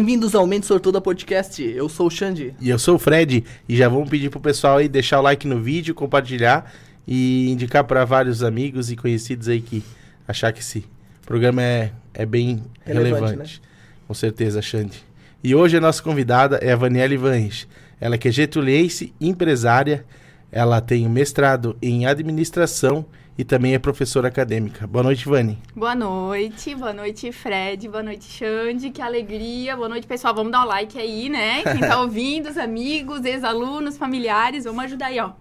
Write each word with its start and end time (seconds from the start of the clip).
Bem-vindos 0.00 0.34
ao 0.34 0.46
Mente 0.46 0.64
Sortuda 0.64 0.98
Podcast. 0.98 1.62
Eu 1.62 1.86
sou 1.86 2.06
o 2.06 2.10
Xande. 2.10 2.54
E 2.58 2.70
eu 2.70 2.78
sou 2.78 2.94
o 2.94 2.98
Fred. 2.98 3.44
E 3.68 3.76
já 3.76 3.86
vamos 3.86 4.08
pedir 4.08 4.30
pro 4.30 4.40
pessoal 4.40 4.78
aí 4.78 4.88
deixar 4.88 5.20
o 5.20 5.22
like 5.22 5.46
no 5.46 5.60
vídeo, 5.60 5.94
compartilhar 5.94 6.72
e 7.06 7.50
indicar 7.50 7.84
para 7.84 8.02
vários 8.06 8.42
amigos 8.42 8.90
e 8.90 8.96
conhecidos 8.96 9.46
aí 9.46 9.60
que 9.60 9.84
achar 10.26 10.54
que 10.54 10.60
esse 10.60 10.86
programa 11.26 11.62
é, 11.62 11.92
é 12.14 12.24
bem 12.24 12.62
relevante. 12.82 13.24
relevante. 13.24 13.60
Né? 13.60 13.68
Com 14.08 14.14
certeza, 14.14 14.62
Xande. 14.62 15.04
E 15.44 15.54
hoje 15.54 15.76
a 15.76 15.80
nossa 15.82 16.02
convidada 16.02 16.56
é 16.62 16.72
a 16.72 16.76
Vaniele 16.76 17.18
Vange. 17.18 17.68
Ela 18.00 18.16
que 18.16 18.28
é 18.28 18.32
getuliense, 18.32 19.12
empresária. 19.20 20.06
Ela 20.50 20.80
tem 20.80 21.06
mestrado 21.10 21.76
em 21.82 22.06
administração 22.06 23.04
e 23.40 23.44
também 23.44 23.72
é 23.72 23.78
professora 23.78 24.28
acadêmica. 24.28 24.86
Boa 24.86 25.02
noite, 25.02 25.26
Vani. 25.26 25.56
Boa 25.74 25.94
noite, 25.94 26.74
boa 26.74 26.92
noite, 26.92 27.32
Fred, 27.32 27.88
boa 27.88 28.02
noite, 28.02 28.26
Xande, 28.26 28.90
que 28.90 29.00
alegria. 29.00 29.74
Boa 29.74 29.88
noite, 29.88 30.06
pessoal. 30.06 30.34
Vamos 30.34 30.52
dar 30.52 30.62
um 30.62 30.66
like 30.66 30.98
aí, 30.98 31.30
né? 31.30 31.62
Quem 31.62 31.80
tá 31.80 31.98
ouvindo, 32.04 32.50
os 32.50 32.58
amigos, 32.58 33.24
ex-alunos, 33.24 33.96
familiares, 33.96 34.64
vamos 34.64 34.84
ajudar 34.84 35.06
aí, 35.06 35.20
ó. 35.20 35.32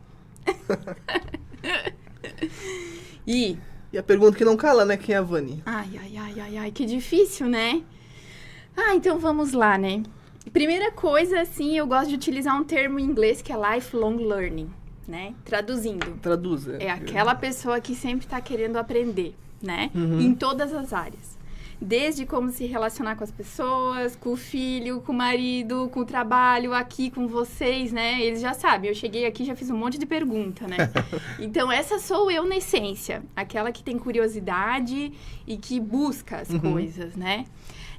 e... 3.27 3.58
E 3.91 3.98
a 3.98 4.03
pergunta 4.03 4.38
que 4.38 4.45
não 4.45 4.55
cala, 4.55 4.86
né? 4.86 4.95
Quem 4.95 5.13
é 5.13 5.17
a 5.17 5.22
Vani? 5.22 5.61
Ai, 5.66 5.89
ai, 6.00 6.17
ai, 6.17 6.39
ai, 6.39 6.58
ai, 6.58 6.72
que 6.72 6.86
difícil, 6.86 7.50
né? 7.50 7.81
Ah, 8.77 8.95
então 8.95 9.20
vamos 9.20 9.52
lá, 9.52 9.77
né? 9.77 10.03
Primeira 10.53 10.89
coisa, 10.89 11.41
assim, 11.41 11.77
eu 11.77 11.86
gosto 11.86 12.08
de 12.08 12.16
utilizar 12.16 12.55
um 12.55 12.63
termo 12.63 12.97
em 12.97 13.03
inglês 13.03 13.41
que 13.41 13.52
é 13.52 13.58
lifelong 13.58 14.16
learning 14.16 14.78
né? 15.09 15.34
Traduzindo. 15.44 16.18
Traduza. 16.22 16.77
É 16.80 16.90
aquela 16.90 17.34
pessoa 17.34 17.81
que 17.81 17.95
sempre 17.95 18.26
está 18.26 18.40
querendo 18.40 18.77
aprender, 18.77 19.36
né? 19.62 19.90
Uhum. 19.94 20.22
Em 20.22 20.36
todas 20.36 20.72
as 20.72 20.94
áreas. 20.94 21.38
Desde 21.81 22.26
como 22.26 22.52
se 22.52 22.66
relacionar 22.66 23.16
com 23.16 23.23
as 23.23 23.31
pessoas, 23.31 24.16
com 24.16 24.34
o 24.34 24.36
filho, 24.36 25.00
com 25.02 25.14
o 25.14 25.16
marido, 25.16 25.90
com 25.94 26.02
o 26.02 26.05
trabalho, 26.05 26.73
aqui 26.73 27.09
com 27.09 27.26
vocês, 27.26 27.91
né? 27.91 28.22
Eles 28.22 28.41
já 28.41 28.53
sabem, 28.53 28.89
eu 28.89 28.95
cheguei 28.95 29.25
aqui 29.25 29.45
já 29.45 29.56
fiz 29.56 29.70
um 29.70 29.78
monte 29.78 29.98
de 29.98 30.06
pergunta, 30.06 30.67
né? 30.67 30.78
então, 31.39 31.72
essa 31.72 31.98
sou 31.98 32.30
eu 32.30 32.45
na 32.45 32.58
essência. 32.58 33.23
Aquela 33.36 33.72
que 33.72 33.81
tem 33.81 33.98
curiosidade 33.98 35.14
e 35.48 35.58
que 35.58 35.80
busca 35.80 36.38
as 36.38 36.50
uhum. 36.50 36.59
coisas, 36.59 37.16
né? 37.16 37.45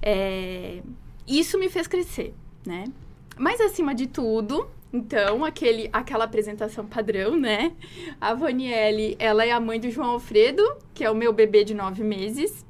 É... 0.03 0.83
Isso 1.27 1.59
me 1.59 1.69
fez 1.69 1.87
crescer, 1.87 2.35
né? 2.67 2.85
Mas, 3.39 3.61
acima 3.63 3.95
de 3.95 4.07
tudo, 4.07 4.69
então, 4.93 5.45
aquele, 5.45 5.89
aquela 5.93 6.25
apresentação 6.25 6.85
padrão, 6.87 7.37
né? 7.37 7.73
A 8.21 8.35
Vanielle, 8.35 9.17
ela 9.19 9.45
é 9.45 9.53
a 9.53 9.61
mãe 9.61 9.79
do 9.79 9.91
João 9.91 10.11
Alfredo, 10.11 10.63
que 10.93 11.05
é 11.05 11.11
o 11.11 11.15
meu 11.15 11.33
bebê 11.33 11.63
de 11.63 11.75
nove 11.75 12.03
meses, 12.03 12.65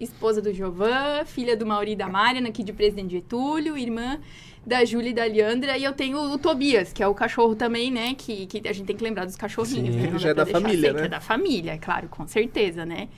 esposa 0.00 0.40
do 0.40 0.52
Giovan, 0.52 1.24
filha 1.26 1.56
do 1.56 1.66
Mauri 1.66 1.92
e 1.92 1.96
da 1.96 2.08
Mariana, 2.08 2.48
aqui 2.48 2.62
de 2.62 2.72
Presidente 2.72 3.12
Getúlio, 3.12 3.76
irmã 3.76 4.18
da 4.66 4.84
Júlia 4.84 5.10
e 5.10 5.14
da 5.14 5.24
Leandra, 5.24 5.78
e 5.78 5.84
eu 5.84 5.92
tenho 5.92 6.18
o 6.18 6.36
Tobias, 6.38 6.92
que 6.92 7.00
é 7.00 7.06
o 7.06 7.14
cachorro 7.14 7.54
também, 7.54 7.88
né? 7.88 8.14
Que, 8.14 8.46
que 8.46 8.68
a 8.68 8.72
gente 8.72 8.86
tem 8.86 8.96
que 8.96 9.04
lembrar 9.04 9.24
dos 9.24 9.36
cachorrinhos, 9.36 9.94
Sim, 9.94 10.10
né? 10.10 10.18
Já 10.18 10.30
é 10.30 10.34
da 10.34 10.44
família, 10.44 10.92
né? 10.92 10.98
Que 10.98 11.04
é 11.04 11.08
da 11.08 11.20
família, 11.20 11.78
claro, 11.78 12.08
com 12.08 12.26
certeza, 12.26 12.84
né? 12.84 13.08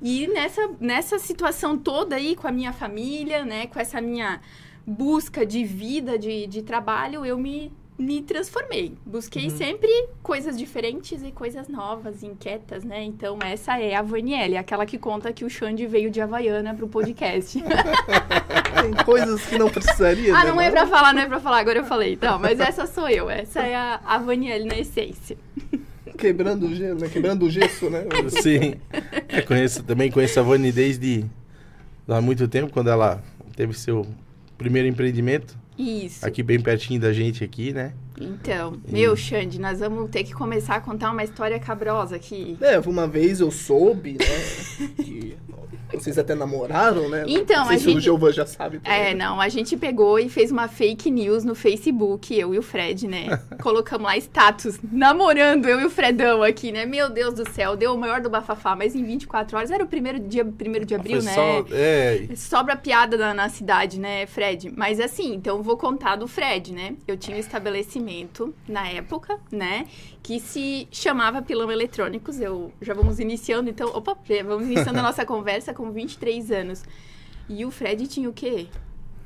E 0.00 0.28
nessa, 0.28 0.70
nessa 0.78 1.18
situação 1.18 1.76
toda 1.76 2.14
aí, 2.14 2.36
com 2.36 2.46
a 2.46 2.52
minha 2.52 2.72
família, 2.72 3.44
né? 3.44 3.66
Com 3.66 3.80
essa 3.80 4.00
minha 4.00 4.40
busca 4.86 5.44
de 5.44 5.64
vida, 5.64 6.16
de, 6.16 6.46
de 6.46 6.62
trabalho, 6.62 7.26
eu 7.26 7.36
me 7.36 7.72
me 8.02 8.20
transformei. 8.20 8.94
Busquei 9.06 9.44
uhum. 9.44 9.56
sempre 9.56 9.88
coisas 10.22 10.58
diferentes 10.58 11.22
e 11.22 11.30
coisas 11.30 11.68
novas, 11.68 12.22
inquietas, 12.22 12.82
né? 12.82 13.04
Então, 13.04 13.38
essa 13.40 13.78
é 13.78 13.94
a 13.94 14.02
Vanielle, 14.02 14.56
aquela 14.56 14.84
que 14.84 14.98
conta 14.98 15.32
que 15.32 15.44
o 15.44 15.50
Xande 15.50 15.86
veio 15.86 16.10
de 16.10 16.20
Havaiana 16.20 16.74
pro 16.74 16.88
podcast. 16.88 17.62
Tem 17.62 19.04
coisas 19.04 19.46
que 19.46 19.56
não 19.56 19.70
precisaria. 19.70 20.36
Ah, 20.36 20.44
né, 20.44 20.50
não 20.50 20.60
é 20.60 20.70
pra 20.70 20.86
falar, 20.86 21.14
não 21.14 21.22
é 21.22 21.26
pra 21.26 21.38
falar, 21.38 21.60
agora 21.60 21.78
eu 21.78 21.84
falei. 21.84 22.18
Não, 22.20 22.38
mas 22.38 22.58
essa 22.58 22.86
sou 22.86 23.08
eu, 23.08 23.30
essa 23.30 23.60
é 23.60 23.76
a, 23.76 24.00
a 24.04 24.18
Vanielle 24.18 24.66
na 24.66 24.76
essência. 24.76 25.36
Quebrando 26.18 26.66
o 26.66 26.74
gelo, 26.74 27.00
né? 27.00 27.08
Quebrando 27.08 27.46
o 27.46 27.50
gesso, 27.50 27.88
né? 27.88 28.04
Sim. 28.42 28.74
É, 29.28 29.40
conheço, 29.42 29.82
também 29.84 30.10
conheço 30.10 30.40
a 30.40 30.42
Vani 30.42 30.72
desde 30.72 31.24
há 32.08 32.20
muito 32.20 32.48
tempo, 32.48 32.72
quando 32.72 32.90
ela 32.90 33.22
teve 33.54 33.74
seu 33.74 34.06
primeiro 34.58 34.88
empreendimento. 34.88 35.61
Isso. 35.78 36.26
Aqui 36.26 36.42
bem 36.42 36.60
pertinho 36.60 37.00
da 37.00 37.12
gente 37.12 37.42
aqui, 37.42 37.72
né? 37.72 37.94
Então, 38.20 38.78
e... 38.86 38.92
meu, 38.92 39.16
Xande, 39.16 39.60
nós 39.60 39.80
vamos 39.80 40.10
ter 40.10 40.22
que 40.24 40.32
começar 40.32 40.76
a 40.76 40.80
contar 40.80 41.10
uma 41.10 41.24
história 41.24 41.58
cabrosa 41.58 42.16
aqui. 42.16 42.56
É, 42.60 42.78
uma 42.80 43.06
vez 43.06 43.40
eu 43.40 43.50
soube, 43.50 44.12
né, 44.12 44.88
que 45.02 45.36
vocês 45.98 46.18
até 46.18 46.34
namoraram, 46.34 47.08
né? 47.08 47.24
Então, 47.26 47.68
a 47.68 47.76
gente... 47.76 47.98
o 47.98 48.00
Giovanni 48.00 48.34
já 48.34 48.46
sabe. 48.46 48.80
É, 48.84 49.14
não, 49.14 49.40
a 49.40 49.48
gente 49.48 49.76
pegou 49.76 50.18
e 50.18 50.28
fez 50.28 50.50
uma 50.50 50.68
fake 50.68 51.10
news 51.10 51.44
no 51.44 51.54
Facebook, 51.54 52.36
eu 52.36 52.54
e 52.54 52.58
o 52.58 52.62
Fred, 52.62 53.06
né? 53.06 53.40
Colocamos 53.62 54.06
lá 54.06 54.16
status, 54.16 54.78
namorando 54.90 55.66
eu 55.68 55.80
e 55.80 55.84
o 55.84 55.90
Fredão 55.90 56.42
aqui, 56.42 56.72
né? 56.72 56.86
Meu 56.86 57.10
Deus 57.10 57.34
do 57.34 57.48
céu, 57.50 57.76
deu 57.76 57.94
o 57.94 57.98
maior 57.98 58.20
do 58.20 58.30
bafafá, 58.30 58.74
mas 58.74 58.94
em 58.94 59.04
24 59.04 59.56
horas, 59.56 59.70
era 59.70 59.84
o 59.84 59.86
primeiro 59.86 60.18
dia, 60.18 60.44
primeiro 60.44 60.84
de 60.86 60.94
abril, 60.94 61.22
né? 61.22 61.34
Só, 61.34 61.64
é... 61.70 62.28
Sobra 62.34 62.76
piada 62.76 63.16
na, 63.16 63.34
na 63.34 63.48
cidade, 63.48 63.98
né, 63.98 64.26
Fred? 64.26 64.72
Mas 64.76 65.00
assim, 65.00 65.34
então 65.34 65.62
vou 65.62 65.76
contar 65.76 66.16
do 66.16 66.26
Fred, 66.26 66.72
né? 66.72 66.94
Eu 67.06 67.16
tinha 67.16 67.36
um 67.36 67.40
estabelecimento 67.40 68.54
na 68.68 68.88
época, 68.88 69.38
né? 69.50 69.86
Que 70.22 70.38
se 70.38 70.86
chamava 70.90 71.42
Pilão 71.42 71.70
Eletrônicos. 71.70 72.40
Eu 72.40 72.72
já 72.80 72.94
vamos 72.94 73.18
iniciando, 73.18 73.68
então. 73.68 73.88
Opa, 73.88 74.16
vamos 74.44 74.66
iniciando 74.66 74.98
a 74.98 75.02
nossa 75.02 75.24
conversa 75.24 75.74
com 75.74 75.81
23 75.90 76.50
anos. 76.50 76.84
E 77.48 77.64
o 77.64 77.70
Fred 77.70 78.06
tinha 78.06 78.28
o 78.28 78.32
quê? 78.32 78.68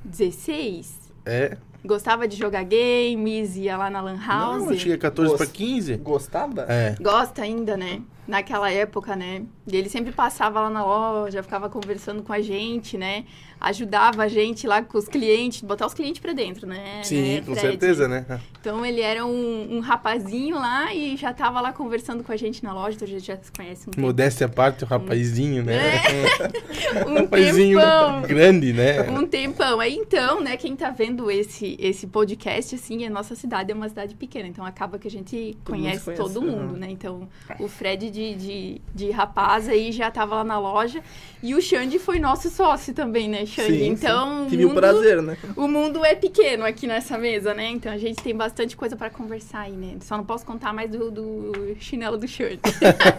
16? 0.04 1.12
É. 1.24 1.56
Gostava 1.84 2.26
de 2.26 2.36
jogar 2.36 2.64
games, 2.64 3.56
ia 3.56 3.76
lá 3.76 3.90
na 3.90 4.00
Lan 4.00 4.18
House. 4.18 4.64
Não, 4.64 4.72
eu 4.72 4.78
tinha 4.78 4.98
14 4.98 5.30
Gost... 5.30 5.44
para 5.44 5.52
15. 5.52 5.96
Gostava? 5.96 6.62
É. 6.68 6.96
Gosta 7.00 7.42
ainda, 7.42 7.76
né? 7.76 8.02
Naquela 8.26 8.70
época, 8.70 9.14
né? 9.14 9.42
E 9.66 9.76
ele 9.76 9.88
sempre 9.88 10.12
passava 10.12 10.60
lá 10.60 10.70
na 10.70 10.84
loja, 10.84 11.42
ficava 11.42 11.68
conversando 11.68 12.22
com 12.22 12.32
a 12.32 12.40
gente, 12.40 12.98
né? 12.98 13.24
ajudava 13.60 14.22
a 14.22 14.28
gente 14.28 14.66
lá 14.66 14.82
com 14.82 14.98
os 14.98 15.08
clientes, 15.08 15.62
botar 15.62 15.86
os 15.86 15.94
clientes 15.94 16.20
para 16.20 16.32
dentro, 16.32 16.66
né? 16.66 17.00
Sim, 17.02 17.36
né, 17.36 17.42
com 17.42 17.54
certeza, 17.54 18.06
né? 18.08 18.24
Então 18.66 18.84
ele 18.84 19.00
era 19.00 19.24
um, 19.24 19.76
um, 19.76 19.78
rapazinho 19.78 20.56
lá 20.56 20.92
e 20.92 21.16
já 21.16 21.32
tava 21.32 21.60
lá 21.60 21.72
conversando 21.72 22.24
com 22.24 22.32
a 22.32 22.36
gente 22.36 22.64
na 22.64 22.74
loja, 22.74 22.96
então 22.96 23.06
a 23.06 23.10
gente 23.10 23.24
já 23.24 23.36
se 23.36 23.52
conhece 23.52 23.88
um 23.88 24.00
Modéstia 24.00 24.46
à 24.46 24.48
parte, 24.48 24.82
o 24.82 24.86
rapazinho, 24.88 25.62
né? 25.62 25.98
É. 25.98 27.06
um 27.08 27.14
rapazinho 27.14 27.78
tempão. 27.78 28.22
grande, 28.22 28.72
né? 28.72 29.02
Um 29.08 29.24
tempão. 29.24 29.78
Aí 29.78 29.94
então, 29.94 30.40
né, 30.42 30.56
quem 30.56 30.74
tá 30.74 30.90
vendo 30.90 31.30
esse, 31.30 31.76
esse 31.78 32.08
podcast, 32.08 32.74
assim, 32.74 33.06
a 33.06 33.10
nossa 33.10 33.36
cidade 33.36 33.70
é 33.70 33.74
uma 33.74 33.88
cidade 33.88 34.16
pequena, 34.16 34.48
então 34.48 34.64
acaba 34.64 34.98
que 34.98 35.06
a 35.06 35.10
gente 35.10 35.56
conhece, 35.64 36.04
conhece, 36.04 36.20
todo 36.20 36.42
mundo, 36.42 36.72
uhum. 36.72 36.78
né? 36.80 36.88
Então 36.90 37.28
o 37.60 37.68
Fred 37.68 38.10
de, 38.16 38.34
de, 38.34 38.80
de 38.94 39.10
rapaz 39.10 39.68
aí 39.68 39.92
já 39.92 40.10
tava 40.10 40.36
lá 40.36 40.44
na 40.44 40.58
loja 40.58 41.02
e 41.42 41.54
o 41.54 41.60
Xande 41.60 41.98
foi 41.98 42.18
nosso 42.18 42.48
sócio 42.48 42.94
também, 42.94 43.28
né? 43.28 43.44
Xande. 43.44 43.78
Sim, 43.78 43.88
então. 43.88 44.44
Sim. 44.44 44.50
Tive 44.50 44.64
o, 44.64 44.68
mundo, 44.68 44.78
o 44.78 44.80
prazer, 44.80 45.22
né? 45.22 45.36
O 45.54 45.68
mundo 45.68 46.02
é 46.02 46.14
pequeno 46.14 46.64
aqui 46.64 46.86
nessa 46.86 47.18
mesa, 47.18 47.52
né? 47.52 47.68
Então 47.68 47.92
a 47.92 47.98
gente 47.98 48.22
tem 48.22 48.34
bastante 48.34 48.74
coisa 48.74 48.96
para 48.96 49.10
conversar 49.10 49.60
aí, 49.60 49.72
né? 49.72 49.96
Só 50.00 50.16
não 50.16 50.24
posso 50.24 50.46
contar 50.46 50.72
mais 50.72 50.90
do, 50.90 51.10
do 51.10 51.76
chinelo 51.78 52.16
do 52.16 52.26
Xande. 52.26 52.60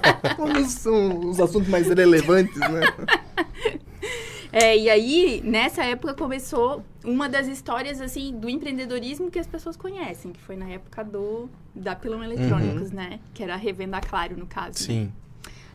são 0.68 1.30
os 1.30 1.40
assuntos 1.40 1.70
mais 1.70 1.88
relevantes, 1.88 2.58
né? 2.58 2.82
É, 4.52 4.78
e 4.78 4.90
aí, 4.90 5.42
nessa 5.44 5.84
época, 5.84 6.14
começou 6.14 6.84
uma 7.04 7.28
das 7.28 7.48
histórias, 7.48 8.00
assim, 8.00 8.34
do 8.38 8.50
empreendedorismo 8.50 9.30
que 9.30 9.40
as 9.40 9.48
pessoas 9.48 9.76
conhecem, 9.76 10.32
que 10.32 10.42
foi 10.42 10.56
na 10.56 10.70
época 10.70 11.04
do, 11.04 11.50
da 11.76 11.96
Pilão 11.96 12.24
Eletrônicos, 12.24 12.90
uhum. 12.90 12.96
né? 12.96 13.20
Que 13.34 13.44
era 13.44 13.54
a 13.54 13.58
revenda 13.58 14.00
Claro, 14.00 14.38
no 14.38 14.46
caso. 14.46 14.80
Né? 14.80 14.86
Sim. 14.86 15.04
Né? 15.06 15.12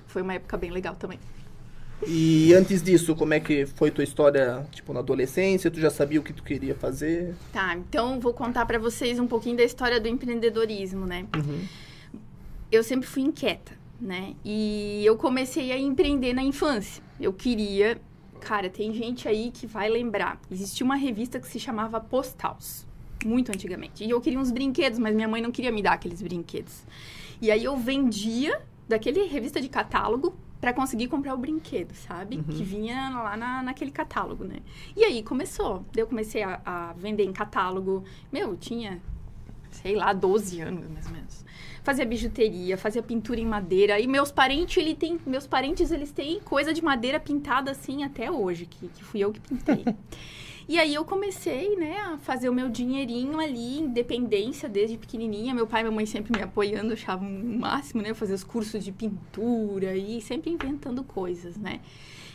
Foi 0.07 0.23
uma 0.23 0.35
época 0.35 0.57
bem 0.57 0.71
legal 0.71 0.95
também. 0.95 1.19
E 2.07 2.53
antes 2.53 2.83
disso, 2.83 3.15
como 3.15 3.33
é 3.33 3.41
que 3.41 3.65
foi 3.65 3.91
tua 3.91 4.03
história, 4.03 4.67
tipo, 4.73 4.93
na 4.93 5.01
adolescência? 5.01 5.71
Tu 5.71 5.81
já 5.81 5.91
sabia 5.91 6.19
o 6.19 6.23
que 6.23 6.33
tu 6.33 6.43
queria 6.43 6.75
fazer? 6.75 7.35
Tá, 7.53 7.77
então 7.77 8.19
vou 8.19 8.35
contar 8.35 8.67
para 8.67 8.79
vocês 8.79 9.19
um 9.21 9.27
pouquinho 9.27 9.57
da 9.57 9.63
história 9.63 10.01
do 10.01 10.09
empreendedorismo, 10.09 11.07
né? 11.07 11.27
Uhum. 11.37 11.65
Eu 12.71 12.83
sempre 12.83 13.07
fui 13.07 13.23
inquieta, 13.23 13.73
né? 14.01 14.35
E 14.45 15.03
eu 15.05 15.17
comecei 15.17 15.71
a 15.71 15.79
empreender 15.79 16.33
na 16.33 16.43
infância. 16.43 17.03
Eu 17.21 17.33
queria... 17.33 18.01
Cara, 18.43 18.69
tem 18.69 18.93
gente 18.93 19.29
aí 19.29 19.53
que 19.53 19.69
vai 19.69 19.89
lembrar. 19.89 20.39
Existia 20.51 20.85
uma 20.85 20.97
revista 20.97 21.39
que 21.39 21.47
se 21.47 21.61
chamava 21.61 22.01
Postals. 22.01 22.85
Muito 23.25 23.53
antigamente. 23.53 24.05
E 24.05 24.11
eu 24.11 24.21
queria 24.21 24.39
uns 24.39 24.51
brinquedos, 24.51 24.99
mas 24.99 25.15
minha 25.15 25.29
mãe 25.29 25.41
não 25.41 25.53
queria 25.53 25.71
me 25.71 25.81
dar 25.81 25.93
aqueles 25.93 26.21
brinquedos. 26.21 26.85
E 27.41 27.53
aí 27.53 27.63
eu 27.63 27.77
vendia 27.77 28.61
daquele 28.89 29.25
revista 29.27 29.61
de 29.61 29.69
catálogo 29.69 30.35
para 30.61 30.73
conseguir 30.73 31.07
comprar 31.07 31.35
o 31.35 31.39
brinquedo, 31.39 31.95
sabe? 31.95 32.37
Uhum. 32.37 32.43
Que 32.43 32.65
vinha 32.65 33.11
lá 33.11 33.37
na, 33.37 33.63
naquele 33.63 33.93
catálogo, 33.93 34.45
né? 34.45 34.59
E 34.97 35.05
aí 35.05 35.23
começou. 35.23 35.85
Eu 35.97 36.09
comecei 36.09 36.43
a, 36.43 36.61
a, 36.65 36.93
vender 36.95 37.25
em 37.25 37.33
catálogo. 37.33 38.05
Meu, 38.33 38.51
eu 38.51 38.57
tinha, 38.57 39.01
sei 39.71 39.95
lá, 39.95 40.13
12 40.13 40.61
anos, 40.61 40.91
mais 40.91 41.07
ou 41.07 41.13
menos. 41.13 41.42
Fazia 41.83 42.05
bijuteria, 42.07 42.79
fazia 42.79 43.03
pintura 43.03 43.41
em 43.41 43.47
madeira. 43.47 43.99
E 43.99 44.07
meus 44.07 44.31
parentes, 44.31 44.77
ele 44.77 44.95
tem, 44.95 45.19
meus 45.27 45.47
parentes, 45.47 45.91
eles 45.91 46.13
têm 46.13 46.39
coisa 46.41 46.73
de 46.73 46.83
madeira 46.83 47.19
pintada 47.19 47.71
assim 47.73 48.05
até 48.05 48.31
hoje, 48.31 48.67
que, 48.67 48.89
que 48.89 49.05
fui 49.05 49.21
eu 49.21 49.33
que 49.33 49.41
pintei. 49.41 49.85
E 50.69 50.79
aí 50.79 50.95
eu 50.95 51.05
comecei, 51.05 51.75
né, 51.77 51.99
a 51.99 52.19
fazer 52.19 52.49
o 52.49 52.55
meu 52.55 52.69
dinheirinho 52.69 53.41
ali, 53.41 53.81
independência 53.81 54.69
desde 54.69 54.97
pequenininha. 54.97 55.53
Meu 55.53 55.67
pai 55.67 55.81
e 55.81 55.85
minha 55.85 55.95
mãe 55.95 56.07
sempre 56.07 56.37
me 56.37 56.43
apoiando, 56.43 56.93
achavam 56.93 57.29
o 57.29 57.59
máximo, 57.59 58.01
né, 58.01 58.15
fazer 58.15 58.35
os 58.35 58.45
cursos 58.45 58.85
de 58.85 58.93
pintura 58.93 59.97
e 59.97 60.21
sempre 60.21 60.51
inventando 60.51 61.03
coisas, 61.03 61.57
né. 61.57 61.81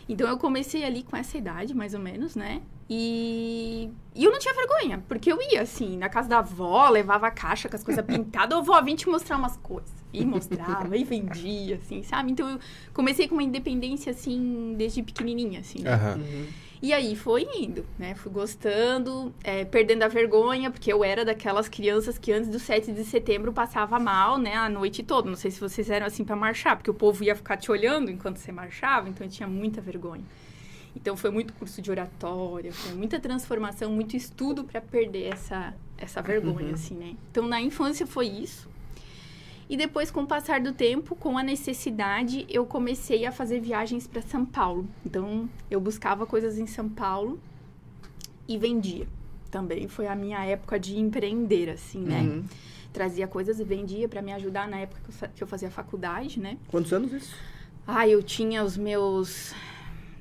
Então 0.08 0.26
eu 0.26 0.38
comecei 0.38 0.84
ali 0.84 1.02
com 1.02 1.16
essa 1.16 1.36
idade, 1.36 1.74
mais 1.74 1.92
ou 1.92 2.00
menos, 2.00 2.34
né? 2.34 2.62
E, 2.88 3.90
e 4.14 4.24
eu 4.24 4.30
não 4.30 4.38
tinha 4.38 4.54
vergonha, 4.54 5.04
porque 5.06 5.30
eu 5.30 5.38
ia 5.52 5.60
assim, 5.60 5.98
na 5.98 6.08
casa 6.08 6.28
da 6.28 6.38
avó, 6.38 6.88
levava 6.88 7.26
a 7.26 7.30
caixa 7.30 7.68
com 7.68 7.76
as 7.76 7.84
coisas 7.84 8.04
pintadas, 8.06 8.56
ô 8.58 8.62
vó, 8.62 8.80
vim 8.80 8.94
te 8.94 9.08
mostrar 9.08 9.36
umas 9.36 9.56
coisas. 9.58 9.92
E 10.10 10.24
mostrava, 10.24 10.96
e 10.96 11.04
vendia, 11.04 11.76
assim, 11.76 12.02
sabe? 12.02 12.32
Então 12.32 12.48
eu 12.48 12.58
comecei 12.94 13.28
com 13.28 13.34
uma 13.34 13.42
independência, 13.42 14.10
assim, 14.10 14.74
desde 14.78 15.02
pequenininha, 15.02 15.60
assim. 15.60 15.82
Né? 15.82 15.90
E 16.80 16.92
aí 16.92 17.16
foi 17.16 17.46
indo, 17.56 17.84
né? 17.98 18.14
Fui 18.14 18.30
gostando, 18.30 19.34
é, 19.42 19.64
perdendo 19.64 20.04
a 20.04 20.08
vergonha, 20.08 20.70
porque 20.70 20.92
eu 20.92 21.02
era 21.02 21.24
daquelas 21.24 21.68
crianças 21.68 22.16
que 22.18 22.32
antes 22.32 22.48
do 22.48 22.58
7 22.58 22.92
de 22.92 23.04
setembro 23.04 23.52
passava 23.52 23.98
mal, 23.98 24.38
né? 24.38 24.54
A 24.54 24.68
noite 24.68 25.02
toda. 25.02 25.28
Não 25.28 25.36
sei 25.36 25.50
se 25.50 25.60
vocês 25.60 25.90
eram 25.90 26.06
assim 26.06 26.24
para 26.24 26.36
marchar, 26.36 26.76
porque 26.76 26.90
o 26.90 26.94
povo 26.94 27.24
ia 27.24 27.34
ficar 27.34 27.56
te 27.56 27.70
olhando 27.72 28.10
enquanto 28.10 28.36
você 28.36 28.52
marchava, 28.52 29.08
então 29.08 29.26
eu 29.26 29.30
tinha 29.30 29.48
muita 29.48 29.80
vergonha. 29.80 30.24
Então 30.94 31.16
foi 31.16 31.30
muito 31.30 31.52
curso 31.52 31.82
de 31.82 31.90
oratória, 31.90 32.72
foi 32.72 32.94
muita 32.94 33.18
transformação, 33.20 33.90
muito 33.90 34.16
estudo 34.16 34.64
para 34.64 34.80
perder 34.80 35.32
essa, 35.32 35.74
essa 35.96 36.22
vergonha, 36.22 36.68
uhum. 36.68 36.74
assim, 36.74 36.94
né? 36.94 37.16
Então 37.30 37.46
na 37.46 37.60
infância 37.60 38.06
foi 38.06 38.26
isso. 38.26 38.68
E 39.68 39.76
depois, 39.76 40.10
com 40.10 40.22
o 40.22 40.26
passar 40.26 40.60
do 40.60 40.72
tempo, 40.72 41.14
com 41.14 41.36
a 41.36 41.42
necessidade, 41.42 42.46
eu 42.48 42.64
comecei 42.64 43.26
a 43.26 43.32
fazer 43.32 43.60
viagens 43.60 44.06
para 44.06 44.22
São 44.22 44.44
Paulo. 44.44 44.88
Então, 45.04 45.48
eu 45.70 45.78
buscava 45.78 46.24
coisas 46.24 46.58
em 46.58 46.66
São 46.66 46.88
Paulo 46.88 47.38
e 48.48 48.56
vendia. 48.56 49.06
Também 49.50 49.86
foi 49.86 50.06
a 50.06 50.14
minha 50.14 50.42
época 50.44 50.78
de 50.78 50.98
empreender, 50.98 51.68
assim, 51.68 52.00
né? 52.00 52.20
Uhum. 52.20 52.44
Trazia 52.92 53.28
coisas 53.28 53.60
e 53.60 53.64
vendia 53.64 54.08
para 54.08 54.22
me 54.22 54.32
ajudar 54.32 54.66
na 54.66 54.78
época 54.78 55.28
que 55.34 55.42
eu 55.42 55.46
fazia 55.46 55.70
faculdade, 55.70 56.40
né? 56.40 56.56
Quantos 56.68 56.92
anos 56.92 57.12
isso? 57.12 57.36
Ah, 57.86 58.08
eu 58.08 58.22
tinha 58.22 58.64
os 58.64 58.76
meus 58.76 59.54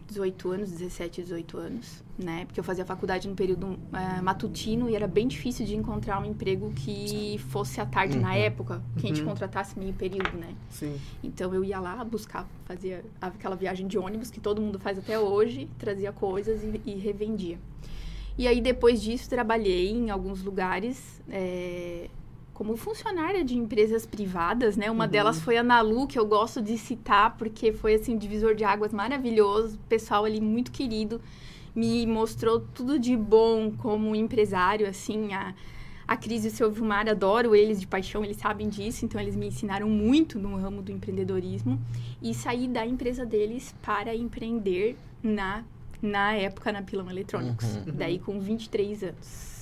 18 0.08 0.52
anos, 0.52 0.72
17, 0.72 1.22
18 1.24 1.58
anos, 1.58 2.04
né? 2.18 2.46
Porque 2.46 2.60
eu 2.60 2.64
fazia 2.64 2.86
faculdade 2.86 3.28
no 3.28 3.36
período 3.36 3.68
uh, 3.68 4.24
matutino 4.24 4.90
e 4.90 4.96
era 4.96 5.08
bem 5.08 5.28
difícil 5.28 5.66
de 5.66 5.76
encontrar 5.76 6.20
um 6.20 6.26
emprego 6.26 6.72
que 6.74 7.38
fosse 7.50 7.82
à 7.82 7.86
tarde 7.86 8.16
uhum. 8.16 8.24
na 8.24 8.36
época, 8.36 8.82
que 8.98 9.06
a 9.06 9.10
gente 9.10 9.22
uhum. 9.22 9.28
contratasse 9.28 9.78
meio 9.78 9.94
período, 9.94 10.38
né? 10.38 10.56
Sim. 10.70 10.98
Então 11.24 11.54
eu 11.54 11.64
ia 11.64 11.80
lá 11.80 12.04
buscar, 12.04 12.48
fazia 12.66 13.04
aquela 13.20 13.56
viagem 13.56 13.86
de 13.86 13.98
ônibus 13.98 14.32
que 14.32 14.40
todo 14.40 14.62
mundo 14.62 14.80
faz 14.80 14.98
até 14.98 15.20
hoje, 15.20 15.70
trazia 15.78 16.12
coisas 16.12 16.64
e, 16.64 16.82
e 16.86 16.96
revendia. 16.96 17.60
E 18.38 18.48
aí 18.48 18.62
depois 18.62 19.02
disso 19.02 19.30
trabalhei 19.30 19.90
em 19.92 20.10
alguns 20.10 20.44
lugares. 20.44 21.22
É, 21.30 22.08
como 22.58 22.76
funcionária 22.76 23.46
de 23.46 23.56
empresas 23.56 24.04
privadas, 24.04 24.76
né? 24.76 24.90
Uma 24.90 25.04
uhum. 25.04 25.12
delas 25.12 25.40
foi 25.40 25.58
a 25.58 25.64
Nalu, 25.64 26.08
que 26.08 26.18
eu 26.18 26.26
gosto 26.26 26.60
de 26.60 26.76
citar, 26.76 27.38
porque 27.38 27.72
foi, 27.72 27.94
assim, 27.94 28.16
um 28.16 28.18
divisor 28.18 28.56
de 28.56 28.64
águas 28.64 28.92
maravilhoso, 28.92 29.78
pessoal 29.88 30.26
ali 30.26 30.42
muito 30.42 30.72
querido, 30.72 31.22
me 31.76 32.04
mostrou 32.08 32.60
tudo 32.60 32.98
de 32.98 33.16
bom 33.16 33.72
como 33.78 34.16
empresário, 34.16 34.88
assim, 34.90 35.36
a, 35.36 35.54
a 36.08 36.18
Cris 36.18 36.46
e 36.46 36.48
o 36.48 36.52
seu 36.52 36.72
Vilmar, 36.72 37.08
adoro 37.08 37.54
eles 37.54 37.80
de 37.80 37.86
paixão, 37.86 38.26
eles 38.26 38.38
sabem 38.38 38.68
disso, 38.68 39.06
então 39.06 39.22
eles 39.22 39.36
me 39.36 39.46
ensinaram 39.46 39.88
muito 39.88 40.40
no 40.40 40.56
ramo 40.56 40.82
do 40.82 40.92
empreendedorismo 40.92 41.80
e 42.20 42.34
saí 42.34 42.68
da 42.68 42.84
empresa 42.84 43.24
deles 43.24 43.76
para 43.84 44.16
empreender 44.16 44.98
na, 45.22 45.64
na 46.02 46.34
época 46.34 46.72
na 46.72 46.82
Pilão 46.82 47.08
Electronics, 47.08 47.76
uhum. 47.86 47.94
daí 47.94 48.18
com 48.18 48.40
23 48.40 49.04
anos. 49.04 49.57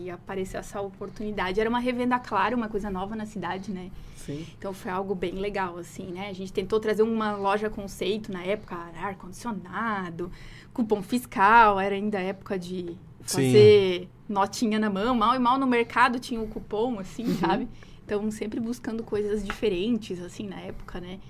Aí 0.00 0.10
apareceu 0.10 0.58
essa 0.58 0.80
oportunidade. 0.80 1.60
Era 1.60 1.68
uma 1.68 1.78
revenda 1.78 2.18
clara, 2.18 2.56
uma 2.56 2.68
coisa 2.68 2.88
nova 2.90 3.14
na 3.14 3.26
cidade, 3.26 3.70
né? 3.70 3.90
Sim. 4.16 4.46
Então 4.58 4.72
foi 4.72 4.90
algo 4.90 5.14
bem 5.14 5.32
legal, 5.32 5.76
assim, 5.76 6.06
né? 6.06 6.28
A 6.30 6.32
gente 6.32 6.52
tentou 6.52 6.80
trazer 6.80 7.02
uma 7.02 7.36
loja 7.36 7.68
conceito 7.68 8.32
na 8.32 8.42
época, 8.42 8.76
ar-condicionado, 8.96 10.30
cupom 10.72 11.02
fiscal, 11.02 11.78
era 11.78 11.94
ainda 11.94 12.18
época 12.18 12.58
de 12.58 12.96
fazer 13.20 14.00
Sim. 14.00 14.08
notinha 14.28 14.78
na 14.78 14.88
mão. 14.88 15.14
Mal 15.14 15.36
e 15.36 15.38
mal 15.38 15.58
no 15.58 15.66
mercado 15.66 16.18
tinha 16.18 16.40
o 16.40 16.44
um 16.44 16.48
cupom, 16.48 16.98
assim, 16.98 17.24
uhum. 17.24 17.38
sabe? 17.38 17.68
Então 18.04 18.30
sempre 18.30 18.58
buscando 18.58 19.02
coisas 19.02 19.44
diferentes, 19.44 20.20
assim, 20.20 20.48
na 20.48 20.60
época, 20.60 20.98
né? 21.00 21.20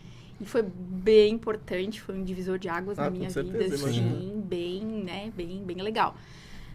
E 0.41 0.47
foi 0.47 0.63
bem 0.63 1.35
importante, 1.35 2.01
foi 2.01 2.17
um 2.17 2.25
divisor 2.25 2.59
de 2.59 2.69
águas 2.69 2.99
ah, 2.99 3.05
na 3.05 3.11
minha 3.11 3.29
certeza, 3.29 3.77
vida, 3.77 3.91
assim, 3.91 4.43
bem, 4.47 4.83
né? 4.83 5.31
Bem, 5.37 5.63
bem 5.63 5.83
legal. 5.83 6.17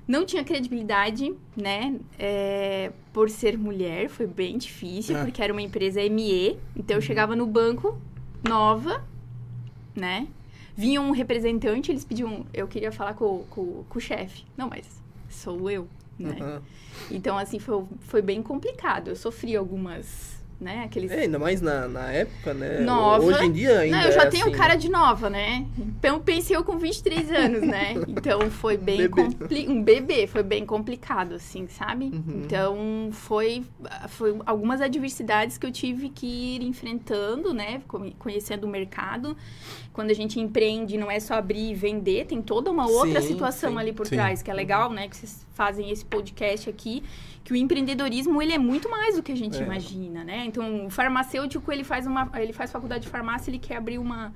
Não 0.07 0.25
tinha 0.25 0.43
credibilidade, 0.43 1.33
né? 1.55 1.99
É, 2.19 2.91
por 3.11 3.29
ser 3.29 3.57
mulher, 3.57 4.07
foi 4.07 4.27
bem 4.27 4.57
difícil, 4.57 5.17
é. 5.17 5.23
porque 5.23 5.41
era 5.41 5.51
uma 5.51 5.61
empresa 5.61 5.99
ME. 6.09 6.59
Então, 6.75 6.95
eu 6.95 6.99
uhum. 6.99 7.01
chegava 7.01 7.35
no 7.35 7.47
banco, 7.47 7.99
nova, 8.47 9.03
né? 9.95 10.27
Vinha 10.75 11.01
um 11.01 11.11
representante, 11.11 11.91
eles 11.91 12.03
pediam... 12.03 12.45
Eu 12.53 12.67
queria 12.67 12.91
falar 12.91 13.13
com, 13.13 13.43
com, 13.49 13.83
com 13.87 13.97
o 13.97 14.01
chefe. 14.01 14.43
Não, 14.55 14.69
mas 14.69 14.85
sou 15.29 15.69
eu, 15.71 15.87
né? 16.19 16.37
Uhum. 16.39 16.61
Então, 17.09 17.37
assim, 17.37 17.59
foi, 17.59 17.83
foi 18.01 18.21
bem 18.21 18.43
complicado. 18.43 19.07
Eu 19.07 19.15
sofri 19.15 19.55
algumas 19.55 20.34
né? 20.59 20.83
Aqueles... 20.85 21.11
É, 21.11 21.21
ainda 21.21 21.37
mais 21.37 21.61
na, 21.61 21.87
na 21.87 22.11
época, 22.11 22.53
né? 22.53 22.79
Nova. 22.79 23.23
Hoje 23.23 23.45
em 23.45 23.51
dia 23.51 23.79
ainda 23.79 23.97
Não, 23.97 24.05
eu 24.05 24.11
já 24.11 24.23
é 24.23 24.25
tenho 24.27 24.45
assim... 24.45 24.55
cara 24.55 24.75
de 24.75 24.89
nova, 24.89 25.29
né? 25.29 25.65
Então, 25.77 26.19
pensei 26.19 26.55
eu 26.55 26.63
com 26.63 26.77
23 26.77 27.31
anos, 27.31 27.61
né? 27.61 27.95
Então, 28.07 28.49
foi 28.49 28.77
bem... 28.77 28.97
bebê. 28.97 29.09
Compli... 29.09 29.67
Um 29.67 29.83
bebê, 29.83 30.27
foi 30.27 30.41
bem 30.41 30.65
complicado, 30.65 31.35
assim, 31.35 31.67
sabe? 31.67 32.05
Uhum. 32.05 32.41
Então, 32.43 33.09
foi, 33.11 33.63
foi 34.09 34.39
algumas 34.45 34.81
adversidades 34.81 35.57
que 35.57 35.65
eu 35.65 35.71
tive 35.71 36.09
que 36.09 36.25
ir 36.25 36.63
enfrentando, 36.63 37.53
né? 37.53 37.81
Conhecendo 38.17 38.65
o 38.65 38.69
mercado. 38.69 39.35
Quando 39.93 40.11
a 40.11 40.13
gente 40.13 40.39
empreende, 40.39 40.97
não 40.97 41.09
é 41.09 41.19
só 41.19 41.35
abrir 41.35 41.71
e 41.71 41.75
vender, 41.75 42.25
tem 42.25 42.41
toda 42.41 42.71
uma 42.71 42.87
outra 42.87 43.21
sim, 43.21 43.29
situação 43.29 43.71
sim, 43.71 43.77
ali 43.79 43.93
por 43.93 44.07
sim. 44.07 44.15
trás, 44.15 44.41
que 44.41 44.49
é 44.49 44.53
legal, 44.53 44.91
né? 44.91 45.07
Que 45.07 45.15
vocês 45.15 45.45
fazem 45.53 45.89
esse 45.89 46.03
podcast 46.03 46.69
aqui 46.69 47.03
que 47.45 47.53
o 47.53 47.55
empreendedorismo 47.55 48.41
ele 48.41 48.51
é 48.51 48.57
muito 48.57 48.89
mais 48.89 49.15
do 49.15 49.23
que 49.23 49.31
a 49.31 49.37
gente 49.37 49.57
é. 49.57 49.63
imagina, 49.63 50.23
né? 50.23 50.43
Então, 50.45 50.87
o 50.87 50.89
farmacêutico 50.89 51.71
ele 51.71 51.83
faz 51.83 52.07
uma, 52.07 52.29
ele 52.35 52.51
faz 52.51 52.71
faculdade 52.71 53.03
de 53.03 53.09
farmácia, 53.09 53.51
ele 53.51 53.59
quer 53.59 53.77
abrir 53.77 53.99
uma 53.99 54.33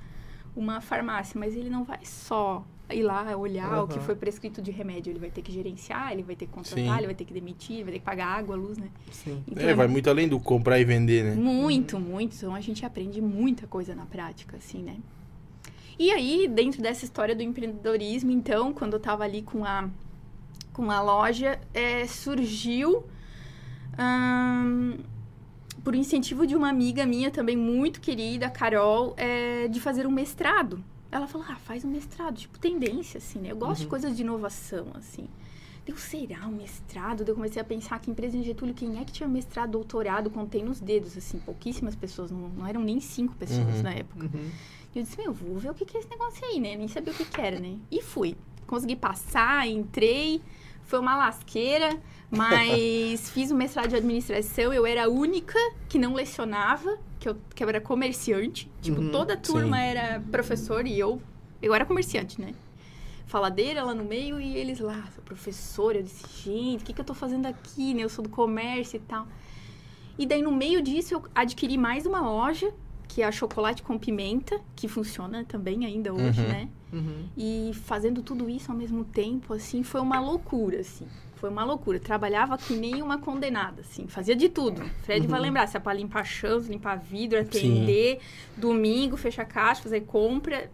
uma 0.55 0.81
farmácia, 0.81 1.39
mas 1.39 1.55
ele 1.55 1.69
não 1.69 1.83
vai 1.83 1.99
só 2.03 2.65
ir 2.91 3.03
lá 3.03 3.35
olhar 3.37 3.77
uhum. 3.77 3.83
o 3.83 3.87
que 3.87 3.99
foi 3.99 4.15
prescrito 4.15 4.61
de 4.61 4.71
remédio, 4.71 5.11
ele 5.11 5.19
vai 5.19 5.29
ter 5.29 5.41
que 5.41 5.51
gerenciar, 5.51 6.11
ele 6.11 6.23
vai 6.23 6.35
ter 6.35 6.47
que 6.47 6.51
contratar, 6.51 6.83
Sim. 6.83 6.97
ele 6.97 7.05
vai 7.05 7.15
ter 7.15 7.23
que 7.23 7.33
demitir, 7.33 7.83
vai 7.83 7.93
ter 7.93 7.99
que 7.99 8.05
pagar 8.05 8.27
água, 8.27 8.55
luz, 8.55 8.77
né? 8.77 8.89
Sim. 9.11 9.43
Então, 9.47 9.67
é, 9.67 9.73
vai 9.73 9.87
muito 9.87 10.09
além 10.09 10.27
do 10.27 10.39
comprar 10.39 10.79
e 10.79 10.83
vender, 10.83 11.23
né? 11.23 11.35
Muito, 11.35 11.97
uhum. 11.97 12.01
muito. 12.01 12.35
Então 12.35 12.53
a 12.53 12.61
gente 12.61 12.85
aprende 12.85 13.21
muita 13.21 13.67
coisa 13.67 13.95
na 13.95 14.05
prática, 14.05 14.57
assim, 14.57 14.83
né? 14.83 14.97
E 15.97 16.11
aí, 16.11 16.47
dentro 16.47 16.81
dessa 16.81 17.05
história 17.05 17.35
do 17.35 17.43
empreendedorismo, 17.43 18.31
então, 18.31 18.73
quando 18.73 18.93
eu 18.93 18.99
tava 18.99 19.23
ali 19.23 19.41
com 19.41 19.65
a 19.65 19.89
com 20.79 20.89
a 20.89 21.01
loja 21.01 21.59
é, 21.73 22.07
surgiu 22.07 23.03
hum, 23.99 24.97
por 25.83 25.93
incentivo 25.93 26.47
de 26.47 26.55
uma 26.55 26.69
amiga 26.69 27.05
minha 27.05 27.29
também 27.29 27.57
muito 27.57 27.99
querida, 27.99 28.49
Carol, 28.49 29.13
é, 29.17 29.67
de 29.67 29.81
fazer 29.81 30.07
um 30.07 30.11
mestrado. 30.11 30.81
Ela 31.11 31.27
falou, 31.27 31.45
ah, 31.49 31.57
faz 31.57 31.83
um 31.83 31.89
mestrado, 31.89 32.37
tipo, 32.37 32.57
tendência, 32.57 33.17
assim, 33.17 33.39
né? 33.39 33.51
Eu 33.51 33.57
gosto 33.57 33.79
uhum. 33.79 33.83
de 33.83 33.87
coisas 33.87 34.15
de 34.15 34.21
inovação, 34.21 34.87
assim. 34.95 35.27
Deu, 35.85 35.97
será 35.97 36.47
um 36.47 36.51
mestrado? 36.51 37.27
eu 37.27 37.35
comecei 37.35 37.61
a 37.61 37.65
pensar 37.65 37.99
que 37.99 38.09
empresa 38.09 38.37
em 38.37 38.43
Getúlio, 38.43 38.73
quem 38.73 39.01
é 39.01 39.03
que 39.03 39.11
tinha 39.11 39.27
mestrado, 39.27 39.71
doutorado, 39.71 40.29
contei 40.29 40.63
nos 40.63 40.79
dedos, 40.79 41.17
assim, 41.17 41.39
pouquíssimas 41.39 41.93
pessoas, 41.93 42.31
não, 42.31 42.47
não 42.47 42.65
eram 42.65 42.81
nem 42.81 43.01
cinco 43.01 43.35
pessoas 43.35 43.75
uhum. 43.75 43.83
na 43.83 43.93
época. 43.95 44.29
Uhum. 44.33 44.49
E 44.95 44.99
eu 44.99 45.03
disse, 45.03 45.17
meu, 45.17 45.33
vou 45.33 45.57
ver 45.57 45.71
o 45.71 45.73
que, 45.73 45.83
que 45.83 45.97
é 45.97 45.99
esse 45.99 46.09
negócio 46.09 46.45
aí, 46.45 46.57
né? 46.57 46.77
Nem 46.77 46.87
sabia 46.87 47.11
o 47.11 47.15
que, 47.17 47.25
que 47.25 47.41
era, 47.41 47.59
né? 47.59 47.75
E 47.91 48.01
fui. 48.01 48.37
Consegui 48.65 48.95
passar, 48.95 49.67
entrei, 49.67 50.39
foi 50.89 50.97
uma 50.97 51.15
lasqueira, 51.15 52.01
mas 52.31 53.29
fiz 53.29 53.51
o 53.51 53.55
mestrado 53.55 53.89
de 53.89 53.95
administração. 53.95 54.73
Eu 54.73 54.87
era 54.87 55.05
a 55.05 55.07
única 55.07 55.57
que 55.87 55.99
não 55.99 56.15
lecionava, 56.15 56.97
que 57.19 57.29
eu, 57.29 57.37
que 57.53 57.63
eu 57.63 57.69
era 57.69 57.79
comerciante. 57.79 58.69
Tipo, 58.81 58.99
uhum, 58.99 59.11
toda 59.11 59.35
a 59.35 59.37
turma 59.37 59.77
sim. 59.77 59.83
era 59.83 60.19
professor 60.31 60.87
e 60.87 60.97
eu, 60.97 61.21
eu 61.61 61.75
era 61.75 61.85
comerciante, 61.85 62.41
né? 62.41 62.55
Faladeira 63.27 63.83
lá 63.83 63.93
no 63.93 64.03
meio 64.03 64.41
e 64.41 64.57
eles 64.57 64.79
lá, 64.79 65.07
sou 65.13 65.23
professora. 65.23 65.99
Eu 65.99 66.03
disse, 66.03 66.25
gente, 66.43 66.81
o 66.81 66.85
que, 66.85 66.91
que 66.91 67.01
eu 67.01 67.05
tô 67.05 67.13
fazendo 67.13 67.45
aqui, 67.45 67.93
né? 67.93 68.03
Eu 68.03 68.09
sou 68.09 68.23
do 68.23 68.29
comércio 68.29 68.97
e 68.97 69.01
tal. 69.01 69.27
E 70.17 70.25
daí, 70.25 70.41
no 70.41 70.51
meio 70.51 70.81
disso, 70.81 71.13
eu 71.13 71.23
adquiri 71.35 71.77
mais 71.77 72.07
uma 72.07 72.19
loja 72.19 72.73
que 73.09 73.23
é 73.23 73.25
a 73.25 73.31
chocolate 73.31 73.81
com 73.81 73.97
pimenta, 73.97 74.61
que 74.75 74.87
funciona 74.87 75.43
também 75.43 75.83
ainda 75.83 76.13
hoje, 76.13 76.39
uhum. 76.39 76.47
né? 76.47 76.69
Uhum. 76.93 77.25
E 77.35 77.71
fazendo 77.73 78.21
tudo 78.21 78.47
isso 78.47 78.71
ao 78.71 78.77
mesmo 78.77 79.03
tempo, 79.03 79.53
assim, 79.53 79.81
foi 79.81 79.99
uma 79.99 80.19
loucura, 80.19 80.79
assim. 80.79 81.07
Foi 81.35 81.49
uma 81.49 81.63
loucura. 81.63 81.99
Trabalhava 81.99 82.55
que 82.55 82.73
nem 82.73 83.01
uma 83.01 83.17
condenada, 83.17 83.81
assim. 83.81 84.07
Fazia 84.07 84.35
de 84.35 84.47
tudo. 84.47 84.83
Fred 85.03 85.25
uhum. 85.25 85.31
vai 85.31 85.39
lembrar. 85.39 85.67
Se 85.67 85.75
é 85.75 85.79
pra 85.79 85.91
limpar 85.91 86.23
chãos, 86.23 86.67
limpar 86.67 86.97
vidro, 86.97 87.39
atender, 87.39 88.19
Sim. 88.19 88.61
domingo, 88.61 89.17
fechar 89.17 89.45
caixa, 89.45 89.81
fazer 89.81 90.01
compra. 90.01 90.69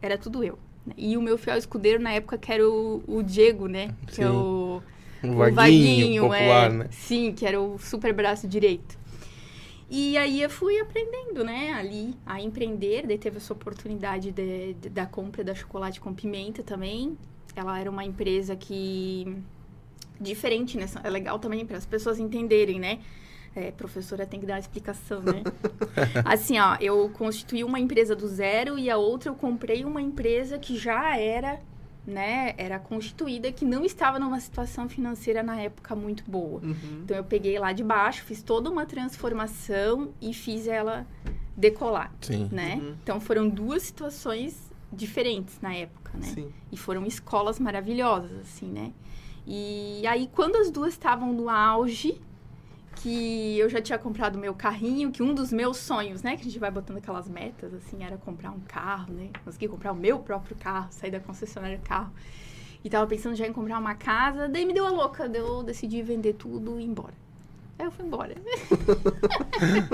Era 0.00 0.16
tudo 0.16 0.42
eu. 0.42 0.58
E 0.96 1.16
o 1.16 1.20
meu 1.20 1.36
fiel 1.36 1.58
escudeiro 1.58 2.02
na 2.02 2.12
época 2.12 2.38
que 2.38 2.50
era 2.50 2.66
o, 2.66 3.02
o 3.06 3.22
Diego, 3.22 3.66
né? 3.66 3.94
Que 4.06 4.22
é 4.22 4.26
Sim. 4.26 4.32
o, 4.32 4.82
Um 5.22 5.32
o 5.32 5.52
vaguinho, 5.52 6.22
popular, 6.22 6.70
é, 6.70 6.72
né? 6.72 6.86
Sim, 6.90 7.32
que 7.32 7.44
era 7.44 7.60
o 7.60 7.76
super 7.78 8.14
braço 8.14 8.48
direito. 8.48 8.96
E 9.88 10.16
aí 10.18 10.42
eu 10.42 10.50
fui 10.50 10.80
aprendendo, 10.80 11.44
né, 11.44 11.72
ali 11.72 12.14
a 12.26 12.40
empreender. 12.40 13.06
Daí 13.06 13.18
teve 13.18 13.36
essa 13.36 13.52
oportunidade 13.52 14.32
de- 14.32 14.74
de- 14.74 14.88
da 14.88 15.06
compra 15.06 15.44
da 15.44 15.54
chocolate 15.54 16.00
com 16.00 16.12
pimenta 16.12 16.62
também. 16.62 17.16
Ela 17.54 17.78
era 17.78 17.90
uma 17.90 18.04
empresa 18.04 18.56
que 18.56 19.36
diferente, 20.20 20.76
né? 20.76 20.86
É 21.04 21.10
legal 21.10 21.38
também 21.38 21.64
para 21.64 21.76
as 21.76 21.86
pessoas 21.86 22.18
entenderem, 22.18 22.80
né? 22.80 22.98
É, 23.54 23.70
professora 23.70 24.26
tem 24.26 24.38
que 24.40 24.44
dar 24.46 24.54
uma 24.54 24.60
explicação, 24.60 25.20
né? 25.22 25.42
assim, 26.24 26.58
ó, 26.58 26.76
eu 26.80 27.08
constituí 27.10 27.64
uma 27.64 27.78
empresa 27.80 28.14
do 28.14 28.26
zero 28.28 28.78
e 28.78 28.90
a 28.90 28.96
outra 28.98 29.30
eu 29.30 29.34
comprei 29.34 29.84
uma 29.84 30.02
empresa 30.02 30.58
que 30.58 30.76
já 30.76 31.16
era, 31.16 31.60
né, 32.06 32.54
era 32.56 32.78
constituída, 32.78 33.50
que 33.50 33.64
não 33.64 33.84
estava 33.84 34.18
numa 34.18 34.38
situação 34.38 34.88
financeira 34.88 35.42
na 35.42 35.60
época 35.60 35.96
muito 35.96 36.22
boa. 36.26 36.60
Uhum. 36.62 37.00
Então 37.02 37.16
eu 37.16 37.24
peguei 37.24 37.58
lá 37.58 37.72
de 37.72 37.82
baixo, 37.82 38.22
fiz 38.24 38.42
toda 38.42 38.70
uma 38.70 38.86
transformação 38.86 40.10
e 40.20 40.32
fiz 40.32 40.68
ela 40.68 41.06
decolar, 41.56 42.12
Sim. 42.20 42.48
né? 42.52 42.76
Uhum. 42.76 42.94
Então 43.02 43.20
foram 43.20 43.48
duas 43.48 43.82
situações 43.82 44.70
diferentes 44.92 45.58
na 45.60 45.74
época, 45.74 46.12
né? 46.14 46.28
Sim. 46.28 46.52
E 46.70 46.76
foram 46.76 47.04
escolas 47.06 47.58
maravilhosas, 47.58 48.38
assim, 48.40 48.66
né? 48.66 48.92
E 49.46 50.04
aí, 50.06 50.28
quando 50.32 50.56
as 50.56 50.70
duas 50.70 50.92
estavam 50.92 51.32
no 51.32 51.48
auge, 51.48 52.20
que 52.96 53.58
eu 53.58 53.68
já 53.68 53.80
tinha 53.80 53.98
comprado 53.98 54.38
meu 54.38 54.54
carrinho, 54.54 55.10
que 55.12 55.22
um 55.22 55.34
dos 55.34 55.52
meus 55.52 55.76
sonhos, 55.76 56.22
né? 56.22 56.34
Que 56.36 56.42
a 56.42 56.44
gente 56.44 56.58
vai 56.58 56.70
botando 56.70 56.96
aquelas 56.96 57.28
metas, 57.28 57.72
assim, 57.74 58.02
era 58.02 58.16
comprar 58.16 58.50
um 58.50 58.60
carro, 58.60 59.12
né? 59.12 59.28
Consegui 59.44 59.68
comprar 59.68 59.92
o 59.92 59.96
meu 59.96 60.18
próprio 60.18 60.56
carro, 60.56 60.88
sair 60.90 61.10
da 61.10 61.20
concessionária 61.20 61.80
carro. 61.84 62.12
E 62.84 62.90
tava 62.90 63.06
pensando 63.06 63.34
já 63.34 63.46
em 63.46 63.52
comprar 63.52 63.78
uma 63.78 63.94
casa, 63.94 64.48
daí 64.48 64.64
me 64.64 64.72
deu 64.72 64.86
a 64.86 64.90
louca, 64.90 65.28
daí 65.28 65.40
eu 65.40 65.62
decidi 65.62 66.02
vender 66.02 66.34
tudo 66.34 66.78
e 66.78 66.84
ir 66.84 66.86
embora. 66.86 67.14
Aí 67.78 67.84
eu 67.84 67.90
fui 67.90 68.06
embora. 68.06 68.34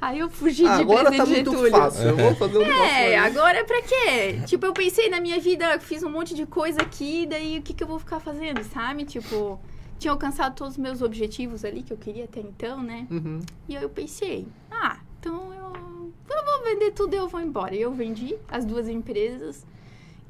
aí 0.00 0.18
eu 0.18 0.28
fugi 0.28 0.66
Ah, 0.66 0.76
de 0.76 0.82
agora 0.82 1.04
tá 1.04 1.10
Presidente 1.10 1.46
muito 1.46 1.50
Getúlio. 1.52 1.72
fácil. 1.72 2.08
Eu 2.08 2.16
vou 2.16 2.34
fazer 2.34 2.58
um 2.58 2.62
É, 2.62 3.16
agora 3.18 3.64
pra 3.64 3.82
quê? 3.82 4.40
Tipo, 4.46 4.66
eu 4.66 4.72
pensei 4.72 5.08
na 5.08 5.20
minha 5.20 5.38
vida, 5.40 5.78
fiz 5.78 6.02
um 6.02 6.10
monte 6.10 6.34
de 6.34 6.46
coisa 6.46 6.80
aqui, 6.82 7.26
daí 7.26 7.58
o 7.58 7.62
que, 7.62 7.72
que 7.72 7.82
eu 7.84 7.88
vou 7.88 7.98
ficar 7.98 8.20
fazendo, 8.20 8.62
sabe? 8.64 9.04
Tipo, 9.04 9.60
tinha 10.04 10.12
alcançado 10.12 10.54
todos 10.54 10.74
os 10.74 10.78
meus 10.78 11.00
objetivos 11.00 11.64
ali 11.64 11.82
que 11.82 11.90
eu 11.90 11.96
queria 11.96 12.24
até 12.24 12.38
então, 12.38 12.82
né? 12.82 13.06
Uhum. 13.10 13.40
E 13.66 13.74
aí 13.74 13.82
eu 13.82 13.88
pensei, 13.88 14.46
ah, 14.70 14.98
então 15.18 15.50
eu, 15.54 16.12
eu 16.28 16.44
vou 16.44 16.62
vender 16.62 16.90
tudo 16.92 17.14
e 17.14 17.16
eu 17.16 17.26
vou 17.26 17.40
embora. 17.40 17.74
E 17.74 17.80
eu 17.80 17.92
vendi 17.92 18.36
as 18.50 18.66
duas 18.66 18.86
empresas 18.86 19.64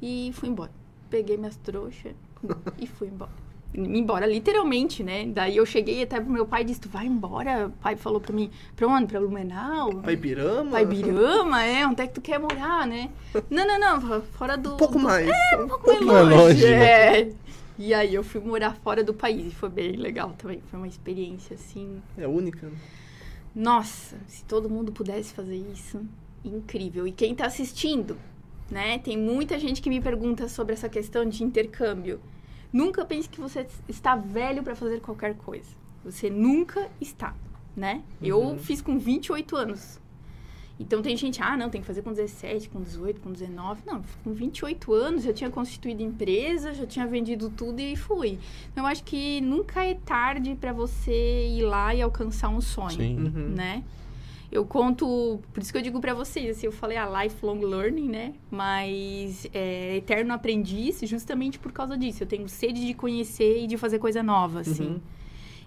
e 0.01 0.31
fui 0.33 0.47
embora. 0.47 0.71
Peguei 1.09 1.35
minhas 1.35 1.57
trouxas 1.57 2.13
e 2.79 2.87
fui 2.87 3.09
embora. 3.09 3.45
Embora, 3.77 4.25
literalmente, 4.25 5.03
né? 5.03 5.25
Daí 5.25 5.57
eu 5.57 5.65
cheguei 5.65 6.01
até 6.03 6.21
pro 6.21 6.31
meu 6.31 6.45
pai 6.45 6.61
e 6.61 6.65
disse, 6.65 6.79
tu 6.79 6.87
vai 6.87 7.05
embora? 7.05 7.67
O 7.67 7.71
pai 7.71 7.97
falou 7.97 8.21
pra 8.21 8.33
mim, 8.33 8.49
pra 8.77 8.87
onde? 8.87 9.07
Pra 9.07 9.19
Blumenau? 9.19 9.95
Pai 9.95 10.15
Birama? 10.15 10.71
Pai 10.71 10.85
Birama, 10.85 11.61
é? 11.65 11.85
Onde 11.85 12.01
é 12.01 12.07
que 12.07 12.13
tu 12.13 12.21
quer 12.21 12.39
morar, 12.39 12.87
né? 12.87 13.09
Não, 13.49 13.67
não, 13.67 13.77
não, 13.77 14.21
fora 14.21 14.57
do... 14.57 14.75
Um 14.75 14.77
pouco 14.77 14.97
mais. 14.97 15.27
Um 15.59 15.67
pouco 15.67 15.87
mais 15.87 15.99
mais 16.05 16.29
longe, 16.29 16.37
longe, 16.37 16.65
é. 16.65 17.33
E 17.77 17.93
aí 17.93 18.13
eu 18.15 18.23
fui 18.23 18.39
morar 18.41 18.73
fora 18.75 19.03
do 19.03 19.13
país 19.13 19.47
e 19.51 19.55
foi 19.55 19.69
bem 19.69 19.91
legal 19.93 20.33
também. 20.37 20.61
Foi 20.69 20.79
uma 20.79 20.87
experiência, 20.87 21.55
assim... 21.55 22.01
É 22.17 22.27
única. 22.27 22.67
né? 22.67 22.75
Nossa, 23.53 24.17
se 24.27 24.43
todo 24.45 24.69
mundo 24.69 24.91
pudesse 24.91 25.33
fazer 25.33 25.55
isso, 25.71 26.01
incrível. 26.43 27.07
E 27.07 27.11
quem 27.11 27.33
tá 27.35 27.45
assistindo, 27.45 28.17
né? 28.69 28.97
Tem 28.99 29.17
muita 29.17 29.57
gente 29.59 29.81
que 29.81 29.89
me 29.89 30.01
pergunta 30.01 30.47
sobre 30.47 30.73
essa 30.73 30.89
questão 30.89 31.25
de 31.27 31.43
intercâmbio. 31.43 32.19
Nunca 32.71 33.05
pense 33.05 33.29
que 33.29 33.39
você 33.39 33.65
está 33.87 34.15
velho 34.15 34.61
para 34.63 34.75
fazer 34.75 34.99
qualquer 35.01 35.35
coisa. 35.35 35.69
Você 36.03 36.29
nunca 36.29 36.89
está, 36.99 37.33
né? 37.75 38.03
Eu 38.21 38.39
Uhum. 38.41 38.57
fiz 38.57 38.81
com 38.81 38.97
28 38.99 39.55
anos. 39.55 39.99
Então 40.79 41.01
tem 41.01 41.15
gente, 41.15 41.41
ah, 41.41 41.55
não, 41.55 41.69
tem 41.69 41.79
que 41.79 41.87
fazer 41.87 42.01
com 42.01 42.11
17, 42.11 42.69
com 42.69 42.81
18, 42.81 43.21
com 43.21 43.31
19. 43.31 43.81
Não, 43.85 44.03
com 44.23 44.33
28 44.33 44.93
anos 44.93 45.23
já 45.23 45.31
tinha 45.31 45.49
constituído 45.49 46.03
empresa, 46.03 46.73
já 46.73 46.85
tinha 46.85 47.07
vendido 47.07 47.49
tudo 47.49 47.79
e 47.79 47.95
fui. 47.95 48.37
Então 48.71 48.83
eu 48.83 48.87
acho 48.87 49.03
que 49.03 49.39
nunca 49.39 49.85
é 49.85 49.93
tarde 49.93 50.55
para 50.55 50.73
você 50.73 51.47
ir 51.47 51.63
lá 51.63 51.95
e 51.95 52.01
alcançar 52.01 52.49
um 52.49 52.59
sonho 52.59 52.91
Sim. 52.91 53.17
Uhum. 53.17 53.49
né? 53.55 53.83
Eu 54.51 54.65
conto, 54.65 55.39
por 55.53 55.61
isso 55.61 55.71
que 55.71 55.77
eu 55.77 55.81
digo 55.81 55.99
pra 55.99 56.13
vocês, 56.13 56.57
assim, 56.57 56.65
eu 56.65 56.71
falei 56.71 56.97
a 56.97 57.23
lifelong 57.23 57.59
learning, 57.59 58.07
né? 58.07 58.33
Mas 58.51 59.47
é 59.53 59.97
eterno 59.97 60.33
aprendiz, 60.33 61.01
justamente 61.03 61.57
por 61.57 61.71
causa 61.71 61.97
disso. 61.97 62.23
Eu 62.23 62.27
tenho 62.27 62.47
sede 62.47 62.85
de 62.85 62.93
conhecer 62.93 63.63
e 63.63 63.67
de 63.67 63.75
fazer 63.75 63.99
coisa 63.99 64.21
nova, 64.21 64.61
assim. 64.61 64.87
Uhum. 64.87 65.01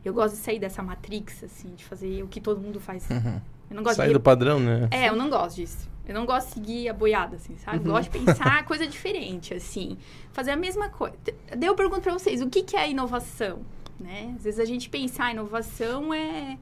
Eu 0.04 0.14
gosto 0.14 0.36
de 0.36 0.40
sair 0.40 0.58
dessa 0.58 0.82
matrix, 0.82 1.44
assim, 1.44 1.74
de 1.74 1.84
fazer 1.84 2.22
o 2.22 2.28
que 2.28 2.40
todo 2.40 2.60
mundo 2.60 2.78
faz. 2.78 3.08
Uhum. 3.10 3.40
Eu 3.70 3.76
não 3.76 3.82
gosto 3.82 3.96
Sai 3.96 4.08
de 4.08 4.12
do 4.14 4.20
padrão, 4.20 4.58
né? 4.58 4.88
é, 4.90 5.08
eu 5.08 5.16
não 5.16 5.28
gosto 5.28 5.56
disso. 5.56 5.88
Eu 6.06 6.14
não 6.14 6.24
gosto 6.24 6.48
de 6.48 6.54
seguir 6.54 6.88
a 6.88 6.94
boiada, 6.94 7.36
assim, 7.36 7.54
sabe? 7.58 7.78
Eu 7.78 7.82
Gosto 7.82 8.10
de 8.10 8.18
pensar 8.18 8.64
coisa 8.66 8.86
diferente, 8.86 9.52
assim. 9.52 9.98
Fazer 10.32 10.52
a 10.52 10.56
mesma 10.56 10.88
coisa. 10.88 11.14
Daí 11.54 11.68
eu 11.68 11.74
pergunto 11.74 12.00
pra 12.00 12.14
vocês, 12.14 12.40
o 12.40 12.48
que, 12.48 12.62
que 12.62 12.76
é 12.76 12.90
inovação? 12.90 13.58
Né? 14.00 14.32
Às 14.36 14.44
vezes 14.44 14.58
a 14.58 14.64
gente 14.64 14.88
pensa, 14.88 15.24
a 15.24 15.32
inovação 15.32 16.14
é 16.14 16.56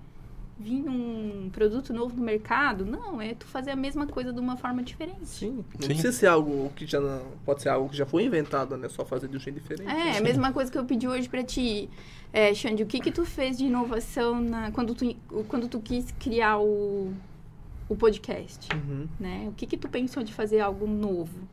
vir 0.59 0.89
um 0.89 1.51
produto 1.53 1.93
novo 1.93 2.17
no 2.17 2.25
mercado. 2.25 2.85
Não, 2.85 3.21
é 3.21 3.35
tu 3.35 3.47
fazer 3.47 3.71
a 3.71 3.77
mesma 3.77 4.07
coisa 4.07 4.33
de 4.33 4.41
uma 4.41 4.57
forma 4.57 4.83
diferente. 4.83 5.27
Sim. 5.27 5.65
Não 5.75 5.83
Sim. 5.83 5.89
precisa 5.89 6.13
ser 6.13 6.27
algo 6.27 6.73
que 6.75 6.87
já 6.87 6.99
não. 6.99 7.23
Pode 7.45 7.63
ser 7.63 7.69
algo 7.69 7.89
que 7.89 7.97
já 7.97 8.07
foi 8.07 8.25
inventado, 8.25 8.77
né? 8.77 8.89
Só 8.89 9.05
fazer 9.05 9.29
de 9.29 9.37
um 9.37 9.41
jeito 9.41 9.61
diferente. 9.61 9.89
É, 9.89 10.17
a 10.17 10.21
mesma 10.21 10.53
coisa 10.53 10.73
que 10.73 10.79
eu 10.79 10.85
pedi 10.85 11.07
hoje 11.07 11.29
pra 11.29 11.45
ti. 11.45 11.89
É, 12.37 12.52
Xande, 12.52 12.83
o 12.83 12.87
que 12.87 13.00
que 13.00 13.11
tu 13.11 13.25
fez 13.25 13.57
de 13.57 13.64
inovação 13.64 14.43
na, 14.43 14.71
quando, 14.71 14.95
tu, 14.95 15.16
quando 15.49 15.69
tu 15.69 15.81
quis 15.81 16.12
criar 16.21 16.59
o, 16.59 17.11
o 17.88 17.97
podcast? 17.97 18.69
Uhum. 18.75 19.09
né? 19.19 19.47
O 19.49 19.52
que 19.52 19.64
que 19.64 19.75
tu 19.75 19.88
pensou 19.88 20.23
de 20.23 20.35
fazer 20.35 20.61
algo 20.61 20.87
novo? 20.87 21.49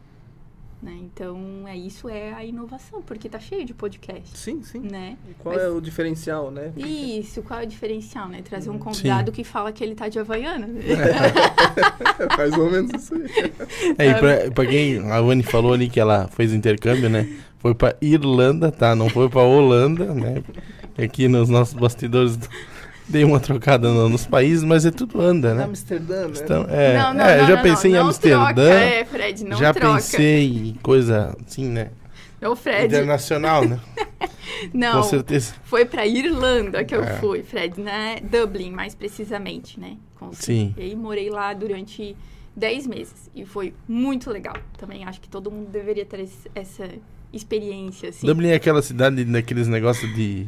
Né? 0.83 0.97
Então, 1.01 1.65
é 1.65 1.77
isso 1.77 2.09
é 2.09 2.33
a 2.33 2.43
inovação, 2.43 3.01
porque 3.01 3.29
tá 3.29 3.39
cheio 3.39 3.63
de 3.65 3.73
podcast, 3.73 4.37
Sim, 4.37 4.61
sim. 4.63 4.79
né? 4.81 5.15
E 5.29 5.33
qual 5.35 5.55
Mas- 5.55 5.63
é 5.63 5.69
o 5.69 5.79
diferencial, 5.79 6.51
né? 6.51 6.73
Isso, 6.75 7.41
qual 7.41 7.61
é 7.61 7.63
o 7.63 7.65
diferencial, 7.65 8.27
né? 8.27 8.41
Trazer 8.43 8.69
um 8.69 8.77
convidado 8.77 9.31
que 9.31 9.45
fala 9.45 9.71
que 9.71 9.81
ele 9.81 9.95
tá 9.95 10.09
de 10.09 10.19
Havaiana, 10.19 10.67
né? 10.67 10.81
É 10.83 12.35
mais 12.35 12.51
ou 12.57 12.69
menos 12.69 12.91
isso 13.01 13.15
aí. 13.15 13.53
É, 13.97 14.07
e 14.09 14.13
pra, 14.15 14.51
pra 14.51 14.65
quem 14.65 14.99
a 15.09 15.21
Vani 15.21 15.41
falou 15.43 15.71
ali 15.71 15.89
que 15.89 16.01
ela 16.01 16.27
fez 16.27 16.51
intercâmbio, 16.53 17.09
né? 17.09 17.29
Foi 17.59 17.73
pra 17.73 17.95
Irlanda, 18.01 18.69
tá? 18.69 18.93
Não 18.93 19.07
foi 19.07 19.29
pra 19.29 19.41
Holanda, 19.41 20.13
né? 20.13 20.43
Aqui 20.97 21.29
nos 21.29 21.47
nossos 21.47 21.75
bastidores 21.75 22.37
dei 23.07 23.23
uma 23.23 23.39
trocada 23.39 23.89
no- 23.91 24.09
nos 24.09 24.25
países, 24.25 24.63
mas 24.63 24.85
é 24.85 24.91
tudo 24.91 25.19
anda, 25.21 25.53
né? 25.53 25.63
Amsterdã, 25.63 26.27
né? 26.27 26.33
Então, 26.43 26.65
é, 26.69 26.97
não, 26.97 27.13
não, 27.13 27.25
é, 27.25 27.35
eu 27.37 27.41
não, 27.41 27.47
já 27.47 27.55
não, 27.55 27.63
pensei 27.63 27.91
não, 27.91 27.97
em 27.97 28.01
não 28.01 28.07
Amsterdã, 28.07 28.53
Troca. 28.53 28.61
É, 28.73 29.05
Fred, 29.05 29.43
não 29.45 29.57
já 29.57 29.73
troca. 29.73 29.95
pensei 29.95 30.45
em 30.69 30.73
coisa 30.81 31.35
assim, 31.45 31.65
né? 31.69 31.91
Ô, 32.41 32.55
Fred, 32.55 32.85
Internacional, 32.93 33.65
né? 33.65 33.79
não, 34.73 35.01
Com 35.01 35.03
certeza. 35.09 35.53
foi 35.63 35.85
pra 35.85 36.05
Irlanda 36.05 36.83
que 36.83 36.93
eu 36.95 37.03
É. 37.03 37.17
fui, 37.17 37.41
Fred, 37.43 37.79
né? 37.79 38.17
Dublin, 38.21 38.71
mais 38.71 38.93
precisamente, 38.95 39.79
né? 39.79 39.97
Com- 40.19 40.33
Sim. 40.33 40.73
E 40.77 40.81
aí 40.81 40.95
morei 40.95 41.29
lá 41.29 41.53
durante 41.53 42.15
10 42.55 42.85
meses 42.85 43.29
e 43.33 43.45
foi 43.45 43.73
muito 43.87 44.29
legal. 44.29 44.55
Também 44.77 45.05
acho 45.05 45.21
que 45.21 45.29
todo 45.29 45.49
mundo 45.49 45.69
deveria 45.69 46.05
ter 46.05 46.19
esse- 46.19 46.49
essa 46.53 46.87
experiência, 47.31 48.09
assim. 48.09 48.27
Dublin 48.27 48.49
é 48.49 48.55
aquela 48.55 48.81
cidade 48.81 49.23
daqueles 49.25 49.67
negócios 49.67 50.13
de 50.13 50.47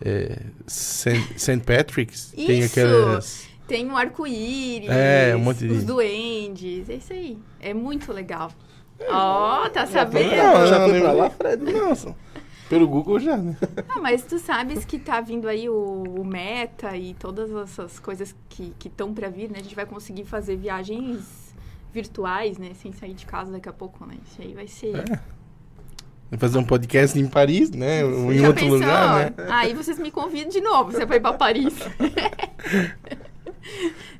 é, 0.00 0.38
Saint, 0.66 1.38
Saint 1.38 1.62
Patrick's. 1.64 2.32
Tem 2.32 2.60
Isso! 2.60 2.72
aquelas. 2.80 3.48
Tem 3.66 3.90
o 3.90 3.96
arco-íris, 3.96 4.90
É, 4.90 5.34
um 5.34 5.38
monte 5.38 5.60
de- 5.60 5.72
os 5.72 5.84
duendes, 5.84 6.88
é 6.90 6.94
isso 6.96 7.12
aí. 7.14 7.38
É 7.60 7.72
muito 7.72 8.12
legal. 8.12 8.50
Ó, 9.08 9.68
tá 9.70 9.86
sabendo? 9.86 10.36
Não, 10.36 10.66
já 10.66 10.78
não, 10.80 10.88
foi 10.90 11.00
pra 11.00 11.08
não. 11.12 11.16
lá, 11.18 11.30
Fred? 11.30 11.72
Nossa. 11.72 12.14
Pelo 12.68 12.86
Google 12.88 13.18
já, 13.20 13.36
né? 13.36 13.56
Ah, 13.88 14.00
mas 14.00 14.22
tu 14.22 14.38
sabes 14.38 14.84
que 14.84 14.98
tá 14.98 15.20
vindo 15.20 15.48
aí 15.48 15.68
o, 15.68 16.02
o 16.18 16.24
Meta 16.24 16.96
e 16.96 17.14
todas 17.14 17.50
essas 17.50 17.98
coisas 17.98 18.34
que 18.48 18.74
estão 18.84 19.12
pra 19.14 19.28
vir, 19.28 19.50
né? 19.50 19.58
A 19.60 19.62
gente 19.62 19.74
vai 19.74 19.86
conseguir 19.86 20.24
fazer 20.24 20.56
viagens 20.56 21.54
virtuais, 21.92 22.58
né? 22.58 22.72
Sem 22.74 22.92
sair 22.92 23.14
de 23.14 23.24
casa 23.26 23.52
daqui 23.52 23.68
a 23.68 23.72
pouco, 23.72 24.04
né? 24.06 24.14
Isso 24.26 24.40
aí 24.42 24.52
vai 24.54 24.66
ser... 24.66 24.96
É. 24.96 25.20
Fazer 26.38 26.58
um 26.58 26.64
podcast 26.64 27.18
em 27.18 27.26
Paris, 27.26 27.70
né? 27.70 28.04
Ou 28.04 28.32
em 28.32 28.38
Já 28.38 28.48
outro 28.48 28.62
pensou? 28.62 28.78
lugar, 28.78 29.30
né? 29.30 29.34
Aí 29.50 29.74
vocês 29.74 29.98
me 29.98 30.10
convidam 30.10 30.50
de 30.50 30.60
novo, 30.60 30.92
você 30.92 31.04
vai 31.06 31.20
pra 31.20 31.32
Paris. 31.34 31.74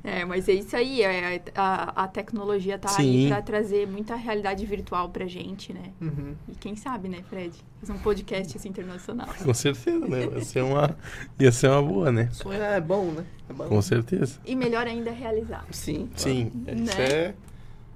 é, 0.03 0.25
mas 0.25 0.47
é 0.49 0.53
isso 0.53 0.75
aí, 0.75 1.01
é, 1.01 1.41
a, 1.55 2.03
a 2.03 2.07
tecnologia 2.07 2.77
tá 2.77 2.89
aí 2.97 3.23
Sim. 3.23 3.27
pra 3.29 3.41
trazer 3.41 3.87
muita 3.87 4.15
realidade 4.15 4.65
virtual 4.65 5.09
pra 5.09 5.25
gente, 5.25 5.73
né? 5.73 5.91
Uhum. 6.01 6.35
E 6.47 6.55
quem 6.55 6.75
sabe, 6.75 7.09
né, 7.09 7.19
Fred? 7.29 7.53
Fazer 7.79 7.93
um 7.93 7.97
podcast 7.99 8.57
assim 8.57 8.69
internacional. 8.69 9.27
Com 9.43 9.53
certeza, 9.53 10.07
né? 10.07 10.27
Vai 10.27 10.41
ser 10.41 10.61
uma, 10.63 10.95
ia 11.39 11.51
ser 11.51 11.69
uma 11.69 11.81
boa, 11.81 12.11
né? 12.11 12.29
Sonhar 12.31 12.73
é 12.73 12.81
bom, 12.81 13.05
né? 13.11 13.25
É 13.49 13.53
bom. 13.53 13.67
Com 13.67 13.81
certeza. 13.81 14.39
E 14.45 14.55
melhor 14.55 14.87
ainda 14.87 15.11
realizar. 15.11 15.65
Sim. 15.71 16.09
Sim, 16.15 16.51
Né? 16.53 16.73
isso 16.83 17.01
é, 17.01 17.33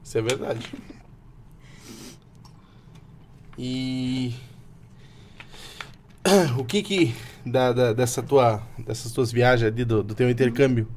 isso 0.04 0.18
é 0.18 0.22
verdade. 0.22 0.74
E 3.62 4.34
o 6.58 6.64
que 6.64 6.82
que 6.82 7.16
da, 7.46 7.74
da, 7.74 7.92
dessa 7.92 8.24
tua 8.24 8.64
dessas 8.78 9.12
tuas 9.12 9.34
viagens 9.34 9.70
ali 9.70 9.84
do, 9.84 10.02
do 10.02 10.16
teu 10.16 10.30
intercâmbio, 10.30 10.88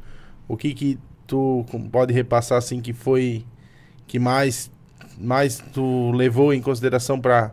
o 0.47 0.57
que 0.57 0.73
que 0.73 0.99
tu 1.26 1.66
pode 1.90 2.14
repassar 2.14 2.59
assim 2.59 2.81
que 2.81 2.92
foi 2.92 3.45
que 4.07 4.16
mais 4.21 4.71
mais 5.19 5.59
tu 5.59 6.12
levou 6.12 6.54
em 6.54 6.62
consideração 6.62 7.21
para 7.21 7.52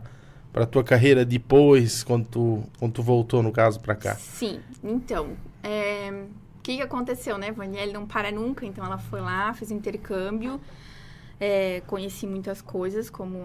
para 0.52 0.64
tua 0.64 0.84
carreira 0.84 1.24
depois 1.24 2.04
quando 2.04 2.26
tu, 2.26 2.62
quando 2.78 2.92
tu 2.92 3.02
voltou 3.02 3.42
no 3.42 3.50
caso 3.50 3.80
para 3.80 3.96
cá? 3.96 4.14
Sim, 4.14 4.60
então 4.82 5.36
é, 5.60 6.24
o 6.56 6.62
que, 6.62 6.76
que 6.76 6.82
aconteceu, 6.82 7.36
né? 7.36 7.50
Vanielle 7.50 7.92
não 7.92 8.06
para 8.06 8.30
nunca, 8.30 8.64
então 8.64 8.84
ela 8.84 8.98
foi 8.98 9.20
lá, 9.20 9.52
fez 9.54 9.72
intercâmbio, 9.72 10.60
é, 11.40 11.82
conheci 11.86 12.28
muitas 12.28 12.62
coisas, 12.62 13.10
como 13.10 13.44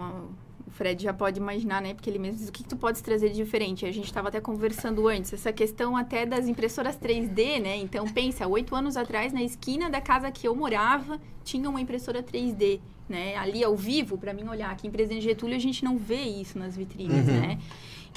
Fred 0.75 1.01
já 1.01 1.13
pode 1.13 1.39
imaginar, 1.39 1.81
né? 1.81 1.93
Porque 1.93 2.09
ele 2.09 2.19
mesmo 2.19 2.37
diz 2.37 2.49
o 2.49 2.51
que, 2.51 2.61
que 2.61 2.69
tu 2.69 2.75
pode 2.75 3.01
trazer 3.01 3.29
de 3.29 3.35
diferente. 3.35 3.85
A 3.85 3.91
gente 3.91 4.05
estava 4.05 4.27
até 4.27 4.41
conversando 4.41 5.07
antes, 5.07 5.31
essa 5.31 5.53
questão 5.53 5.95
até 5.95 6.25
das 6.25 6.47
impressoras 6.47 6.97
3D, 6.97 7.61
né? 7.61 7.77
Então, 7.77 8.05
pensa, 8.05 8.45
oito 8.45 8.75
anos 8.75 8.97
atrás, 8.97 9.31
na 9.31 9.41
esquina 9.41 9.89
da 9.89 10.01
casa 10.01 10.29
que 10.31 10.45
eu 10.45 10.53
morava, 10.53 11.19
tinha 11.45 11.69
uma 11.69 11.79
impressora 11.79 12.21
3D, 12.21 12.81
né? 13.07 13.37
Ali 13.37 13.63
ao 13.63 13.75
vivo, 13.75 14.17
para 14.17 14.33
mim 14.33 14.47
olhar 14.49 14.69
aqui 14.69 14.87
em 14.87 14.91
Presidente 14.91 15.23
Getúlio, 15.23 15.55
a 15.55 15.59
gente 15.59 15.83
não 15.83 15.97
vê 15.97 16.23
isso 16.23 16.59
nas 16.59 16.75
vitrines, 16.75 17.25
uhum. 17.25 17.39
né? 17.39 17.59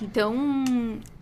Então, 0.03 0.35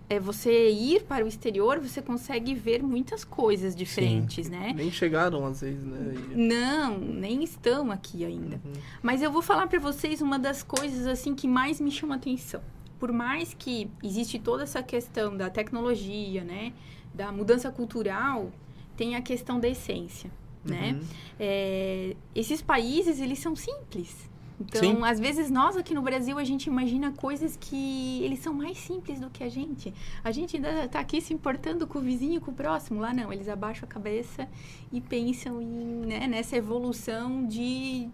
é 0.08 0.20
você 0.20 0.70
ir 0.70 1.02
para 1.02 1.24
o 1.24 1.28
exterior, 1.28 1.80
você 1.80 2.00
consegue 2.00 2.54
ver 2.54 2.82
muitas 2.82 3.24
coisas 3.24 3.74
diferentes, 3.74 4.46
Sim. 4.46 4.52
né? 4.52 4.72
Nem 4.74 4.90
chegaram 4.90 5.44
às 5.44 5.60
vezes, 5.60 5.82
né? 5.84 6.14
Não, 6.34 6.98
nem 6.98 7.42
estão 7.42 7.90
aqui 7.90 8.24
ainda. 8.24 8.60
Uhum. 8.64 8.72
Mas 9.02 9.20
eu 9.20 9.32
vou 9.32 9.42
falar 9.42 9.66
para 9.66 9.80
vocês 9.80 10.20
uma 10.20 10.38
das 10.38 10.62
coisas 10.62 11.06
assim 11.06 11.34
que 11.34 11.48
mais 11.48 11.80
me 11.80 11.90
chama 11.90 12.14
atenção. 12.14 12.60
Por 13.00 13.12
mais 13.12 13.52
que 13.52 13.90
existe 14.02 14.38
toda 14.38 14.62
essa 14.62 14.82
questão 14.82 15.36
da 15.36 15.50
tecnologia, 15.50 16.44
né, 16.44 16.72
da 17.12 17.32
mudança 17.32 17.70
cultural, 17.70 18.52
tem 18.96 19.16
a 19.16 19.22
questão 19.22 19.58
da 19.58 19.68
essência, 19.68 20.30
né? 20.64 20.92
uhum. 20.92 20.98
né? 20.98 21.06
É, 21.38 22.16
esses 22.34 22.62
países 22.62 23.20
eles 23.20 23.40
são 23.40 23.56
simples. 23.56 24.30
Então, 24.58 24.80
Sim. 24.80 25.04
às 25.04 25.20
vezes, 25.20 25.50
nós 25.50 25.76
aqui 25.76 25.92
no 25.92 26.00
Brasil, 26.00 26.38
a 26.38 26.44
gente 26.44 26.66
imagina 26.66 27.12
coisas 27.12 27.56
que 27.60 28.22
eles 28.22 28.38
são 28.38 28.54
mais 28.54 28.78
simples 28.78 29.20
do 29.20 29.28
que 29.28 29.44
a 29.44 29.48
gente. 29.48 29.92
A 30.24 30.30
gente 30.30 30.56
ainda 30.56 30.84
está 30.84 30.98
aqui 30.98 31.20
se 31.20 31.34
importando 31.34 31.86
com 31.86 31.98
o 31.98 32.02
vizinho, 32.02 32.40
com 32.40 32.50
o 32.50 32.54
próximo. 32.54 33.00
Lá 33.00 33.12
não, 33.12 33.30
eles 33.32 33.48
abaixam 33.48 33.84
a 33.84 33.88
cabeça 33.88 34.48
e 34.90 35.00
pensam 35.00 35.60
em, 35.60 36.06
né, 36.06 36.26
nessa 36.26 36.56
evolução 36.56 37.46
de 37.46 38.08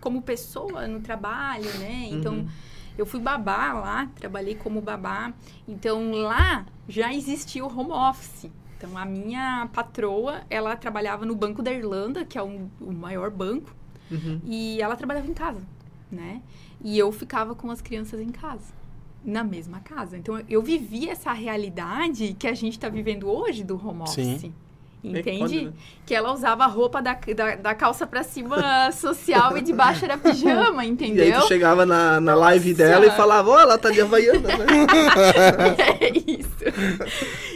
como 0.00 0.20
pessoa 0.20 0.86
no 0.88 1.00
trabalho, 1.00 1.72
né? 1.78 2.08
Então, 2.10 2.34
uhum. 2.34 2.48
eu 2.98 3.06
fui 3.06 3.20
babá 3.20 3.72
lá, 3.72 4.10
trabalhei 4.16 4.56
como 4.56 4.80
babá. 4.80 5.32
Então, 5.66 6.10
lá 6.10 6.66
já 6.88 7.14
existia 7.14 7.64
o 7.64 7.68
home 7.68 7.92
office. 7.92 8.50
Então, 8.76 8.98
a 8.98 9.04
minha 9.04 9.68
patroa, 9.72 10.42
ela 10.50 10.76
trabalhava 10.76 11.24
no 11.24 11.36
Banco 11.36 11.62
da 11.62 11.72
Irlanda, 11.72 12.24
que 12.24 12.36
é 12.36 12.42
um, 12.42 12.68
o 12.80 12.92
maior 12.92 13.30
banco, 13.30 13.74
uhum. 14.10 14.40
e 14.44 14.82
ela 14.82 14.96
trabalhava 14.96 15.28
em 15.28 15.32
casa 15.32 15.62
né? 16.10 16.40
E 16.82 16.98
eu 16.98 17.10
ficava 17.12 17.54
com 17.54 17.70
as 17.70 17.80
crianças 17.80 18.20
em 18.20 18.30
casa, 18.30 18.72
na 19.24 19.42
mesma 19.42 19.80
casa. 19.80 20.16
Então 20.16 20.40
eu 20.48 20.62
vivi 20.62 21.08
essa 21.08 21.32
realidade 21.32 22.34
que 22.38 22.46
a 22.46 22.54
gente 22.54 22.74
está 22.74 22.88
vivendo 22.88 23.28
hoje 23.28 23.64
do 23.64 23.74
home 23.74 24.02
office. 24.02 24.40
Sim. 24.40 24.54
Entende? 25.04 25.66
Né? 25.66 25.72
Que 26.06 26.14
ela 26.14 26.32
usava 26.32 26.64
a 26.64 26.66
roupa 26.66 27.02
da, 27.02 27.12
da, 27.12 27.56
da 27.56 27.74
calça 27.74 28.06
pra 28.06 28.22
cima 28.22 28.56
social 28.90 29.56
e 29.56 29.60
de 29.60 29.72
baixo 29.72 30.04
era 30.04 30.16
pijama, 30.16 30.84
entendeu? 30.84 31.24
E 31.28 31.32
aí 31.32 31.40
tu 31.40 31.46
chegava 31.46 31.84
na, 31.84 32.20
na 32.20 32.34
live 32.34 32.72
dela 32.72 33.06
e 33.06 33.10
falava, 33.10 33.50
ó, 33.50 33.56
oh, 33.56 33.60
ela 33.60 33.78
tá 33.78 33.90
de 33.90 34.00
Havaiana, 34.00 34.48
né? 34.48 34.66
é 36.00 36.18
isso. 36.30 36.48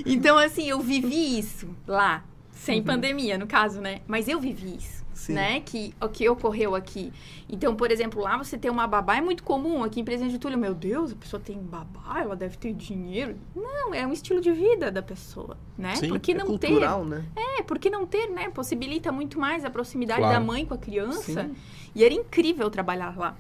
Então, 0.04 0.36
assim, 0.36 0.68
eu 0.68 0.80
vivi 0.80 1.38
isso 1.38 1.68
lá. 1.86 2.22
Sem 2.52 2.80
uhum. 2.80 2.84
pandemia, 2.84 3.38
no 3.38 3.46
caso, 3.46 3.80
né? 3.80 4.00
Mas 4.06 4.28
eu 4.28 4.38
vivi 4.38 4.76
isso. 4.76 5.04
Sim. 5.18 5.32
né? 5.32 5.60
Que 5.60 5.92
o 6.00 6.08
que 6.08 6.28
ocorreu 6.28 6.76
aqui. 6.76 7.12
Então, 7.48 7.74
por 7.74 7.90
exemplo, 7.90 8.22
lá 8.22 8.38
você 8.38 8.56
ter 8.56 8.70
uma 8.70 8.86
babá 8.86 9.16
é 9.16 9.20
muito 9.20 9.42
comum. 9.42 9.82
Aqui 9.82 10.00
em 10.00 10.04
Presidente 10.04 10.30
de 10.32 10.38
Túlio, 10.38 10.56
meu 10.56 10.72
Deus, 10.72 11.12
a 11.12 11.16
pessoa 11.16 11.42
tem 11.44 11.58
babá, 11.58 12.20
ela 12.20 12.36
deve 12.36 12.56
ter 12.56 12.72
dinheiro. 12.72 13.36
Não, 13.54 13.92
é 13.92 14.06
um 14.06 14.12
estilo 14.12 14.40
de 14.40 14.52
vida 14.52 14.92
da 14.92 15.02
pessoa, 15.02 15.56
né? 15.76 15.96
Sim, 15.96 16.08
porque 16.08 16.30
é 16.30 16.34
não 16.36 16.46
cultural, 16.46 17.02
ter, 17.02 17.08
né? 17.08 17.24
É, 17.36 17.62
porque 17.64 17.90
não 17.90 18.06
ter, 18.06 18.28
né? 18.28 18.48
Possibilita 18.48 19.10
muito 19.10 19.40
mais 19.40 19.64
a 19.64 19.70
proximidade 19.70 20.20
claro. 20.20 20.34
da 20.34 20.40
mãe 20.40 20.64
com 20.64 20.74
a 20.74 20.78
criança. 20.78 21.42
Sim. 21.42 21.56
E 21.96 22.04
era 22.04 22.14
incrível 22.14 22.70
trabalhar 22.70 23.18
lá. 23.18 23.36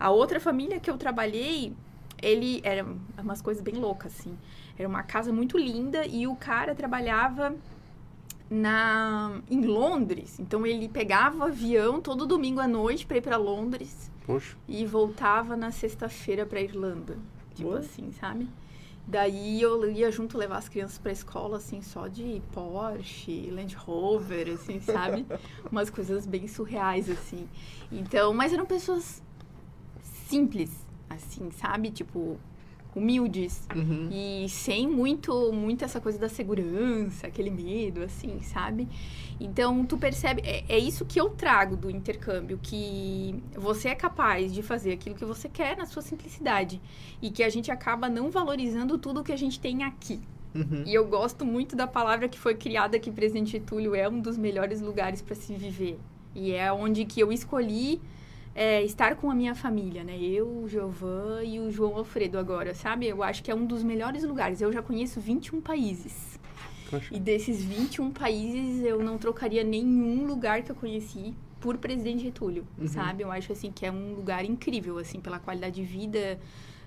A 0.00 0.08
outra 0.08 0.40
família 0.40 0.80
que 0.80 0.90
eu 0.90 0.96
trabalhei, 0.96 1.74
ele 2.22 2.62
era 2.64 2.86
umas 3.18 3.42
coisas 3.42 3.62
bem 3.62 3.74
loucas, 3.74 4.18
assim. 4.18 4.34
Era 4.78 4.88
uma 4.88 5.02
casa 5.02 5.30
muito 5.30 5.58
linda 5.58 6.06
e 6.06 6.26
o 6.26 6.34
cara 6.34 6.74
trabalhava 6.74 7.54
na 8.50 9.40
em 9.50 9.64
Londres. 9.64 10.38
Então 10.38 10.66
ele 10.66 10.88
pegava 10.88 11.38
o 11.38 11.42
avião 11.44 12.00
todo 12.00 12.26
domingo 12.26 12.60
à 12.60 12.68
noite 12.68 13.06
para 13.06 13.18
ir 13.18 13.20
para 13.20 13.36
Londres. 13.36 14.10
Poxa. 14.26 14.56
E 14.66 14.84
voltava 14.84 15.56
na 15.56 15.70
sexta-feira 15.70 16.44
para 16.46 16.60
Irlanda. 16.60 17.18
Tipo 17.54 17.70
Boa. 17.70 17.80
assim, 17.80 18.12
sabe? 18.12 18.48
Daí 19.06 19.62
eu 19.62 19.90
ia 19.90 20.10
junto 20.10 20.36
levar 20.36 20.58
as 20.58 20.68
crianças 20.68 20.98
pra 20.98 21.10
escola, 21.10 21.56
assim, 21.56 21.80
só 21.80 22.08
de 22.08 22.42
Porsche, 22.52 23.50
Land 23.50 23.74
Rover, 23.74 24.52
assim, 24.52 24.80
sabe? 24.80 25.24
Umas 25.72 25.88
coisas 25.88 26.26
bem 26.26 26.46
surreais, 26.46 27.08
assim. 27.08 27.48
Então, 27.90 28.34
mas 28.34 28.52
eram 28.52 28.66
pessoas 28.66 29.22
simples, 30.02 30.70
assim, 31.08 31.50
sabe? 31.52 31.90
Tipo, 31.90 32.38
humildes 32.94 33.66
uhum. 33.74 34.08
e 34.10 34.48
sem 34.48 34.88
muito 34.88 35.52
muito 35.52 35.84
essa 35.84 36.00
coisa 36.00 36.18
da 36.18 36.28
segurança 36.28 37.26
aquele 37.26 37.50
medo 37.50 38.02
assim 38.02 38.40
sabe 38.42 38.88
então 39.40 39.84
tu 39.84 39.96
percebe 39.96 40.42
é, 40.44 40.64
é, 40.68 40.78
isso 40.78 41.04
que 41.04 41.20
eu 41.20 41.30
trago 41.30 41.76
do 41.76 41.90
intercâmbio 41.90 42.58
que 42.62 43.42
você 43.54 43.88
é 43.88 43.94
capaz 43.94 44.52
de 44.52 44.62
fazer 44.62 44.92
aquilo 44.92 45.14
que 45.14 45.24
você 45.24 45.48
quer 45.48 45.76
na 45.76 45.86
sua 45.86 46.02
simplicidade 46.02 46.80
e 47.22 47.30
que 47.30 47.42
a 47.42 47.48
gente 47.48 47.70
acaba 47.70 48.08
não 48.08 48.30
valorizando 48.30 48.98
tudo 48.98 49.22
que 49.22 49.32
a 49.32 49.38
gente 49.38 49.60
tem 49.60 49.84
aqui 49.84 50.20
uhum. 50.54 50.82
e 50.86 50.94
eu 50.94 51.06
gosto 51.06 51.44
muito 51.44 51.76
da 51.76 51.86
palavra 51.86 52.28
que 52.28 52.38
foi 52.38 52.54
criada 52.54 52.96
aqui 52.96 53.10
Presidente 53.10 53.60
Túlio 53.60 53.94
é 53.94 54.08
um 54.08 54.20
dos 54.20 54.36
melhores 54.36 54.80
lugares 54.80 55.22
para 55.22 55.34
se 55.34 55.54
viver 55.54 55.98
e 56.34 56.52
é 56.52 56.72
onde 56.72 57.04
que 57.04 57.20
eu 57.20 57.30
escolhi 57.30 58.00
é, 58.58 58.82
estar 58.82 59.14
com 59.14 59.30
a 59.30 59.34
minha 59.36 59.54
família, 59.54 60.02
né? 60.02 60.18
Eu, 60.20 60.48
o 60.48 60.68
Giovan 60.68 61.44
e 61.44 61.60
o 61.60 61.70
João 61.70 61.96
Alfredo 61.96 62.36
agora, 62.36 62.74
sabe? 62.74 63.06
Eu 63.06 63.22
acho 63.22 63.40
que 63.40 63.52
é 63.52 63.54
um 63.54 63.64
dos 63.64 63.84
melhores 63.84 64.24
lugares. 64.24 64.60
Eu 64.60 64.72
já 64.72 64.82
conheço 64.82 65.20
21 65.20 65.60
países. 65.60 66.40
Poxa. 66.90 67.14
E 67.14 67.20
desses 67.20 67.62
21 67.62 68.10
países, 68.10 68.84
eu 68.84 69.00
não 69.00 69.16
trocaria 69.16 69.62
nenhum 69.62 70.26
lugar 70.26 70.64
que 70.64 70.72
eu 70.72 70.74
conheci 70.74 71.36
por 71.60 71.78
Presidente 71.78 72.24
Getúlio, 72.24 72.66
uhum. 72.76 72.88
sabe? 72.88 73.22
Eu 73.22 73.30
acho, 73.30 73.52
assim, 73.52 73.70
que 73.70 73.86
é 73.86 73.92
um 73.92 74.14
lugar 74.14 74.44
incrível, 74.44 74.98
assim, 74.98 75.20
pela 75.20 75.38
qualidade 75.38 75.76
de 75.76 75.84
vida, 75.84 76.40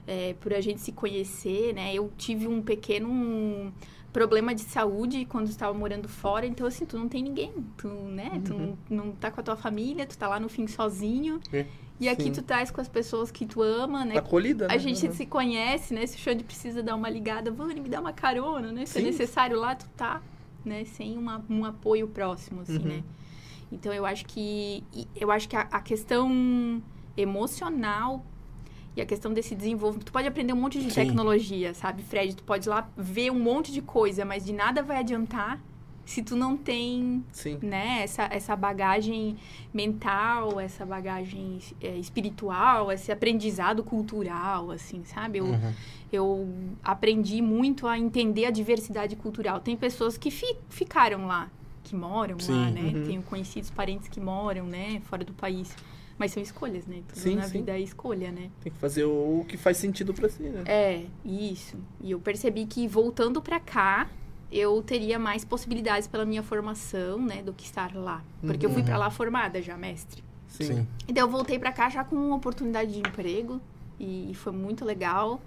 é, 0.05 0.35
por 0.41 0.53
a 0.53 0.59
gente 0.59 0.81
se 0.81 0.91
conhecer, 0.91 1.73
né? 1.73 1.95
Eu 1.95 2.11
tive 2.17 2.49
um 2.49 2.61
pequeno 2.61 3.71
problema 4.11 4.53
de 4.53 4.61
saúde 4.61 5.25
quando 5.25 5.47
estava 5.47 5.73
morando 5.77 6.07
fora, 6.07 6.45
então 6.45 6.67
assim, 6.67 6.85
tu 6.85 6.97
não 6.97 7.07
tem 7.07 7.23
ninguém, 7.23 7.53
tu, 7.77 7.87
né? 7.87 8.31
Uhum. 8.33 8.41
Tu 8.41 8.53
não, 8.53 8.77
não 8.89 9.11
tá 9.13 9.31
com 9.31 9.39
a 9.39 9.43
tua 9.43 9.55
família, 9.55 10.05
tu 10.05 10.17
tá 10.17 10.27
lá 10.27 10.39
no 10.39 10.49
fim 10.49 10.67
sozinho. 10.67 11.39
É. 11.51 11.65
E 11.99 12.09
aqui 12.09 12.23
Sim. 12.23 12.31
tu 12.31 12.39
estás 12.39 12.71
com 12.71 12.81
as 12.81 12.87
pessoas 12.87 13.29
que 13.29 13.45
tu 13.45 13.61
ama, 13.61 14.03
né? 14.03 14.17
Acolhida, 14.17 14.67
né? 14.67 14.73
A 14.73 14.77
gente 14.77 15.05
uhum. 15.05 15.13
se 15.13 15.25
conhece, 15.25 15.93
né? 15.93 16.05
Se 16.07 16.17
o 16.17 16.19
Xande 16.19 16.43
precisa 16.43 16.81
dar 16.81 16.95
uma 16.95 17.09
ligada, 17.09 17.51
Vani, 17.51 17.79
me 17.79 17.89
dá 17.89 18.01
uma 18.01 18.11
carona, 18.11 18.71
né? 18.71 18.85
Se 18.85 18.97
é 18.97 19.01
Sim. 19.01 19.07
é 19.07 19.11
necessário 19.11 19.59
lá, 19.59 19.75
tu 19.75 19.87
tá, 19.95 20.21
né? 20.65 20.83
Sem 20.83 21.17
uma, 21.17 21.45
um 21.47 21.63
apoio 21.63 22.07
próximo, 22.07 22.61
assim, 22.61 22.77
uhum. 22.77 22.85
né? 22.85 23.03
Então 23.71 23.93
eu 23.93 24.05
acho 24.05 24.25
que 24.25 24.83
eu 25.15 25.31
acho 25.31 25.47
que 25.47 25.55
a, 25.55 25.61
a 25.61 25.79
questão 25.79 26.81
emocional 27.15 28.25
e 28.95 29.01
a 29.01 29.05
questão 29.05 29.33
desse 29.33 29.55
desenvolvimento. 29.55 30.05
Tu 30.05 30.11
pode 30.11 30.27
aprender 30.27 30.53
um 30.53 30.57
monte 30.57 30.79
de 30.79 30.89
Sim. 30.89 31.05
tecnologia, 31.05 31.73
sabe, 31.73 32.03
Fred? 32.03 32.35
Tu 32.35 32.43
pode 32.43 32.67
ir 32.67 32.69
lá 32.69 32.89
ver 32.97 33.31
um 33.31 33.39
monte 33.39 33.71
de 33.71 33.81
coisa, 33.81 34.25
mas 34.25 34.45
de 34.45 34.53
nada 34.53 34.83
vai 34.83 34.97
adiantar 34.97 35.59
se 36.03 36.21
tu 36.21 36.35
não 36.35 36.57
tem 36.57 37.23
Sim. 37.31 37.59
né 37.61 38.01
essa, 38.03 38.23
essa 38.23 38.55
bagagem 38.55 39.37
mental 39.73 40.59
essa 40.59 40.85
bagagem 40.85 41.59
é, 41.79 41.95
espiritual 41.95 42.91
esse 42.91 43.11
aprendizado 43.11 43.83
cultural 43.83 44.71
assim 44.71 45.03
sabe 45.05 45.37
eu, 45.37 45.45
uhum. 45.45 45.73
eu 46.11 46.49
aprendi 46.83 47.41
muito 47.41 47.87
a 47.87 47.97
entender 47.97 48.45
a 48.45 48.51
diversidade 48.51 49.15
cultural 49.15 49.59
tem 49.59 49.77
pessoas 49.77 50.17
que 50.17 50.31
fi, 50.31 50.55
ficaram 50.69 51.27
lá 51.27 51.49
que 51.83 51.95
moram 51.95 52.39
Sim. 52.39 52.51
lá 52.51 52.71
né 52.71 52.81
uhum. 52.81 53.03
tenho 53.05 53.21
conhecidos 53.21 53.69
parentes 53.69 54.07
que 54.09 54.19
moram 54.19 54.65
né 54.65 55.01
fora 55.05 55.23
do 55.23 55.33
país 55.33 55.75
mas 56.21 56.33
são 56.33 56.43
escolhas, 56.43 56.85
né? 56.85 57.01
Tudo 57.07 57.19
sim, 57.19 57.35
na 57.35 57.47
sim. 57.47 57.53
vida 57.53 57.71
é 57.71 57.79
escolha, 57.79 58.31
né? 58.31 58.51
Tem 58.61 58.71
que 58.71 58.77
fazer 58.77 59.05
o 59.05 59.43
que 59.47 59.57
faz 59.57 59.77
sentido 59.77 60.13
para 60.13 60.29
si, 60.29 60.43
né? 60.43 60.61
É, 60.67 61.05
isso. 61.25 61.75
E 61.99 62.11
eu 62.11 62.19
percebi 62.19 62.67
que 62.67 62.87
voltando 62.87 63.41
para 63.41 63.59
cá, 63.59 64.07
eu 64.51 64.83
teria 64.83 65.17
mais 65.17 65.43
possibilidades 65.43 66.07
pela 66.07 66.23
minha 66.23 66.43
formação, 66.43 67.17
né, 67.19 67.41
do 67.41 67.51
que 67.53 67.63
estar 67.63 67.95
lá. 67.95 68.23
Porque 68.39 68.67
uhum. 68.67 68.71
eu 68.71 68.75
fui 68.75 68.83
para 68.83 68.97
lá 68.97 69.09
formada 69.09 69.63
já, 69.63 69.75
mestre. 69.75 70.23
Sim. 70.47 70.63
sim. 70.63 70.87
Então 71.07 71.23
eu 71.25 71.27
voltei 71.31 71.57
para 71.57 71.71
cá 71.71 71.89
já 71.89 72.03
com 72.03 72.15
uma 72.15 72.35
oportunidade 72.35 72.91
de 72.91 72.99
emprego 72.99 73.59
e 73.99 74.31
foi 74.35 74.53
muito 74.53 74.85
legal. 74.85 75.41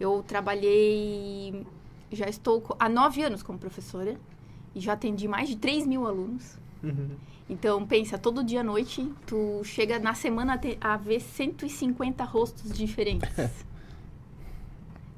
Eu 0.00 0.24
trabalhei, 0.26 1.64
já 2.10 2.28
estou 2.28 2.64
há 2.80 2.88
nove 2.88 3.22
anos 3.22 3.44
como 3.44 3.60
professora 3.60 4.16
e 4.74 4.80
já 4.80 4.94
atendi 4.94 5.28
mais 5.28 5.48
de 5.48 5.54
3 5.54 5.86
mil 5.86 6.04
alunos. 6.04 6.58
Uhum. 6.82 7.10
Então, 7.48 7.86
pensa, 7.86 8.18
todo 8.18 8.42
dia 8.42 8.60
à 8.60 8.64
noite, 8.64 9.08
tu 9.24 9.62
chega 9.62 9.98
na 9.98 10.14
semana 10.14 10.60
a 10.80 10.96
ver 10.96 11.20
150 11.20 12.24
rostos 12.24 12.72
diferentes. 12.72 13.30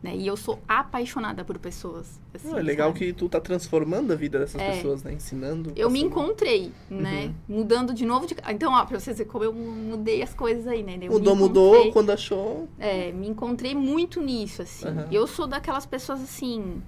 né? 0.02 0.14
E 0.14 0.26
eu 0.26 0.36
sou 0.36 0.60
apaixonada 0.68 1.42
por 1.42 1.58
pessoas. 1.58 2.20
Assim, 2.34 2.54
é 2.54 2.62
legal 2.62 2.88
sabe? 2.88 2.98
que 2.98 3.12
tu 3.14 3.30
tá 3.30 3.40
transformando 3.40 4.12
a 4.12 4.16
vida 4.16 4.38
dessas 4.38 4.60
é. 4.60 4.72
pessoas, 4.72 5.02
né? 5.02 5.14
Ensinando. 5.14 5.72
Eu 5.74 5.88
me 5.88 6.00
encontrei, 6.00 6.70
né? 6.88 7.32
Uhum. 7.48 7.58
Mudando 7.60 7.94
de 7.94 8.04
novo 8.04 8.26
de... 8.26 8.36
Então, 8.48 8.72
ó, 8.72 8.84
pra 8.84 9.00
vocês 9.00 9.16
verem 9.16 9.32
como 9.32 9.44
eu 9.44 9.52
mudei 9.52 10.22
as 10.22 10.34
coisas 10.34 10.66
aí, 10.66 10.82
né? 10.82 10.98
Eu 11.00 11.12
mudou, 11.12 11.34
mudou 11.34 11.92
quando 11.92 12.10
achou. 12.10 12.68
É, 12.78 13.10
me 13.10 13.26
encontrei 13.26 13.74
muito 13.74 14.20
nisso, 14.20 14.62
assim. 14.62 14.86
Uhum. 14.86 15.06
Eu 15.10 15.26
sou 15.26 15.46
daquelas 15.46 15.86
pessoas, 15.86 16.22
assim... 16.22 16.82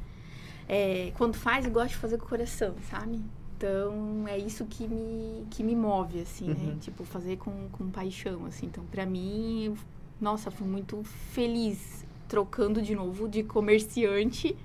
É, 0.68 1.10
quando 1.18 1.34
faz, 1.34 1.64
eu 1.64 1.72
gosto 1.72 1.88
de 1.88 1.96
fazer 1.96 2.16
com 2.16 2.26
o 2.26 2.28
coração, 2.28 2.76
sabe? 2.88 3.20
Então, 3.60 4.26
é 4.26 4.38
isso 4.38 4.64
que 4.64 4.88
me, 4.88 5.44
que 5.50 5.62
me 5.62 5.76
move, 5.76 6.22
assim, 6.22 6.46
né? 6.46 6.54
uhum. 6.58 6.66
né? 6.68 6.76
Tipo, 6.80 7.04
fazer 7.04 7.36
com, 7.36 7.68
com 7.70 7.90
paixão, 7.90 8.46
assim. 8.46 8.64
Então, 8.64 8.82
para 8.90 9.04
mim, 9.04 9.76
nossa, 10.18 10.50
fui 10.50 10.66
muito 10.66 11.02
feliz 11.04 12.06
trocando 12.26 12.80
de 12.80 12.94
novo 12.94 13.28
de 13.28 13.42
comerciante 13.42 14.56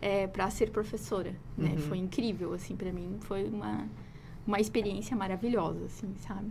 é, 0.00 0.26
para 0.26 0.50
ser 0.50 0.70
professora, 0.70 1.36
né? 1.56 1.70
Uhum. 1.70 1.78
Foi 1.82 1.98
incrível, 1.98 2.52
assim, 2.52 2.74
para 2.74 2.92
mim. 2.92 3.16
Foi 3.20 3.44
uma, 3.44 3.86
uma 4.44 4.58
experiência 4.58 5.16
maravilhosa, 5.16 5.84
assim, 5.84 6.12
sabe? 6.26 6.50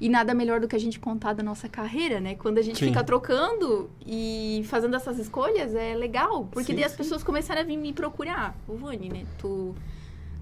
E 0.00 0.08
nada 0.08 0.32
melhor 0.32 0.60
do 0.60 0.68
que 0.68 0.76
a 0.76 0.80
gente 0.80 1.00
contar 1.00 1.32
da 1.32 1.42
nossa 1.42 1.68
carreira, 1.68 2.20
né? 2.20 2.36
Quando 2.36 2.58
a 2.58 2.62
gente 2.62 2.78
sim. 2.78 2.86
fica 2.86 3.02
trocando 3.02 3.90
e 4.06 4.62
fazendo 4.66 4.94
essas 4.94 5.18
escolhas, 5.18 5.74
é 5.74 5.92
legal. 5.96 6.46
Porque 6.52 6.70
sim, 6.70 6.76
daí 6.76 6.84
as 6.84 6.92
sim. 6.92 6.98
pessoas 6.98 7.24
começaram 7.24 7.62
a 7.62 7.64
vir 7.64 7.76
me 7.76 7.92
procurar. 7.92 8.56
O 8.68 8.76
Vani, 8.76 9.08
né? 9.08 9.26
Tu 9.38 9.74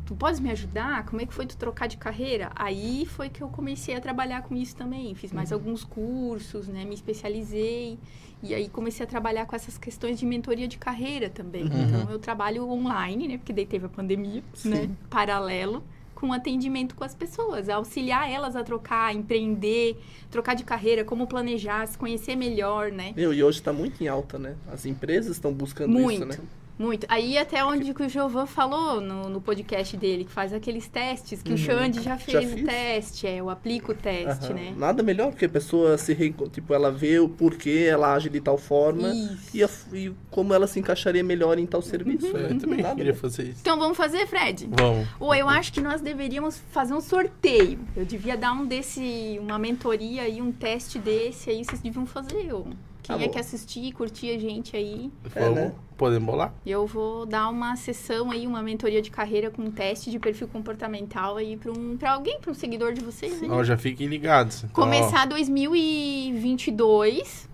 tu 0.05 0.15
podes 0.15 0.41
me 0.41 0.51
ajudar? 0.51 1.07
Como 1.07 1.21
é 1.21 1.27
que 1.27 1.33
foi 1.33 1.47
tu 1.47 1.57
trocar 1.57 1.87
de 1.87 1.97
carreira? 1.97 2.51
Aí 2.55 3.07
foi 3.07 3.29
que 3.29 3.43
eu 3.43 3.49
comecei 3.49 3.95
a 3.95 4.01
trabalhar 4.01 4.43
com 4.43 4.55
isso 4.55 4.77
também. 4.77 5.15
Fiz 5.15 5.33
mais 5.33 5.51
uhum. 5.51 5.59
alguns 5.59 5.85
cursos, 5.85 6.69
né? 6.69 6.85
Me 6.85 6.95
especializei. 6.95 7.99
E 8.43 8.55
aí 8.55 8.69
comecei 8.69 9.05
a 9.05 9.09
trabalhar 9.09 9.47
com 9.47 9.57
essas 9.57 9.79
questões 9.79 10.19
de 10.19 10.27
mentoria 10.27 10.69
de 10.69 10.77
carreira 10.77 11.31
também. 11.31 11.65
Uhum. 11.65 11.83
Então 11.83 12.11
eu 12.11 12.19
trabalho 12.19 12.69
online, 12.69 13.29
né? 13.29 13.39
Porque 13.39 13.53
daí 13.53 13.67
teve 13.67 13.87
a 13.87 13.89
pandemia, 13.89 14.43
Sim. 14.53 14.71
né? 14.71 14.91
Paralelo 15.09 15.83
com 16.15 16.33
atendimento 16.33 16.95
com 16.95 17.05
as 17.05 17.15
pessoas, 17.15 17.69
auxiliar 17.69 18.31
elas 18.31 18.57
a 18.57 18.63
trocar, 18.63 19.15
empreender, 19.15 19.99
trocar 20.31 20.55
de 20.55 20.65
carreira, 20.65 21.05
como 21.05 21.27
planejar, 21.27 21.87
se 21.87 21.99
conhecer 21.99 22.35
melhor, 22.35 22.91
né? 22.91 23.13
Meu, 23.15 23.35
e 23.35 23.43
hoje 23.43 23.59
está 23.59 23.73
muito 23.73 24.03
em 24.03 24.09
alta, 24.09 24.39
né? 24.39 24.57
As 24.73 24.87
empresas 24.87 25.33
estão 25.33 25.53
buscando 25.53 25.91
muito. 25.91 26.15
isso, 26.15 26.25
né? 26.25 26.39
Muito. 26.79 27.07
Aí 27.09 27.39
até 27.39 27.65
onde 27.65 27.95
que 27.95 28.03
o 28.03 28.09
Jovan 28.09 28.47
falou 28.47 29.01
no, 29.01 29.29
no 29.29 29.41
podcast 29.41 29.97
dele, 29.97 30.25
que 30.25 30.33
faz 30.33 30.53
aqueles 30.53 30.89
testes, 30.89 31.43
que 31.43 31.51
uhum. 31.51 31.55
o 31.55 31.59
Xande 31.59 32.03
já 32.03 32.19
fez 32.19 32.51
já 32.51 32.57
o 32.57 32.65
teste, 32.65 33.27
é, 33.27 33.37
eu 33.37 33.49
aplico 33.49 33.93
o 33.93 33.95
teste, 33.95 34.49
uhum. 34.49 34.55
né? 34.55 34.75
Nada 34.77 35.03
melhor 35.03 35.31
porque 35.31 35.45
a 35.45 35.49
pessoa 35.49 35.97
se 35.97 36.13
re... 36.13 36.35
tipo, 36.51 36.75
ela 36.75 36.91
vê 36.91 37.19
o 37.19 37.29
porquê 37.29 37.87
ela 37.89 38.13
age 38.15 38.29
de 38.29 38.41
tal 38.41 38.59
forma 38.59 39.13
e, 39.53 39.63
a, 39.63 39.69
e, 39.93 40.13
como 40.31 40.53
ela 40.53 40.67
se 40.67 40.81
encaixaria 40.81 41.23
melhor 41.23 41.59
em 41.59 41.67
tal 41.67 41.81
serviço. 41.81 42.27
Uhum. 42.27 42.37
É, 42.37 42.53
eu 42.53 42.59
também 42.59 42.83
Nada 42.83 42.97
queria 42.97 43.15
fazer 43.15 43.45
isso. 43.45 43.61
Então 43.61 43.79
vamos 43.79 43.97
fazer, 43.97 44.27
Fred? 44.27 44.69
Vamos. 44.71 45.09
Ou 45.21 45.35
eu 45.35 45.49
acho 45.49 45.73
que 45.73 45.81
nós 45.81 46.01
deveríamos 46.01 46.61
fazer 46.71 46.95
um 46.95 47.01
sorteio. 47.01 47.79
Eu 47.97 48.05
devia 48.05 48.37
dar 48.37 48.53
um 48.53 48.67
desse, 48.67 49.39
uma 49.41 49.59
mentoria 49.59 50.29
e 50.29 50.43
um 50.43 50.51
teste 50.51 50.99
desse 50.99 51.51
aí, 51.51 51.65
vocês 51.65 51.81
deviam 51.81 52.07
fazer. 52.07 52.47
Eu. 52.47 52.67
Quem 53.05 53.17
tá 53.19 53.25
é 53.25 53.29
que 53.29 53.39
assistir, 53.39 53.93
curtir 53.93 54.31
a 54.31 54.39
gente 54.39 54.75
aí. 54.75 55.13
Vamos, 55.35 55.59
é, 55.59 55.67
né? 55.67 55.73
podemos 55.95 56.27
bolar? 56.27 56.55
Eu 56.65 56.87
vou 56.87 57.27
dar 57.27 57.51
uma 57.51 57.77
sessão 57.77 58.31
aí, 58.31 58.47
uma 58.47 58.63
mentoria 58.63 59.03
de 59.03 59.11
carreira 59.11 59.51
com 59.51 59.61
um 59.61 59.71
teste 59.71 60.11
de 60.11 60.19
perfil 60.19 60.49
comportamental 60.49 61.37
aí 61.37 61.59
para 61.59 61.71
um, 61.71 61.99
pra 61.99 62.13
alguém, 62.13 62.41
para 62.41 62.51
um 62.51 62.55
seguidor 62.55 62.95
de 62.95 63.03
vocês. 63.03 63.43
Ó, 63.47 63.63
já 63.63 63.77
fiquem 63.77 64.07
ligados. 64.07 64.65
Então, 64.65 64.71
Começar 64.71 65.27
ó. 65.27 65.31
2022 65.31 67.47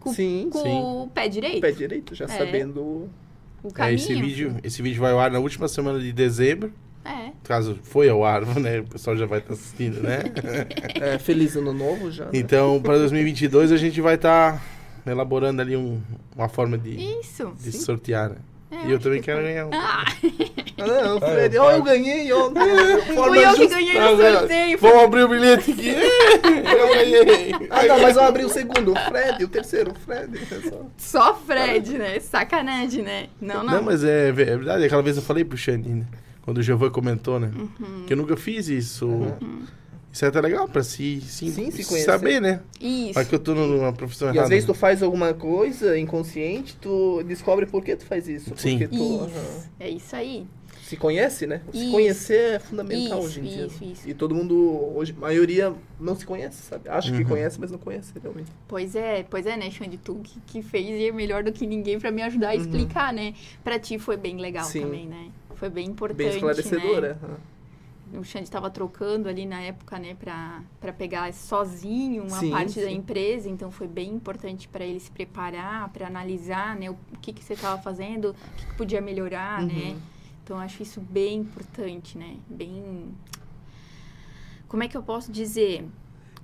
com, 0.00 0.14
sim, 0.14 0.48
com 0.50 0.62
sim. 0.62 0.80
o 0.80 1.06
pé 1.12 1.28
direito. 1.28 1.60
Pé 1.60 1.70
direito, 1.70 2.14
já 2.14 2.24
é. 2.24 2.28
sabendo 2.28 3.10
o 3.62 3.70
caminho. 3.70 3.92
É, 3.92 3.96
esse, 3.96 4.14
vídeo, 4.14 4.56
esse 4.64 4.80
vídeo 4.80 5.02
vai 5.02 5.12
ao 5.12 5.20
ar 5.20 5.30
na 5.30 5.38
última 5.38 5.68
semana 5.68 6.00
de 6.00 6.14
dezembro. 6.14 6.72
É. 7.04 7.30
Caso 7.42 7.78
foi 7.82 8.08
ao 8.08 8.24
ar, 8.24 8.46
né? 8.56 8.80
O 8.80 8.84
pessoal 8.84 9.18
já 9.18 9.26
vai 9.26 9.40
estar 9.40 9.48
tá 9.48 9.54
assistindo, 9.54 10.00
né? 10.00 10.20
é, 10.94 11.18
feliz 11.18 11.56
ano 11.56 11.74
novo 11.74 12.10
já. 12.10 12.24
Né? 12.24 12.30
Então, 12.32 12.80
para 12.80 12.96
2022 12.96 13.70
a 13.70 13.76
gente 13.76 14.00
vai 14.00 14.14
estar... 14.14 14.54
Tá 14.54 14.73
elaborando 15.12 15.60
ali 15.60 15.76
um, 15.76 16.00
uma 16.34 16.48
forma 16.48 16.78
de, 16.78 17.20
Isso, 17.20 17.52
de 17.60 17.72
sortear, 17.72 18.30
né? 18.30 18.36
É, 18.70 18.88
e 18.88 18.90
eu 18.90 18.98
também 18.98 19.20
que 19.20 19.26
quero 19.26 19.42
ganhar 19.42 19.66
um. 19.66 19.70
Ah. 19.72 20.04
ah 20.80 20.86
não, 20.86 21.20
Fred, 21.20 21.56
ó, 21.58 21.70
eu 21.70 21.82
ganhei, 21.82 22.32
ó. 22.32 22.50
Fui 22.50 23.44
eu 23.44 23.54
que 23.54 23.66
ganhei 23.68 24.00
no 24.00 24.16
sorteio. 24.16 24.78
Vamos 24.78 25.04
abrir 25.04 25.22
o 25.22 25.28
bilhete 25.28 25.70
aqui. 25.70 25.90
eu 25.94 26.88
ganhei. 26.88 27.52
Ah, 27.70 27.84
não, 27.84 28.00
mas 28.00 28.16
eu 28.16 28.24
abri 28.24 28.44
o 28.44 28.48
segundo, 28.48 28.92
o 28.92 28.96
Fred, 28.96 29.44
o 29.44 29.48
terceiro, 29.48 29.92
o 29.92 29.94
Fred. 29.94 30.40
Só 30.96 31.34
Fred, 31.36 31.96
né? 31.96 32.18
Sacanagem, 32.18 33.04
né? 33.04 33.28
Não, 33.40 33.62
não. 33.62 33.74
Não, 33.74 33.82
mas 33.82 34.02
é, 34.02 34.28
é 34.28 34.32
verdade. 34.32 34.84
Aquela 34.84 35.02
vez 35.02 35.16
eu 35.16 35.22
falei 35.22 35.44
pro 35.44 35.56
Xande, 35.56 35.88
né? 35.88 36.06
Quando 36.42 36.58
o 36.58 36.62
Giovanni 36.62 36.92
comentou, 36.92 37.38
né? 37.38 37.50
Uhum. 37.56 38.04
Que 38.06 38.12
eu 38.12 38.16
nunca 38.16 38.36
fiz 38.36 38.68
isso. 38.68 39.06
Uhum. 39.06 39.62
Isso 40.14 40.24
é 40.24 40.28
até 40.28 40.40
legal 40.40 40.68
pra 40.68 40.84
se, 40.84 41.20
sim, 41.22 41.50
sim, 41.50 41.72
se 41.72 41.84
conhecer. 41.84 42.04
saber, 42.04 42.40
né? 42.40 42.60
Isso. 42.80 43.14
Para 43.14 43.24
que 43.24 43.34
eu 43.34 43.38
tô 43.40 43.52
numa 43.52 43.92
profissão 43.92 44.28
e 44.28 44.30
errada. 44.30 44.44
às 44.44 44.48
vezes 44.48 44.64
tu 44.64 44.72
faz 44.72 45.02
alguma 45.02 45.34
coisa 45.34 45.98
inconsciente, 45.98 46.76
tu 46.80 47.20
descobre 47.24 47.66
por 47.66 47.82
que 47.82 47.96
tu 47.96 48.06
faz 48.06 48.28
isso. 48.28 48.52
Sim. 48.56 48.78
Tu, 48.78 48.94
isso. 48.94 49.02
Uhum. 49.02 49.62
É 49.80 49.90
isso 49.90 50.14
aí. 50.14 50.46
Se 50.84 50.96
conhece, 50.96 51.48
né? 51.48 51.62
Se 51.72 51.78
isso. 51.78 51.90
conhecer 51.90 52.54
é 52.54 52.58
fundamental 52.60 53.18
isso, 53.18 53.26
hoje 53.26 53.40
em 53.40 53.42
dia. 53.42 53.66
Isso, 53.66 53.84
isso. 53.84 54.08
E 54.08 54.14
todo 54.14 54.36
mundo, 54.36 54.92
hoje, 54.94 55.12
a 55.16 55.20
maioria 55.20 55.74
não 55.98 56.14
se 56.14 56.24
conhece, 56.24 56.62
sabe? 56.62 56.88
Acha 56.88 57.10
uhum. 57.10 57.18
que 57.18 57.24
conhece, 57.24 57.58
mas 57.58 57.72
não 57.72 57.78
conhece 57.78 58.12
realmente. 58.22 58.52
Pois 58.68 58.94
é, 58.94 59.24
pois 59.28 59.46
é, 59.46 59.56
né, 59.56 59.68
Xande? 59.68 59.96
Tu 59.96 60.14
que, 60.22 60.40
que 60.46 60.62
fez 60.62 60.86
e 60.86 61.08
é 61.08 61.10
melhor 61.10 61.42
do 61.42 61.50
que 61.50 61.66
ninguém 61.66 61.98
para 61.98 62.12
me 62.12 62.22
ajudar 62.22 62.50
a 62.50 62.54
uhum. 62.54 62.60
explicar, 62.60 63.12
né? 63.12 63.34
Pra 63.64 63.80
ti 63.80 63.98
foi 63.98 64.16
bem 64.16 64.36
legal 64.36 64.64
Sim. 64.64 64.82
também, 64.82 65.08
né? 65.08 65.30
Foi 65.56 65.68
bem 65.68 65.88
importante. 65.88 66.18
Bem 66.18 66.34
esclarecedora. 66.36 67.18
Né? 67.20 67.36
O 68.16 68.24
Xande 68.24 68.44
estava 68.44 68.70
trocando 68.70 69.28
ali 69.28 69.46
na 69.46 69.60
época, 69.60 69.98
né, 69.98 70.14
para 70.14 70.92
pegar 70.92 71.32
sozinho 71.32 72.24
uma 72.24 72.38
sim, 72.38 72.50
parte 72.50 72.72
sim. 72.72 72.82
da 72.82 72.90
empresa, 72.90 73.48
então 73.48 73.70
foi 73.70 73.86
bem 73.86 74.12
importante 74.12 74.68
para 74.68 74.84
ele 74.84 75.00
se 75.00 75.10
preparar, 75.10 75.88
para 75.90 76.06
analisar, 76.06 76.76
né, 76.76 76.90
o, 76.90 76.94
o 76.94 77.18
que 77.20 77.32
que 77.32 77.42
você 77.42 77.54
estava 77.54 77.80
fazendo, 77.80 78.30
o 78.30 78.34
que, 78.56 78.66
que, 78.66 78.74
podia 78.74 79.00
melhorar, 79.00 79.62
né. 79.62 79.72
uhum. 79.72 79.94
né? 79.94 80.00
Então 80.44 80.58
acho 80.58 80.82
isso 80.82 81.00
bem 81.00 81.38
importante, 81.38 82.18
né? 82.18 82.36
Bem 82.46 83.14
Como 84.68 84.82
é 84.82 84.88
que 84.88 84.94
eu 84.94 85.02
posso 85.02 85.32
dizer? 85.32 85.88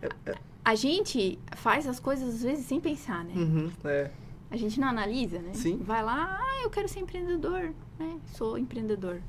É. 0.00 0.34
A 0.64 0.74
gente 0.74 1.38
faz 1.56 1.86
as 1.86 2.00
coisas 2.00 2.36
às 2.36 2.42
vezes 2.42 2.64
sem 2.64 2.80
pensar, 2.80 3.22
né? 3.22 3.34
Uhum, 3.36 3.70
é. 3.84 4.10
A 4.50 4.56
gente 4.56 4.80
não 4.80 4.88
analisa, 4.88 5.38
né? 5.38 5.52
Sim. 5.52 5.76
Vai 5.76 6.02
lá, 6.02 6.38
ah, 6.40 6.62
eu 6.62 6.70
quero 6.70 6.88
ser 6.88 7.00
empreendedor, 7.00 7.74
né? 7.98 8.18
Sou 8.32 8.56
empreendedor. 8.56 9.20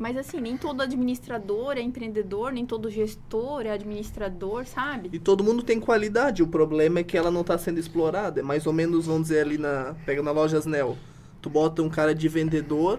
Mas 0.00 0.16
assim, 0.16 0.40
nem 0.40 0.56
todo 0.56 0.80
administrador 0.80 1.76
é 1.76 1.82
empreendedor, 1.82 2.52
nem 2.52 2.64
todo 2.64 2.88
gestor 2.88 3.66
é 3.66 3.72
administrador, 3.72 4.64
sabe? 4.64 5.10
E 5.12 5.18
todo 5.18 5.44
mundo 5.44 5.62
tem 5.62 5.78
qualidade. 5.78 6.42
O 6.42 6.46
problema 6.46 7.00
é 7.00 7.04
que 7.04 7.18
ela 7.18 7.30
não 7.30 7.42
está 7.42 7.58
sendo 7.58 7.78
explorada. 7.78 8.40
É 8.40 8.42
mais 8.42 8.66
ou 8.66 8.72
menos, 8.72 9.04
vamos 9.04 9.24
dizer, 9.24 9.42
ali 9.42 9.58
na. 9.58 9.94
Pega 10.06 10.22
na 10.22 10.30
loja 10.30 10.56
Snell. 10.56 10.96
Tu 11.42 11.50
bota 11.50 11.82
um 11.82 11.90
cara 11.90 12.14
de 12.14 12.26
vendedor, 12.30 12.98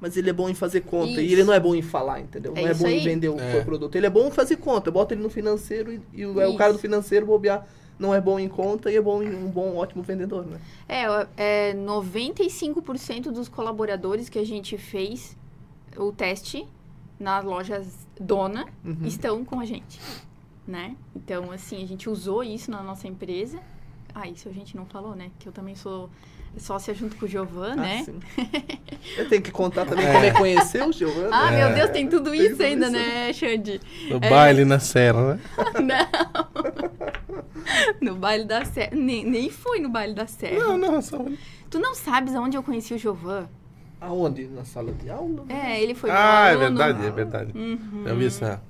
mas 0.00 0.16
ele 0.16 0.28
é 0.28 0.32
bom 0.32 0.48
em 0.48 0.54
fazer 0.54 0.80
conta. 0.80 1.12
Isso. 1.12 1.20
E 1.20 1.32
ele 1.32 1.44
não 1.44 1.54
é 1.54 1.60
bom 1.60 1.72
em 1.72 1.82
falar, 1.82 2.18
entendeu? 2.18 2.52
É 2.56 2.62
não 2.62 2.68
é 2.68 2.74
bom 2.74 2.86
aí. 2.86 2.98
em 2.98 3.04
vender 3.04 3.28
o 3.28 3.38
é. 3.38 3.62
produto. 3.62 3.94
Ele 3.94 4.06
é 4.06 4.10
bom 4.10 4.26
em 4.26 4.32
fazer 4.32 4.56
conta. 4.56 4.90
Bota 4.90 5.14
ele 5.14 5.22
no 5.22 5.30
financeiro 5.30 5.92
e, 5.92 6.00
e 6.12 6.26
o, 6.26 6.40
é 6.40 6.48
o 6.48 6.56
cara 6.56 6.72
do 6.72 6.80
financeiro 6.80 7.26
bobear 7.26 7.64
não 7.96 8.12
é 8.12 8.20
bom 8.20 8.40
em 8.40 8.48
conta 8.48 8.90
e 8.90 8.96
é 8.96 9.00
bom 9.00 9.22
em 9.22 9.32
um 9.32 9.48
bom, 9.48 9.76
ótimo 9.76 10.02
vendedor, 10.02 10.46
né? 10.46 10.58
É, 10.88 11.04
é 11.36 11.74
95% 11.74 13.30
dos 13.30 13.46
colaboradores 13.46 14.28
que 14.28 14.38
a 14.38 14.44
gente 14.44 14.78
fez 14.78 15.36
o 16.00 16.12
teste 16.12 16.66
nas 17.18 17.44
lojas 17.44 18.08
dona 18.18 18.66
uhum. 18.84 19.04
estão 19.04 19.44
com 19.44 19.60
a 19.60 19.64
gente, 19.64 20.00
né? 20.66 20.96
Então, 21.14 21.50
assim, 21.50 21.82
a 21.82 21.86
gente 21.86 22.08
usou 22.08 22.42
isso 22.42 22.70
na 22.70 22.82
nossa 22.82 23.06
empresa. 23.06 23.58
Ah, 24.14 24.28
isso 24.28 24.48
a 24.48 24.52
gente 24.52 24.76
não 24.76 24.86
falou, 24.86 25.14
né? 25.14 25.30
Que 25.38 25.46
eu 25.46 25.52
também 25.52 25.74
sou 25.74 26.10
sócia 26.56 26.92
junto 26.94 27.16
com 27.16 27.26
o 27.26 27.28
Giovan, 27.28 27.72
ah, 27.72 27.76
né? 27.76 28.02
Sim. 28.04 28.18
eu 29.16 29.28
tenho 29.28 29.42
que 29.42 29.52
contar 29.52 29.86
também 29.86 30.06
é. 30.06 30.12
como 30.12 30.24
é 30.24 30.30
conhecer 30.32 30.82
o 30.82 30.92
Giovan. 30.92 31.28
Ah, 31.30 31.52
é. 31.52 31.64
meu 31.64 31.74
Deus, 31.74 31.90
tem 31.90 32.08
tudo 32.08 32.34
isso 32.34 32.56
tem 32.56 32.68
ainda, 32.68 32.90
né, 32.90 33.32
Xande? 33.32 33.80
No 34.08 34.16
é. 34.16 34.30
baile 34.30 34.64
na 34.64 34.78
Serra, 34.78 35.34
né? 35.34 35.40
não. 35.84 37.00
No 38.00 38.16
baile 38.16 38.44
da 38.44 38.64
Serra. 38.64 38.90
Nem, 38.94 39.24
nem 39.24 39.48
fui 39.48 39.78
no 39.78 39.88
baile 39.88 40.14
da 40.14 40.26
Serra. 40.26 40.58
Não, 40.58 40.78
não, 40.78 41.00
só... 41.00 41.24
Tu 41.68 41.78
não 41.78 41.94
sabes 41.94 42.34
aonde 42.34 42.56
eu 42.56 42.62
conheci 42.62 42.94
o 42.94 42.98
Giovan? 42.98 43.48
Aonde? 44.00 44.46
Na 44.46 44.64
sala 44.64 44.92
de 44.92 45.10
aula? 45.10 45.44
É, 45.48 45.82
ele 45.82 45.94
foi 45.94 46.10
Ah, 46.10 46.48
é 46.50 46.56
verdade, 46.56 47.06
é 47.06 47.10
verdade. 47.10 47.52
Uhum. 47.56 48.04
Eu 48.06 48.16
vi 48.16 48.26
essa. 48.26 48.62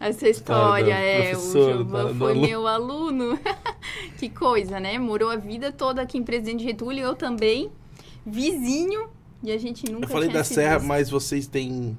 essa 0.00 0.28
história. 0.28 0.92
É, 0.92 1.36
o 1.36 1.40
Jovan 1.40 2.14
foi 2.14 2.34
meu 2.34 2.66
aluno. 2.66 3.38
que 4.18 4.28
coisa, 4.28 4.80
né? 4.80 4.98
Morou 4.98 5.30
a 5.30 5.36
vida 5.36 5.70
toda 5.70 6.02
aqui 6.02 6.18
em 6.18 6.22
Presidente 6.24 6.64
Getúlio, 6.64 7.04
eu 7.04 7.14
também, 7.14 7.70
vizinho, 8.26 9.08
e 9.42 9.52
a 9.52 9.58
gente 9.58 9.90
nunca 9.90 10.06
Eu 10.06 10.10
falei 10.10 10.28
da 10.28 10.42
Serra, 10.42 10.78
visto. 10.78 10.88
mas 10.88 11.08
vocês 11.08 11.46
têm 11.46 11.96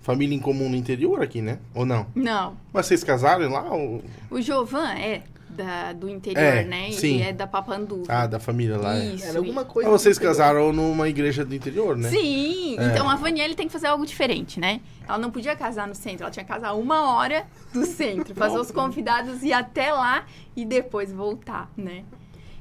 família 0.00 0.34
em 0.34 0.40
comum 0.40 0.68
no 0.68 0.76
interior 0.76 1.22
aqui, 1.22 1.42
né? 1.42 1.58
Ou 1.74 1.84
não? 1.84 2.06
Não. 2.14 2.56
Mas 2.72 2.86
vocês 2.86 3.02
casaram 3.02 3.50
lá? 3.50 3.62
Ou... 3.72 4.02
O 4.30 4.40
Jovan 4.40 4.92
é 4.94 5.22
da, 5.50 5.92
do 5.92 6.08
interior, 6.08 6.42
é, 6.42 6.64
né? 6.64 6.90
Sim. 6.92 7.14
Ele 7.14 7.22
é 7.24 7.32
da 7.32 7.46
Papandu. 7.46 8.02
Ah, 8.08 8.26
da 8.26 8.38
família 8.38 8.76
lá. 8.76 8.96
É. 8.96 9.06
Isso. 9.06 9.26
Era 9.26 9.38
alguma 9.38 9.64
coisa. 9.64 9.90
Mas 9.90 10.00
vocês 10.00 10.18
casaram 10.18 10.72
numa 10.72 11.08
igreja 11.08 11.44
do 11.44 11.54
interior, 11.54 11.96
né? 11.96 12.08
Sim. 12.08 12.78
É. 12.78 12.86
Então 12.86 13.08
a 13.08 13.16
Vanielle 13.16 13.54
tem 13.54 13.66
que 13.66 13.72
fazer 13.72 13.88
algo 13.88 14.06
diferente, 14.06 14.60
né? 14.60 14.80
Ela 15.08 15.18
não 15.18 15.30
podia 15.30 15.56
casar 15.56 15.88
no 15.88 15.94
centro, 15.94 16.22
ela 16.22 16.30
tinha 16.30 16.44
que 16.44 16.52
casar 16.52 16.72
uma 16.74 17.16
hora 17.16 17.46
do 17.72 17.84
centro, 17.84 18.34
fazer 18.34 18.58
os 18.58 18.70
convidados 18.70 19.42
ir 19.42 19.52
até 19.52 19.92
lá 19.92 20.24
e 20.56 20.64
depois 20.64 21.12
voltar, 21.12 21.70
né? 21.76 22.04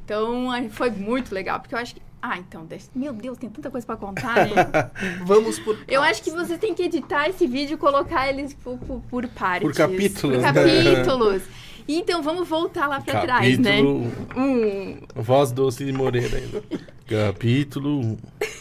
Então 0.04 0.48
foi 0.72 0.90
muito 0.90 1.34
legal, 1.34 1.60
porque 1.60 1.76
eu 1.76 1.80
acho 1.80 1.94
que 1.96 2.02
ah, 2.22 2.38
então, 2.38 2.68
meu 2.94 3.14
Deus, 3.14 3.38
tem 3.38 3.50
tanta 3.50 3.72
coisa 3.72 3.88
para 3.88 3.96
contar, 3.96 4.36
né? 4.36 4.92
Vamos 5.24 5.58
por 5.58 5.76
partes. 5.76 5.94
Eu 5.94 6.02
acho 6.02 6.22
que 6.22 6.32
você 6.32 6.58
tem 6.58 6.74
que 6.74 6.84
editar 6.84 7.30
esse 7.30 7.48
vídeo 7.48 7.76
e 7.76 7.78
colocar 7.78 8.28
eles 8.28 8.54
por, 8.54 8.78
por, 8.78 9.02
por 9.10 9.28
partes. 9.28 9.66
Por 9.66 9.74
capítulos. 9.74 10.38
Por 10.38 10.54
capítulos. 10.54 11.44
Então, 11.92 12.22
vamos 12.22 12.48
voltar 12.48 12.86
lá 12.86 13.02
para 13.02 13.20
trás, 13.22 13.58
né? 13.58 13.82
Um. 13.82 15.00
Voz 15.16 15.52
doce 15.52 15.84
de 15.84 15.92
Moreira 15.92 16.38
ainda. 16.38 16.64
Capítulo 17.08 18.00
1. 18.00 18.18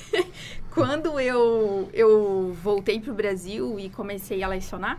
Quando 0.73 1.21
eu, 1.21 1.91
eu 1.93 2.57
voltei 2.63 2.99
para 2.99 3.13
o 3.13 3.15
Brasil 3.15 3.79
e 3.79 3.91
comecei 3.91 4.43
a 4.43 4.49
lecionar, 4.49 4.99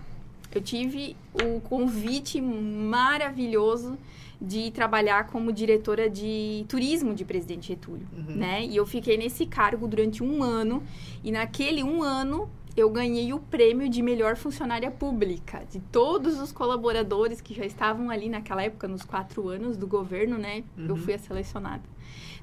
eu 0.53 0.61
tive 0.61 1.15
o 1.33 1.59
convite 1.61 2.39
maravilhoso 2.39 3.97
de 4.39 4.69
trabalhar 4.69 5.25
como 5.25 5.51
diretora 5.51 6.07
de 6.07 6.65
turismo 6.69 7.15
de 7.15 7.25
Presidente 7.25 7.69
Getúlio, 7.69 8.07
uhum. 8.15 8.35
né? 8.35 8.63
E 8.63 8.75
eu 8.75 8.85
fiquei 8.85 9.17
nesse 9.17 9.47
cargo 9.47 9.87
durante 9.87 10.23
um 10.23 10.43
ano 10.43 10.83
e 11.23 11.31
naquele 11.31 11.83
um 11.83 12.03
ano 12.03 12.47
eu 12.79 12.89
ganhei 12.89 13.33
o 13.33 13.39
prêmio 13.39 13.89
de 13.89 14.01
melhor 14.01 14.35
funcionária 14.35 14.89
pública 14.89 15.63
de 15.69 15.79
todos 15.79 16.39
os 16.39 16.51
colaboradores 16.51 17.41
que 17.41 17.53
já 17.53 17.65
estavam 17.65 18.09
ali 18.09 18.29
naquela 18.29 18.63
época 18.63 18.87
nos 18.87 19.03
quatro 19.03 19.49
anos 19.49 19.77
do 19.77 19.87
governo, 19.87 20.37
né? 20.37 20.63
Uhum. 20.77 20.87
Eu 20.87 20.95
fui 20.95 21.13
a 21.13 21.19
selecionada. 21.19 21.83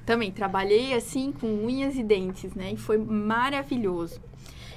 Também 0.05 0.31
trabalhei 0.31 0.93
assim 0.93 1.31
com 1.31 1.47
unhas 1.47 1.95
e 1.95 2.03
dentes, 2.03 2.53
né? 2.53 2.73
E 2.73 2.77
foi 2.77 2.97
maravilhoso. 2.97 4.21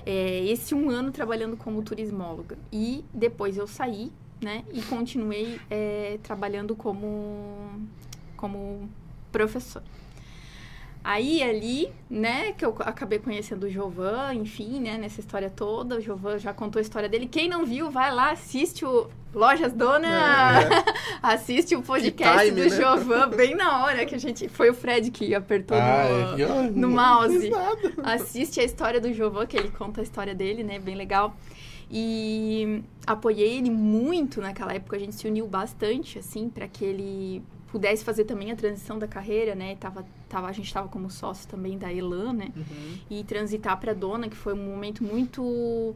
É, 0.05 0.45
esse 0.47 0.75
um 0.75 0.89
ano 0.91 1.13
trabalhando 1.13 1.57
como 1.57 1.83
turismóloga 1.83 2.59
e 2.73 3.05
depois 3.13 3.57
eu 3.57 3.67
saí 3.67 4.11
né? 4.41 4.65
E 4.73 4.81
continuei 4.83 5.61
é, 5.69 6.19
trabalhando 6.23 6.75
como, 6.75 7.69
como 8.37 8.89
professor. 9.31 9.83
Aí 11.03 11.43
ali, 11.43 11.91
né, 12.11 12.53
que 12.53 12.65
eu 12.65 12.75
acabei 12.81 13.19
conhecendo 13.19 13.65
o 13.65 13.71
Jovan, 13.71 14.35
enfim, 14.35 14.81
né, 14.81 14.99
nessa 14.99 15.19
história 15.19 15.49
toda, 15.49 15.97
o 15.97 16.01
Jovan 16.01 16.39
já 16.39 16.53
contou 16.53 16.79
a 16.79 16.83
história 16.83 17.09
dele. 17.09 17.27
Quem 17.27 17.49
não 17.49 17.65
viu, 17.65 17.91
vai 17.91 18.15
lá, 18.15 18.33
assiste 18.33 18.85
o 18.85 19.09
Lojas 19.33 19.73
Dona, 19.73 20.09
é. 20.09 20.85
assiste 21.23 21.75
o 21.75 21.83
podcast 21.83 22.45
time, 22.45 22.63
do 22.63 22.69
né? 22.69 22.77
Jovan, 22.77 23.29
bem 23.31 23.55
na 23.55 23.83
hora 23.83 24.05
que 24.05 24.15
a 24.15 24.19
gente, 24.19 24.47
foi 24.49 24.69
o 24.69 24.75
Fred 24.75 25.11
que 25.11 25.35
apertou 25.35 25.79
ah, 25.79 26.37
no, 26.37 26.43
é 26.43 26.71
no 26.71 26.91
mouse. 26.91 27.51
Assiste 28.03 28.61
a 28.61 28.65
história 28.65 29.01
do 29.01 29.11
Jovan, 29.13 29.47
que 29.47 29.57
ele 29.57 29.71
conta 29.71 30.03
a 30.03 30.05
história 30.05 30.35
dele, 30.35 30.63
né, 30.63 30.79
bem 30.79 30.97
legal. 30.97 31.35
E 31.91 32.83
apoiei 33.07 33.57
ele 33.57 33.71
muito 33.71 34.41
naquela 34.41 34.75
época, 34.75 34.97
a 34.97 34.99
gente 34.99 35.15
se 35.15 35.27
uniu 35.27 35.47
bastante, 35.47 36.19
assim, 36.19 36.49
para 36.49 36.69
que 36.69 36.85
ele 36.85 37.43
pudesse 37.69 38.05
fazer 38.05 38.25
também 38.25 38.51
a 38.53 38.57
transição 38.57 38.99
da 38.99 39.09
carreira, 39.09 39.55
né? 39.55 39.77
Tava, 39.77 40.05
tava, 40.31 40.47
a 40.47 40.53
gente 40.53 40.67
estava 40.67 40.89
como 40.89 41.11
sócio 41.11 41.49
também 41.49 41.77
da 41.77 41.93
Elan, 41.93 42.33
né? 42.33 42.53
Uhum. 42.57 42.99
E 43.11 43.25
transitar 43.25 43.79
para 43.79 43.93
Dona, 43.93 44.29
que 44.29 44.37
foi 44.37 44.55
um 44.55 44.65
momento 44.65 45.05
muito... 45.05 45.95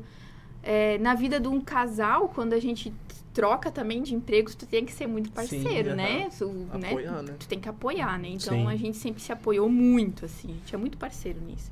É, 0.63 0.99
na 0.99 1.15
vida 1.15 1.39
de 1.39 1.47
um 1.47 1.61
casal, 1.61 2.31
quando 2.31 2.55
a 2.55 2.59
gente 2.59 2.93
troca 3.35 3.71
também 3.71 4.03
de 4.03 4.15
empregos, 4.15 4.55
tu 4.55 4.65
tem 4.65 4.85
que 4.85 4.93
ser 4.93 5.07
muito 5.07 5.31
parceiro, 5.31 5.91
Sim, 5.91 5.97
né? 5.97 6.31
Tu, 6.39 6.49
né? 6.79 6.89
Apoiar, 6.89 7.23
né? 7.23 7.35
Tu 7.39 7.49
tem 7.49 7.61
que 7.61 7.69
apoiar, 7.69 8.19
né? 8.19 8.29
Então, 8.29 8.55
Sim. 8.55 8.67
a 8.67 8.77
gente 8.77 8.97
sempre 8.97 9.21
se 9.21 9.33
apoiou 9.33 9.69
muito, 9.69 10.25
assim. 10.25 10.49
A 10.49 10.55
gente 10.55 10.75
é 10.75 10.79
muito 10.79 10.97
parceiro 10.97 11.41
nisso. 11.41 11.71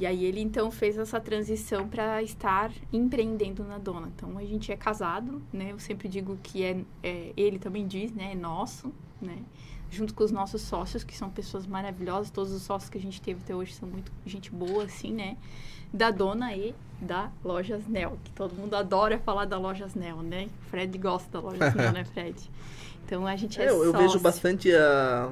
E 0.00 0.06
aí 0.06 0.24
ele 0.24 0.40
então 0.40 0.70
fez 0.70 0.96
essa 0.96 1.18
transição 1.20 1.88
para 1.88 2.22
estar 2.22 2.70
empreendendo 2.92 3.64
na 3.64 3.78
dona. 3.78 4.10
Então 4.14 4.38
a 4.38 4.44
gente 4.44 4.70
é 4.70 4.76
casado, 4.76 5.42
né? 5.52 5.72
Eu 5.72 5.78
sempre 5.78 6.08
digo 6.08 6.38
que 6.42 6.62
é, 6.62 6.78
é, 7.02 7.32
ele 7.36 7.58
também 7.58 7.86
diz, 7.86 8.12
né? 8.12 8.32
É 8.32 8.34
nosso, 8.36 8.92
né? 9.20 9.38
Junto 9.90 10.12
com 10.14 10.22
os 10.22 10.30
nossos 10.30 10.62
sócios, 10.62 11.02
que 11.02 11.16
são 11.16 11.30
pessoas 11.30 11.66
maravilhosas. 11.66 12.30
Todos 12.30 12.52
os 12.52 12.62
sócios 12.62 12.90
que 12.90 12.98
a 12.98 13.00
gente 13.00 13.20
teve 13.20 13.40
até 13.42 13.54
hoje 13.54 13.74
são 13.74 13.88
muito 13.88 14.12
gente 14.26 14.50
boa, 14.50 14.84
assim, 14.84 15.12
né? 15.12 15.36
Da 15.92 16.10
dona 16.10 16.54
e 16.54 16.74
da 17.00 17.30
Lojas 17.44 17.86
Nel, 17.86 18.18
que 18.24 18.30
todo 18.32 18.54
mundo 18.54 18.74
adora 18.74 19.18
falar 19.18 19.44
da 19.46 19.58
Lojas 19.58 19.94
Nel, 19.94 20.22
né? 20.22 20.48
Fred 20.70 20.98
gosta 20.98 21.30
da 21.30 21.40
Lojas 21.40 21.74
Nel, 21.74 21.92
né, 21.92 22.04
Fred? 22.04 22.36
Então 23.08 23.26
a 23.26 23.34
gente 23.36 23.58
é, 23.58 23.64
é 23.64 23.70
eu, 23.70 23.82
eu 23.84 23.92
vejo 23.94 24.20
bastante 24.20 24.70
a 24.70 25.30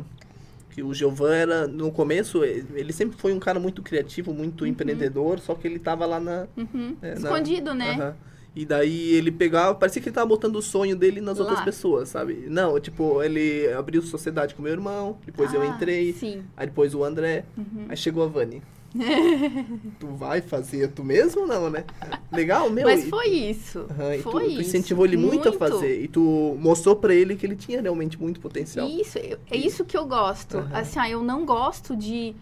que 0.77 0.83
o 0.83 0.93
Giovan 0.93 1.35
era, 1.35 1.67
no 1.67 1.91
começo, 1.91 2.45
ele 2.45 2.93
sempre 2.93 3.17
foi 3.17 3.33
um 3.33 3.39
cara 3.39 3.59
muito 3.59 3.81
criativo, 3.81 4.35
muito 4.35 4.61
uhum. 4.61 4.67
empreendedor, 4.67 5.39
só 5.39 5.55
que 5.55 5.67
ele 5.67 5.79
tava 5.79 6.05
lá 6.05 6.21
na... 6.21 6.47
Uhum. 6.55 6.95
É, 7.01 7.15
Escondido, 7.15 7.75
na, 7.75 7.97
né? 7.97 8.15
E 8.57 8.65
daí 8.65 9.13
ele 9.13 9.31
pegava, 9.31 9.75
parecia 9.75 10.01
que 10.01 10.09
ele 10.09 10.15
tava 10.15 10.27
botando 10.27 10.57
o 10.57 10.63
sonho 10.63 10.97
dele 10.97 11.21
nas 11.21 11.37
lá. 11.37 11.45
outras 11.45 11.63
pessoas, 11.63 12.09
sabe? 12.09 12.47
Não, 12.49 12.81
tipo, 12.81 13.23
ele 13.23 13.71
abriu 13.75 14.01
sociedade 14.01 14.55
com 14.55 14.63
meu 14.63 14.73
irmão, 14.73 15.19
depois 15.27 15.53
ah, 15.53 15.59
eu 15.59 15.65
entrei, 15.65 16.15
sim. 16.15 16.43
aí 16.57 16.67
depois 16.67 16.95
o 16.95 17.05
André, 17.05 17.45
uhum. 17.55 17.85
aí 17.91 17.97
chegou 17.99 18.25
a 18.25 18.27
Vani. 18.27 18.63
tu 20.01 20.07
vai 20.07 20.41
fazer 20.41 20.89
tu 20.89 21.05
mesmo 21.05 21.43
ou 21.43 21.47
não, 21.47 21.69
né? 21.69 21.85
Legal, 22.33 22.71
meu. 22.71 22.87
Mas 22.87 23.07
foi 23.11 23.29
isso. 23.29 23.81
Uhum, 23.81 24.23
foi 24.23 24.49
tu, 24.49 24.55
tu 24.55 24.61
incentivou 24.63 25.05
ele 25.05 25.19
muito, 25.19 25.35
muito, 25.35 25.49
a 25.51 25.53
fazer. 25.53 26.03
E 26.03 26.09
tu 26.09 26.57
mostrou 26.59 26.97
para 26.97 27.15
ele 27.15 27.37
que 27.37 27.45
ele 27.45 27.57
tinha 27.57 27.83
realmente 27.83 28.19
muito 28.19 28.41
potencial. 28.41 28.89
Isso, 28.89 29.19
é 29.19 29.57
isso 29.57 29.85
que 29.85 29.99
eu 29.99 30.07
gosto. 30.07 30.57
Uhum. 30.57 30.69
Assim, 30.73 30.99
ah, 30.99 31.11
eu 31.11 31.23
não 31.23 31.45
gosto 31.45 31.95
de, 31.95 32.35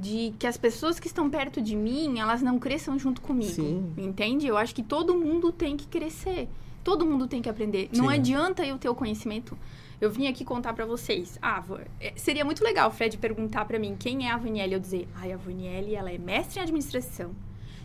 de 0.00 0.34
que 0.38 0.46
as 0.46 0.56
pessoas 0.56 0.98
que 0.98 1.06
estão 1.06 1.28
perto 1.28 1.60
de 1.60 1.76
mim, 1.76 2.18
elas 2.18 2.40
não 2.40 2.58
cresçam 2.58 2.98
junto 2.98 3.20
comigo. 3.20 3.52
Sim. 3.52 3.92
Entende? 3.96 4.46
Eu 4.46 4.56
acho 4.56 4.74
que 4.74 4.82
todo 4.82 5.14
mundo 5.14 5.52
tem 5.52 5.76
que 5.76 5.86
crescer. 5.86 6.48
Todo 6.82 7.04
mundo 7.04 7.28
tem 7.28 7.42
que 7.42 7.48
aprender. 7.48 7.90
Sim. 7.92 8.00
Não 8.00 8.08
adianta 8.08 8.64
eu 8.64 8.78
ter 8.78 8.88
o 8.88 8.94
conhecimento 8.94 9.56
eu 10.00 10.10
vim 10.10 10.26
aqui 10.26 10.44
contar 10.44 10.72
para 10.72 10.86
vocês. 10.86 11.38
Ah, 11.42 11.62
é, 12.00 12.14
seria 12.16 12.42
muito 12.44 12.64
legal 12.64 12.88
o 12.88 12.90
Fred 12.90 13.18
perguntar 13.18 13.66
para 13.66 13.78
mim 13.78 13.94
quem 13.98 14.26
é 14.26 14.32
a 14.32 14.36
Vanielle. 14.38 14.72
Eu 14.72 14.80
dizer, 14.80 15.06
ai, 15.14 15.30
a 15.30 15.36
Vanielle, 15.36 15.94
ela 15.94 16.10
é 16.10 16.16
mestre 16.16 16.58
em 16.58 16.62
administração. 16.62 17.32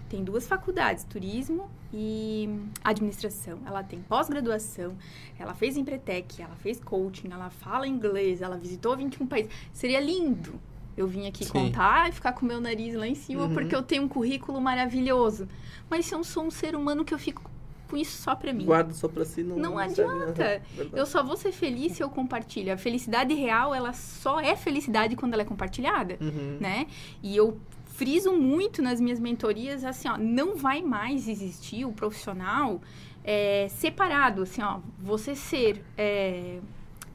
Tem 0.08 0.23
duas 0.23 0.47
faculdades, 0.47 1.04
turismo 1.04 1.69
e 1.91 2.47
administração. 2.84 3.60
Ela 3.65 3.84
tem 3.84 4.01
pós-graduação, 4.01 4.95
ela 5.38 5.54
fez 5.54 5.75
Empretec, 5.75 6.41
ela 6.41 6.56
fez 6.56 6.80
coaching, 6.80 7.30
ela 7.32 7.49
fala 7.49 7.88
inglês, 7.88 8.41
ela 8.41 8.56
visitou 8.56 8.95
21 8.95 9.28
países. 9.28 9.51
Seria 9.73 9.99
lindo 9.99 10.58
eu 10.97 11.08
vim 11.08 11.27
aqui 11.27 11.45
Sim. 11.45 11.51
contar 11.51 12.10
e 12.10 12.12
ficar 12.12 12.34
com 12.34 12.45
meu 12.45 12.62
nariz 12.62 12.95
lá 12.95 13.08
em 13.08 13.15
cima 13.15 13.43
uhum. 13.43 13.53
porque 13.53 13.75
eu 13.75 13.84
tenho 13.84 14.03
um 14.03 14.08
currículo 14.08 14.62
maravilhoso. 14.62 15.47
Mas 15.89 16.05
se 16.05 16.15
eu 16.15 16.23
sou 16.23 16.43
um 16.45 16.51
ser 16.51 16.75
humano 16.75 17.03
que 17.03 17.13
eu 17.13 17.19
fico 17.19 17.41
com 17.88 17.97
isso 17.97 18.21
só 18.21 18.36
pra 18.36 18.51
mim. 18.51 18.65
Guarda 18.65 18.93
só 18.93 19.08
pra 19.08 19.23
si, 19.25 19.43
não 19.43 19.58
Não, 19.58 19.77
adianta. 19.77 20.62
eu 20.93 21.05
só 21.05 21.23
vou 21.23 21.38
ser 21.38 21.51
feliz 21.51 21.93
se 21.93 22.03
eu 22.03 22.10
compartilho. 22.10 22.73
A 22.73 22.77
felicidade 22.77 23.34
real, 23.34 23.73
ela 23.75 23.93
só 23.93 24.39
é 24.39 24.55
felicidade 24.55 25.15
quando 25.15 25.34
ela 25.34 25.43
é 25.43 25.45
compartilhada, 25.45 26.17
uhum. 26.19 26.58
né? 26.60 26.88
E 27.21 27.36
eu 27.36 27.60
friso 27.86 28.34
muito 28.34 28.81
nas 28.81 28.99
minhas 28.99 29.19
mentorias, 29.19 29.86
assim, 29.86 30.10
ó, 30.10 30.17
não 30.17 30.55
vai 30.58 30.81
mais 30.81 31.29
existir 31.29 31.86
o 31.86 31.93
profissional 31.93 32.81
é, 33.23 33.67
separado, 33.69 34.43
assim, 34.43 34.62
ó, 34.62 34.79
você 34.99 35.34
ser 35.34 35.81
é, 35.97 36.60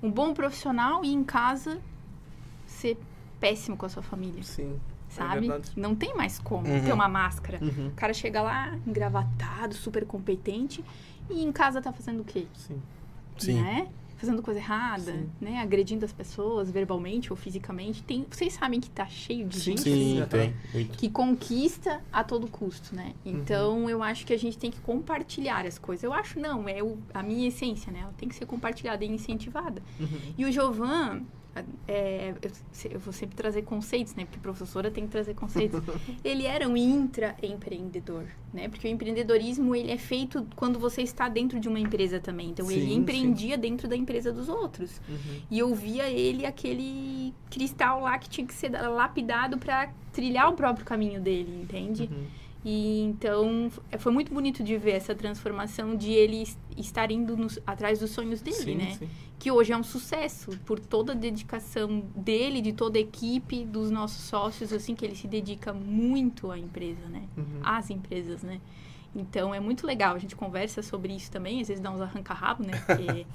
um 0.03 0.11
bom 0.11 0.33
profissional 0.33 1.05
e 1.05 1.13
em 1.13 1.23
casa 1.23 1.81
ser 2.67 2.97
péssimo 3.41 3.77
com 3.77 3.87
a 3.87 3.89
sua 3.89 4.03
família. 4.03 4.43
Sim. 4.43 4.79
É 5.11 5.13
sabe? 5.13 5.51
É 5.51 5.61
não 5.77 5.95
tem 5.95 6.15
mais 6.15 6.39
como 6.39 6.69
uhum. 6.69 6.85
ter 6.85 6.93
uma 6.93 7.09
máscara. 7.09 7.59
Uhum. 7.61 7.89
O 7.89 7.93
cara 7.93 8.15
chega 8.15 8.41
lá, 8.41 8.79
engravatado, 8.87 9.75
super 9.75 10.05
competente, 10.07 10.85
e 11.29 11.43
em 11.43 11.53
casa 11.53 11.81
tá 11.81 11.93
fazendo 11.93 12.21
o 12.21 12.25
quê? 12.25 12.47
Sim. 12.55 12.81
Sim. 13.39 13.61
Né? 13.61 13.89
Fazendo 14.17 14.43
coisa 14.43 14.61
errada, 14.61 15.13
Sim. 15.13 15.31
né? 15.41 15.63
Agredindo 15.63 16.05
as 16.05 16.13
pessoas 16.13 16.71
verbalmente 16.71 17.33
ou 17.33 17.37
fisicamente. 17.37 18.03
Tem, 18.03 18.27
vocês 18.31 18.53
sabem 18.53 18.79
que 18.79 18.91
tá 18.91 19.07
cheio 19.07 19.49
de 19.49 19.59
Sim. 19.59 19.71
gente 19.71 19.83
Sim, 19.83 20.21
assim, 20.21 20.29
tem. 20.73 20.87
que 20.89 21.09
conquista 21.09 22.03
a 22.13 22.23
todo 22.23 22.47
custo, 22.47 22.95
né? 22.95 23.15
Uhum. 23.25 23.33
Então, 23.33 23.79
uhum. 23.79 23.91
eu 23.91 24.03
acho 24.03 24.27
que 24.27 24.35
a 24.35 24.39
gente 24.39 24.59
tem 24.59 24.71
que 24.71 24.79
compartilhar 24.81 25.65
as 25.65 25.79
coisas. 25.79 26.05
Eu 26.05 26.13
acho, 26.13 26.39
não, 26.39 26.69
é 26.69 26.83
o, 26.83 26.99
a 27.15 27.23
minha 27.23 27.49
essência, 27.49 27.91
né? 27.91 28.01
Ela 28.03 28.13
tem 28.19 28.29
que 28.29 28.35
ser 28.35 28.45
compartilhada 28.45 29.03
e 29.03 29.09
incentivada. 29.09 29.83
Uhum. 29.99 30.35
E 30.37 30.45
o 30.45 30.53
Jovan, 30.53 31.23
é, 31.87 32.35
eu, 32.43 32.51
eu, 32.93 33.01
vou 33.01 33.13
sempre 33.13 33.37
trazer 33.37 33.63
conceitos, 33.63 34.15
né? 34.15 34.25
Porque 34.25 34.39
professora 34.39 34.91
tem 34.91 35.05
que 35.05 35.11
trazer 35.11 35.35
conceitos. 35.35 35.81
ele 36.25 36.47
era 36.47 36.69
um 36.69 36.77
intraempreendedor, 36.77 38.25
né? 38.53 38.69
Porque 38.69 38.87
o 38.87 38.91
empreendedorismo, 38.91 39.75
ele 39.75 39.91
é 39.91 39.99
feito 39.99 40.47
quando 40.57 40.79
você 40.79 41.03
está 41.03 41.29
dentro 41.29 41.59
de 41.61 41.69
uma 41.69 41.79
empresa 41.79 42.21
também. 42.21 42.51
Então, 42.51 42.67
sim, 42.67 42.75
ele 42.75 42.95
empreendia 42.95 43.55
sim. 43.55 43.61
dentro 43.61 43.89
da 43.89 43.97
empresa 43.97 44.33
dos 44.33 44.49
outros. 44.49 45.01
Uhum. 45.09 45.43
E 45.51 45.59
eu 45.59 45.75
via 45.75 46.09
ele 46.11 46.47
aquele 46.47 47.35
cristal 47.51 48.03
lá 48.03 48.19
que 48.19 48.29
tinha 48.29 48.47
que 48.47 48.55
ser 48.55 48.71
lapidado 48.71 49.59
para 49.59 49.93
trilhar 50.13 50.49
o 50.51 50.55
próprio 50.55 50.85
caminho 50.85 51.21
dele, 51.21 51.63
entende? 51.63 52.09
Uhum. 52.11 52.40
E 52.65 53.01
então 53.03 53.71
foi 53.99 54.13
muito 54.13 54.33
bonito 54.33 54.63
de 54.63 54.77
ver 54.77 54.93
essa 54.93 55.15
transformação 55.15 55.97
de 55.97 56.13
ele 56.13 56.47
estar 56.77 57.11
indo 57.11 57.37
nos, 57.37 57.59
atrás 57.67 58.01
dos 58.01 58.11
sonhos 58.11 58.43
dele, 58.43 58.57
sim, 58.57 58.75
né? 58.75 58.97
Sim. 58.99 59.09
Que 59.39 59.51
hoje 59.51 59.73
é 59.73 59.77
um 59.77 59.83
sucesso 59.83 60.51
por 60.67 60.79
toda 60.79 61.13
a 61.13 61.15
dedicação 61.15 62.05
dele, 62.15 62.61
de 62.61 62.75
toda 62.75 62.99
a 62.99 63.01
equipe, 63.01 63.65
dos 63.65 63.91
nossos 63.91 64.25
sócios, 64.25 64.73
assim, 64.73 64.95
que 64.95 65.05
ele 65.07 65.17
se 65.17 65.27
dedica 65.27 65.73
muito 65.73 66.51
à 66.51 66.59
empresa, 66.59 67.09
né? 67.09 67.23
Uhum. 67.35 67.61
Às 67.63 67.89
empresas, 67.89 68.43
né? 68.43 68.61
Então 69.15 69.53
é 69.53 69.59
muito 69.59 69.87
legal, 69.87 70.15
a 70.15 70.19
gente 70.19 70.37
conversa 70.37 70.83
sobre 70.83 71.13
isso 71.15 71.31
também, 71.31 71.61
às 71.61 71.69
vezes 71.69 71.83
dá 71.83 71.91
uns 71.91 72.01
arranca-rabo, 72.01 72.63
né? 72.63 72.81
Porque 72.87 73.27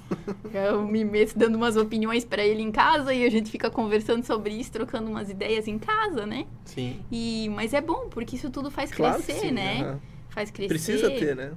eu 0.56 0.86
me 0.86 1.04
meto 1.04 1.38
dando 1.38 1.56
umas 1.56 1.76
opiniões 1.76 2.24
para 2.24 2.42
ele 2.42 2.62
em 2.62 2.72
casa 2.72 3.12
e 3.12 3.24
a 3.24 3.30
gente 3.30 3.50
fica 3.50 3.70
conversando 3.70 4.24
sobre 4.24 4.54
isso, 4.54 4.72
trocando 4.72 5.10
umas 5.10 5.28
ideias 5.28 5.68
em 5.68 5.78
casa, 5.78 6.24
né? 6.24 6.46
Sim. 6.64 7.00
E, 7.12 7.50
mas 7.54 7.74
é 7.74 7.80
bom, 7.80 8.08
porque 8.08 8.36
isso 8.36 8.48
tudo 8.48 8.70
faz 8.70 8.90
claro 8.90 9.22
crescer, 9.22 9.48
sim, 9.48 9.50
né? 9.52 9.82
Uhum. 9.92 9.98
Faz 10.30 10.50
crescer. 10.50 10.68
Precisa 10.68 11.10
ter, 11.10 11.36
né? 11.36 11.52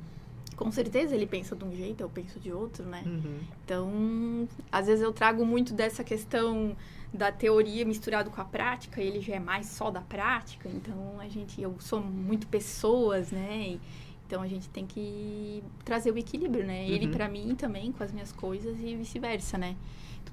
Com 0.58 0.70
certeza 0.70 1.16
ele 1.16 1.26
pensa 1.26 1.56
de 1.56 1.64
um 1.64 1.74
jeito, 1.74 2.02
eu 2.02 2.10
penso 2.10 2.38
de 2.38 2.52
outro, 2.52 2.84
né? 2.84 3.02
Uhum. 3.06 3.40
Então, 3.64 4.50
às 4.70 4.88
vezes 4.88 5.02
eu 5.02 5.14
trago 5.14 5.46
muito 5.46 5.74
dessa 5.74 6.04
questão 6.04 6.76
da 7.14 7.32
teoria 7.32 7.86
misturado 7.86 8.30
com 8.30 8.42
a 8.42 8.46
prática, 8.46 9.02
ele 9.02 9.22
já 9.22 9.36
é 9.36 9.40
mais 9.40 9.68
só 9.68 9.90
da 9.90 10.02
prática, 10.02 10.70
então 10.70 11.20
a 11.20 11.28
gente, 11.28 11.62
eu 11.62 11.76
sou 11.80 12.02
muito 12.02 12.46
pessoas, 12.48 13.32
né? 13.32 13.70
E, 13.70 13.82
então 14.30 14.44
a 14.44 14.48
gente 14.48 14.70
tem 14.70 14.86
que 14.86 15.64
trazer 15.84 16.12
o 16.12 16.18
equilíbrio, 16.18 16.64
né? 16.64 16.88
Ele 16.88 17.08
uhum. 17.08 17.12
para 17.12 17.28
mim 17.28 17.56
também 17.56 17.92
com 17.92 18.04
as 18.04 18.12
minhas 18.12 18.32
coisas 18.32 18.80
e 18.80 18.96
vice-versa, 18.96 19.58
né? 19.58 19.76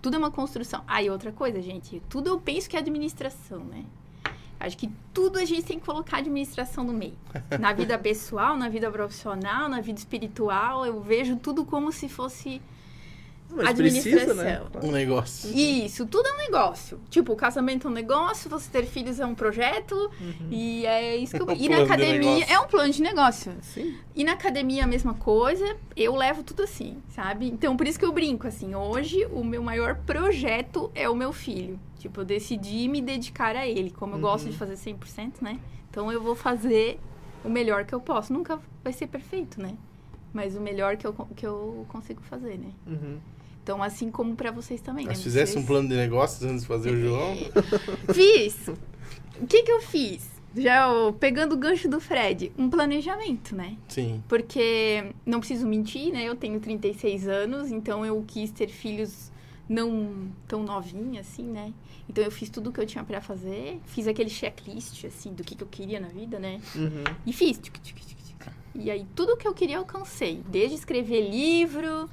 Tudo 0.03 0.17
é 0.17 0.19
uma 0.19 0.31
construção. 0.31 0.85
Ah, 0.87 1.03
e 1.03 1.09
outra 1.09 1.33
coisa, 1.33 1.63
gente, 1.63 2.03
tudo 2.07 2.29
eu 2.29 2.39
penso 2.39 2.69
que 2.69 2.77
é 2.77 2.79
administração, 2.79 3.61
né? 3.61 3.87
Acho 4.61 4.77
que 4.77 4.91
tudo 5.15 5.39
a 5.39 5.47
gente 5.47 5.63
tem 5.63 5.79
que 5.81 5.87
colocar 5.87 6.19
administração 6.19 6.85
no 6.85 6.93
meio. 6.93 7.15
Na 7.59 7.73
vida 7.73 7.99
pessoal, 7.99 8.55
na 8.55 8.69
vida 8.69 8.91
profissional, 8.91 9.67
na 9.67 9.81
vida 9.81 9.99
espiritual, 9.99 10.85
eu 10.85 11.01
vejo 11.01 11.37
tudo 11.37 11.65
como 11.65 11.91
se 11.91 12.07
fosse 12.07 12.61
mas 13.51 13.77
precisa, 13.77 14.35
né? 14.35 14.63
Um 14.83 14.91
negócio. 14.91 15.51
Isso, 15.57 16.07
tudo 16.07 16.29
é 16.29 16.33
um 16.35 16.37
negócio. 16.39 17.01
Tipo, 17.09 17.33
o 17.33 17.37
casamento 17.37 17.87
é 17.87 17.91
um 17.91 17.95
negócio, 17.95 18.51
você 18.51 18.71
ter 18.71 18.87
filhos 18.87 19.21
é 19.21 19.27
um 19.27 19.35
projeto. 19.35 19.95
Uhum. 19.95 20.49
E 20.51 20.85
é 20.87 21.17
isso 21.17 21.37
que 21.37 21.43
eu... 21.43 21.49
É 21.49 21.53
um 21.53 21.57
e 21.57 21.69
na 21.69 21.83
academia 21.83 22.45
é 22.47 22.59
um 22.59 22.67
plano 22.67 22.93
de 22.93 23.03
negócio. 23.03 23.55
Sim. 23.63 23.97
E 24.15 24.25
na 24.25 24.33
academia 24.33 24.85
a 24.85 24.87
mesma 24.87 25.15
coisa, 25.15 25.77
eu 25.97 26.15
levo 26.15 26.43
tudo 26.43 26.63
assim, 26.63 26.99
sabe? 27.09 27.47
Então, 27.47 27.77
por 27.77 27.87
isso 27.87 27.99
que 27.99 28.05
eu 28.05 28.13
brinco, 28.13 28.47
assim, 28.47 28.75
hoje 28.75 29.25
o 29.27 29.43
meu 29.45 29.63
maior 29.63 29.97
projeto 30.07 30.91
é 30.95 31.09
o 31.09 31.15
meu 31.15 31.33
filho. 31.33 31.79
Tipo, 31.99 32.21
eu 32.21 32.25
decidi 32.25 32.89
me 32.89 33.01
dedicar 33.01 33.57
a 33.57 33.67
ele. 33.67 33.91
Como 33.91 34.13
eu 34.13 34.17
uhum. 34.17 34.23
gosto 34.23 34.51
de 34.51 34.57
fazer 34.57 34.75
100%, 34.75 35.41
né? 35.41 35.59
Então, 35.91 36.13
eu 36.13 36.21
vou 36.21 36.35
fazer 36.35 37.01
o 37.45 37.49
melhor 37.49 37.85
que 37.85 37.95
eu 37.95 38.01
posso. 38.01 38.33
Nunca 38.33 38.61
vai 38.85 38.93
ser 38.93 39.07
perfeito, 39.07 39.61
né? 39.61 39.77
Mas 40.33 40.55
o 40.55 40.61
melhor 40.61 40.97
que 40.97 41.07
eu, 41.07 41.15
que 41.35 41.47
eu 41.47 41.87
consigo 41.89 42.21
fazer, 42.23 42.59
né? 42.59 42.71
Uhum. 42.87 43.19
Então, 43.67 43.83
assim 43.83 44.13
como 44.13 44.37
para 44.37 44.53
vocês 44.53 44.81
também. 44.81 45.07
Mas 45.07 45.19
né? 45.19 45.25
fizesse 45.25 45.55
vocês... 45.55 45.65
um 45.65 45.67
plano 45.67 45.89
de 45.89 45.97
negócios 45.97 46.41
antes 46.49 46.61
de 46.61 46.69
fazer 46.69 46.93
o 46.93 47.01
João? 47.01 47.35
Fiz! 48.15 48.69
O 49.41 49.45
que 49.45 49.65
que 49.65 49.73
eu 49.73 49.81
fiz? 49.81 50.31
Já 50.57 50.87
pegando 51.19 51.57
o 51.57 51.59
gancho 51.59 51.89
do 51.89 51.99
Fred, 51.99 52.53
um 52.57 52.71
planejamento, 52.71 53.57
né? 53.57 53.77
Sim. 53.89 54.23
Porque 54.29 55.13
não 55.27 55.41
preciso 55.41 55.67
mentir, 55.67 56.13
né? 56.13 56.23
Eu 56.23 56.37
tenho 56.37 56.61
36 56.61 57.27
anos, 57.27 57.73
então 57.73 58.07
eu 58.07 58.25
quis 58.25 58.53
ter 58.53 58.69
filhos 58.69 59.33
não 59.69 60.31
tão 60.47 60.63
novinha 60.63 61.21
assim, 61.21 61.43
né? 61.43 61.73
Então 62.09 62.23
eu 62.23 62.31
fiz 62.31 62.49
tudo 62.49 62.71
o 62.71 62.73
que 62.73 62.81
eu 62.81 62.87
tinha 62.87 63.03
para 63.03 63.21
fazer, 63.21 63.81
fiz 63.87 64.07
aquele 64.07 64.31
checklist 64.31 65.05
assim 65.05 65.35
do 65.35 65.43
que, 65.43 65.57
que 65.57 65.65
eu 65.65 65.69
queria 65.69 65.99
na 65.99 66.09
vida, 66.09 66.39
né? 66.39 66.61
Uhum. 66.77 67.03
E 67.27 67.33
fiz. 67.33 67.61
E 68.77 68.93
aí 68.93 69.05
tudo 69.13 69.37
que 69.37 69.49
eu 69.49 69.53
queria 69.53 69.75
eu 69.75 69.81
alcancei, 69.81 70.41
desde 70.49 70.77
escrever 70.77 71.29
livro, 71.29 72.09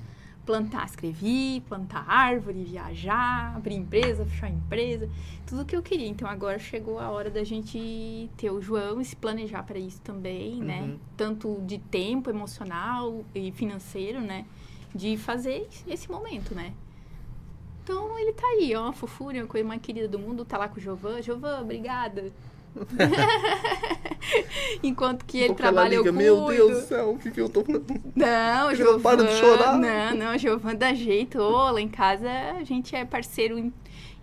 plantar, 0.45 0.86
escrevi, 0.86 1.62
plantar 1.67 2.06
árvore, 2.08 2.63
viajar, 2.63 3.56
abrir 3.56 3.75
empresa, 3.75 4.25
fechar 4.25 4.49
empresa, 4.49 5.10
tudo 5.45 5.62
o 5.62 5.65
que 5.65 5.75
eu 5.75 5.82
queria. 5.82 6.08
Então 6.08 6.27
agora 6.27 6.60
chegou 6.60 6.99
a 6.99 7.10
hora 7.10 7.29
da 7.29 7.43
gente 7.43 8.29
ter 8.36 8.51
o 8.51 8.62
João 8.62 8.99
e 8.99 9.06
se 9.06 9.15
planejar 9.15 9.63
para 9.63 9.79
isso 9.79 10.01
também, 10.01 10.56
né? 10.62 10.82
uhum. 10.82 10.88
né? 10.88 10.97
Tanto 11.15 11.62
de 11.65 11.77
tempo 11.77 12.29
emocional 12.29 13.23
e 13.34 13.51
financeiro, 13.51 14.19
né? 14.19 14.45
De 14.93 15.17
fazer 15.17 15.67
esse 15.88 16.12
momento, 16.12 16.53
né? 16.53 16.73
Então 17.84 18.17
ele 18.17 18.32
tá 18.32 18.47
aí, 18.47 18.73
ó, 18.75 18.91
fofura, 18.93 19.43
a 19.43 19.47
coisa 19.47 19.67
mais 19.67 19.82
querida 19.82 20.08
do 20.08 20.17
mundo, 20.17 20.45
tá 20.45 20.58
lá 20.58 20.69
com 20.69 20.77
o 20.77 20.82
Jovan. 20.82 21.21
Jovan, 21.21 21.62
obrigada. 21.62 22.32
Enquanto 24.81 25.25
que 25.25 25.39
ele 25.39 25.53
trabalha, 25.53 25.97
liga, 25.97 26.09
eu 26.09 26.13
cuido. 26.13 26.17
Meu 26.17 26.47
Deus 26.47 26.83
do 26.83 26.88
céu, 26.88 27.12
o 27.12 27.19
que, 27.19 27.31
que 27.31 27.41
eu 27.41 27.49
tô 27.49 27.63
Não, 28.15 28.73
Giovana... 28.75 29.01
para 29.01 29.23
de 29.23 29.39
chorar. 29.39 29.77
Não, 29.77 30.15
não, 30.15 30.38
Giovana 30.38 30.75
dá 30.75 30.93
jeito. 30.93 31.39
Ô, 31.39 31.71
lá 31.71 31.81
em 31.81 31.88
casa 31.88 32.29
a 32.57 32.63
gente 32.63 32.95
é 32.95 33.05
parceiro 33.05 33.57
em, 33.57 33.73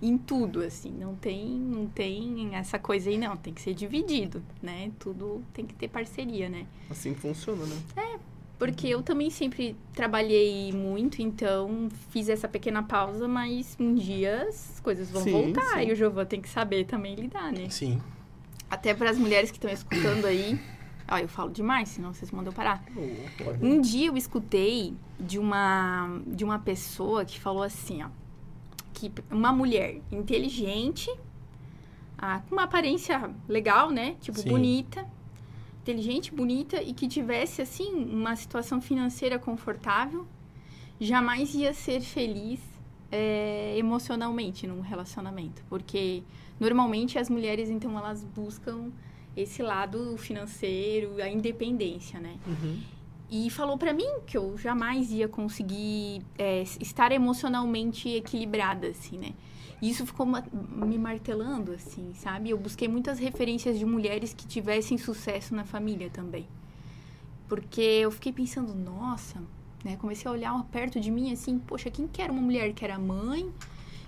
em 0.02 0.18
tudo, 0.18 0.62
assim. 0.62 0.90
Não 0.90 1.14
tem, 1.14 1.46
não 1.46 1.86
tem 1.86 2.54
essa 2.54 2.78
coisa 2.78 3.10
aí, 3.10 3.18
não. 3.18 3.36
Tem 3.36 3.52
que 3.52 3.60
ser 3.60 3.74
dividido, 3.74 4.42
né? 4.62 4.90
Tudo 4.98 5.42
tem 5.52 5.66
que 5.66 5.74
ter 5.74 5.88
parceria, 5.88 6.48
né? 6.48 6.66
Assim 6.90 7.14
funciona, 7.14 7.64
né? 7.66 7.76
É, 7.96 8.18
porque 8.58 8.88
eu 8.88 9.02
também 9.02 9.30
sempre 9.30 9.76
trabalhei 9.94 10.70
muito, 10.72 11.22
então 11.22 11.88
fiz 12.10 12.28
essa 12.28 12.46
pequena 12.46 12.82
pausa, 12.82 13.26
mas 13.26 13.74
um 13.80 13.94
dia 13.94 14.46
as 14.48 14.80
coisas 14.80 15.10
vão 15.10 15.22
sim, 15.22 15.30
voltar 15.30 15.78
sim. 15.78 15.88
e 15.88 15.92
o 15.92 15.96
Giovanni 15.96 16.28
tem 16.28 16.40
que 16.42 16.48
saber 16.48 16.84
também 16.84 17.14
lidar, 17.14 17.50
né? 17.50 17.70
Sim. 17.70 18.00
Até 18.70 18.94
para 18.94 19.10
as 19.10 19.18
mulheres 19.18 19.50
que 19.50 19.56
estão 19.56 19.70
escutando 19.70 20.26
aí. 20.26 20.58
Ó, 21.10 21.18
eu 21.18 21.26
falo 21.26 21.50
demais, 21.50 21.88
senão 21.88 22.14
vocês 22.14 22.30
mandam 22.30 22.52
parar. 22.52 22.84
Um 23.60 23.80
dia 23.80 24.06
eu 24.06 24.16
escutei 24.16 24.96
de 25.18 25.40
uma, 25.40 26.20
de 26.24 26.44
uma 26.44 26.58
pessoa 26.60 27.24
que 27.24 27.40
falou 27.40 27.64
assim, 27.64 28.02
ó. 28.04 28.08
Que 28.92 29.12
uma 29.28 29.52
mulher 29.52 30.00
inteligente, 30.12 31.10
ah, 32.16 32.40
com 32.48 32.54
uma 32.54 32.62
aparência 32.62 33.34
legal, 33.48 33.90
né? 33.90 34.14
Tipo, 34.20 34.38
Sim. 34.38 34.50
bonita. 34.50 35.04
Inteligente, 35.82 36.32
bonita 36.32 36.80
e 36.80 36.92
que 36.92 37.08
tivesse, 37.08 37.60
assim, 37.60 38.04
uma 38.04 38.36
situação 38.36 38.80
financeira 38.80 39.38
confortável, 39.38 40.28
jamais 41.00 41.54
ia 41.54 41.72
ser 41.72 42.00
feliz 42.02 42.60
é, 43.10 43.74
emocionalmente 43.76 44.66
num 44.66 44.80
relacionamento. 44.80 45.62
Porque 45.68 46.22
Normalmente 46.60 47.18
as 47.18 47.30
mulheres, 47.30 47.70
então, 47.70 47.98
elas 47.98 48.22
buscam 48.22 48.92
esse 49.34 49.62
lado 49.62 50.18
financeiro, 50.18 51.20
a 51.22 51.28
independência, 51.28 52.20
né? 52.20 52.36
Uhum. 52.46 52.82
E 53.30 53.48
falou 53.48 53.78
para 53.78 53.94
mim 53.94 54.20
que 54.26 54.36
eu 54.36 54.58
jamais 54.58 55.10
ia 55.10 55.26
conseguir 55.26 56.20
é, 56.36 56.62
estar 56.78 57.12
emocionalmente 57.12 58.10
equilibrada, 58.10 58.88
assim, 58.88 59.16
né? 59.16 59.32
E 59.80 59.88
isso 59.88 60.04
ficou 60.04 60.26
me 60.26 60.98
martelando, 60.98 61.72
assim, 61.72 62.12
sabe? 62.14 62.50
Eu 62.50 62.58
busquei 62.58 62.86
muitas 62.86 63.18
referências 63.18 63.78
de 63.78 63.86
mulheres 63.86 64.34
que 64.34 64.46
tivessem 64.46 64.98
sucesso 64.98 65.54
na 65.54 65.64
família 65.64 66.10
também. 66.10 66.46
Porque 67.48 67.80
eu 67.80 68.10
fiquei 68.10 68.32
pensando, 68.32 68.74
nossa, 68.74 69.40
né? 69.84 69.96
Comecei 69.96 70.28
a 70.28 70.32
olhar 70.32 70.64
perto 70.64 71.00
de 71.00 71.10
mim, 71.10 71.32
assim, 71.32 71.58
poxa, 71.58 71.90
quem 71.90 72.06
quer 72.06 72.30
uma 72.30 72.40
mulher 72.40 72.72
que 72.72 72.84
era 72.84 72.98
mãe, 72.98 73.52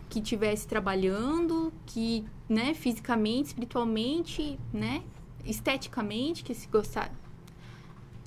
que 0.08 0.18
estivesse 0.18 0.66
trabalhando, 0.66 1.72
que, 1.86 2.24
né, 2.48 2.74
fisicamente, 2.74 3.46
espiritualmente, 3.48 4.58
né, 4.72 5.02
esteticamente, 5.44 6.44
que 6.44 6.54
se 6.54 6.68
gostar. 6.68 7.10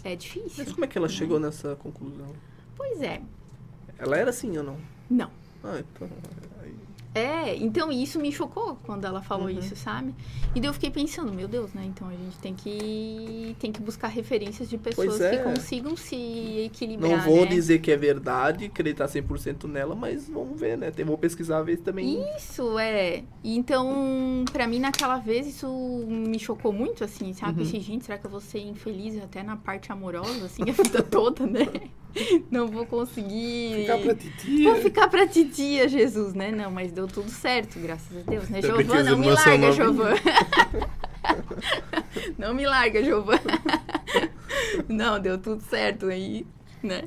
É 0.03 0.15
difícil. 0.15 0.63
Mas 0.63 0.71
como 0.71 0.86
é 0.86 0.88
que 0.88 0.97
ela 0.97 1.08
né? 1.08 1.13
chegou 1.13 1.39
nessa 1.39 1.75
conclusão? 1.75 2.31
Pois 2.75 3.01
é. 3.01 3.21
Ela 3.97 4.17
era 4.17 4.29
assim 4.29 4.55
ou 4.58 4.63
não? 4.63 4.77
Não. 5.10 5.31
Ah, 5.63 5.79
então. 5.79 6.10
É, 7.15 7.56
então 7.56 7.89
isso 7.93 8.20
me 8.20 8.30
chocou 8.30 8.78
quando 8.84 9.05
ela 9.05 9.22
falou 9.22 9.45
uhum. 9.45 9.57
isso, 9.57 9.74
sabe? 9.74 10.13
E 10.53 10.59
daí 10.59 10.70
eu 10.70 10.74
fiquei 10.74 10.91
pensando, 10.91 11.32
meu 11.32 11.47
Deus, 11.47 11.74
né? 11.74 11.86
Então 11.86 12.09
a 12.09 12.11
gente 12.11 12.38
tem 12.39 12.53
que 12.53 13.55
tem 13.57 13.72
que 13.72 13.82
buscar 13.82 14.09
referências 14.09 14.70
de 14.70 14.78
pessoas 14.78 15.22
é. 15.22 15.38
que 15.38 15.43
consigam 15.43 15.95
se 15.95 16.66
equilibrar. 16.66 17.09
Não 17.09 17.22
vou 17.22 17.45
né? 17.45 17.47
dizer 17.47 17.80
que 17.80 17.89
é 17.89 17.95
verdade, 17.95 18.66
acreditar 18.66 19.05
100% 19.05 19.63
nela, 19.63 19.95
mas 19.95 20.28
vamos 20.28 20.59
ver, 20.59 20.78
né? 20.78 20.91
Vou 21.05 21.18
pesquisar 21.18 21.61
ver 21.61 21.78
também. 21.78 22.22
Isso 22.36 22.78
é. 22.78 23.24
Então, 23.41 24.43
para 24.51 24.68
mim 24.68 24.80
naquela 24.80 25.18
vez 25.18 25.47
isso 25.47 25.70
me 26.05 26.38
chocou 26.38 26.74
muito 26.74 27.01
assim, 27.01 27.32
sabe? 27.32 27.61
Uhum. 27.61 27.66
Pensei, 27.66 27.80
gente, 27.80 28.03
será 28.03 28.18
que 28.18 28.26
eu 28.26 28.32
vou 28.32 28.41
ser 28.41 28.59
infeliz 28.59 29.18
até 29.24 29.41
na 29.41 29.55
parte 29.55 29.89
amorosa 29.89 30.47
assim 30.47 30.63
a 30.70 30.74
vida 30.74 31.01
toda, 31.09 31.47
né? 31.47 31.66
não 32.49 32.68
vou 32.68 32.86
conseguir. 32.86 33.82
Ficar 33.82 33.97
pra 33.97 34.16
titia. 34.16 34.72
Vou 34.72 34.82
ficar 34.82 35.07
pra 35.07 35.28
titia, 35.28 35.88
Jesus, 35.88 36.34
né? 36.34 36.51
Não, 36.51 36.72
mas 36.72 36.91
deu 36.91 37.07
tudo 37.07 37.30
certo, 37.30 37.80
graças 37.80 38.18
a 38.18 38.22
Deus, 38.30 38.49
né? 38.49 38.61
Giovana, 38.61 39.03
não 39.11 39.18
me 39.18 39.30
larga. 39.32 39.72
Giovana. 39.72 40.16
não 42.38 42.53
me 42.53 42.66
larga, 42.66 43.03
Giovana. 43.03 43.41
não, 44.88 45.20
deu 45.20 45.38
tudo 45.38 45.61
certo 45.61 46.07
aí, 46.07 46.45
né? 46.82 47.03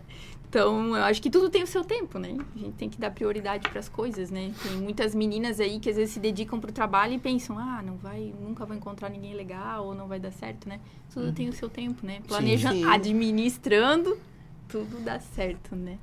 Então, 0.49 0.97
eu 0.97 1.05
acho 1.05 1.21
que 1.21 1.29
tudo 1.29 1.51
tem 1.51 1.63
o 1.63 1.67
seu 1.67 1.85
tempo, 1.85 2.19
né? 2.19 2.35
A 2.57 2.59
gente 2.59 2.73
tem 2.73 2.89
que 2.89 2.99
dar 2.99 3.11
prioridade 3.11 3.69
para 3.69 3.81
as 3.81 3.89
coisas, 3.89 4.31
né? 4.31 4.51
Tem 4.63 4.73
muitas 4.79 5.15
meninas 5.15 5.61
aí 5.61 5.79
que 5.79 5.91
às 5.91 5.97
vezes 5.97 6.15
se 6.15 6.21
dedicam 6.21 6.59
pro 6.59 6.73
trabalho 6.73 7.13
e 7.13 7.19
pensam, 7.19 7.59
ah, 7.59 7.83
não 7.85 7.97
vai, 7.99 8.33
nunca 8.41 8.65
vou 8.65 8.75
encontrar 8.75 9.11
ninguém 9.11 9.35
legal 9.35 9.87
ou 9.87 9.95
não 9.95 10.09
vai 10.09 10.19
dar 10.19 10.31
certo, 10.31 10.67
né? 10.67 10.81
Tudo 11.13 11.33
tem 11.35 11.51
o 11.51 11.53
seu 11.53 11.69
tempo, 11.69 12.07
né? 12.07 12.21
Planejando, 12.27 12.77
Sim. 12.77 12.85
administrando, 12.87 14.17
tudo 14.69 15.01
dá 15.01 15.19
certo, 15.21 15.75
né? 15.75 15.99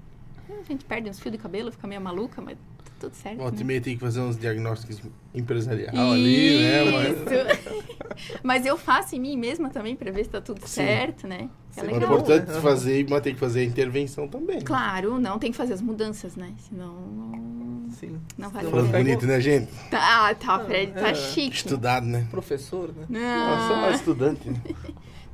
A 0.50 0.64
gente 0.64 0.86
perde 0.86 1.10
uns 1.10 1.20
fios 1.20 1.32
de 1.32 1.38
cabelo, 1.38 1.72
fica 1.72 1.88
meio 1.88 2.02
maluca, 2.02 2.42
mas 2.42 2.56
tá 2.56 2.92
tudo 3.00 3.14
certo. 3.16 3.38
Volta 3.38 3.56
e 3.58 3.60
né? 3.60 3.66
meia 3.66 3.82
tem 3.82 3.96
que 3.96 4.00
fazer 4.00 4.20
uns 4.22 4.38
diagnósticos 4.38 5.02
empresarial 5.34 6.12
ali, 6.12 6.60
né? 6.60 6.84
Mas... 6.92 7.14
Isso. 7.18 7.96
Mas 8.42 8.66
eu 8.66 8.78
faço 8.78 9.14
em 9.16 9.20
mim 9.20 9.36
mesma 9.36 9.70
também 9.70 9.94
pra 9.94 10.10
ver 10.10 10.24
se 10.24 10.30
tá 10.30 10.40
tudo 10.40 10.62
Sim. 10.62 10.68
certo, 10.68 11.28
né? 11.28 11.50
É. 11.76 11.80
É 11.82 11.84
legal. 11.84 12.04
importante 12.04 12.50
Aham. 12.50 12.62
fazer, 12.62 13.06
mas 13.10 13.22
tem 13.22 13.34
que 13.34 13.40
fazer 13.40 13.60
a 13.60 13.64
intervenção 13.66 14.26
também. 14.26 14.62
Claro, 14.62 15.20
não, 15.20 15.38
tem 15.38 15.52
que 15.52 15.58
fazer 15.58 15.74
as 15.74 15.82
mudanças, 15.82 16.38
né? 16.38 16.54
Senão 16.70 16.94
não, 16.96 17.90
Sim. 17.92 18.18
não 18.38 18.50
vale 18.50 18.68
a 18.68 18.70
Falando 18.72 18.92
pena. 18.92 19.04
bonito, 19.04 19.26
né, 19.28 19.42
gente? 19.42 19.70
Tá, 19.92 20.34
tá, 20.36 20.60
Fred, 20.60 20.94
tá 20.94 21.10
É. 21.10 21.16
chique. 21.16 21.58
Estudado, 21.58 22.06
né? 22.06 22.26
Professor, 22.32 22.94
né? 22.96 23.06
Nossa, 23.10 23.70
Não, 23.74 23.82
mais 23.82 23.96
estudante. 23.98 24.50
né? 24.50 24.62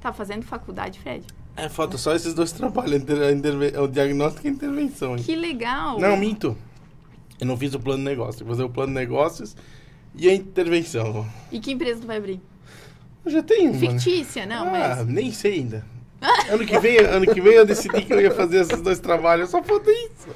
tá 0.01 0.11
fazendo 0.11 0.41
faculdade, 0.43 0.99
Fred? 0.99 1.23
É, 1.55 1.67
falta 1.69 1.97
só 1.97 2.15
esses 2.15 2.33
dois 2.33 2.51
trabalhos, 2.51 3.03
o 3.81 3.87
diagnóstico 3.87 4.47
e 4.47 4.49
a 4.49 4.53
intervenção. 4.53 5.17
hein? 5.17 5.23
Que 5.23 5.35
legal. 5.35 5.99
Não, 5.99 6.15
minto. 6.17 6.57
Eu 7.39 7.47
não 7.47 7.57
fiz 7.57 7.73
o 7.73 7.79
plano 7.79 7.99
de 7.99 8.05
negócio. 8.05 8.43
Que 8.43 8.49
fazer 8.49 8.63
o 8.63 8.69
plano 8.69 8.93
de 8.93 8.99
negócios 8.99 9.55
e 10.15 10.29
a 10.29 10.33
intervenção. 10.33 11.27
E 11.51 11.59
que 11.59 11.71
empresa 11.71 12.01
tu 12.01 12.07
vai 12.07 12.17
abrir? 12.17 12.39
Eu 13.25 13.31
já 13.31 13.43
tenho, 13.43 13.73
mano. 13.73 13.99
Fictícia, 13.99 14.45
não, 14.45 14.67
ah, 14.67 14.71
mas... 14.71 15.07
nem 15.07 15.31
sei 15.31 15.55
ainda. 15.55 15.85
Ano 16.51 16.65
que 16.65 16.77
vem, 16.79 16.97
ano 16.99 17.25
que 17.25 17.41
vem 17.41 17.53
eu 17.53 17.65
decidi 17.65 18.01
que 18.03 18.13
eu 18.13 18.21
ia 18.21 18.29
fazer 18.31 18.57
esses 18.61 18.79
dois 18.81 18.99
trabalhos. 18.99 19.49
Só 19.49 19.61
falta 19.63 19.89
isso. 19.89 20.27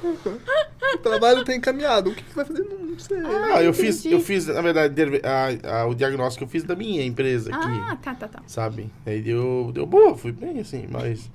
O 0.94 0.98
trabalho 0.98 1.44
tá 1.46 1.56
encaminhado. 1.56 2.10
O 2.10 2.16
que, 2.16 2.24
que 2.24 2.36
vai 2.36 2.44
fazer? 2.46 2.64
Não, 2.64 2.98
sei. 2.98 3.18
Ah, 3.54 3.62
eu 3.62 3.74
fiz, 3.74 4.00
entendi. 4.00 4.16
eu 4.16 4.22
fiz, 4.22 4.48
na 4.48 4.62
verdade, 4.62 4.96
a- 5.24 5.82
a- 5.82 5.86
o 5.86 5.94
diagnóstico 5.94 6.44
eu 6.46 6.48
fiz 6.48 6.64
da 6.64 6.76
minha 6.76 7.04
empresa 7.06 7.54
aqui. 7.56 7.68
Ah, 7.68 7.96
tá, 8.02 8.16
tá, 8.16 8.28
tá. 8.28 8.42
Sabe? 8.48 8.90
Aí 9.06 9.22
deu, 9.22 9.72
deu 9.74 9.86
boa, 9.86 10.18
fui 10.18 10.32
bem 10.32 10.60
assim, 10.60 10.88
mas. 10.90 11.30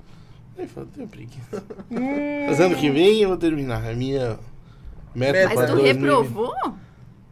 Aí 0.57 0.67
falei, 0.67 0.89
tenho 0.93 1.07
preguiça. 1.07 1.63
Mas 2.47 2.59
ano 2.59 2.75
que 2.75 2.89
vem 2.89 3.21
eu 3.21 3.29
vou 3.29 3.37
terminar. 3.37 3.87
A 3.89 3.93
minha 3.93 4.37
meta 5.15 5.45
Mas 5.55 5.69
tu 5.69 5.75
2020. 5.77 5.95
reprovou? 6.01 6.53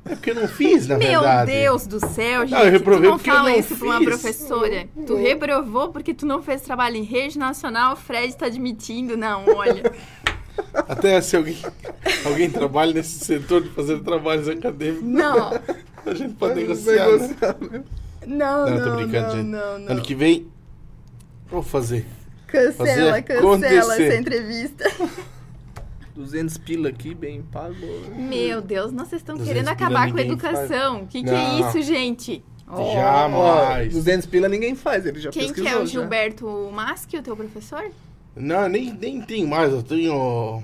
É 0.10 0.16
porque 0.16 0.32
eu 0.32 0.36
não 0.36 0.48
fiz, 0.48 0.88
na 0.88 0.98
Meu 0.98 1.22
verdade. 1.22 1.52
Deus 1.52 1.86
do 1.86 2.00
céu, 2.00 2.42
gente. 2.42 2.52
Não, 2.52 2.64
eu 2.66 2.72
reprovei 2.72 3.08
tu 3.08 3.12
não 3.12 3.18
porque 3.18 3.30
eu 3.30 3.36
fala 3.36 3.50
não 3.50 3.60
isso 3.60 3.76
pra 3.76 3.86
uma 3.86 3.98
fiz. 4.00 4.08
professora. 4.08 4.88
Tu 5.06 5.16
reprovou 5.16 5.90
porque 5.90 6.14
tu 6.16 6.26
não 6.26 6.42
fez 6.42 6.62
trabalho 6.62 6.96
em 6.96 7.04
rede 7.04 7.38
nacional, 7.38 7.94
o 7.94 7.96
Fred 7.96 8.36
tá 8.36 8.48
admitindo. 8.48 9.16
Não, 9.16 9.46
olha. 9.56 9.92
Até 10.74 11.22
se 11.22 11.38
alguém, 11.38 11.58
alguém 12.26 12.50
trabalha 12.50 12.92
nesse 12.94 13.24
setor 13.24 13.62
de 13.62 13.70
fazer 13.70 14.00
trabalhos 14.00 14.48
acadêmicos, 14.50 15.08
Não. 15.08 15.52
a 16.06 16.14
gente 16.14 16.34
pode 16.34 16.56
negociar. 16.56 17.08
Né? 17.08 17.12
negociar, 17.18 17.56
né? 17.72 17.84
Não, 18.28 18.66
Não, 18.66 18.76
não, 18.76 18.84
tô 18.84 18.96
brincando, 18.98 19.28
não, 19.28 19.36
gente. 19.36 19.46
não, 19.48 19.80
não. 19.80 19.92
Ano 19.94 20.02
que 20.02 20.14
vem, 20.16 20.48
vou 21.50 21.64
fazer. 21.64 22.06
Cancela, 22.48 22.74
fazer 22.74 23.22
cancela 23.24 23.40
acontecer. 23.40 24.04
essa 24.04 24.16
entrevista. 24.20 24.84
200 26.20 26.58
pila 26.58 26.90
aqui, 26.90 27.16
bem 27.16 27.42
pago. 27.42 27.76
Meu 28.18 28.62
Deus, 28.62 28.92
nós 28.92 29.08
vocês 29.08 29.22
estão 29.22 29.36
200 29.38 29.54
querendo 29.54 29.70
acabar 29.70 30.12
com 30.12 30.18
a 30.18 30.22
educação. 30.22 31.04
O 31.04 31.08
que, 31.08 31.24
que 31.24 31.30
é 31.30 31.60
isso, 31.62 31.82
gente? 31.82 32.44
Ó, 32.68 32.94
Jamais. 32.94 33.88
Ó, 33.88 33.98
200 33.98 34.26
pila 34.28 34.50
ninguém 34.50 34.76
faz, 34.76 35.06
ele 35.06 35.20
já 35.20 35.30
Quem 35.30 35.48
que 35.48 35.54
pesquisou. 35.54 35.80
é 35.80 35.84
o 35.84 35.86
já. 35.88 35.92
Gilberto 36.02 36.70
Maschi, 36.74 37.18
o 37.18 37.24
teu 37.24 37.38
professor? 37.38 37.90
Não, 38.36 38.68
nem, 38.68 38.92
nem 38.94 39.22
tenho 39.22 39.48
mais. 39.48 39.72
Eu 39.72 39.82
tenho. 39.82 40.62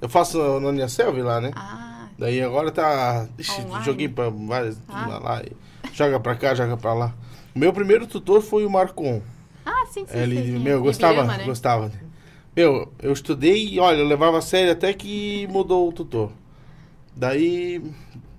Eu 0.00 0.08
faço 0.08 0.38
na 0.60 0.68
Unicelv 0.68 1.18
lá, 1.22 1.40
né? 1.40 1.50
Ah, 1.54 2.08
Daí 2.18 2.40
agora 2.42 2.70
tá. 2.70 3.28
Ixi, 3.38 3.60
Online? 3.60 3.84
joguei 3.84 4.08
pra 4.08 4.30
várias. 4.30 4.80
Ah. 4.88 5.20
Lá, 5.22 5.42
e 5.42 5.52
joga 5.92 6.18
pra 6.18 6.34
cá, 6.34 6.54
joga 6.54 6.76
pra 6.78 6.94
lá. 6.94 7.14
O 7.54 7.58
meu 7.58 7.72
primeiro 7.74 8.06
tutor 8.06 8.40
foi 8.40 8.64
o 8.64 8.70
Marcon. 8.70 9.20
ah 9.66 9.84
sim, 9.90 10.04
sim, 10.06 10.18
Ele, 10.18 10.36
sim, 10.36 10.42
sim. 10.54 10.58
meu, 10.58 10.78
eu 10.78 10.82
gostava, 10.82 11.12
Ibirama, 11.20 11.36
né? 11.36 11.44
gostava. 11.44 11.92
Meu, 12.56 12.92
eu 13.02 13.12
estudei 13.12 13.66
e 13.68 13.80
olha, 13.80 13.98
eu 13.98 14.06
levava 14.06 14.38
a 14.38 14.42
sério 14.42 14.72
até 14.72 14.92
que 14.92 15.46
mudou 15.48 15.88
o 15.88 15.92
tutor. 15.92 16.30
Daí. 17.16 17.82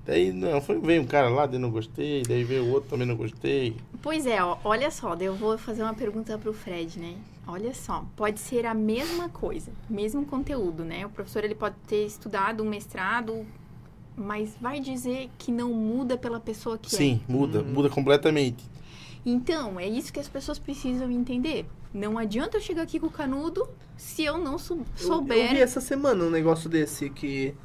Daí 0.05 0.31
não, 0.31 0.61
foi, 0.61 0.79
veio 0.79 1.01
um 1.01 1.05
cara 1.07 1.29
lá, 1.29 1.47
daí 1.47 1.57
não 1.59 1.71
gostei, 1.71 2.21
daí 2.21 2.43
veio 2.43 2.63
o 2.65 2.69
outro 2.71 2.91
também 2.91 3.07
não 3.07 3.15
gostei. 3.15 3.75
Pois 4.03 4.27
é, 4.27 4.41
ó, 4.43 4.55
olha 4.63 4.91
só, 4.91 5.15
daí 5.15 5.25
eu 5.25 5.35
vou 5.35 5.57
fazer 5.57 5.81
uma 5.81 5.95
pergunta 5.95 6.37
pro 6.37 6.53
Fred, 6.53 6.99
né? 6.99 7.15
Olha 7.47 7.73
só, 7.73 8.05
pode 8.15 8.39
ser 8.39 8.67
a 8.67 8.73
mesma 8.75 9.29
coisa, 9.29 9.71
mesmo 9.89 10.23
conteúdo, 10.23 10.85
né? 10.85 11.07
O 11.07 11.09
professor 11.09 11.43
ele 11.43 11.55
pode 11.55 11.75
ter 11.87 12.05
estudado 12.05 12.63
um 12.63 12.69
mestrado, 12.69 13.47
mas 14.15 14.55
vai 14.61 14.79
dizer 14.79 15.27
que 15.39 15.51
não 15.51 15.73
muda 15.73 16.15
pela 16.17 16.39
pessoa 16.39 16.77
que 16.77 16.95
Sim, 16.95 17.19
muda, 17.27 17.61
Uhum. 17.63 17.73
muda 17.73 17.89
completamente. 17.89 18.63
É. 19.25 19.29
Então, 19.29 19.79
é 19.79 19.87
isso 19.87 20.11
que 20.13 20.19
as 20.19 20.27
pessoas 20.27 20.59
precisam 20.59 21.09
entender. 21.11 21.65
Não 21.93 22.17
adianta 22.17 22.57
eu 22.57 22.61
chegar 22.61 22.81
aqui 22.83 22.99
com 22.99 23.07
o 23.07 23.11
canudo 23.11 23.67
se 23.95 24.23
eu 24.23 24.37
não 24.37 24.57
sou- 24.57 24.77
Eu- 24.77 24.85
souber. 24.97 25.45
Eu, 25.47 25.53
vi 25.55 25.61
essa 25.61 25.79
semana 25.81 26.23
um 26.25 26.29
negócio 26.29 26.69
desse, 26.69 27.09
que 27.09 27.55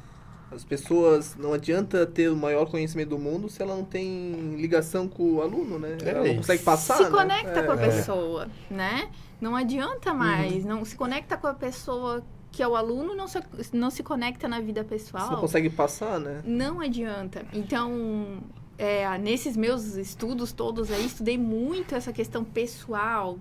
as 0.51 0.63
pessoas, 0.63 1.35
não 1.37 1.53
adianta 1.53 2.05
ter 2.05 2.29
o 2.29 2.35
maior 2.35 2.65
conhecimento 2.69 3.09
do 3.09 3.17
mundo 3.19 3.49
se 3.49 3.61
ela 3.61 3.75
não 3.75 3.83
tem 3.85 4.55
ligação 4.57 5.07
com 5.07 5.33
o 5.35 5.41
aluno, 5.41 5.77
né? 5.79 5.97
É 6.03 6.09
ela 6.09 6.25
não 6.27 6.35
consegue 6.37 6.63
passar, 6.63 6.97
se 6.97 7.03
né? 7.03 7.09
conecta 7.09 7.59
É. 7.59 7.63
com 7.63 7.71
a 7.71 7.75
É. 7.81 7.85
pessoa, 7.89 8.47
né? 8.69 9.09
Não 9.39 9.55
adianta 9.55 10.13
mais. 10.13 10.63
Não 10.65 10.83
se 10.85 10.95
conecta 10.95 11.35
com 11.37 11.47
a 11.47 11.53
pessoa 11.53 12.23
que 12.51 12.61
é 12.61 12.67
o 12.67 12.75
aluno, 12.75 13.15
não 13.15 13.27
se, 13.29 13.39
não 13.73 13.89
se 13.89 14.03
conecta 14.03 14.45
na 14.47 14.59
vida 14.59 14.83
pessoal. 14.83 15.25
Você 15.27 15.31
não 15.33 15.39
consegue 15.41 15.69
passar, 15.69 16.19
né? 16.19 16.41
Não 16.45 16.81
adianta. 16.81 17.45
Então, 17.53 18.39
é, 18.81 19.15
nesses 19.19 19.55
meus 19.55 19.93
estudos 19.93 20.51
todos 20.51 20.89
aí, 20.89 21.05
estudei 21.05 21.37
muito 21.37 21.93
essa 21.93 22.11
questão 22.11 22.43
pessoal. 22.43 23.37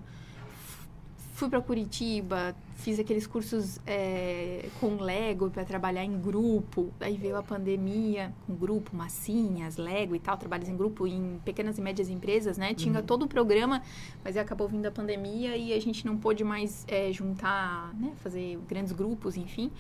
Fui 1.32 1.48
para 1.48 1.62
Curitiba, 1.62 2.54
fiz 2.80 2.98
aqueles 2.98 3.26
cursos 3.26 3.78
é, 3.86 4.68
com 4.80 4.96
Lego 4.96 5.50
para 5.50 5.64
trabalhar 5.64 6.04
em 6.04 6.18
grupo. 6.18 6.92
Aí 6.98 7.16
veio 7.16 7.36
a 7.36 7.42
pandemia, 7.42 8.32
com 8.46 8.54
grupo, 8.54 8.96
massinhas, 8.96 9.76
Lego 9.76 10.16
e 10.16 10.18
tal, 10.18 10.36
trabalhos 10.36 10.68
em 10.68 10.76
grupo 10.76 11.06
em 11.06 11.38
pequenas 11.44 11.78
e 11.78 11.82
médias 11.82 12.08
empresas, 12.08 12.56
né? 12.56 12.74
Tinha 12.74 13.02
todo 13.02 13.24
o 13.24 13.28
programa, 13.28 13.82
mas 14.24 14.36
acabou 14.36 14.66
vindo 14.68 14.86
a 14.86 14.90
pandemia 14.90 15.56
e 15.56 15.72
a 15.72 15.80
gente 15.80 16.06
não 16.06 16.16
pôde 16.16 16.42
mais 16.42 16.84
é, 16.88 17.12
juntar, 17.12 17.94
né? 17.94 18.12
Fazer 18.16 18.58
grandes 18.68 18.92
grupos, 18.92 19.36
enfim. 19.36 19.70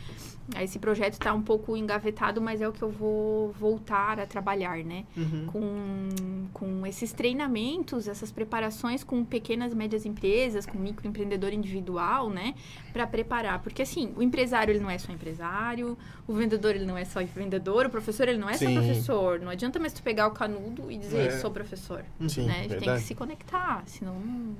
Esse 0.60 0.78
projeto 0.78 1.14
está 1.14 1.32
um 1.32 1.42
pouco 1.42 1.76
engavetado, 1.76 2.40
mas 2.40 2.60
é 2.60 2.68
o 2.68 2.72
que 2.72 2.82
eu 2.82 2.90
vou 2.90 3.52
voltar 3.52 4.18
a 4.18 4.26
trabalhar, 4.26 4.78
né? 4.84 5.04
Uhum. 5.16 5.46
Com, 5.46 6.48
com 6.52 6.86
esses 6.86 7.12
treinamentos, 7.12 8.08
essas 8.08 8.30
preparações 8.32 9.04
com 9.04 9.24
pequenas 9.24 9.72
e 9.72 9.76
médias 9.76 10.04
empresas, 10.04 10.66
com 10.66 10.76
microempreendedor 10.78 11.52
individual, 11.52 12.28
né? 12.28 12.54
Para 12.92 13.06
preparar. 13.06 13.60
Porque, 13.62 13.82
assim, 13.82 14.12
o 14.16 14.22
empresário, 14.22 14.72
ele 14.72 14.80
não 14.80 14.90
é 14.90 14.98
só 14.98 15.12
empresário, 15.12 15.96
o 16.26 16.32
vendedor, 16.34 16.74
ele 16.74 16.84
não 16.84 16.96
é 16.96 17.04
só 17.04 17.22
vendedor, 17.24 17.86
o 17.86 17.90
professor, 17.90 18.28
ele 18.28 18.38
não 18.38 18.48
é 18.48 18.54
Sim. 18.54 18.66
só 18.66 18.72
professor. 18.80 19.40
Não 19.40 19.48
adianta 19.50 19.78
mais 19.78 19.92
tu 19.92 20.02
pegar 20.02 20.26
o 20.26 20.32
canudo 20.32 20.90
e 20.90 20.96
dizer, 20.98 21.28
É. 21.28 21.30
sou 21.38 21.50
professor. 21.50 22.04
Sim, 22.28 22.46
né? 22.46 22.60
A 22.60 22.62
gente 22.68 22.78
tem 22.78 22.94
que 22.94 23.00
se 23.00 23.14
conectar, 23.14 23.82
senão 23.86 24.18
não, 24.18 24.56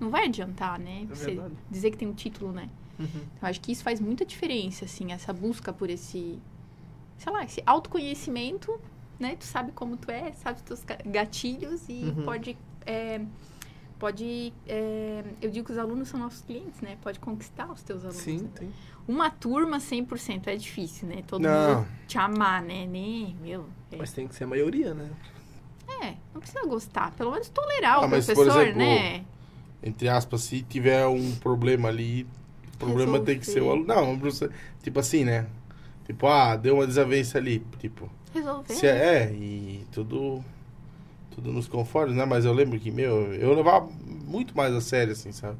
não 0.00 0.10
vai 0.10 0.24
adiantar, 0.26 0.78
né? 0.78 1.02
É 1.10 1.14
Você 1.14 1.26
verdade. 1.26 1.54
dizer 1.70 1.90
que 1.92 1.96
tem 1.96 2.08
um 2.08 2.14
título, 2.14 2.52
né? 2.52 2.68
Uhum. 2.98 3.06
Eu 3.40 3.48
acho 3.48 3.60
que 3.60 3.70
isso 3.70 3.84
faz 3.84 4.00
muita 4.00 4.24
diferença, 4.24 4.84
assim, 4.84 5.12
essa 5.12 5.32
busca 5.32 5.72
por 5.72 5.88
esse, 5.88 6.36
sei 7.16 7.32
lá, 7.32 7.44
esse 7.44 7.62
autoconhecimento, 7.64 8.80
né? 9.20 9.36
Tu 9.38 9.44
sabe 9.44 9.70
como 9.72 9.96
tu 9.96 10.10
é, 10.10 10.32
sabe 10.32 10.56
os 10.58 10.62
teus 10.62 10.84
ga- 10.84 10.98
gatilhos 11.06 11.88
e 11.88 12.04
Uhum. 12.16 12.24
pode, 12.24 12.56
é, 12.84 13.20
pode, 13.98 14.52
é, 14.66 15.24
eu 15.42 15.50
digo 15.50 15.66
que 15.66 15.72
os 15.72 15.78
alunos 15.78 16.08
são 16.08 16.18
nossos 16.20 16.42
clientes, 16.42 16.80
né? 16.80 16.96
Pode 17.02 17.18
conquistar 17.18 17.70
os 17.70 17.82
teus 17.82 18.00
alunos. 18.04 18.20
Sim, 18.22 18.48
tem. 18.54 18.70
Uma 19.06 19.30
turma 19.30 19.78
100% 19.78 20.46
é 20.48 20.56
difícil, 20.56 21.08
né? 21.08 21.22
Todo 21.26 21.42
Não. 21.42 21.76
mundo 21.76 21.88
te 22.06 22.18
amar, 22.18 22.62
né? 22.62 22.86
Nem, 22.86 23.34
meu, 23.40 23.66
é. 23.90 23.96
Mas 23.96 24.12
tem 24.12 24.28
que 24.28 24.34
ser 24.34 24.44
a 24.44 24.46
maioria, 24.46 24.92
né? 24.94 25.10
É, 26.02 26.14
não 26.34 26.40
precisa 26.40 26.64
gostar, 26.66 27.12
pelo 27.12 27.32
menos 27.32 27.48
tolerar 27.48 27.94
Ah, 27.94 28.06
o 28.06 28.08
mas, 28.08 28.26
professor, 28.26 28.60
exemplo, 28.62 28.78
né? 28.78 29.24
Entre 29.82 30.08
aspas, 30.08 30.42
se 30.42 30.62
tiver 30.62 31.06
um 31.06 31.34
problema 31.36 31.88
ali, 31.88 32.26
o 32.74 32.76
problema 32.78 33.18
tem 33.20 33.38
que 33.38 33.46
ser 33.46 33.60
o 33.62 33.72
Resolver. 33.72 33.92
aluno. 33.92 34.20
Não, 34.22 34.30
tipo 34.82 35.00
assim, 35.00 35.24
né? 35.24 35.46
Tipo, 36.04 36.26
ah, 36.26 36.56
deu 36.56 36.74
uma 36.74 36.86
desavença 36.86 37.38
ali. 37.38 37.64
Tipo, 37.78 38.10
Resolver. 38.34 38.74
se 38.74 38.86
é, 38.86 39.24
é, 39.24 39.32
e 39.32 39.86
tudo. 39.92 40.44
Tudo 41.38 41.52
nos 41.52 41.68
conformes, 41.68 42.16
né? 42.16 42.24
Mas 42.24 42.44
eu 42.44 42.52
lembro 42.52 42.80
que, 42.80 42.90
meu, 42.90 43.32
eu 43.32 43.54
levava 43.54 43.88
muito 44.26 44.56
mais 44.56 44.74
a 44.74 44.80
sério, 44.80 45.12
assim, 45.12 45.30
sabe? 45.30 45.56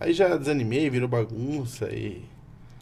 Aí 0.00 0.14
já 0.14 0.34
desanimei, 0.34 0.88
virou 0.88 1.06
bagunça 1.06 1.92
e. 1.92 2.24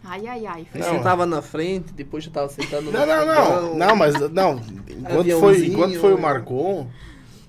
Ai, 0.05 0.25
ai, 0.29 0.47
ai. 0.47 0.67
Aí 0.73 0.81
Não, 0.81 0.91
sentava 0.91 1.27
na 1.27 1.43
frente, 1.43 1.93
depois 1.93 2.23
já 2.23 2.31
tava 2.31 2.49
sentado 2.49 2.85
no 2.85 2.93
Não, 2.93 3.05
não, 3.05 3.27
não. 3.27 3.77
Não, 3.77 3.97
mas 3.97 4.15
não. 4.31 4.63
Enquanto 4.89 5.41
foi, 5.41 5.67
enquanto 5.67 5.99
foi 5.99 6.15
o? 6.15 6.19
Marcon, 6.21 6.89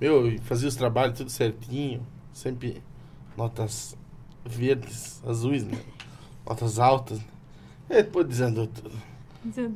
meu, 0.02 0.36
fazia 0.42 0.68
os 0.68 0.76
trabalhos 0.76 1.20
tudo 1.20 1.30
certinho. 1.30 2.04
Sempre 2.34 2.82
notas 3.38 3.96
verdes, 4.44 5.22
azuis, 5.24 5.64
né? 5.64 5.78
Notas 6.48 6.80
altas. 6.80 7.20
E 7.88 7.94
depois 7.94 8.28
desandou 8.28 8.66
tudo. 8.66 8.98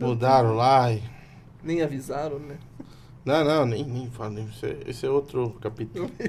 Mudaram 0.01 0.55
lá 0.55 0.91
e. 0.91 1.03
Nem 1.63 1.83
avisaram, 1.83 2.39
né? 2.39 2.57
Não, 3.25 3.43
não, 3.43 3.65
nem, 3.65 3.83
nem 3.85 4.09
falo. 4.11 4.31
nem- 4.31 4.45
Esse 4.49 4.65
é, 4.65 4.77
esse 4.87 5.05
é 5.05 5.09
outro 5.09 5.51
capítulo. 5.61 6.09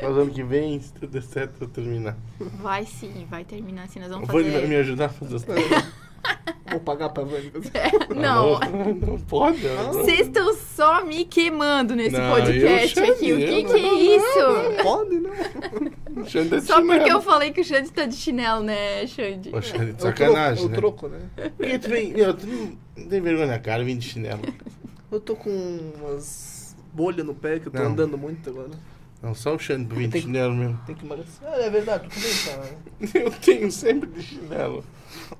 Mas 0.00 0.16
ano 0.16 0.30
que 0.30 0.42
vem, 0.42 0.80
se 0.80 0.92
tudo 0.94 1.08
der 1.08 1.22
certo, 1.22 1.62
eu 1.62 1.68
terminar. 1.68 2.16
Vai 2.62 2.86
sim, 2.86 3.26
vai 3.28 3.44
terminar 3.44 3.84
assim. 3.84 3.98
Nós 3.98 4.08
O 4.08 4.12
vamos 4.14 4.28
Vani 4.28 4.44
vai 4.44 4.52
fazer. 4.52 4.66
me 4.68 4.76
ajudar 4.76 5.06
a 5.06 5.08
fazer 5.08 5.40
trabalhos. 5.40 5.68
Vou 6.70 6.80
pagar 6.80 7.08
pra 7.10 7.24
Vânia. 7.24 7.50
Não. 8.14 8.58
Não, 8.60 8.94
não 8.94 9.18
pode. 9.20 9.66
não. 9.66 9.92
Vocês 9.94 10.20
estão 10.26 10.52
só 10.54 11.02
me 11.04 11.24
queimando 11.24 11.96
nesse 11.96 12.16
Não, 12.18 12.30
podcast 12.30 12.98
eu 12.98 13.12
aqui. 13.14 13.32
O 13.32 13.36
que, 13.38 13.64
que 13.64 13.72
é 13.72 13.94
isso? 14.16 14.82
Pode, 14.82 15.14
não. 15.18 15.32
Xande 16.26 16.56
é 16.56 16.60
Só 16.60 16.76
porque 16.76 16.92
chinelo. 16.92 17.08
eu 17.10 17.22
falei 17.22 17.52
que 17.52 17.60
o 17.62 17.64
Xande 17.64 17.90
tá 17.90 18.04
de 18.04 18.16
chinelo, 18.16 18.62
né, 18.62 19.06
Xande? 19.06 19.50
Xande, 19.62 19.92
de 19.92 19.92
É 19.92 19.96
o 19.96 20.00
sacanagem, 20.02 20.68
troco, 20.68 21.08
né? 21.08 21.18
é 21.32 21.36
o 21.36 21.40
troco, 21.40 21.48
né? 21.48 21.52
Por 21.56 21.66
que 21.66 21.78
tu 21.78 21.88
vem, 21.88 22.12
meu, 22.12 22.34
tu 22.34 22.46
não 22.46 22.78
não 22.98 23.08
tem 23.08 23.20
vergonha 23.20 23.46
na 23.46 23.58
cara, 23.60 23.82
vem 23.84 23.96
de 23.96 24.04
chinelo. 24.06 24.42
Eu 25.10 25.20
tô 25.20 25.34
com 25.36 25.50
umas 26.00 26.76
bolhas 26.92 27.24
no 27.26 27.34
pé 27.34 27.58
que 27.58 27.68
eu 27.68 27.72
tô 27.72 27.78
Não. 27.82 27.90
andando 27.92 28.18
muito 28.18 28.48
agora. 28.50 28.70
Não, 29.20 29.34
só 29.34 29.54
o 29.54 29.58
Xande 29.58 29.92
vem 29.94 30.06
de 30.06 30.12
Tem- 30.12 30.22
chinelo 30.22 30.54
mesmo. 30.54 30.78
Tem 30.86 30.94
que 30.94 31.04
emagrecer. 31.04 31.48
Ah, 31.48 31.56
é 31.60 31.70
verdade, 31.70 32.08
tu 32.08 32.14
também 32.14 32.70
tá. 33.10 33.18
Eu 33.18 33.30
tenho 33.32 33.72
sempre 33.72 34.08
de 34.10 34.22
chinelo. 34.22 34.84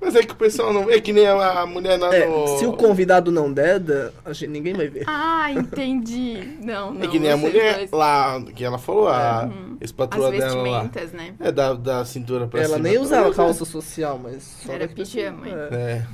Mas 0.01 0.15
é 0.15 0.23
que 0.23 0.33
o 0.33 0.35
pessoal 0.35 0.73
não 0.73 0.85
vê 0.85 0.99
que 0.99 1.13
nem 1.13 1.25
a, 1.27 1.61
a 1.61 1.65
mulher 1.65 1.97
lá 1.97 2.13
É, 2.13 2.27
no... 2.27 2.57
se 2.57 2.65
o 2.65 2.73
convidado 2.73 3.31
não 3.31 3.51
der, 3.53 3.79
da- 3.79 4.11
a 4.25 4.33
gente, 4.33 4.49
ninguém 4.49 4.73
vai 4.73 4.87
ver. 4.89 5.05
Ah, 5.07 5.49
entendi. 5.51 6.57
Não, 6.61 6.93
não. 6.93 7.03
É 7.03 7.07
que 7.07 7.19
nem 7.19 7.31
a 7.31 7.37
vocês 7.37 7.53
mulher 7.53 7.75
dois. 7.77 7.91
lá, 7.91 8.41
que 8.53 8.63
ela 8.65 8.77
falou, 8.77 9.07
a 9.07 9.45
Uhum. 9.45 9.77
ex-patroa 9.79 10.29
As 10.31 10.37
dela 10.37 10.55
lá. 10.55 10.81
vestimentas, 10.83 11.11
né? 11.13 11.33
É, 11.39 11.49
da, 11.51 11.73
da 11.73 12.03
cintura 12.03 12.47
pra 12.47 12.59
Ela 12.59 12.75
cima. 12.75 12.89
nem 12.89 12.97
usava 12.99 13.33
calça 13.33 13.63
social, 13.63 14.19
mas 14.21 14.43
só 14.65 14.73
Era 14.73 14.87
pijama, 14.89 15.47
hein? 15.47 15.53
É. 15.71 15.75
É. 15.75 16.05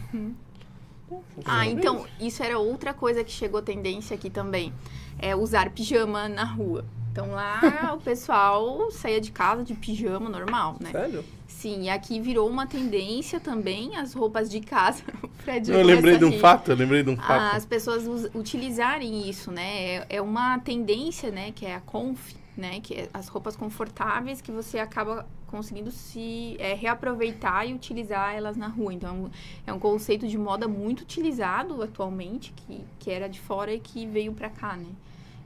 Ah, 1.46 1.66
então, 1.68 2.06
isso 2.20 2.44
era 2.44 2.58
outra 2.58 2.94
coisa 2.94 3.24
que 3.24 3.32
chegou 3.32 3.62
tendência 3.62 4.16
aqui 4.16 4.30
também. 4.30 4.74
É 5.20 5.36
usar 5.36 5.70
pijama 5.72 6.28
na 6.28 6.44
rua. 6.44 6.86
Então 7.12 7.32
lá 7.32 7.60
o 7.96 8.02
pessoal 8.02 8.92
saía 8.92 9.22
de 9.22 9.32
casa 9.32 9.64
de 9.64 9.74
pijama 9.74 10.30
normal, 10.30 10.76
né? 10.82 10.92
Sério? 10.92 11.24
Sim, 11.48 11.84
e 11.84 11.90
aqui 11.90 12.20
virou 12.20 12.50
uma 12.50 12.68
tendência 12.68 13.40
também 13.40 13.96
as 13.96 14.14
roupas 14.14 14.50
de 14.50 14.60
casa. 14.60 15.04
Eu 15.68 15.84
lembrei 15.84 16.18
de 16.18 16.26
um 16.26 16.40
fato, 16.40 16.72
eu 16.72 16.76
lembrei 16.76 17.04
de 17.04 17.10
um 17.12 17.16
fato. 17.16 17.56
As 17.56 17.66
pessoas 17.66 18.06
utilizarem 18.34 19.30
isso, 19.30 19.52
né? 19.52 19.96
É- 19.98 20.06
É 20.10 20.22
uma 20.22 20.58
tendência, 20.60 21.30
né? 21.32 21.52
Que 21.54 21.66
é 21.68 21.76
a 21.76 21.80
conf, 21.82 22.34
né? 22.58 22.80
Que 22.80 22.94
é 22.94 23.10
as 23.14 23.28
roupas 23.28 23.56
confortáveis 23.56 24.42
que 24.42 24.52
você 24.52 24.80
acaba 24.80 25.28
conseguindo 25.48 25.92
se 25.92 26.56
é, 26.60 26.74
reaproveitar 26.74 27.66
e 27.68 27.74
utilizar 27.74 28.34
elas 28.34 28.58
na 28.58 28.68
rua. 28.68 28.94
Então, 28.94 29.30
é 29.66 29.74
um 29.74 29.80
conceito 29.80 30.28
de 30.28 30.38
moda 30.38 30.68
muito 30.68 31.02
utilizado 31.02 31.82
atualmente, 31.82 32.54
que, 32.56 32.84
que 33.00 33.12
era 33.12 33.28
de 33.28 33.40
fora 33.40 33.74
e 33.74 33.80
que 33.80 34.06
veio 34.06 34.34
pra 34.34 34.50
cá, 34.50 34.76
né? 34.76 34.90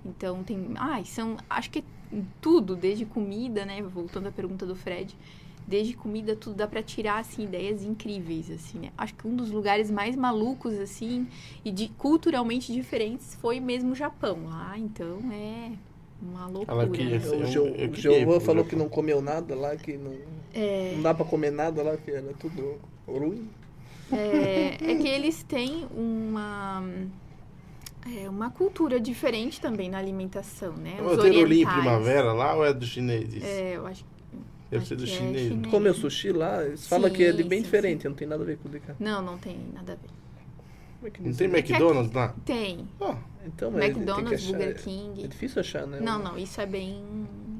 Então, 0.05 0.43
tem... 0.43 0.74
Ai, 0.76 1.05
são... 1.05 1.38
Acho 1.49 1.70
que 1.70 1.84
tudo, 2.41 2.76
desde 2.76 3.05
comida, 3.05 3.66
né? 3.66 3.82
Voltando 3.82 4.28
à 4.28 4.32
pergunta 4.32 4.66
do 4.66 4.76
Fred. 4.76 5.16
Desde 5.68 5.93
comida, 5.93 6.36
tudo 6.36 6.55
dá 6.55 6.68
pra 6.68 6.82
tirar, 6.82 7.20
assim, 7.20 7.43
ideias 7.43 7.84
incríveis, 7.84 8.49
assim, 8.49 8.80
né? 8.80 8.91
Acho 8.97 9.14
que 9.14 9.28
um 9.28 9.36
dos 9.36 9.51
lugares 9.51 9.91
mais 9.91 10.16
malucos, 10.16 10.74
assim, 10.80 11.28
e 11.64 11.72
de 11.72 11.89
culturalmente 11.89 12.74
diferentes 12.74 13.36
foi 13.36 13.60
mesmo 13.60 13.91
o 13.91 13.95
Japão. 13.95 14.45
Lá, 14.45 14.76
então, 14.80 15.20
é 15.32 15.74
uma 16.22 16.47
loucura. 16.47 16.88
Queria 16.89 17.20
ser- 17.20 17.30
O 17.36 17.41
eu- 17.41 17.88
Jo- 17.89 18.11
eu 18.11 18.39
falou 18.41 18.63
Japão. 18.63 18.63
que 18.65 18.76
não 18.76 18.89
comeu 18.89 19.22
nada 19.22 19.55
lá, 19.55 19.76
que 19.76 19.97
não, 19.97 20.13
É, 20.53 20.93
não 20.95 21.01
dá 21.03 21.13
pra 21.13 21.26
comer 21.26 21.51
nada 21.51 21.82
lá, 21.84 21.95
que 21.97 22.11
era 22.11 22.34
tudo 22.39 22.80
ruim. 23.07 23.49
é, 24.11 24.76
é 24.91 24.95
que 24.95 25.07
eles 25.07 25.43
têm 25.43 25.88
uma... 25.95 26.84
É 28.24 28.30
uma 28.30 28.49
cultura 28.49 28.99
diferente 28.99 29.59
também 29.61 29.89
na 29.89 29.97
alimentação, 29.99 30.72
né? 30.74 30.95
É 30.97 31.01
Os 31.01 31.17
o 31.17 31.22
Terolim 31.22 31.65
primavera 31.65 32.32
lá 32.34 32.55
ou 32.55 32.65
é 32.65 32.74
do 32.74 32.86
chineses? 32.86 33.43
É, 33.43 33.76
eu 33.76 33.86
acho 33.86 34.05
Deve 34.72 34.78
acho 34.84 34.88
ser 34.88 34.95
do 34.95 35.03
é 35.03 35.07
chinês. 35.07 35.43
né? 35.43 35.49
chinês. 35.49 35.67
Comeu 35.72 35.93
sushi 35.93 36.32
lá, 36.32 36.63
eles 36.65 36.88
falam 36.88 37.09
que 37.11 37.24
é 37.24 37.32
de 37.32 37.43
Sim, 37.43 37.49
bem 37.49 37.59
sim, 37.59 37.65
diferente, 37.65 38.07
não 38.07 38.15
tem 38.15 38.28
nada 38.28 38.41
a 38.41 38.45
ver 38.45 38.57
com 38.57 38.70
o 38.70 38.72
de 38.72 38.80
cá. 38.80 38.95
Não, 38.99 39.22
não 39.22 39.38
tem 39.38 39.57
nada 39.74 39.93
a 39.93 39.95
ver. 39.95 40.09
É 41.04 41.12
Não 41.20 41.34
tem 41.34 41.47
McDonald's 41.47 42.14
lá? 42.14 42.36
Tem. 42.45 42.88
Ah, 43.00 43.16
Então, 43.45 43.72
mas 43.72 43.86
McDonald's, 43.86 44.34
achar- 44.43 44.52
Burger 44.58 44.70
É 44.70 44.74
King. 44.74 45.28
difícil 45.28 45.60
achar, 45.62 45.88
né? 45.88 46.00
Não, 46.02 46.20
não, 46.20 46.38
isso 46.38 46.60
é 46.60 46.66
bem, 46.66 47.02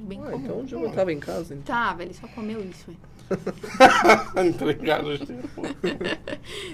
bem 0.04 0.20
Ah, 0.22 0.32
comum. 0.32 0.44
então 0.44 0.60
o 0.62 0.68
Jeovã 0.68 0.92
tava 0.92 1.14
em 1.14 1.20
casa, 1.20 1.54
então. 1.54 1.64
Tava, 1.76 2.04
ele 2.04 2.14
só 2.14 2.28
comeu 2.28 2.60
isso. 2.64 2.92
ué. 2.92 2.96
entregaram. 4.46 5.08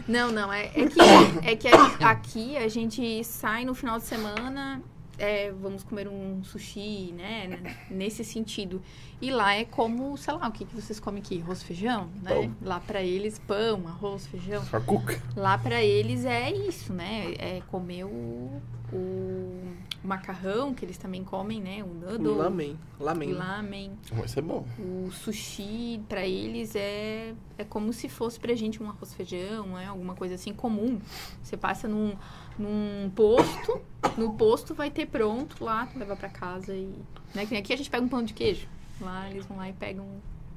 Não, 0.07 0.31
não, 0.31 0.51
é, 0.51 0.65
é 0.67 0.87
que, 0.87 0.99
é 1.43 1.55
que 1.55 1.67
a- 1.67 2.09
aqui 2.09 2.57
a 2.57 2.67
gente 2.67 3.23
sai 3.23 3.65
no 3.65 3.73
final 3.75 3.97
de 3.99 4.05
semana, 4.05 4.81
é, 5.17 5.51
vamos 5.51 5.83
comer 5.83 6.07
um 6.07 6.43
sushi, 6.43 7.13
né? 7.13 7.77
Nesse 7.89 8.23
sentido. 8.23 8.81
E 9.21 9.31
lá 9.31 9.55
é 9.55 9.65
como, 9.65 10.17
sei 10.17 10.33
lá, 10.33 10.47
o 10.47 10.51
que, 10.51 10.65
que 10.65 10.75
vocês 10.75 10.99
comem 10.99 11.21
aqui? 11.21 11.41
Arroz, 11.41 11.63
feijão, 11.63 12.09
né? 12.21 12.33
Pão. 12.33 12.55
Lá 12.61 12.79
pra 12.79 13.01
eles, 13.01 13.39
pão, 13.39 13.87
arroz, 13.87 14.27
feijão. 14.27 14.63
A 14.71 14.79
cuca. 14.79 15.21
Lá 15.35 15.57
pra 15.57 15.83
eles 15.83 16.25
é 16.25 16.51
isso, 16.51 16.93
né? 16.93 17.33
É 17.37 17.61
comer 17.69 18.03
o, 18.03 18.61
o 18.91 19.75
macarrão, 20.03 20.73
que 20.73 20.85
eles 20.85 20.97
também 20.97 21.23
comem, 21.23 21.61
né? 21.61 21.83
O 21.83 21.93
noodle, 21.93 22.35
Lamen. 22.35 22.79
Lamen. 22.99 23.33
o 23.33 23.37
lamen. 23.37 23.91
Vai 24.11 24.27
ser 24.27 24.41
bom. 24.41 24.65
O 24.77 25.09
sushi, 25.11 26.01
pra 26.07 26.25
eles, 26.25 26.75
é, 26.75 27.33
é 27.57 27.63
como 27.63 27.91
se 27.91 28.07
fosse 28.07 28.39
pra 28.39 28.53
gente 28.55 28.81
um 28.81 28.89
arroz 28.89 29.13
feijão, 29.13 29.67
né? 29.67 29.87
Alguma 29.87 30.15
coisa 30.15 30.35
assim 30.35 30.53
comum. 30.53 30.99
Você 31.41 31.57
passa 31.57 31.87
num, 31.87 32.15
num 32.57 33.09
posto, 33.15 33.81
no 34.17 34.33
posto 34.33 34.73
vai 34.73 34.89
ter 34.89 35.05
pronto 35.07 35.63
lá, 35.63 35.85
tu 35.87 35.99
leva 35.99 36.15
pra 36.15 36.29
casa 36.29 36.73
e... 36.73 36.93
Né? 37.33 37.43
Aqui 37.43 37.73
a 37.73 37.75
gente 37.75 37.89
pega 37.89 38.03
um 38.03 38.07
pão 38.07 38.23
de 38.23 38.33
queijo. 38.33 38.67
Lá 39.01 39.29
eles 39.29 39.45
vão 39.45 39.57
lá 39.57 39.69
e 39.69 39.73
pegam 39.73 40.05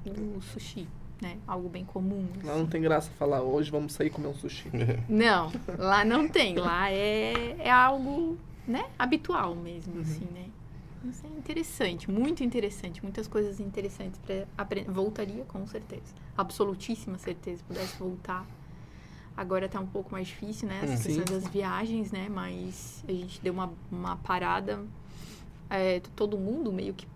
o 0.07 0.41
sushi, 0.41 0.87
né? 1.21 1.39
Algo 1.47 1.69
bem 1.69 1.85
comum. 1.85 2.29
Lá 2.45 2.57
não 2.57 2.67
tem 2.67 2.81
graça 2.81 3.11
falar, 3.19 3.43
hoje 3.43 3.71
vamos 3.71 3.93
sair 3.93 4.11
comer 4.11 4.29
um 4.29 4.35
sushi. 4.35 4.71
Não, 5.09 5.53
lá 5.77 6.05
não 6.05 6.29
tem. 6.29 6.55
Lá 6.57 6.91
é, 6.91 7.57
é 7.59 7.71
algo, 7.71 8.39
né, 8.67 8.87
habitual 8.99 9.55
mesmo, 9.55 10.01
assim, 10.01 10.27
né? 10.33 10.47
Isso 11.05 11.25
é 11.25 11.39
interessante, 11.39 12.11
muito 12.11 12.43
interessante. 12.43 13.03
Muitas 13.03 13.29
coisas 13.29 13.61
interessantes 13.61 14.19
para 14.19 14.47
aprender. 14.57 14.91
Voltaria, 14.91 15.45
com 15.45 15.67
certeza. 15.67 16.15
Absolutíssima 16.37 17.19
certeza. 17.19 17.59
Se 17.59 17.65
pudesse 17.65 17.97
voltar. 17.99 18.45
Agora 19.39 19.68
tá 19.68 19.78
um 19.78 19.86
pouco 19.86 20.11
mais 20.11 20.26
difícil, 20.26 20.66
né? 20.66 20.80
As 20.82 20.91
Hum. 20.91 20.93
questões 20.95 21.16
Sim. 21.16 21.24
das 21.24 21.47
viagens, 21.47 22.11
né? 22.11 22.28
Mas 22.28 23.05
a 23.09 23.12
gente 23.12 23.41
deu 23.41 23.53
uma, 23.53 23.72
uma 23.91 24.16
parada. 24.16 24.84
É, 25.70 26.01
todo 26.16 26.36
mundo 26.36 26.72
meio 26.72 26.93
que 26.93 27.07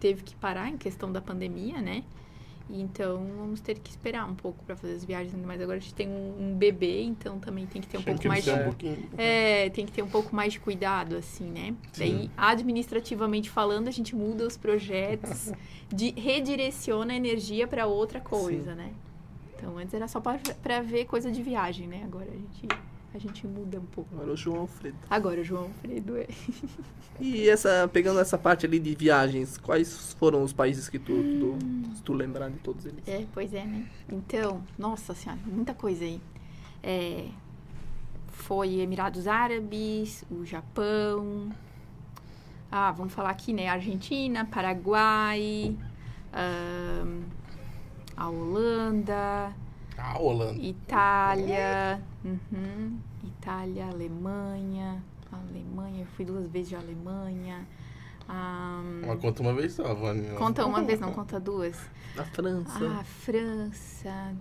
teve 0.00 0.22
que 0.22 0.34
parar 0.36 0.70
em 0.70 0.78
questão 0.78 1.12
da 1.12 1.20
pandemia, 1.20 1.82
né? 1.82 2.02
E 2.70 2.80
Então, 2.80 3.24
vamos 3.36 3.60
ter 3.60 3.78
que 3.78 3.90
esperar 3.90 4.26
um 4.26 4.34
pouco 4.34 4.64
para 4.64 4.74
fazer 4.74 4.94
as 4.94 5.04
viagens, 5.04 5.34
mais 5.44 5.60
agora 5.60 5.76
a 5.76 5.80
gente 5.80 5.94
tem 5.94 6.08
um, 6.08 6.34
um 6.40 6.54
bebê, 6.54 7.02
então 7.02 7.38
também 7.38 7.66
tem 7.66 7.82
que 7.82 7.88
ter 7.88 7.98
um 7.98 8.02
pouco 8.02 8.26
mais 8.26 8.42
de 8.42 8.50
um 8.50 8.64
pouquinho. 8.64 9.08
é, 9.18 9.68
tem 9.70 9.84
que 9.84 9.92
ter 9.92 10.02
um 10.02 10.08
pouco 10.08 10.34
mais 10.34 10.54
de 10.54 10.60
cuidado, 10.60 11.14
assim, 11.16 11.44
né? 11.44 11.74
Sim. 11.92 11.98
Daí, 11.98 12.30
administrativamente 12.36 13.50
falando, 13.50 13.86
a 13.86 13.90
gente 13.90 14.16
muda 14.16 14.46
os 14.46 14.56
projetos, 14.56 15.52
de, 15.94 16.10
redireciona 16.18 17.12
a 17.12 17.16
energia 17.16 17.68
para 17.68 17.86
outra 17.86 18.18
coisa, 18.18 18.74
né? 18.74 18.92
Então, 19.56 19.78
antes 19.78 19.94
era 19.94 20.06
só 20.06 20.20
para 20.20 20.82
ver 20.82 21.06
coisa 21.06 21.30
de 21.32 21.42
viagem, 21.42 21.86
né? 21.88 22.02
Agora 22.04 22.26
a 22.30 22.34
gente, 22.34 22.68
a 23.14 23.18
gente 23.18 23.46
muda 23.46 23.78
um 23.78 23.86
pouco. 23.86 24.14
Agora 24.14 24.32
o 24.32 24.36
João 24.36 24.60
Alfredo. 24.60 24.98
Agora, 25.08 25.40
o 25.40 25.44
João 25.44 25.64
Alfredo 25.64 26.16
é. 26.16 26.26
E 27.18 27.48
essa, 27.48 27.88
pegando 27.90 28.20
essa 28.20 28.36
parte 28.36 28.66
ali 28.66 28.78
de 28.78 28.94
viagens, 28.94 29.56
quais 29.56 30.12
foram 30.18 30.42
os 30.42 30.52
países 30.52 30.86
que 30.86 30.98
tu, 30.98 31.14
tu, 31.14 31.94
se 31.96 32.02
tu 32.02 32.12
lembrar 32.12 32.50
de 32.50 32.58
todos 32.58 32.84
eles? 32.84 33.08
É, 33.08 33.24
pois 33.32 33.54
é, 33.54 33.64
né? 33.64 33.86
Então, 34.12 34.62
nossa 34.78 35.14
senhora, 35.14 35.40
muita 35.46 35.72
coisa 35.72 36.04
aí. 36.04 36.20
É, 36.82 37.26
foi 38.28 38.80
Emirados 38.80 39.26
Árabes, 39.26 40.24
o 40.30 40.44
Japão. 40.44 41.50
Ah, 42.70 42.92
vamos 42.92 43.14
falar 43.14 43.30
aqui, 43.30 43.52
né? 43.54 43.68
Argentina, 43.68 44.44
Paraguai, 44.44 45.74
ahn, 46.34 47.22
a 48.16 48.28
Holanda, 48.28 49.52
Ah, 49.98 50.18
Holanda. 50.18 50.58
Itália, 50.60 52.00
uhum, 52.24 52.98
Itália, 53.24 53.86
Alemanha, 53.86 55.02
Alemanha, 55.32 56.02
eu 56.02 56.06
fui 56.16 56.24
duas 56.24 56.48
vezes 56.48 56.70
de 56.70 56.76
Alemanha. 56.76 57.66
ahn, 58.28 59.02
Mas 59.06 59.20
conta 59.20 59.42
uma 59.42 59.54
vez 59.54 59.72
só, 59.74 59.94
Vânia. 59.94 60.34
conta 60.34 60.64
uma 60.66 60.82
vez, 60.82 60.98
não 61.00 61.12
conta 61.12 61.38
duas. 61.38 61.76
A 62.18 62.24
França. 62.24 62.78
Ah, 63.00 63.04
França. 63.04 64.34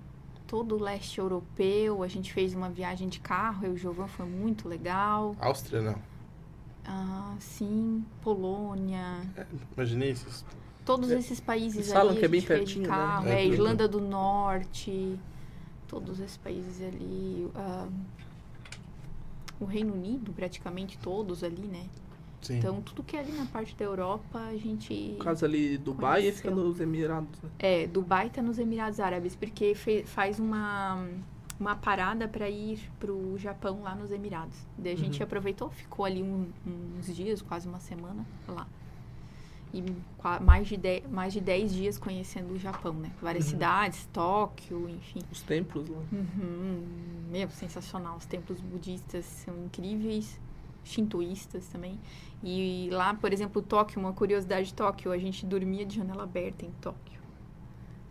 todo 0.47 0.75
o 0.75 0.81
leste 0.81 1.19
europeu. 1.19 2.03
A 2.03 2.07
gente 2.07 2.31
fez 2.31 2.53
uma 2.53 2.69
viagem 2.69 3.07
de 3.09 3.19
carro, 3.19 3.65
eu 3.65 3.71
e 3.71 3.75
o 3.75 3.77
Giovanni, 3.77 4.09
foi 4.09 4.25
muito 4.27 4.67
legal. 4.69 5.35
Áustria, 5.39 5.81
não? 5.81 5.95
Ah, 6.85 7.33
sim. 7.39 8.05
Polônia. 8.21 9.21
É, 9.35 9.45
imaginei 9.75 10.11
esses. 10.11 10.45
Todos 10.85 11.09
esses 11.11 11.39
países 11.39 11.75
Eles 11.77 11.91
ali. 11.91 11.99
falam 11.99 12.15
que 12.15 12.21
é 12.21 12.25
a 12.25 12.29
bem 12.29 12.41
pertinho, 12.41 12.83
né? 12.83 12.87
carro. 12.89 13.27
É, 13.27 13.31
É, 13.31 13.35
bem 13.37 13.51
Irlanda 13.51 13.87
do 13.87 13.99
Norte. 13.99 15.17
Todos 15.87 16.19
esses 16.19 16.37
países 16.37 16.81
ali. 16.81 17.49
ah, 17.55 17.87
o 19.59 19.65
Reino 19.65 19.93
Unido, 19.93 20.31
praticamente 20.33 20.97
todos 20.97 21.43
ali, 21.43 21.61
né? 21.67 21.85
Sim. 22.41 22.57
Então, 22.59 22.81
tudo 22.81 23.01
que 23.01 23.15
é 23.15 23.21
ali 23.21 23.31
na 23.31 23.45
parte 23.45 23.75
da 23.75 23.85
Europa, 23.85 24.37
a 24.39 24.55
gente. 24.57 24.93
No 25.17 25.23
caso 25.23 25.45
ali, 25.45 25.77
Dubai 25.77 26.21
Conheceu. 26.21 26.41
fica 26.43 26.51
nos 26.51 26.79
Emirados, 26.79 27.41
né? 27.41 27.49
É, 27.57 27.87
Dubai 27.87 28.29
tá 28.29 28.41
nos 28.41 28.59
Emirados 28.59 28.99
Árabes, 28.99 29.35
porque 29.35 29.73
faz 30.05 30.37
uma, 30.39 31.07
uma 31.59 31.75
parada 31.75 32.27
para 32.27 32.47
ir 32.49 32.79
pro 32.99 33.35
Japão 33.39 33.81
lá 33.81 33.95
nos 33.95 34.11
Emirados. 34.11 34.55
Daí 34.77 34.93
a 34.93 34.97
gente 34.97 35.17
Uhum. 35.19 35.23
aproveitou, 35.23 35.69
ficou 35.71 36.05
ali 36.05 36.21
um- 36.21 36.47
uns 36.99 37.15
dias, 37.15 37.41
quase 37.41 37.67
uma 37.67 37.79
semana 37.79 38.23
lá. 38.47 38.67
E 39.77 39.83
mais 40.41 40.67
de, 40.67 40.77
dez, 40.77 41.03
mais 41.11 41.33
de 41.33 41.41
10 41.41 41.73
dias 41.73 41.97
conhecendo 41.97 42.53
o 42.53 42.57
Japão, 42.57 42.93
né? 42.93 43.11
Várias 43.21 43.43
Uhum. 43.45 43.51
cidades, 43.51 44.07
Tóquio, 44.13 44.87
enfim. 44.89 45.21
Os 45.29 45.41
templos 45.41 45.89
lá. 45.89 45.99
Uhum, 46.13 46.83
meu, 47.29 47.49
sensacional. 47.49 48.15
Os 48.15 48.25
templos 48.25 48.61
budistas 48.61 49.25
são 49.25 49.53
incríveis, 49.65 50.39
shintoístas 50.85 51.67
também. 51.67 51.99
E 52.41 52.87
lá, 52.91 53.13
por 53.15 53.33
exemplo, 53.33 53.61
Tóquio, 53.61 53.99
uma 53.99 54.13
curiosidade 54.13 54.67
de 54.67 54.73
Tóquio, 54.73 55.11
a 55.11 55.17
gente 55.17 55.45
dormia 55.45 55.85
de 55.85 55.97
janela 55.97 56.23
aberta 56.23 56.65
em 56.65 56.71
Tóquio, 56.79 57.19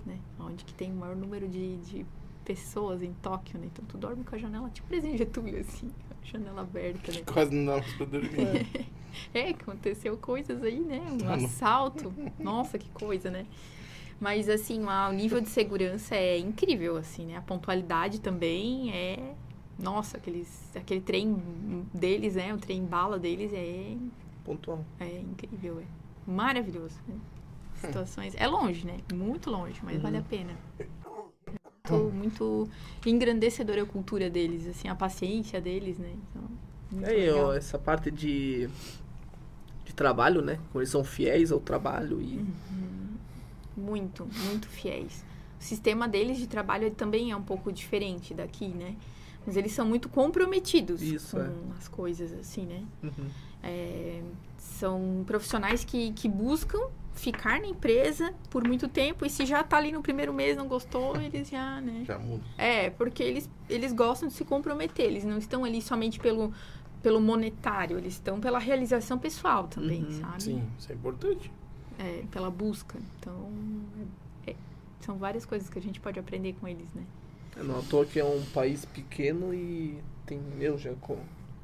né? 0.05 0.19
Onde 0.39 0.65
que 0.67 0.75
tem 0.75 0.93
o 0.93 0.97
maior 0.97 1.17
número 1.17 1.49
de, 1.49 1.77
de 1.79 2.07
pessoas 2.45 3.03
em 3.03 3.13
Tóquio, 3.15 3.59
né? 3.59 3.67
Então 3.73 3.85
tu 3.87 3.97
dorme 3.97 4.23
com 4.25 4.35
a 4.35 4.39
janela, 4.39 4.69
tipo 4.71 4.87
presidente 4.87 5.19
Getúlio, 5.19 5.61
assim, 5.61 5.91
janela 6.23 6.63
aberta, 6.63 7.13
né? 7.13 7.23
Quase 7.27 7.55
não 7.55 7.75
dá 7.75 7.83
pra 7.97 8.07
dormir. 8.07 8.89
É, 9.33 9.51
aconteceu 9.51 10.17
coisas 10.17 10.61
aí, 10.65 10.81
né? 10.81 11.01
Um 11.01 11.25
não. 11.25 11.35
assalto. 11.35 12.13
Nossa, 12.37 12.77
que 12.77 12.89
coisa, 12.91 13.31
né? 13.31 13.47
Mas, 14.21 14.49
assim, 14.49 14.85
o 14.85 15.13
nível 15.13 15.41
de 15.41 15.49
segurança 15.49 16.15
é 16.15 16.39
incrível, 16.39 16.97
assim, 16.97 17.27
né? 17.27 17.37
A 17.37 17.41
pontualidade 17.41 18.21
também 18.21 18.93
é... 18.93 19.35
Nossa, 19.79 20.17
aqueles, 20.17 20.71
aquele 20.77 21.01
trem 21.01 21.37
deles, 21.93 22.37
né? 22.37 22.55
O 22.55 22.59
trem 22.59 22.85
bala 22.85 23.19
deles 23.19 23.53
é, 23.53 23.97
Pontual. 24.45 24.85
é 24.99 25.21
incrível, 25.21 25.81
é 25.81 26.31
maravilhoso. 26.31 27.01
Né? 27.07 27.15
Situações... 27.77 28.35
É 28.37 28.47
longe, 28.47 28.87
né? 28.87 28.99
Muito 29.13 29.51
longe, 29.51 29.81
mas 29.83 30.01
vale 30.01 30.17
a 30.17 30.23
pena. 30.23 30.57
Muito, 31.91 32.13
muito 32.15 32.69
engrandecedora 33.05 33.83
a 33.83 33.87
cultura 33.87 34.31
deles, 34.31 34.67
assim, 34.67 34.89
a 34.89 34.95
paciência 34.95 35.61
deles, 35.61 35.99
né? 35.99 36.15
Então, 36.31 37.03
É, 37.03 37.31
ó, 37.31 37.53
essa 37.53 37.79
parte 37.79 38.11
de, 38.11 38.71
de 39.85 39.93
trabalho, 39.95 40.41
né? 40.41 40.59
Como 40.73 40.81
eles 40.81 40.89
são 40.89 41.05
fiéis 41.05 41.53
ao 41.53 41.61
trabalho 41.61 42.23
e 42.23 42.39
Uhum. 42.39 43.15
Muito, 43.77 44.27
muito 44.47 44.67
fiéis. 44.67 45.23
O 45.61 45.63
sistema 45.63 46.09
deles 46.09 46.39
de 46.39 46.47
trabalho 46.47 46.91
também 46.91 47.33
é 47.33 47.37
um 47.37 47.43
pouco 47.43 47.71
diferente 47.71 48.33
daqui, 48.33 48.69
né? 48.69 48.97
Mas 49.47 49.55
eles 49.57 49.73
são 49.73 49.85
muito 49.85 50.09
comprometidos 50.09 51.03
Isso, 51.03 51.37
com 51.37 51.43
é. 51.43 51.51
as 51.79 51.87
coisas, 51.87 52.33
assim, 52.33 52.65
né? 52.65 52.83
Uhum. 53.03 53.29
É, 53.63 54.23
são 54.57 55.23
profissionais 55.27 55.85
que, 55.85 56.13
que 56.13 56.29
buscam 56.29 56.81
ficar 57.15 57.61
na 57.61 57.67
empresa 57.69 58.35
por 58.51 58.67
muito 58.67 58.89
tempo 58.89 59.25
e 59.25 59.31
se 59.31 59.47
já 59.47 59.63
tá 59.63 59.77
ali 59.77 59.93
no 59.93 60.03
primeiro 60.03 60.33
mês 60.35 60.57
não 60.57 60.67
gostou, 60.69 61.17
eles 61.21 61.49
já, 61.49 61.81
né? 61.81 62.05
Já 62.07 62.19
muda. 62.19 62.43
É, 62.59 62.91
porque 62.91 63.23
eles, 63.23 63.49
eles 63.69 63.93
gostam 63.93 64.29
de 64.29 64.35
se 64.35 64.45
comprometer, 64.45 65.07
eles 65.07 65.25
não 65.25 65.39
estão 65.39 65.65
ali 65.65 65.81
somente 65.81 66.19
pelo, 66.19 66.53
pelo 67.03 67.21
monetário, 67.21 67.97
eles 67.99 68.15
estão 68.15 68.41
pela 68.41 68.59
realização 68.59 69.19
pessoal 69.19 69.69
também, 69.69 70.03
Uhum, 70.03 70.21
sabe? 70.21 70.43
Sim, 70.43 70.69
isso 70.79 70.91
é 70.91 70.95
importante. 70.95 71.51
é, 71.99 72.25
pela 72.33 72.51
busca. 72.51 72.99
Então, 73.21 73.49
é- 74.47 74.51
é- 74.51 74.57
são 75.01 75.17
várias 75.17 75.45
coisas 75.47 75.71
que 75.71 75.79
a 75.79 75.83
gente 75.83 76.01
pode 76.01 76.19
aprender 76.19 76.55
com 76.61 76.67
eles, 76.67 76.93
né? 76.93 77.05
É, 77.57 77.63
Não 77.63 77.79
à 77.79 77.83
toa 77.83 78.05
que 78.05 78.19
é 78.19 78.25
um 78.25 78.43
país 78.53 78.85
pequeno 78.85 79.55
e 79.55 79.97
tem, 80.27 80.39
meu, 80.59 80.77
já 80.77 80.93
com 81.01 81.17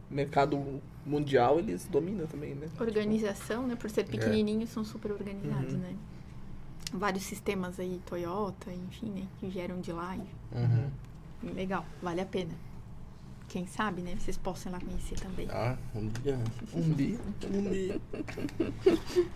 mercado 0.09 0.80
mundial 1.07 1.59
eles 1.59 1.86
dominam 1.86 2.26
também, 2.26 2.55
né? 2.55 2.68
Organização, 2.78 3.66
né? 3.66 3.76
Por 3.76 3.88
ser 3.90 4.05
pequenininhos, 4.07 4.70
são 4.70 4.84
super 4.84 5.12
organizados, 5.12 5.74
Uhum. 5.74 5.80
né? 5.80 5.94
Vários 6.92 7.22
sistemas 7.24 7.78
aí, 7.78 8.01
Toyota, 8.07 8.70
enfim, 8.72 9.11
né? 9.11 9.26
Que 9.38 9.46
vieram 9.46 9.80
de 9.80 9.92
lá. 9.92 10.16
Uhum. 10.53 10.90
Legal, 11.55 11.84
vale 12.03 12.20
a 12.20 12.26
pena. 12.26 12.53
Quem 13.48 13.66
sabe, 13.66 14.03
né? 14.03 14.14
Vocês 14.18 14.36
possam 14.36 14.70
lá 14.70 14.78
conhecer 14.78 15.18
também. 15.18 15.48
Ah, 15.51 15.76
um 15.94 16.07
dia. 16.09 16.38
Um 16.74 16.92
dia. 16.92 17.18
Um 17.53 17.70
dia. 17.70 18.01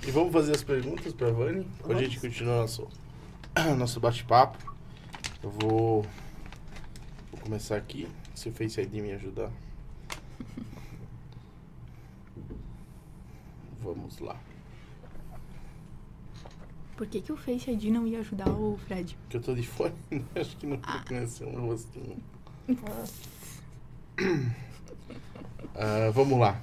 E 0.06 0.10
vamos 0.10 0.32
fazer 0.32 0.52
as 0.52 0.62
perguntas 0.62 1.12
pra 1.12 1.30
Vani? 1.30 1.66
Pra 1.82 1.96
gente 2.00 2.20
continuar 2.20 2.60
nosso, 2.60 2.88
nosso 3.78 3.98
bate-papo. 4.00 4.58
Eu 5.42 5.50
vou, 5.50 6.02
vou 7.32 7.40
começar 7.40 7.76
aqui. 7.76 8.08
Se 8.34 8.48
o 8.48 8.52
Face 8.52 8.80
ID 8.80 8.94
me 8.94 9.12
ajudar. 9.12 9.50
Vamos 13.85 14.18
lá. 14.18 14.41
Por 16.97 17.07
que, 17.07 17.20
que 17.20 17.30
o 17.30 17.37
Face 17.37 17.70
ID 17.70 17.85
não 17.85 18.07
ia 18.07 18.20
ajudar 18.20 18.49
o 18.49 18.78
Fred? 18.87 19.14
Que 19.28 19.37
eu 19.37 19.43
tô 19.43 19.55
de 19.55 19.66
fone, 19.66 19.93
acho 20.35 20.57
que 20.57 20.66
não 20.66 20.78
reconheceu 20.78 21.49
um 21.49 21.66
rostinho. 21.66 22.16
Ah, 25.74 26.11
vamos 26.14 26.39
lá. 26.39 26.59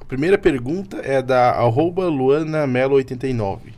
A 0.00 0.04
primeira 0.06 0.38
pergunta 0.38 0.98
é 0.98 1.20
da 1.20 1.50
arroba 1.50 2.08
Luana 2.08 2.66
Melo 2.66 2.94
89. 2.94 3.74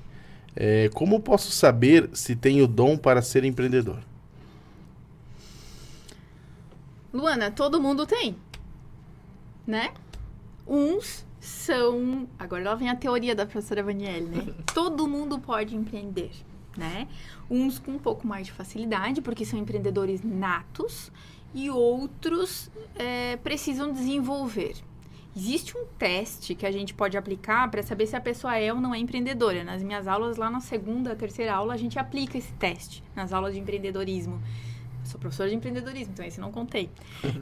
É, 0.55 0.89
como 0.95 1.21
posso 1.21 1.51
saber 1.51 2.09
se 2.13 2.37
tenho 2.37 2.69
dom 2.69 2.97
para 2.97 3.21
ser 3.21 3.45
empreendedor? 3.45 3.99
Luana, 7.13 7.51
todo 7.51 7.81
mundo 7.81 8.07
tem, 8.07 8.37
né? 9.67 9.93
Uns 10.67 11.26
são. 11.47 12.29
Agora 12.39 12.65
lá 12.65 12.75
vem 12.75 12.89
a 12.89 12.97
teoria 12.97 13.35
da 13.35 13.47
professora 13.47 13.83
Vanielle, 13.83 14.29
né? 14.29 14.55
todo 14.75 15.07
mundo 15.07 15.39
pode 15.39 15.77
empreender, 15.77 16.33
né? 16.77 17.07
Uns 17.51 17.79
com 17.79 17.93
um 17.93 17.99
pouco 17.99 18.27
mais 18.27 18.47
de 18.47 18.53
facilidade, 18.53 19.23
porque 19.23 19.45
são 19.45 19.59
empreendedores 19.59 20.23
natos, 20.23 21.11
e 21.55 21.71
outros 21.71 22.71
é, 22.97 23.37
precisam 23.37 23.93
desenvolver. 23.93 24.75
Existe 25.35 25.77
um 25.77 25.85
teste 25.99 26.55
que 26.55 26.65
a 26.65 26.73
gente 26.73 26.95
pode 26.95 27.17
aplicar 27.17 27.71
para 27.71 27.83
saber 27.83 28.07
se 28.07 28.17
a 28.17 28.21
pessoa 28.21 28.57
é 28.57 28.73
ou 28.73 28.81
não 28.81 28.95
é 28.95 28.99
empreendedora. 28.99 29.63
Nas 29.63 29.83
minhas 29.83 30.09
aulas, 30.09 30.39
lá 30.39 30.51
na 30.51 30.61
segunda, 30.61 31.15
terceira 31.15 31.55
aula, 31.55 31.75
a 31.75 31.77
gente 31.77 31.99
aplica 31.99 32.39
esse 32.39 32.53
teste 32.55 33.05
nas 33.15 33.33
aulas 33.33 33.55
de 33.55 33.61
empreendedorismo. 33.61 34.41
Sou 35.07 35.21
professora 35.21 35.49
de 35.49 35.57
empreendedorismo, 35.57 36.13
então 36.13 36.25
esse 36.25 36.41
não 36.41 36.53
contei. 36.53 36.91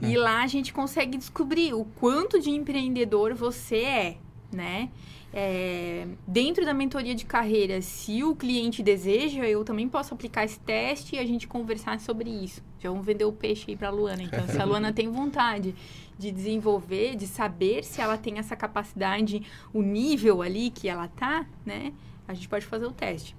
e 0.03 0.17
lá 0.17 0.43
a 0.43 0.47
gente 0.47 0.73
consegue 0.73 1.17
descobrir 1.17 1.75
o 1.75 1.85
quanto 1.85 2.41
de 2.41 2.51
empreendedor 2.51 3.35
você 3.35 3.77
é, 3.79 4.17
né? 4.53 4.91
É, 5.37 6.07
dentro 6.29 6.65
da 6.65 6.73
mentoria 6.73 7.12
de 7.12 7.25
carreira, 7.25 7.83
se 7.83 8.23
o 8.23 8.37
cliente 8.37 8.85
deseja, 8.85 9.45
eu 9.45 9.65
também 9.65 9.89
posso 9.89 10.15
aplicar 10.15 10.45
esse 10.45 10.61
teste 10.61 11.17
e 11.17 11.19
a 11.19 11.27
gente 11.27 11.49
conversar 11.49 11.99
sobre 11.99 12.31
isso. 12.31 12.62
Já 12.79 12.89
vamos 12.89 13.05
vender 13.05 13.25
o 13.25 13.33
peixe 13.33 13.65
aí 13.69 13.77
para 13.77 13.89
a 13.89 13.91
Luana. 13.91 14.23
Então, 14.23 14.47
se 14.47 14.57
a 14.57 14.65
Luana 14.65 14.93
tem 14.95 15.11
vontade 15.11 15.75
de 16.17 16.31
desenvolver, 16.31 17.17
de 17.17 17.27
saber 17.27 17.83
se 17.83 18.01
ela 18.01 18.17
tem 18.17 18.39
essa 18.39 18.55
capacidade, 18.55 19.43
o 19.73 19.83
nível 19.83 20.41
ali 20.41 20.71
que 20.71 20.89
ela 20.89 21.09
tá, 21.09 21.45
né? 21.67 21.93
A 22.29 22.35
gente 22.35 22.49
pode 22.49 22.65
fazer 22.65 22.87
o 22.87 22.93
teste. 22.93 23.35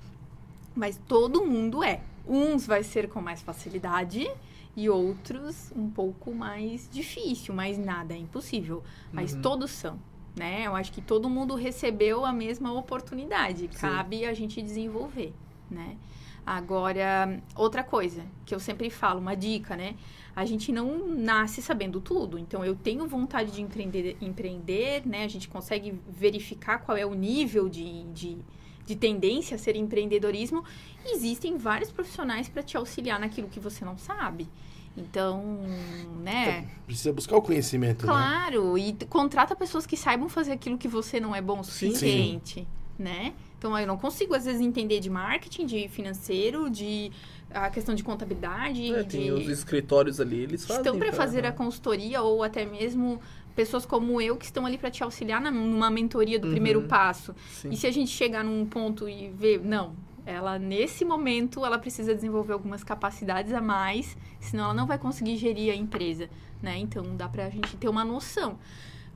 Mas 0.76 1.00
todo 1.08 1.46
mundo 1.46 1.82
é. 1.82 2.02
Uns 2.28 2.66
vai 2.66 2.84
ser 2.84 3.08
com 3.10 3.22
mais 3.22 3.42
facilidade 3.42 4.28
e 4.76 4.90
outros 4.90 5.72
um 5.76 5.90
pouco 5.90 6.34
mais 6.34 6.90
difícil, 6.92 7.54
mas 7.54 7.78
nada 7.78 8.14
é 8.14 8.18
impossível. 8.18 8.84
Mas 9.12 9.34
Uhum. 9.34 9.42
todos 9.42 9.72
são, 9.72 10.00
né? 10.36 10.64
Eu 10.66 10.76
acho 10.76 10.92
que 10.92 11.02
todo 11.02 11.30
mundo 11.30 11.56
recebeu 11.56 12.26
a 12.26 12.34
mesma 12.34 12.74
oportunidade. 12.74 13.68
Cabe 13.70 14.26
a 14.26 14.34
gente 14.34 14.62
desenvolver, 14.62 15.34
né? 15.70 15.98
Agora, 16.46 17.42
outra 17.56 17.84
coisa 17.84 18.24
que 18.46 18.54
eu 18.54 18.60
sempre 18.60 18.90
falo, 18.92 19.20
uma 19.20 19.36
dica, 19.36 19.76
né? 19.76 19.96
A 20.36 20.46
gente 20.46 20.72
não 20.72 21.08
nasce 21.08 21.60
sabendo 21.60 22.00
tudo. 22.00 22.38
Então, 22.38 22.64
eu 22.64 22.76
tenho 22.76 23.08
vontade 23.08 23.52
de 23.52 23.62
empreender, 23.64 24.16
empreender 24.22 25.02
né? 25.08 25.24
A 25.24 25.28
gente 25.28 25.48
consegue 25.48 26.00
verificar 26.08 26.80
qual 26.80 26.96
é 26.96 27.06
o 27.06 27.16
nível 27.16 27.68
de, 27.68 28.04
de, 28.14 28.38
de 28.86 28.96
tendência 28.96 29.56
a 29.56 29.58
ser 29.58 29.76
empreendedorismo. 29.76 30.64
Existem 31.06 31.58
vários 31.58 31.92
profissionais 31.92 32.48
para 32.50 32.62
te 32.64 32.78
auxiliar 32.78 33.20
naquilo 33.20 33.48
que 33.50 33.60
você 33.60 33.84
não 33.84 33.98
sabe. 33.98 34.48
Então, 34.98 35.60
né? 36.24 36.68
Precisa 36.86 37.12
buscar 37.12 37.36
o 37.36 37.42
conhecimento, 37.42 38.06
né? 38.06 38.12
Claro, 38.14 38.78
e 38.78 38.94
t- 38.94 39.06
contrata 39.06 39.56
pessoas 39.56 39.86
que 39.86 39.98
saibam 39.98 40.30
fazer 40.30 40.54
aquilo 40.54 40.78
que 40.78 40.88
você 40.88 41.20
não 41.20 41.36
é 41.36 41.42
bom 41.42 41.60
o 41.60 41.64
Sim. 41.64 41.88
suficiente. 41.90 42.68
né? 42.98 43.34
Então 43.58 43.78
eu 43.78 43.86
não 43.86 43.98
consigo 43.98 44.34
às 44.34 44.46
vezes 44.46 44.62
entender 44.62 45.02
de 45.02 45.10
marketing, 45.10 45.66
de 45.66 45.90
financeiro, 45.90 46.70
de 46.70 47.12
a 47.54 47.70
questão 47.70 47.94
de 47.94 48.02
contabilidade, 48.06 48.94
É, 48.94 49.04
de 49.04 49.10
tem 49.18 49.32
os 49.34 49.50
escritórios 49.50 50.22
ali, 50.22 50.38
eles 50.40 50.66
fazem. 50.66 50.82
estão 50.82 50.98
para 50.98 51.08
pra- 51.10 51.18
fazer 51.18 51.46
a 51.46 51.52
consultoria 51.52 52.22
ou 52.22 52.42
até 52.42 52.66
mesmo 52.66 53.20
pessoas 53.56 53.86
como 53.86 54.20
eu 54.22 54.36
que 54.38 54.45
estão 54.45 54.66
ali 54.66 54.78
para 54.78 54.91
te 54.91 55.03
auxiliar 55.03 55.39
na, 55.41 55.49
numa 55.49 55.89
mentoria 55.89 56.38
do 56.39 56.45
Uhum. 56.47 56.51
primeiro 56.53 56.82
passo. 56.84 57.34
Sim. 57.49 57.70
E 57.72 57.78
se 57.78 57.88
a 57.88 57.91
gente 57.91 58.12
chegar 58.12 58.43
num 58.43 58.66
ponto 58.66 59.08
e 59.08 59.30
ver, 59.30 59.62
não, 59.64 59.95
ela 60.26 60.60
nesse 60.60 61.06
momento 61.06 61.66
ela 61.66 61.78
precisa 61.80 62.14
desenvolver 62.14 62.53
algumas 62.53 62.84
capacidades 62.84 63.53
a 63.53 63.62
mais, 63.62 64.18
senão 64.39 64.66
ela 64.66 64.74
não 64.74 64.86
vai 64.88 64.97
conseguir 64.97 65.38
gerir 65.38 65.72
a 65.72 65.76
empresa, 65.76 66.30
né? 66.62 66.78
Então 66.78 67.03
dá 67.16 67.28
pra 67.30 67.49
gente 67.49 67.78
ter 67.78 67.88
uma 67.88 68.03
noção. 68.03 68.58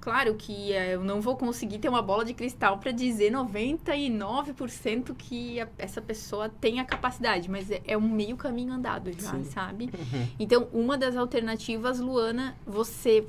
Claro 0.01 0.35
que 0.35 0.71
eh, 0.71 0.95
eu 0.95 1.03
não 1.03 1.19
vou 1.19 1.35
conseguir 1.35 1.77
ter 1.79 1.89
uma 1.89 2.01
bola 2.01 2.23
de 2.23 2.33
cristal 2.33 2.77
para 2.77 2.89
dizer 2.91 3.29
99% 3.31 5.13
que 5.13 5.59
a- 5.59 5.67
essa 5.77 6.01
pessoa 6.01 6.47
tem 6.47 6.79
a 6.79 6.85
capacidade, 6.85 7.49
mas 7.49 7.69
é, 7.69 7.81
é 7.85 7.97
um 7.97 8.07
meio 8.09 8.37
caminho 8.37 8.73
andado 8.73 9.11
já, 9.11 9.31
Sim. 9.31 9.43
sabe? 9.43 9.89
Então, 10.39 10.67
uma 10.71 10.97
das 10.97 11.17
alternativas, 11.17 11.99
Luana, 11.99 12.55
você 12.65 13.25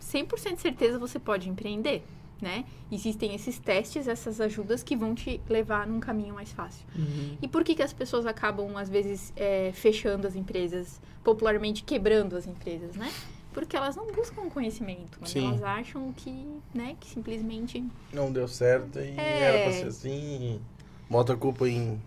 100% 0.00 0.58
certeza 0.58 0.98
você 0.98 1.18
pode 1.18 1.48
empreender, 1.48 2.02
né? 2.40 2.64
Existem 2.90 3.34
esses 3.34 3.58
testes, 3.58 4.06
essas 4.06 4.40
ajudas 4.40 4.82
que 4.82 4.96
vão 4.96 5.14
te 5.14 5.40
levar 5.48 5.86
num 5.86 5.98
caminho 6.00 6.34
mais 6.34 6.52
fácil. 6.52 6.84
Uhum. 6.96 7.36
E 7.40 7.48
por 7.48 7.64
que, 7.64 7.74
que 7.74 7.82
as 7.82 7.92
pessoas 7.92 8.26
acabam, 8.26 8.76
às 8.76 8.88
vezes, 8.88 9.32
é, 9.36 9.70
fechando 9.74 10.26
as 10.26 10.36
empresas, 10.36 11.00
popularmente 11.24 11.82
quebrando 11.82 12.36
as 12.36 12.46
empresas, 12.46 12.94
né? 12.96 13.10
Porque 13.52 13.74
elas 13.74 13.96
não 13.96 14.06
buscam 14.12 14.50
conhecimento, 14.50 15.16
mas 15.18 15.30
Sim. 15.30 15.46
elas 15.46 15.62
acham 15.62 16.12
que, 16.12 16.30
né, 16.74 16.94
que 17.00 17.08
simplesmente 17.08 17.82
Não 18.12 18.30
deu 18.30 18.46
certo 18.46 18.98
e 18.98 19.18
É. 19.18 19.40
era 19.40 19.62
pra 19.64 19.72
ser 19.72 19.86
assim. 19.86 20.60
Bota 21.08 21.32
a 21.32 21.36
culpa 21.36 21.66
em, 21.66 21.98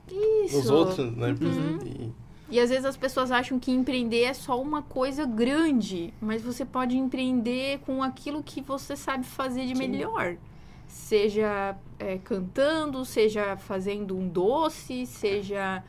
isso. 0.46 0.58
nos 0.58 0.70
outros, 0.70 1.12
né? 1.18 1.36
Uhum. 1.42 1.80
E- 1.86 2.12
E 2.50 2.60
às 2.60 2.70
vezes 2.70 2.86
as 2.86 2.98
pessoas 2.98 3.32
acham 3.32 3.60
que 3.60 3.72
empreender 3.72 4.24
é 4.24 4.34
só 4.34 4.60
uma 4.62 4.82
coisa 4.82 5.26
grande, 5.26 6.14
mas 6.20 6.42
você 6.42 6.66
pode 6.66 6.98
empreender 6.98 7.80
com 7.80 8.02
aquilo 8.02 8.42
que 8.42 8.62
você 8.62 8.96
sabe 8.96 9.24
fazer 9.24 9.66
de 9.66 9.76
Sim. 9.76 9.88
melhor. 9.88 10.36
Seja 10.88 11.76
é, 12.00 12.18
cantando, 12.18 13.06
seja 13.06 13.56
fazendo 13.56 14.18
um 14.18 14.28
doce, 14.28 15.06
seja 15.06 15.84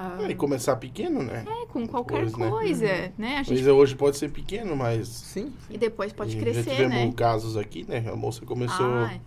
ah, 0.00 0.16
e 0.28 0.34
começar 0.36 0.76
pequeno, 0.76 1.24
né? 1.24 1.44
é, 1.44 1.66
com 1.66 1.84
qualquer 1.84 2.30
coisa, 2.30 2.38
né? 2.38 2.50
coisa, 2.50 3.12
né? 3.18 3.36
A 3.38 3.42
gente, 3.42 3.68
hoje 3.68 3.96
pode 3.96 4.16
ser 4.16 4.30
pequeno, 4.30 4.76
mas. 4.76 5.08
Sim. 5.08 5.52
e 5.68 5.76
depois 5.76 6.12
pode 6.12 6.36
e 6.36 6.40
crescer, 6.40 6.62
Já 6.62 6.70
tivemos 6.70 6.94
né? 6.94 7.12
casos 7.16 7.56
aqui, 7.56 7.84
né? 7.88 8.04
A 8.08 8.14
moça 8.14 8.46
começou 8.46 8.86
Ah, 8.86 9.18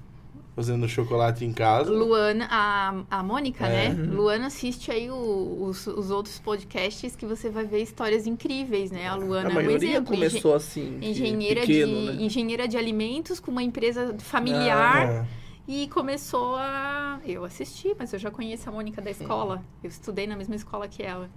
fazendo 0.56 0.88
chocolate 0.88 1.45
em 1.45 1.54
casa. 1.54 1.91
Luana, 1.91 2.47
a, 2.49 3.04
a 3.10 3.24
Mônica, 3.24 3.66
É. 3.66 3.89
né? 3.89 4.04
Luana 4.14 4.47
assiste 4.47 4.91
aí 4.91 5.10
o- 5.10 5.64
os, 5.64 5.88
os 5.88 6.12
outros 6.12 6.39
podcasts 6.39 7.16
que 7.16 7.26
você 7.26 7.49
vai 7.49 7.66
ver 7.66 7.82
histórias 7.82 8.28
incríveis, 8.28 8.91
né? 8.91 9.08
A 9.08 9.16
Luana 9.16 9.47
A 9.47 9.49
é 9.49 9.52
um 9.52 9.56
maioria 9.56 9.89
exemplo. 9.91 10.14
engen- 10.14 10.30
começou 10.30 10.54
assim. 10.56 10.99
de 10.99 11.08
engenheira, 11.10 11.62
pequeno, 11.62 11.88
de, 12.12 12.18
né? 12.18 12.24
engenheira 12.24 12.68
de 12.68 12.78
alimentos 12.78 13.39
com 13.39 13.49
uma 13.52 13.64
empresa 13.64 14.14
familiar 14.20 15.08
É. 15.10 15.26
e 15.68 15.88
começou 15.88 16.56
a. 16.58 17.20
Eu 17.26 17.45
assisti, 17.45 17.95
mas 17.97 18.12
eu 18.12 18.20
já 18.20 18.30
conheço 18.30 18.68
a 18.68 18.72
Mônica 18.72 19.02
da 19.02 19.10
escola. 19.12 19.64
Eu 19.84 19.89
estudei 19.89 20.28
na 20.28 20.36
mesma 20.36 20.56
escola 20.56 20.88
que 20.88 21.02
ela. 21.02 21.30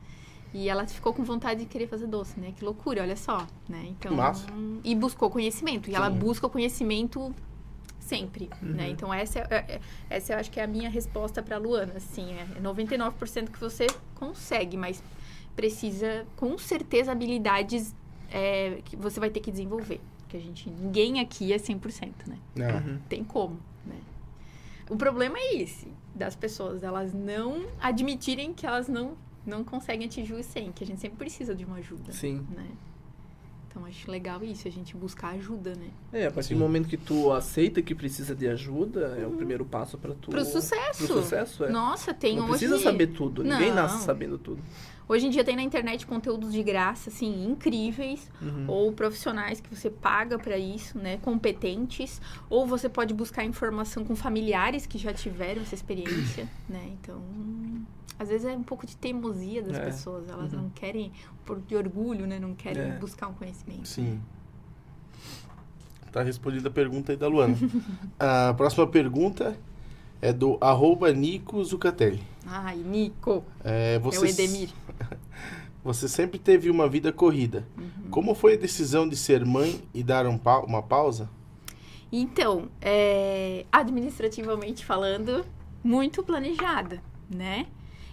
E 0.53 0.69
ela 0.69 0.87
ficou 0.87 1.13
com 1.13 1.25
vontade 1.25 1.61
de 1.61 1.67
querer 1.67 1.89
fazer 1.89 2.07
doce, 2.07 2.39
né? 2.39 2.53
Que 2.57 2.65
loucura, 2.65 3.03
olha 3.03 3.17
só, 3.17 3.45
né? 3.69 3.87
Então, 3.89 4.15
Massa. 4.15 4.47
e 4.85 4.95
buscou 4.95 5.29
conhecimento. 5.29 5.91
E 5.91 5.95
ela 5.97 6.11
Sim. 6.11 6.17
busca 6.17 6.47
o 6.47 6.51
conhecimento 6.51 7.35
sempre, 8.05 8.51
né? 8.61 8.85
Uhum. 8.85 8.91
Então 8.91 9.15
essa 9.15 9.41
é, 9.41 9.47
é- 9.51 9.81
essa 10.11 10.35
eu 10.35 10.39
acho 10.39 10.51
que 10.51 10.61
é 10.61 10.65
a 10.65 10.67
minha 10.67 10.89
resposta 10.91 11.43
para 11.43 11.57
Luana, 11.59 11.95
assim, 11.97 12.33
é 12.35 12.47
99% 12.61 13.51
que 13.51 13.59
você 13.59 13.87
consegue, 14.15 14.77
mas 14.77 15.03
precisa 15.57 16.27
com 16.37 16.57
certeza 16.59 17.13
habilidades 17.13 17.95
é, 18.31 18.81
que 18.85 18.97
você 18.97 19.19
vai 19.19 19.31
ter 19.31 19.41
que 19.41 19.51
desenvolver, 19.51 20.01
que 20.29 20.37
a 20.37 20.41
gente 20.41 20.69
ninguém 20.69 21.21
aqui 21.21 21.53
é 21.53 21.57
100%, 21.57 22.13
né? 22.27 22.39
Não. 22.55 22.77
Uhum. 22.77 22.99
Tem 23.09 23.25
como, 23.25 23.59
né? 23.87 23.97
O 24.91 24.97
problema 24.97 25.39
é 25.39 25.57
esse, 25.57 25.89
das 26.15 26.37
pessoas, 26.37 26.83
elas 26.83 27.13
não 27.15 27.67
admitirem 27.81 28.53
que 28.53 28.67
elas 28.67 28.89
não 28.89 29.17
não 29.47 29.63
conseguem 29.63 30.07
atingir 30.07 30.33
o 30.33 30.43
100, 30.43 30.73
que 30.73 30.85
a 30.85 30.87
gente 30.87 31.01
sempre 31.01 31.19
precisa 31.19 31.55
de 31.55 31.67
uma 31.67 31.77
ajuda, 31.77 32.11
Sim. 32.13 32.47
né? 32.57 32.67
Então 33.75 33.85
acho 33.87 34.09
legal 34.09 34.41
isso, 34.45 34.69
a 34.69 34.71
gente 34.71 34.97
buscar 34.97 35.31
ajuda, 35.31 35.75
né? 35.75 35.89
É, 36.13 36.27
a 36.27 36.31
partir 36.31 36.51
Sim. 36.51 36.55
do 36.55 36.61
momento 36.61 36.89
que 36.89 36.97
tu 36.97 37.33
aceita 37.33 37.83
que 37.83 37.93
precisa 37.93 38.33
de 38.33 38.47
ajuda, 38.47 39.19
é 39.21 39.27
o 39.27 39.33
primeiro 39.33 39.65
passo 39.65 39.99
pra 39.99 40.15
tu. 40.15 40.31
Pro 40.31 40.45
sucesso. 40.45 41.05
Pro 41.05 41.23
sucesso, 41.23 41.65
é. 41.65 41.71
Nossa, 41.71 42.15
tem 42.15 42.37
Não 42.37 42.45
hoje 42.45 42.51
precisa 42.51 42.79
saber 42.79 43.09
tudo. 43.09 43.43
Ninguém 43.43 43.71
Não. 43.71 43.75
nasce 43.75 44.05
sabendo 44.05 44.39
tudo. 44.39 44.63
Hoje 45.07 45.27
em 45.27 45.31
dia 45.31 45.45
tem 45.45 45.55
na 45.55 45.63
internet 45.63 46.07
conteúdos 46.07 46.53
de 46.53 46.63
graça, 46.63 47.11
assim, 47.11 47.45
incríveis, 47.47 48.31
Uhum. 48.41 48.65
ou 48.67 48.93
profissionais 48.93 49.61
que 49.61 49.75
você 49.75 49.91
paga 49.91 50.39
pra 50.39 50.57
isso, 50.57 50.97
né, 50.99 51.19
competentes, 51.19 52.21
ou 52.49 52.67
você 52.67 52.89
pode 52.89 53.13
buscar 53.13 53.45
informação 53.45 54.05
com 54.05 54.17
familiares 54.17 54.87
que 54.87 54.97
já 54.97 55.13
tiveram 55.13 55.61
essa 55.63 55.75
experiência, 55.75 56.49
né? 56.69 56.89
Então, 56.93 57.21
às 58.19 58.29
vezes 58.31 58.47
é 58.47 58.53
um 58.57 58.63
pouco 58.63 58.87
de 58.87 58.97
teimosia 58.97 59.63
das 59.63 59.77
É. 59.77 59.85
pessoas, 59.85 60.29
elas 60.29 60.53
Uhum. 60.55 60.63
não 60.63 60.71
querem, 60.71 61.13
por 61.45 61.61
de 61.61 61.77
orgulho, 61.77 62.27
né, 62.27 62.39
não 62.39 62.55
querem 62.55 62.83
É. 62.93 62.99
buscar 62.99 63.29
um 63.29 63.35
conhecimento. 63.35 63.87
Sim. 63.87 64.21
Tá 66.11 66.23
respondida 66.23 66.69
a 66.69 66.73
pergunta 66.73 67.13
aí 67.13 67.17
da 67.19 67.27
Luana. 67.27 67.57
a 68.19 68.55
próxima 68.55 68.87
pergunta 68.87 69.59
é 70.25 70.33
do 70.33 70.57
arroba 70.61 71.13
Nico 71.13 71.63
Zucatelli. 71.63 72.23
Ai, 72.47 72.77
Nico, 72.77 73.45
É, 73.63 73.95
é 73.95 73.99
você, 73.99 74.19
o 74.19 74.25
Edemir. 74.27 74.71
Você 75.85 76.09
sempre 76.09 76.39
teve 76.39 76.71
uma 76.71 76.89
vida 76.89 77.13
corrida. 77.13 77.69
Uhum. 77.77 78.09
Como 78.11 78.35
foi 78.35 78.55
a 78.55 78.57
decisão 78.57 79.07
de 79.07 79.17
ser 79.17 79.45
mãe 79.45 79.83
e 79.93 80.03
dar 80.03 80.27
um 80.27 80.39
pa- 80.39 80.61
uma 80.61 80.83
pausa? 80.83 81.29
Então, 82.11 82.69
é, 82.81 83.67
administrativamente 83.71 84.83
falando, 84.83 85.45
muito 85.83 86.23
planejada, 86.23 87.03
né? 87.29 87.67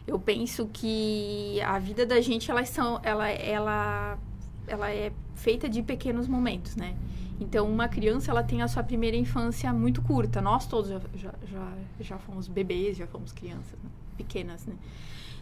Eu 0.06 0.20
penso 0.20 0.68
que 0.74 1.62
a 1.62 1.80
vida 1.80 2.06
da 2.06 2.20
gente, 2.20 2.52
elas 2.52 2.68
são, 2.68 3.00
ela, 3.04 3.30
ela, 3.30 4.20
ela 4.68 4.92
é 4.92 5.14
feita 5.36 5.70
de 5.70 5.82
pequenos 5.82 6.28
momentos, 6.28 6.76
né? 6.76 6.94
Então, 7.42 7.68
uma 7.70 7.88
criança, 7.90 8.30
ela 8.32 8.44
tem 8.44 8.62
a 8.62 8.68
sua 8.68 8.84
primeira 8.84 9.18
infância 9.18 9.74
muito 9.74 10.02
curta. 10.04 10.40
Nós 10.42 10.68
todos 10.68 10.90
já, 10.92 11.02
já, 11.16 11.34
já, 11.52 11.74
já 12.00 12.18
fomos 12.20 12.48
bebês, 12.48 12.96
já 12.96 13.08
fomos 13.08 13.34
crianças 13.34 13.78
né? 13.84 13.90
pequenas, 14.16 14.66
né? 14.68 14.76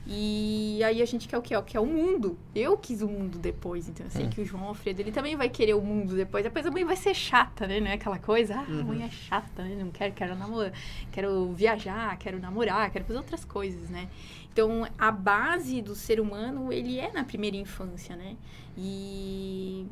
E 0.08 0.82
aí 0.84 1.02
a 1.02 1.06
gente 1.06 1.28
quer 1.28 1.38
o 1.38 1.42
quê? 1.42 1.62
Quer 1.64 1.80
o 1.82 1.86
mundo. 1.86 2.38
Eu 2.56 2.78
quis 2.78 3.02
o 3.02 3.08
mundo 3.08 3.38
depois, 3.38 3.88
então 3.90 4.06
eu 4.06 4.10
sei 4.10 4.26
Hum. 4.26 4.30
que 4.30 4.42
o 4.42 4.46
João 4.46 4.64
Alfredo, 4.64 5.02
ele 5.02 5.12
também 5.12 5.36
vai 5.36 5.50
querer 5.50 5.74
o 5.76 5.82
mundo 5.82 6.16
depois. 6.16 6.42
Depois 6.44 6.66
a 6.66 6.72
mãe 6.72 6.86
vai 6.86 6.96
ser 6.96 7.14
chata, 7.14 7.68
né? 7.68 7.80
Não 7.82 7.88
é 7.88 7.94
aquela 7.94 8.18
coisa, 8.18 8.56
ah, 8.56 8.66
a 8.68 8.72
Uhum. 8.72 8.84
mãe 8.86 9.04
é 9.04 9.10
chata, 9.10 9.62
né? 9.62 9.76
Não 9.78 9.92
quero, 9.92 10.14
quero 10.14 10.36
namorar, 10.36 10.72
quero 11.12 11.52
viajar, 11.52 12.18
quero 12.18 12.40
namorar, 12.40 12.90
quero 12.92 13.04
fazer 13.06 13.20
outras 13.20 13.44
coisas, 13.44 13.90
né? 13.90 14.08
Então, 14.52 14.88
a 14.98 15.12
base 15.12 15.82
do 15.82 15.94
ser 15.94 16.20
humano, 16.20 16.72
ele 16.72 16.98
é 16.98 17.12
na 17.12 17.24
primeira 17.26 17.58
infância, 17.58 18.16
né? 18.16 18.36
E 18.78 19.86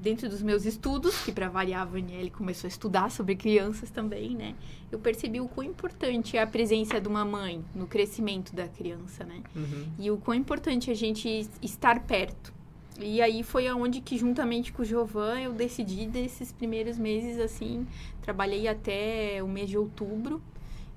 dentro 0.00 0.28
dos 0.28 0.42
meus 0.42 0.64
estudos, 0.64 1.18
que 1.22 1.32
para 1.32 1.48
variar 1.48 1.82
a 1.82 1.84
Vanielle 1.84 2.30
começou 2.30 2.66
a 2.66 2.68
estudar 2.68 3.10
sobre 3.10 3.34
crianças 3.34 3.90
também, 3.90 4.34
né? 4.34 4.54
Eu 4.90 4.98
percebi 4.98 5.40
o 5.40 5.48
quão 5.48 5.66
importante 5.66 6.36
é 6.36 6.42
a 6.42 6.46
presença 6.46 7.00
de 7.00 7.08
uma 7.08 7.24
mãe 7.24 7.64
no 7.74 7.86
crescimento 7.86 8.54
da 8.54 8.68
criança, 8.68 9.24
né? 9.24 9.42
Uhum. 9.54 9.86
E 9.98 10.10
o 10.10 10.16
quão 10.16 10.36
importante 10.36 10.90
é 10.90 10.92
a 10.92 10.96
gente 10.96 11.48
estar 11.62 12.00
perto. 12.00 12.52
E 12.98 13.20
aí 13.20 13.42
foi 13.42 13.66
aonde 13.66 14.00
que, 14.00 14.16
juntamente 14.16 14.72
com 14.72 14.82
o 14.82 14.84
Giovan, 14.84 15.38
eu 15.40 15.52
decidi 15.52 16.06
desses 16.06 16.50
primeiros 16.52 16.96
meses, 16.96 17.38
assim, 17.38 17.86
trabalhei 18.22 18.68
até 18.68 19.42
o 19.42 19.48
mês 19.48 19.68
de 19.68 19.76
outubro. 19.76 20.40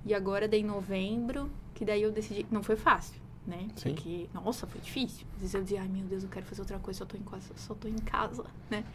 E 0.06 0.14
agora 0.14 0.48
daí 0.48 0.64
novembro, 0.64 1.50
que 1.74 1.84
daí 1.84 2.02
eu 2.02 2.12
decidi... 2.12 2.46
Não 2.50 2.64
foi 2.64 2.78
fácil, 2.78 3.20
né? 3.50 3.68
Sim. 3.76 3.94
Porque, 3.94 4.28
nossa, 4.34 4.68
foi 4.68 4.80
difícil. 4.80 5.26
Às 5.36 5.42
vezes 5.42 5.56
eu 5.56 5.64
dizia, 5.64 5.82
ai 5.82 5.88
meu 5.88 6.04
Deus, 6.04 6.24
eu 6.24 6.30
quero 6.30 6.46
fazer 6.46 6.62
outra 6.62 6.80
coisa, 6.80 7.00
só 7.00 7.06
tô 7.06 7.18
em 7.18 7.24
casa, 7.24 7.52
só 7.58 7.74
tô 7.74 7.88
em 7.88 7.98
casa, 7.98 8.46
né? 8.70 8.86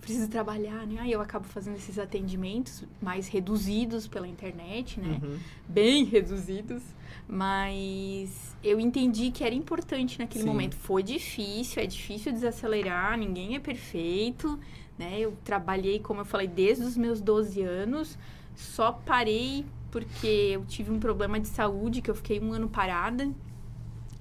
Preciso 0.00 0.28
trabalhar, 0.28 0.86
né? 0.86 1.00
Aí 1.00 1.12
eu 1.12 1.20
acabo 1.20 1.46
fazendo 1.46 1.76
esses 1.76 1.98
atendimentos 1.98 2.84
mais 3.00 3.28
reduzidos 3.28 4.06
pela 4.06 4.26
internet, 4.26 5.00
né? 5.00 5.20
Uhum. 5.22 5.38
bem 5.66 6.04
reduzidos, 6.04 6.82
mas 7.26 8.54
eu 8.62 8.78
entendi 8.78 9.30
que 9.30 9.44
era 9.44 9.54
importante 9.54 10.18
naquele 10.18 10.44
Sim. 10.44 10.50
momento. 10.50 10.74
Foi 10.74 11.02
difícil, 11.02 11.82
é 11.82 11.86
difícil 11.86 12.32
desacelerar, 12.32 13.16
ninguém 13.16 13.54
é 13.54 13.60
perfeito, 13.60 14.58
né? 14.98 15.20
Eu 15.20 15.36
trabalhei, 15.44 16.00
como 16.00 16.20
eu 16.20 16.24
falei, 16.24 16.48
desde 16.48 16.84
os 16.84 16.96
meus 16.96 17.20
12 17.20 17.62
anos, 17.62 18.18
só 18.54 18.92
parei 18.92 19.64
porque 19.94 20.26
eu 20.26 20.64
tive 20.64 20.90
um 20.90 20.98
problema 20.98 21.38
de 21.38 21.46
saúde, 21.46 22.02
que 22.02 22.10
eu 22.10 22.16
fiquei 22.16 22.40
um 22.40 22.52
ano 22.52 22.68
parada, 22.68 23.30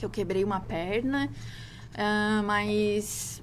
que 0.03 0.05
eu 0.05 0.09
quebrei 0.09 0.43
uma 0.43 0.59
perna, 0.59 1.29
ah, 1.95 2.41
mas 2.45 3.41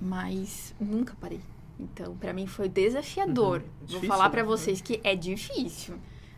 mas 0.00 0.74
nunca 0.80 1.14
parei. 1.20 1.40
Então, 1.78 2.16
pra 2.16 2.32
mim 2.32 2.46
foi 2.46 2.68
desafiador. 2.68 3.60
Uhum. 3.60 3.68
Vou 3.78 3.86
Difícil, 3.86 4.08
falar 4.08 4.30
pra 4.30 4.42
né? 4.42 4.46
vocês 4.46 4.80
que 4.80 5.00
é 5.04 5.14
difícil. 5.14 5.96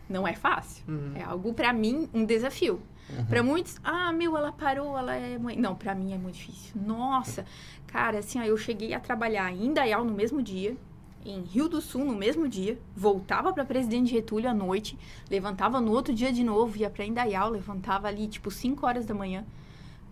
Não 0.08 0.26
é 0.26 0.34
fácil. 0.34 0.84
Uhum. 0.88 1.12
É 1.14 1.22
algo, 1.22 1.52
para 1.52 1.72
mim, 1.72 2.08
um 2.12 2.24
desafio. 2.24 2.80
Uhum. 3.10 3.26
Para 3.26 3.42
muitos, 3.42 3.78
ah, 3.84 4.12
meu, 4.12 4.36
ela 4.36 4.50
parou, 4.50 4.96
ela 4.98 5.14
é 5.14 5.38
mãe. 5.38 5.56
Não, 5.56 5.74
para 5.74 5.94
mim 5.94 6.12
é 6.12 6.18
muito 6.18 6.36
difícil. 6.36 6.80
Nossa, 6.80 7.44
cara, 7.86 8.18
assim, 8.18 8.40
ó, 8.40 8.42
eu 8.42 8.56
cheguei 8.56 8.94
a 8.94 9.00
trabalhar 9.00 9.52
em 9.52 9.66
Indaial 9.66 10.04
no 10.04 10.12
mesmo 10.12 10.42
dia, 10.42 10.76
em 11.26 11.42
Rio 11.42 11.68
do 11.68 11.80
Sul 11.80 12.04
no 12.04 12.14
mesmo 12.14 12.48
dia, 12.48 12.78
voltava 12.94 13.52
para 13.52 13.64
Presidente 13.64 14.10
Getúlio 14.10 14.48
à 14.48 14.54
noite, 14.54 14.98
levantava 15.30 15.80
no 15.80 15.92
outro 15.92 16.14
dia 16.14 16.32
de 16.32 16.44
novo, 16.44 16.76
ia 16.76 16.88
para 16.88 17.04
Indaial, 17.04 17.50
levantava 17.50 18.08
ali 18.08 18.26
tipo 18.28 18.50
5 18.50 18.86
horas 18.86 19.04
da 19.04 19.14
manhã. 19.14 19.44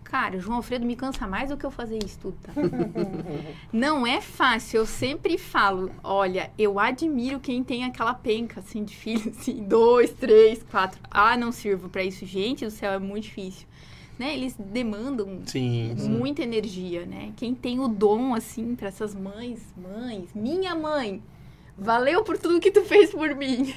Cara, 0.03 0.37
o 0.37 0.39
João 0.39 0.57
Alfredo 0.57 0.85
me 0.85 0.95
cansa 0.95 1.25
mais 1.27 1.49
do 1.49 1.57
que 1.57 1.65
eu 1.65 1.71
fazer 1.71 1.97
isso 1.97 2.19
tudo, 2.19 2.37
tá? 2.43 2.53
não 3.73 4.05
é 4.05 4.21
fácil. 4.21 4.77
Eu 4.77 4.85
sempre 4.85 5.35
falo, 5.35 5.91
olha, 6.03 6.51
eu 6.59 6.79
admiro 6.79 7.39
quem 7.39 7.63
tem 7.63 7.83
aquela 7.83 8.13
penca, 8.13 8.59
assim, 8.59 8.83
de 8.83 8.95
filhos, 8.95 9.35
assim, 9.39 9.63
dois, 9.63 10.11
três, 10.11 10.61
quatro. 10.61 11.01
Ah, 11.09 11.35
não 11.35 11.51
sirvo 11.51 11.89
para 11.89 12.03
isso. 12.03 12.23
Gente 12.23 12.63
do 12.63 12.71
céu, 12.71 12.93
é 12.93 12.99
muito 12.99 13.23
difícil. 13.23 13.67
Né? 14.17 14.33
Eles 14.33 14.55
demandam 14.57 15.41
sim, 15.45 15.93
muita 15.97 16.41
sim. 16.41 16.47
energia, 16.47 17.05
né? 17.05 17.33
Quem 17.35 17.53
tem 17.53 17.79
o 17.79 17.87
dom, 17.87 18.33
assim, 18.33 18.75
para 18.75 18.87
essas 18.87 19.13
mães, 19.13 19.61
mães, 19.77 20.29
minha 20.33 20.73
mãe, 20.73 21.21
Valeu 21.77 22.23
por 22.23 22.37
tudo 22.37 22.59
que 22.59 22.71
tu 22.71 22.83
fez 22.83 23.11
por 23.11 23.35
mim. 23.35 23.73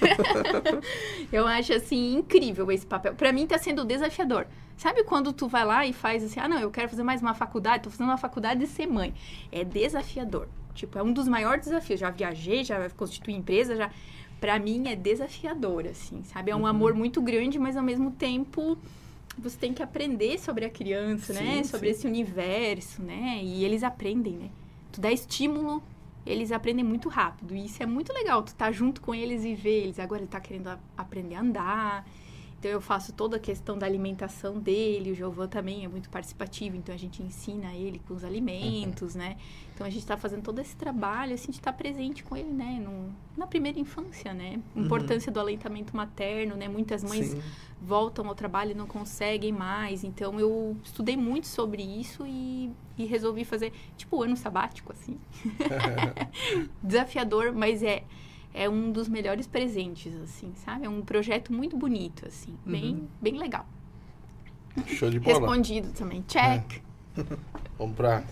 eu 1.33 1.47
acho 1.47 1.73
assim 1.73 2.15
incrível 2.17 2.71
esse 2.71 2.87
papel. 2.87 3.15
Para 3.15 3.33
mim 3.33 3.47
tá 3.47 3.59
sendo 3.59 3.85
desafiador. 3.85 4.47
Sabe 4.77 5.03
quando 5.03 5.33
tu 5.33 5.49
vai 5.49 5.65
lá 5.65 5.85
e 5.85 5.93
faz 5.93 6.23
assim: 6.23 6.39
"Ah, 6.39 6.49
não, 6.49 6.61
eu 6.61 6.71
quero 6.71 6.89
fazer 6.89 7.03
mais 7.03 7.21
uma 7.21 7.35
faculdade, 7.35 7.83
tô 7.83 7.91
fazendo 7.91 8.07
uma 8.07 8.17
faculdade 8.17 8.61
de 8.61 8.69
ser 8.69 8.87
mãe". 8.87 9.13
É 9.51 9.65
desafiador. 9.65 10.49
Tipo, 10.75 10.97
é 10.97 11.03
um 11.03 11.13
dos 11.13 11.27
maiores 11.27 11.65
desafios. 11.65 11.99
Já 11.99 12.11
viajei, 12.11 12.63
já 12.63 12.89
constituí 12.91 13.35
empresa, 13.35 13.75
já 13.75 13.91
para 14.41 14.57
mim 14.61 14.87
é 14.87 14.95
desafiador 14.95 15.85
assim, 15.89 16.23
sabe? 16.23 16.53
É 16.53 16.55
um 16.55 16.61
uhum. 16.61 16.67
amor 16.67 16.95
muito 16.95 17.21
grande, 17.21 17.59
mas 17.59 17.77
ao 17.77 17.83
mesmo 17.83 18.13
tempo 18.13 18.79
você 19.41 19.57
tem 19.57 19.73
que 19.73 19.83
aprender 19.83 20.39
sobre 20.39 20.65
a 20.65 20.71
criança, 20.71 21.33
né? 21.33 21.41
sim, 21.41 21.57
né? 21.57 21.65
Sobre 21.65 21.93
sim. 21.93 21.99
esse 21.99 22.07
universo, 22.07 23.03
né? 23.03 23.41
E 23.43 23.65
eles 23.65 23.83
aprendem, 23.83 24.35
né? 24.35 24.51
Tu 24.93 25.01
dá 25.01 25.13
estímulo, 25.13 25.83
eles 26.27 26.53
aprendem 26.53 26.85
muito 26.85 27.09
rápido. 27.09 27.55
E 27.55 27.67
isso 27.67 27.83
é 27.83 27.87
muito 27.87 28.13
legal, 28.13 28.43
tu 28.43 28.55
tá 28.55 28.71
junto 28.71 29.01
com 29.01 29.15
eles 29.15 29.45
e 29.45 29.55
ver 29.55 29.83
eles. 29.83 29.99
Agora 29.99 30.21
ele 30.21 30.29
tá 30.29 30.41
querendo 30.41 30.71
aprender 30.97 31.35
a 31.35 31.41
andar. 31.41 32.07
Então 32.59 32.71
eu 32.71 32.81
faço 32.81 33.13
toda 33.13 33.37
a 33.37 33.41
questão 33.41 33.79
da 33.79 33.87
alimentação 33.87 34.59
dele, 34.59 35.13
o 35.13 35.15
Jovan 35.15 35.47
também 35.47 35.85
é 35.85 35.89
muito 35.89 36.11
participativo, 36.11 36.77
então 36.77 36.93
a 36.93 36.99
gente 36.99 37.23
ensina 37.23 37.73
ele 37.73 38.01
com 38.07 38.15
os 38.15 38.25
alimentos, 38.25 39.15
uhum. 39.15 39.21
né? 39.21 39.37
Então 39.73 39.87
a 39.87 39.91
gente 39.91 40.01
está 40.01 40.17
fazendo 40.17 40.43
todo 40.43 40.59
esse 40.59 40.75
trabalho, 40.75 41.35
assim, 41.35 41.53
de 41.53 41.59
estar 41.59 41.71
tá 41.71 41.79
presente 41.79 42.25
com 42.25 42.37
ele, 42.37 42.51
né? 42.51 42.81
No, 42.83 43.15
na 43.37 43.47
primeira 43.47 43.79
infância, 43.79 44.35
né? 44.35 44.61
Uhum. 44.75 44.87
Importância 44.87 45.31
uhum. 45.31 45.35
do 45.35 45.41
aleitamento 45.41 45.97
materno, 45.97 46.57
né? 46.57 46.67
Muitas 46.67 47.05
mães 47.05 47.29
Sim. 47.29 47.43
voltam 47.81 48.27
ao 48.27 48.35
trabalho 48.35 48.73
e 48.73 48.75
não 48.75 48.89
conseguem 48.89 49.53
mais. 49.53 50.03
Então 50.03 50.41
eu 50.41 50.77
estudei 50.83 51.17
muito 51.17 51.47
sobre 51.47 51.81
isso 51.81 52.27
e, 52.27 52.73
e 52.99 53.05
resolvi 53.05 53.45
fazer, 53.45 53.73
tipo, 53.97 54.21
ano 54.21 54.37
sabático, 54.37 54.93
assim. 54.93 55.17
Desafiador, 56.83 57.53
mas 57.53 57.85
é 57.85 58.03
é 58.53 58.69
um 58.69 58.91
dos 58.91 59.09
melhores 59.09 59.47
presentes, 59.47 60.15
assim, 60.23 60.53
sabe? 60.65 60.87
É 60.87 60.89
um 60.89 61.03
projeto 61.03 61.53
muito 61.53 61.77
bonito, 61.77 62.27
assim, 62.27 62.57
bem, 62.65 62.95
uhum. 62.95 63.09
bem 63.21 63.39
legal. 63.39 63.67
Show 64.87 65.11
de 65.11 65.19
bola. 65.19 65.39
Respondido 65.39 65.93
também. 65.93 66.23
Check. 66.27 66.83
É. 67.17 67.23
Vamos 67.79 67.97
para 67.97 68.25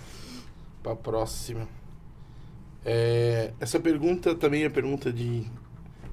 a 0.84 0.96
próxima. 0.96 1.68
É, 2.84 3.52
essa 3.58 3.80
pergunta 3.80 4.34
também 4.34 4.64
é 4.64 4.68
pergunta 4.68 5.12
de, 5.12 5.44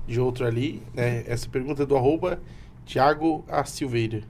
de 0.07 0.19
outro 0.19 0.45
ali, 0.45 0.81
né? 0.93 1.23
Essa 1.27 1.47
pergunta 1.47 1.83
é 1.83 1.85
do 1.85 1.95
arroba 1.95 2.41
Tiago 2.85 3.45
A. 3.47 3.63
Silveira. 3.63 4.23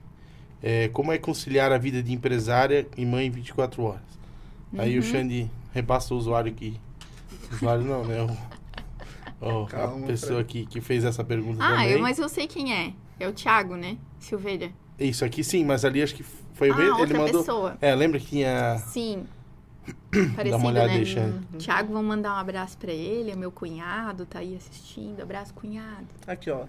É, 0.62 0.88
como 0.88 1.12
é 1.12 1.18
conciliar 1.18 1.72
a 1.72 1.78
vida 1.78 2.02
de 2.02 2.12
empresária 2.12 2.86
e 2.96 3.04
mãe 3.04 3.30
24 3.30 3.82
horas? 3.82 4.00
Uhum. 4.72 4.80
Aí 4.80 4.98
o 4.98 5.02
uhum. 5.02 5.02
Xande 5.02 5.50
repassa 5.72 6.14
o 6.14 6.16
usuário 6.16 6.50
aqui. 6.50 6.78
usuário 7.52 7.84
não, 7.84 8.04
né? 8.04 8.26
Oh, 9.44 9.66
Calma, 9.66 10.04
a 10.04 10.06
pessoa 10.06 10.42
que, 10.42 10.64
que 10.64 10.80
fez 10.80 11.04
essa 11.04 11.22
pergunta 11.22 11.62
ah, 11.62 11.76
também. 11.76 11.94
Ah, 11.94 11.98
mas 11.98 12.18
eu 12.18 12.28
sei 12.28 12.46
quem 12.46 12.72
é. 12.72 12.94
É 13.20 13.28
o 13.28 13.32
Thiago, 13.32 13.76
né? 13.76 13.98
Silveira. 14.18 14.70
Isso 14.98 15.24
aqui 15.24 15.44
sim, 15.44 15.64
mas 15.64 15.84
ali 15.84 16.02
acho 16.02 16.14
que 16.14 16.22
foi 16.54 16.70
ah, 16.70 16.80
ele, 16.80 17.02
ele 17.02 17.18
mandou. 17.18 17.40
Pessoa. 17.40 17.76
É, 17.80 17.94
lembra 17.94 18.18
que 18.18 18.26
tinha. 18.26 18.78
Sim. 18.78 19.26
Parecido, 20.10 20.50
Dá 20.50 20.56
uma 20.56 20.68
olhada 20.68 20.88
né? 20.88 20.96
Deixa. 20.96 21.20
Uhum. 21.20 21.58
Tiago, 21.58 21.92
vamos 21.92 22.08
mandar 22.08 22.34
um 22.34 22.38
abraço 22.38 22.78
para 22.78 22.92
ele, 22.92 23.30
é 23.30 23.36
meu 23.36 23.52
cunhado, 23.52 24.24
tá 24.24 24.38
aí 24.38 24.56
assistindo. 24.56 25.20
Abraço, 25.20 25.52
cunhado. 25.52 26.06
Aqui, 26.26 26.50
ó. 26.50 26.64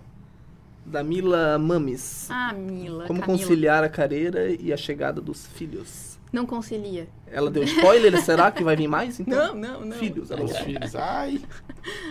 Da 0.86 1.03
Mila 1.03 1.57
Mames. 1.57 2.30
Ah, 2.30 2.53
Mila. 2.53 3.05
Como 3.05 3.21
Camila. 3.21 3.39
conciliar 3.39 3.84
a 3.84 3.89
carreira 3.89 4.49
e 4.49 4.71
a 4.73 4.78
chegada 4.78 5.21
dos 5.21 5.47
filhos? 5.47 6.14
Não 6.32 6.45
concilia. 6.45 7.07
Ela 7.28 7.49
deu 7.49 7.63
spoiler? 7.63 8.17
Será 8.23 8.51
que 8.51 8.63
vai 8.63 8.76
vir 8.76 8.88
mais? 8.88 9.19
Então? 9.19 9.55
Não, 9.55 9.80
não, 9.80 9.86
não. 9.86 9.97
Filhos, 9.97 10.32
ela 10.32 10.43
Os 10.43 10.57
filhos, 10.57 10.95
ai. 10.95 11.41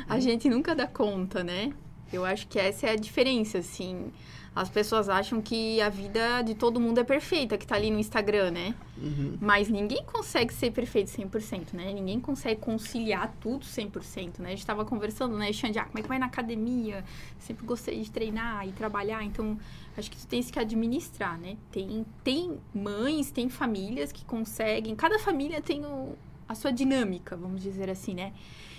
A 0.08 0.18
gente 0.18 0.48
nunca 0.48 0.74
dá 0.74 0.86
conta, 0.86 1.44
né? 1.44 1.72
Eu 2.12 2.24
acho 2.24 2.46
que 2.46 2.58
essa 2.58 2.86
é 2.86 2.90
a 2.90 2.96
diferença, 2.96 3.58
assim. 3.58 4.12
As 4.54 4.68
pessoas 4.68 5.08
acham 5.08 5.42
que 5.42 5.80
a 5.80 5.88
vida 5.88 6.40
de 6.42 6.54
todo 6.54 6.78
mundo 6.78 7.00
é 7.00 7.04
perfeita, 7.04 7.58
que 7.58 7.66
tá 7.66 7.74
ali 7.74 7.90
no 7.90 7.98
Instagram, 7.98 8.52
né? 8.52 8.74
Uhum. 8.96 9.36
Mas 9.40 9.68
ninguém 9.68 10.04
consegue 10.04 10.54
ser 10.54 10.70
perfeito 10.70 11.10
100%, 11.10 11.72
né? 11.72 11.92
Ninguém 11.92 12.20
consegue 12.20 12.60
conciliar 12.60 13.34
tudo 13.40 13.66
100%, 13.66 14.38
né? 14.38 14.48
A 14.48 14.50
gente 14.50 14.64
tava 14.64 14.84
conversando, 14.84 15.36
né, 15.36 15.52
Xande, 15.52 15.80
ah, 15.80 15.84
como 15.84 15.98
é 15.98 16.02
que 16.02 16.08
vai 16.08 16.20
na 16.20 16.26
academia? 16.26 17.04
Sempre 17.40 17.66
gostei 17.66 18.00
de 18.00 18.10
treinar 18.12 18.66
e 18.68 18.70
trabalhar, 18.70 19.24
então 19.24 19.58
acho 19.96 20.10
que 20.10 20.16
tu 20.16 20.26
tens 20.26 20.50
que 20.50 20.58
administrar, 20.58 21.38
né? 21.38 21.56
Tem, 21.70 22.04
tem 22.22 22.58
mães, 22.74 23.30
tem 23.30 23.48
famílias 23.48 24.12
que 24.12 24.24
conseguem, 24.24 24.94
cada 24.94 25.18
família 25.18 25.60
tem 25.60 25.84
o, 25.84 26.16
a 26.48 26.54
sua 26.54 26.72
dinâmica, 26.72 27.36
vamos 27.36 27.62
dizer 27.62 27.88
assim, 27.90 28.14
né? 28.14 28.32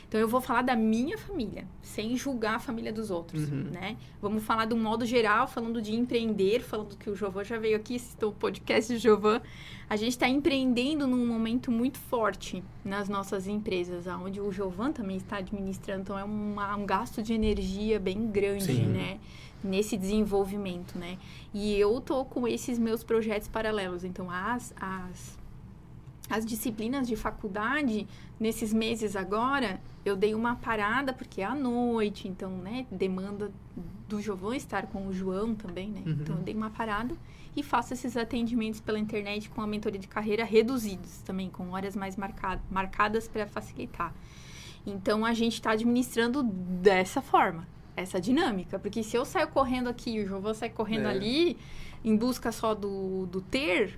Então 0.08 0.20
eu 0.22 0.28
vou 0.28 0.40
falar 0.40 0.62
da 0.62 0.76
minha 0.76 1.18
família, 1.18 1.68
sem 1.82 2.16
julgar 2.16 2.56
a 2.56 2.60
família 2.60 2.94
dos 2.94 3.10
outros, 3.10 3.50
uhum. 3.50 3.70
né? 3.74 3.98
Vamos 4.22 4.44
falar 4.44 4.66
de 4.66 4.74
um 4.74 4.82
modo 4.82 5.06
geral, 5.06 5.48
falando 5.48 5.82
de 5.82 5.96
empreender, 5.96 6.62
falando 6.62 6.96
que 6.96 7.10
o 7.10 7.16
Jovan 7.16 7.44
já 7.44 7.58
veio 7.58 7.76
aqui, 7.76 7.96
assistiu 7.96 8.30
o 8.30 8.32
podcast 8.32 8.94
do 8.94 9.00
Jovan. 9.00 9.42
A 9.90 9.96
gente 9.96 10.12
está 10.12 10.28
empreendendo 10.28 11.08
num 11.08 11.26
momento 11.26 11.72
muito 11.72 11.98
forte 11.98 12.64
nas 12.84 13.10
nossas 13.10 13.48
empresas, 13.48 14.06
onde 14.08 14.40
o 14.40 14.52
Jovan 14.52 14.92
também 14.92 15.18
está 15.18 15.38
administrando, 15.38 16.02
então 16.02 16.18
é 16.18 16.24
uma, 16.24 16.76
um 16.76 16.86
gasto 16.86 17.22
de 17.24 17.34
energia 17.34 18.00
bem 18.00 18.28
grande, 18.28 18.66
Sim. 18.66 18.88
né? 18.88 19.20
Nesse 19.66 19.98
desenvolvimento, 19.98 20.98
né? 20.98 21.18
E 21.54 21.74
eu 21.74 22.00
tô 22.00 22.24
com 22.24 22.48
esses 22.48 22.78
meus 22.78 23.04
projetos 23.04 23.48
paralelos, 23.48 24.04
então 24.04 24.30
as, 24.30 24.74
as 24.80 25.38
as 26.30 26.46
disciplinas 26.46 27.08
de 27.08 27.16
faculdade, 27.16 28.08
nesses 28.40 28.74
meses 28.74 29.16
agora, 29.16 29.80
eu 30.04 30.16
dei 30.16 30.34
uma 30.34 30.56
parada, 30.56 31.14
porque 31.14 31.42
é 31.42 31.46
à 31.46 31.56
noite, 31.56 32.28
então, 32.28 32.50
né, 32.50 32.86
demanda 32.92 33.52
do 34.08 34.22
João 34.22 34.54
estar 34.54 34.88
com 34.88 35.08
o 35.08 35.14
João 35.14 35.54
também, 35.56 35.90
né? 35.90 36.02
Uhum. 36.06 36.12
Então, 36.14 36.36
eu 36.38 36.42
dei 36.42 36.54
uma 36.54 36.70
parada 36.70 37.16
e 37.56 37.64
faço 37.64 37.94
esses 37.94 38.18
atendimentos 38.18 38.80
pela 38.80 39.00
internet 39.00 39.50
com 39.50 39.62
a 39.62 39.68
mentoria 39.68 40.00
de 40.00 40.08
carreira 40.08 40.44
reduzidos 40.44 41.20
também, 41.20 41.50
com 41.50 41.72
horas 41.72 41.96
mais 41.96 42.16
marcado, 42.16 42.62
marcadas 42.70 43.28
para 43.28 43.48
facilitar. 43.48 44.14
Então, 44.86 45.26
a 45.26 45.34
gente 45.34 45.54
está 45.54 45.72
administrando 45.72 46.44
dessa 46.44 47.22
forma, 47.22 47.68
essa 47.96 48.20
dinâmica, 48.20 48.78
porque 48.78 49.04
se 49.04 49.16
eu 49.16 49.26
saio 49.26 49.48
correndo 49.48 49.88
aqui 49.88 50.12
e 50.12 50.24
o 50.24 50.28
João 50.28 50.54
sai 50.54 50.70
correndo 50.70 51.08
é. 51.08 51.12
ali, 51.12 51.58
em 52.04 52.16
busca 52.16 52.52
só 52.52 52.76
do, 52.76 53.26
do 53.28 53.42
ter, 53.42 53.98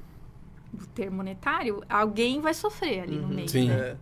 do 0.71 0.85
ter 0.87 1.09
monetário, 1.09 1.83
alguém 1.89 2.39
vai 2.39 2.53
sofrer 2.53 3.01
ali 3.01 3.17
uhum, 3.17 3.27
no 3.27 3.35
meio. 3.35 3.49
Sim. 3.49 3.69
Né? 3.69 3.97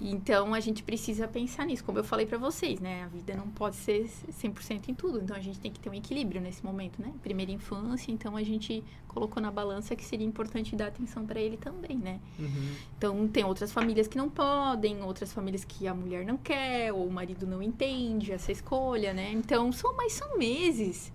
Então 0.00 0.54
a 0.54 0.60
gente 0.60 0.82
precisa 0.82 1.26
pensar 1.26 1.66
nisso, 1.66 1.82
como 1.82 1.98
eu 1.98 2.04
falei 2.04 2.24
para 2.24 2.38
vocês, 2.38 2.78
né? 2.78 3.02
A 3.02 3.08
vida 3.08 3.34
não 3.34 3.48
pode 3.48 3.74
ser 3.76 4.08
100% 4.30 4.88
em 4.88 4.94
tudo, 4.94 5.20
então 5.20 5.36
a 5.36 5.40
gente 5.40 5.58
tem 5.58 5.72
que 5.72 5.80
ter 5.80 5.90
um 5.90 5.94
equilíbrio 5.94 6.40
nesse 6.40 6.64
momento, 6.64 7.02
né? 7.02 7.12
Primeira 7.20 7.50
infância, 7.50 8.12
então 8.12 8.36
a 8.36 8.42
gente 8.44 8.84
colocou 9.08 9.42
na 9.42 9.50
balança 9.50 9.96
que 9.96 10.04
seria 10.04 10.26
importante 10.26 10.76
dar 10.76 10.86
atenção 10.86 11.26
para 11.26 11.40
ele 11.40 11.56
também, 11.56 11.96
né? 11.96 12.20
Uhum. 12.38 12.74
Então 12.96 13.28
tem 13.28 13.44
outras 13.44 13.72
famílias 13.72 14.06
que 14.06 14.16
não 14.16 14.28
podem, 14.28 15.02
outras 15.02 15.32
famílias 15.32 15.64
que 15.64 15.88
a 15.88 15.94
mulher 15.94 16.24
não 16.24 16.36
quer, 16.36 16.92
ou 16.92 17.04
o 17.04 17.10
marido 17.10 17.44
não 17.44 17.60
entende 17.60 18.30
essa 18.30 18.52
escolha, 18.52 19.12
né? 19.12 19.32
Então 19.32 19.72
são, 19.72 19.96
mas 19.96 20.12
são 20.12 20.38
meses 20.38 21.12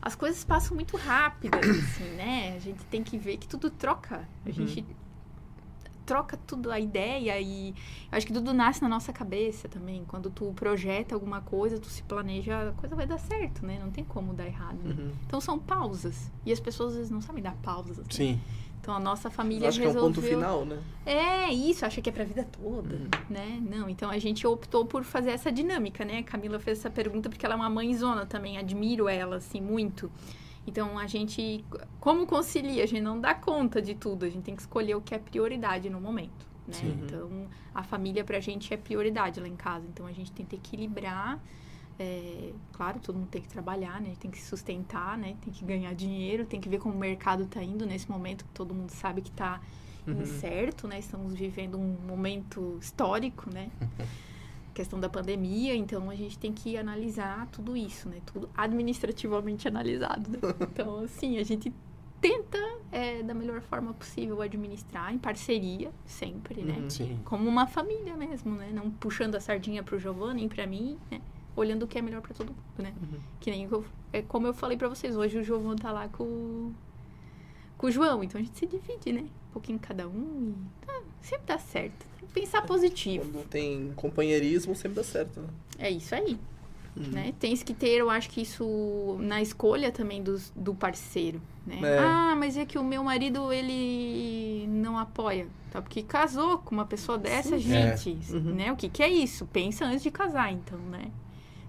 as 0.00 0.16
coisas 0.16 0.42
passam 0.42 0.74
muito 0.74 0.96
rápidas, 0.96 1.60
assim, 1.64 2.10
né? 2.16 2.54
A 2.56 2.58
gente 2.58 2.84
tem 2.86 3.04
que 3.04 3.16
ver 3.16 3.36
que 3.36 3.46
tudo 3.46 3.70
troca. 3.70 4.28
A 4.44 4.48
uhum. 4.48 4.52
gente 4.52 4.84
troca 6.04 6.36
tudo 6.46 6.70
a 6.70 6.78
ideia 6.78 7.40
e 7.40 7.74
acho 8.10 8.26
que 8.26 8.32
tudo 8.32 8.52
nasce 8.52 8.82
na 8.82 8.88
nossa 8.88 9.12
cabeça 9.12 9.68
também. 9.68 10.04
Quando 10.06 10.30
tu 10.30 10.52
projeta 10.54 11.14
alguma 11.14 11.40
coisa, 11.40 11.78
tu 11.78 11.86
se 11.88 12.02
planeja, 12.02 12.70
a 12.70 12.72
coisa 12.72 12.94
vai 12.94 13.06
dar 13.06 13.18
certo, 13.18 13.64
né? 13.64 13.78
Não 13.82 13.90
tem 13.90 14.04
como 14.04 14.32
dar 14.34 14.46
errado. 14.46 14.78
Né? 14.82 14.94
Uhum. 14.98 15.10
Então 15.26 15.40
são 15.40 15.58
pausas. 15.58 16.30
E 16.44 16.52
as 16.52 16.60
pessoas 16.60 16.90
às 16.92 16.96
vezes 16.96 17.10
não 17.10 17.20
sabem 17.20 17.42
dar 17.42 17.54
pausas. 17.62 17.98
Assim. 18.00 18.10
Sim. 18.10 18.40
Então 18.80 18.96
a 18.96 18.98
nossa 18.98 19.30
família 19.30 19.68
Acho 19.68 19.78
resolveu... 19.78 20.00
que 20.02 20.06
é 20.06 20.10
o 20.10 20.14
ponto 20.14 20.28
final, 20.28 20.64
né? 20.64 20.82
É, 21.06 21.52
isso, 21.52 21.86
acha 21.86 22.02
que 22.02 22.08
é 22.10 22.12
pra 22.12 22.24
vida 22.24 22.44
toda, 22.50 22.96
Uhum. 22.96 23.08
né? 23.30 23.62
Não, 23.70 23.88
então 23.88 24.10
a 24.10 24.18
gente 24.18 24.44
optou 24.44 24.84
por 24.84 25.04
fazer 25.04 25.30
essa 25.30 25.52
dinâmica, 25.52 26.04
né? 26.04 26.18
A 26.18 26.22
Camila 26.24 26.58
fez 26.58 26.80
essa 26.80 26.90
pergunta 26.90 27.28
porque 27.30 27.46
ela 27.46 27.54
é 27.54 27.56
uma 27.56 27.70
mãezona 27.70 28.26
também, 28.26 28.58
admiro 28.58 29.08
ela, 29.08 29.36
assim, 29.36 29.60
muito. 29.60 30.10
Então 30.66 30.98
a 30.98 31.06
gente, 31.06 31.64
como 32.00 32.26
concilia? 32.26 32.84
A 32.84 32.86
gente 32.86 33.02
não 33.02 33.20
dá 33.20 33.34
conta 33.34 33.82
de 33.82 33.94
tudo, 33.94 34.24
a 34.24 34.28
gente 34.28 34.44
tem 34.44 34.54
que 34.54 34.62
escolher 34.62 34.94
o 34.94 35.00
que 35.00 35.14
é 35.14 35.18
prioridade 35.18 35.90
no 35.90 36.00
momento, 36.00 36.46
né? 36.66 36.74
Sim. 36.74 36.98
Então 37.04 37.48
a 37.74 37.82
família 37.82 38.22
pra 38.24 38.38
gente 38.40 38.72
é 38.72 38.76
prioridade 38.76 39.40
lá 39.40 39.48
em 39.48 39.56
casa, 39.56 39.86
então 39.88 40.06
a 40.06 40.12
gente 40.12 40.30
tenta 40.32 40.54
equilibrar. 40.54 41.40
é, 41.98 42.52
claro, 42.72 42.98
todo 43.00 43.16
mundo 43.18 43.28
tem 43.28 43.42
que 43.42 43.48
trabalhar, 43.48 44.00
né? 44.00 44.14
Tem 44.18 44.30
que 44.30 44.38
se 44.38 44.46
sustentar, 44.48 45.18
né? 45.18 45.36
Tem 45.42 45.52
que 45.52 45.64
ganhar 45.64 45.94
dinheiro, 45.94 46.46
tem 46.46 46.60
que 46.60 46.68
ver 46.68 46.78
como 46.78 46.94
o 46.94 46.98
mercado 46.98 47.46
tá 47.46 47.62
indo 47.62 47.84
nesse 47.86 48.10
momento 48.10 48.44
que 48.44 48.50
todo 48.52 48.74
mundo 48.74 48.90
sabe 48.90 49.20
que 49.20 49.30
tá 49.30 49.60
Uhum. 50.04 50.20
incerto, 50.20 50.88
né? 50.88 50.98
Estamos 50.98 51.32
vivendo 51.34 51.78
um 51.78 51.96
momento 52.08 52.76
histórico, 52.80 53.48
né? 53.52 53.70
Questão 54.74 54.98
da 54.98 55.08
pandemia, 55.08 55.74
então 55.74 56.08
a 56.08 56.14
gente 56.14 56.38
tem 56.38 56.52
que 56.52 56.76
analisar 56.78 57.46
tudo 57.48 57.76
isso, 57.76 58.08
né? 58.08 58.18
Tudo 58.24 58.48
administrativamente 58.56 59.68
analisado. 59.68 60.30
né? 60.30 60.38
Então, 60.72 61.00
assim, 61.00 61.38
a 61.38 61.44
gente 61.44 61.72
tenta 62.22 62.58
é, 62.92 63.22
da 63.22 63.34
melhor 63.34 63.60
forma 63.60 63.92
possível 63.92 64.40
administrar 64.40 65.12
em 65.12 65.18
parceria, 65.18 65.90
sempre, 66.06 66.62
né? 66.62 66.74
Uhum. 66.78 66.90
Sim. 66.90 67.18
Como 67.24 67.48
uma 67.48 67.66
família 67.66 68.16
mesmo, 68.16 68.54
né? 68.54 68.70
Não 68.72 68.90
puxando 68.90 69.34
a 69.34 69.40
sardinha 69.40 69.82
pro 69.82 69.98
Giovanni 69.98 70.40
nem 70.40 70.48
pra 70.48 70.66
mim, 70.66 70.96
né? 71.10 71.20
Olhando 71.54 71.82
o 71.82 71.86
que 71.86 71.98
é 71.98 72.02
melhor 72.02 72.22
pra 72.22 72.32
todo 72.32 72.48
mundo, 72.48 72.78
né? 72.78 72.94
Uhum. 73.02 73.18
Que 73.40 73.50
nem 73.50 73.64
eu, 73.64 73.84
é 74.12 74.22
como 74.22 74.46
eu 74.46 74.54
falei 74.54 74.78
pra 74.78 74.88
vocês, 74.88 75.16
hoje 75.16 75.36
o 75.38 75.42
Giovanni 75.44 75.80
tá 75.80 75.92
lá 75.92 76.08
com, 76.08 76.72
com 77.76 77.86
o 77.88 77.90
João, 77.90 78.22
então 78.22 78.40
a 78.40 78.44
gente 78.44 78.56
se 78.56 78.66
divide, 78.66 79.12
né? 79.12 79.22
Um 79.50 79.52
pouquinho 79.52 79.78
cada 79.78 80.08
um 80.08 80.54
e 80.54 80.86
tá, 80.86 81.02
sempre 81.20 81.46
dá 81.46 81.58
certo. 81.58 82.06
Pensar 82.32 82.62
positivo. 82.62 83.24
Quando 83.30 83.46
tem 83.48 83.92
companheirismo, 83.96 84.74
sempre 84.74 84.96
dá 84.96 85.04
certo, 85.04 85.40
né? 85.40 85.48
É 85.78 85.90
isso 85.90 86.14
aí, 86.14 86.38
Uhum. 86.96 87.10
né? 87.10 87.34
Tem 87.38 87.56
que 87.56 87.72
ter, 87.74 87.98
eu 87.98 88.10
acho 88.10 88.28
que 88.30 88.40
isso 88.42 89.16
na 89.20 89.40
escolha 89.42 89.90
também 89.92 90.22
dos, 90.22 90.50
do 90.56 90.74
parceiro, 90.74 91.40
né? 91.66 91.78
É. 91.82 91.98
Ah, 91.98 92.34
mas 92.36 92.56
é 92.56 92.64
que 92.66 92.78
o 92.78 92.84
meu 92.84 93.02
marido, 93.04 93.52
ele 93.52 94.66
não 94.68 94.98
apoia, 94.98 95.46
tá? 95.70 95.80
Porque 95.82 96.02
casou 96.02 96.58
com 96.58 96.74
uma 96.74 96.84
pessoa 96.86 97.16
dessa, 97.18 97.58
gente, 97.58 98.16
Uhum. 98.30 98.54
né? 98.54 98.72
O 98.72 98.76
que 98.76 98.88
que 98.88 99.02
é 99.02 99.08
isso? 99.08 99.46
Pensa 99.46 99.84
antes 99.84 100.02
de 100.02 100.10
casar, 100.10 100.52
então, 100.52 100.78
né? 100.78 101.10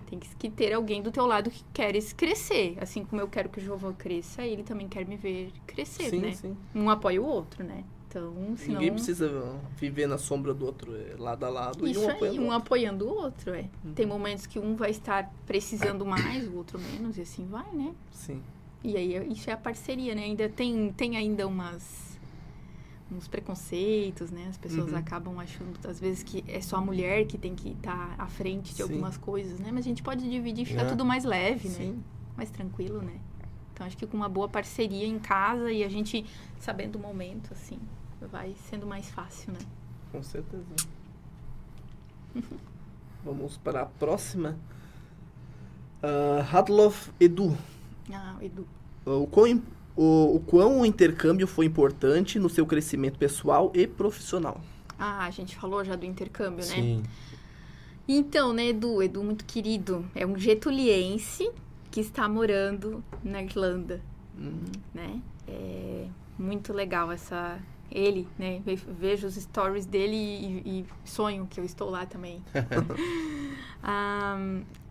Tem 0.10 0.20
que- 0.20 0.36
que 0.36 0.50
ter 0.50 0.74
alguém 0.74 1.02
do 1.02 1.12
teu 1.12 1.26
lado 1.26 1.50
que 1.50 1.64
queres 1.74 2.14
crescer. 2.14 2.78
Assim 2.80 3.04
como 3.04 3.20
eu 3.22 3.28
quero 3.28 3.50
que 3.50 3.60
o 3.60 3.64
João 3.64 3.94
cresça, 3.94 4.44
ele 4.44 4.62
também 4.62 4.88
quer 4.88 5.06
me 5.08 5.16
ver 5.18 5.52
crescer, 5.66 6.10
sim, 6.12 6.20
né? 6.20 6.34
sim. 6.34 6.56
Um 6.76 6.90
apoia 6.90 7.20
o 7.22 7.26
outro, 7.26 7.64
né? 7.64 7.84
Então, 8.16 8.54
senão... 8.58 8.74
Ninguém 8.80 8.94
precisa 8.94 9.60
viver 9.76 10.06
na 10.08 10.20
sombra 10.20 10.54
do 10.54 10.66
outro, 10.66 10.96
é 10.96 11.16
lado 11.18 11.44
a 11.46 11.50
lado, 11.50 11.88
Isso 11.88 12.00
e 12.00 12.06
um 12.06 12.10
aí, 12.10 12.16
apoiando 12.16 12.38
o 12.38 12.42
um 12.42 12.46
outro. 12.46 12.58
apoiando 12.58 13.06
o 13.06 13.10
outro, 13.10 13.54
é. 13.56 13.70
Uhum. 13.84 13.94
Tem 13.96 14.06
momentos 14.06 14.46
que 14.46 14.60
um 14.60 14.76
vai 14.76 14.92
estar 14.92 15.34
precisando 15.48 16.06
mais, 16.06 16.48
o 16.48 16.56
outro 16.56 16.80
menos, 16.80 17.18
e 17.18 17.22
assim 17.22 17.46
vai, 17.48 17.72
né? 17.74 17.94
Sim. 18.12 18.42
E 18.84 18.96
aí, 18.96 19.16
é- 19.16 19.26
isso 19.26 19.50
é 19.50 19.54
a 19.54 19.58
parceria, 19.58 20.14
né? 20.14 20.24
Ainda 20.26 20.48
tem, 20.48 20.92
tem 20.94 21.18
ainda 21.18 21.48
umas... 21.48 22.14
Uns 23.12 23.28
preconceitos, 23.28 24.32
né? 24.32 24.48
As 24.50 24.58
pessoas 24.58 24.92
Uhum. 24.92 24.98
acabam 24.98 25.40
achando, 25.40 25.78
às 25.88 26.00
vezes, 26.00 26.24
que 26.24 26.44
é 26.48 26.60
só 26.62 26.78
a 26.78 26.82
mulher 26.82 27.26
que 27.26 27.38
tem 27.38 27.54
que 27.56 27.70
estar 27.70 28.16
à 28.18 28.28
frente 28.28 28.70
de 28.72 28.76
Sim. 28.78 28.84
algumas 28.84 29.18
coisas, 29.18 29.60
né? 29.60 29.70
Mas 29.72 29.86
a 29.86 29.90
gente 29.90 30.02
pode 30.02 30.28
dividir 30.30 30.64
e 30.64 30.66
ficar 30.66 30.84
É. 30.84 30.86
tudo 30.86 31.06
mais 31.06 31.24
leve, 31.24 31.68
né? 31.70 31.76
Sim. 31.76 32.04
Mais 32.36 32.50
tranquilo, 32.50 33.02
né? 33.02 33.20
Então, 33.72 33.86
acho 33.86 33.98
que 33.98 34.06
com 34.08 34.18
uma 34.18 34.30
boa 34.30 34.48
parceria 34.48 35.06
em 35.06 35.20
casa 35.20 35.72
e 35.72 35.84
a 35.84 35.90
gente 35.90 36.26
sabendo 36.60 36.96
o 36.96 37.00
momento, 37.00 37.52
assim, 37.54 37.78
vai 38.28 38.56
sendo 38.70 38.86
mais 38.86 39.10
fácil, 39.10 39.54
né? 39.54 39.60
Com 40.12 40.22
certeza. 40.24 40.64
Vamos 43.24 43.58
para 43.58 43.84
a 43.84 43.86
próxima. 43.86 44.58
Uh, 46.02 46.56
Hadlov 46.56 47.10
Edu. 47.20 47.58
Ah, 48.12 48.36
Edu. 48.42 48.68
O 49.06 49.28
quão, 49.28 49.62
o, 49.96 50.36
o 50.36 50.40
quão 50.42 50.82
o 50.82 50.86
intercâmbio 50.86 51.48
foi 51.48 51.66
importante 51.66 52.38
no 52.38 52.50
seu 52.50 52.66
crescimento 52.66 53.18
pessoal 53.18 53.72
e 53.74 53.88
profissional? 53.88 54.60
Ah, 55.00 55.26
a 55.26 55.32
gente 55.32 55.56
falou 55.56 55.84
já 55.84 55.96
do 55.96 56.06
intercâmbio, 56.06 56.66
né? 56.66 56.76
Sim. 56.76 57.04
Então, 58.08 58.52
né, 58.52 58.68
Edu, 58.68 59.02
Edu 59.02 59.24
muito 59.24 59.46
querido, 59.46 60.06
é 60.14 60.26
um 60.26 60.38
getuliense 60.38 61.50
que 61.90 62.02
está 62.02 62.28
morando 62.28 63.04
na 63.24 63.42
Irlanda, 63.42 64.02
Hum, 64.38 64.64
né? 64.94 65.22
É 65.48 66.08
muito 66.38 66.74
legal 66.74 67.12
essa 67.12 67.60
ele, 67.94 68.28
né? 68.38 68.62
Ve- 68.66 68.76
Vejo 68.76 69.28
os 69.28 69.36
stories 69.36 69.86
dele 69.86 70.16
e, 70.16 70.80
e 70.80 70.86
sonho 71.06 71.48
que 71.50 71.60
eu 71.60 71.64
estou 71.66 71.90
lá 71.90 72.06
também. 72.06 72.42
Ah, 73.82 74.38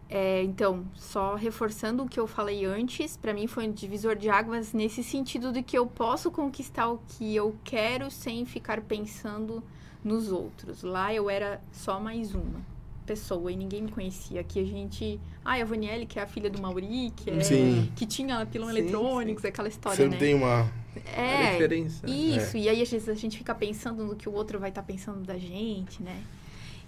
é, 0.09 0.43
então, 0.43 0.85
só 0.95 1.35
reforçando 1.35 2.03
o 2.03 2.09
que 2.09 2.21
eu 2.21 2.27
falei 2.27 2.65
antes, 2.67 3.17
para 3.17 3.33
mim 3.33 3.47
foi 3.47 3.67
um 3.67 3.73
divisor 3.73 4.15
de 4.15 4.29
águas 4.29 4.73
nesse 4.75 5.03
sentido 5.03 5.51
de 5.53 5.63
que 5.63 5.77
eu 5.79 5.87
posso 5.87 6.31
conquistar 6.31 6.89
o 6.91 6.99
que 7.09 7.35
eu 7.35 7.57
quero 7.65 8.11
sem 8.11 8.45
ficar 8.45 8.83
pensando 8.83 9.63
nos 10.05 10.31
outros. 10.31 10.83
Lá 10.83 11.15
eu 11.15 11.31
era 11.31 11.61
só 11.73 11.99
mais 11.99 12.35
uma 12.35 12.61
pessoa 13.07 13.51
e 13.51 13.57
ninguém 13.57 13.83
me 13.83 13.91
conhecia. 13.91 14.41
Aqui 14.43 14.61
a 14.61 14.65
gente. 14.65 15.19
Ah, 15.45 15.55
a 15.55 15.65
Vanielle, 15.65 16.05
que 16.07 16.19
é 16.19 16.23
a 16.23 16.27
filha 16.27 16.51
do 16.51 16.61
Mauri, 16.61 17.11
que, 17.17 17.31
é, 17.31 17.41
Sim. 17.41 17.91
que 17.97 18.05
tinha 18.05 18.45
pilão 18.45 18.69
Sim, 18.69 18.77
eletrônicos, 18.79 19.45
aquela 19.45 19.69
história, 19.69 19.97
Sempre 19.97 20.15
né? 20.15 20.19
tem 20.19 20.35
uma. 20.35 20.71
A 21.17 21.21
É, 21.21 21.53
diferença. 21.53 22.07
né? 22.07 22.13
isso, 22.13 22.57
e 22.57 22.69
aí 22.69 22.83
às 22.83 22.91
vezes 22.91 23.09
a 23.09 23.15
gente 23.15 23.39
fica 23.39 23.55
pensando 23.55 24.05
no 24.05 24.17
que 24.17 24.29
o 24.29 24.33
outro 24.33 24.59
vai 24.59 24.69
estar 24.71 24.83
pensando 24.83 25.21
da 25.25 25.39
gente, 25.39 26.03
né? 26.03 26.23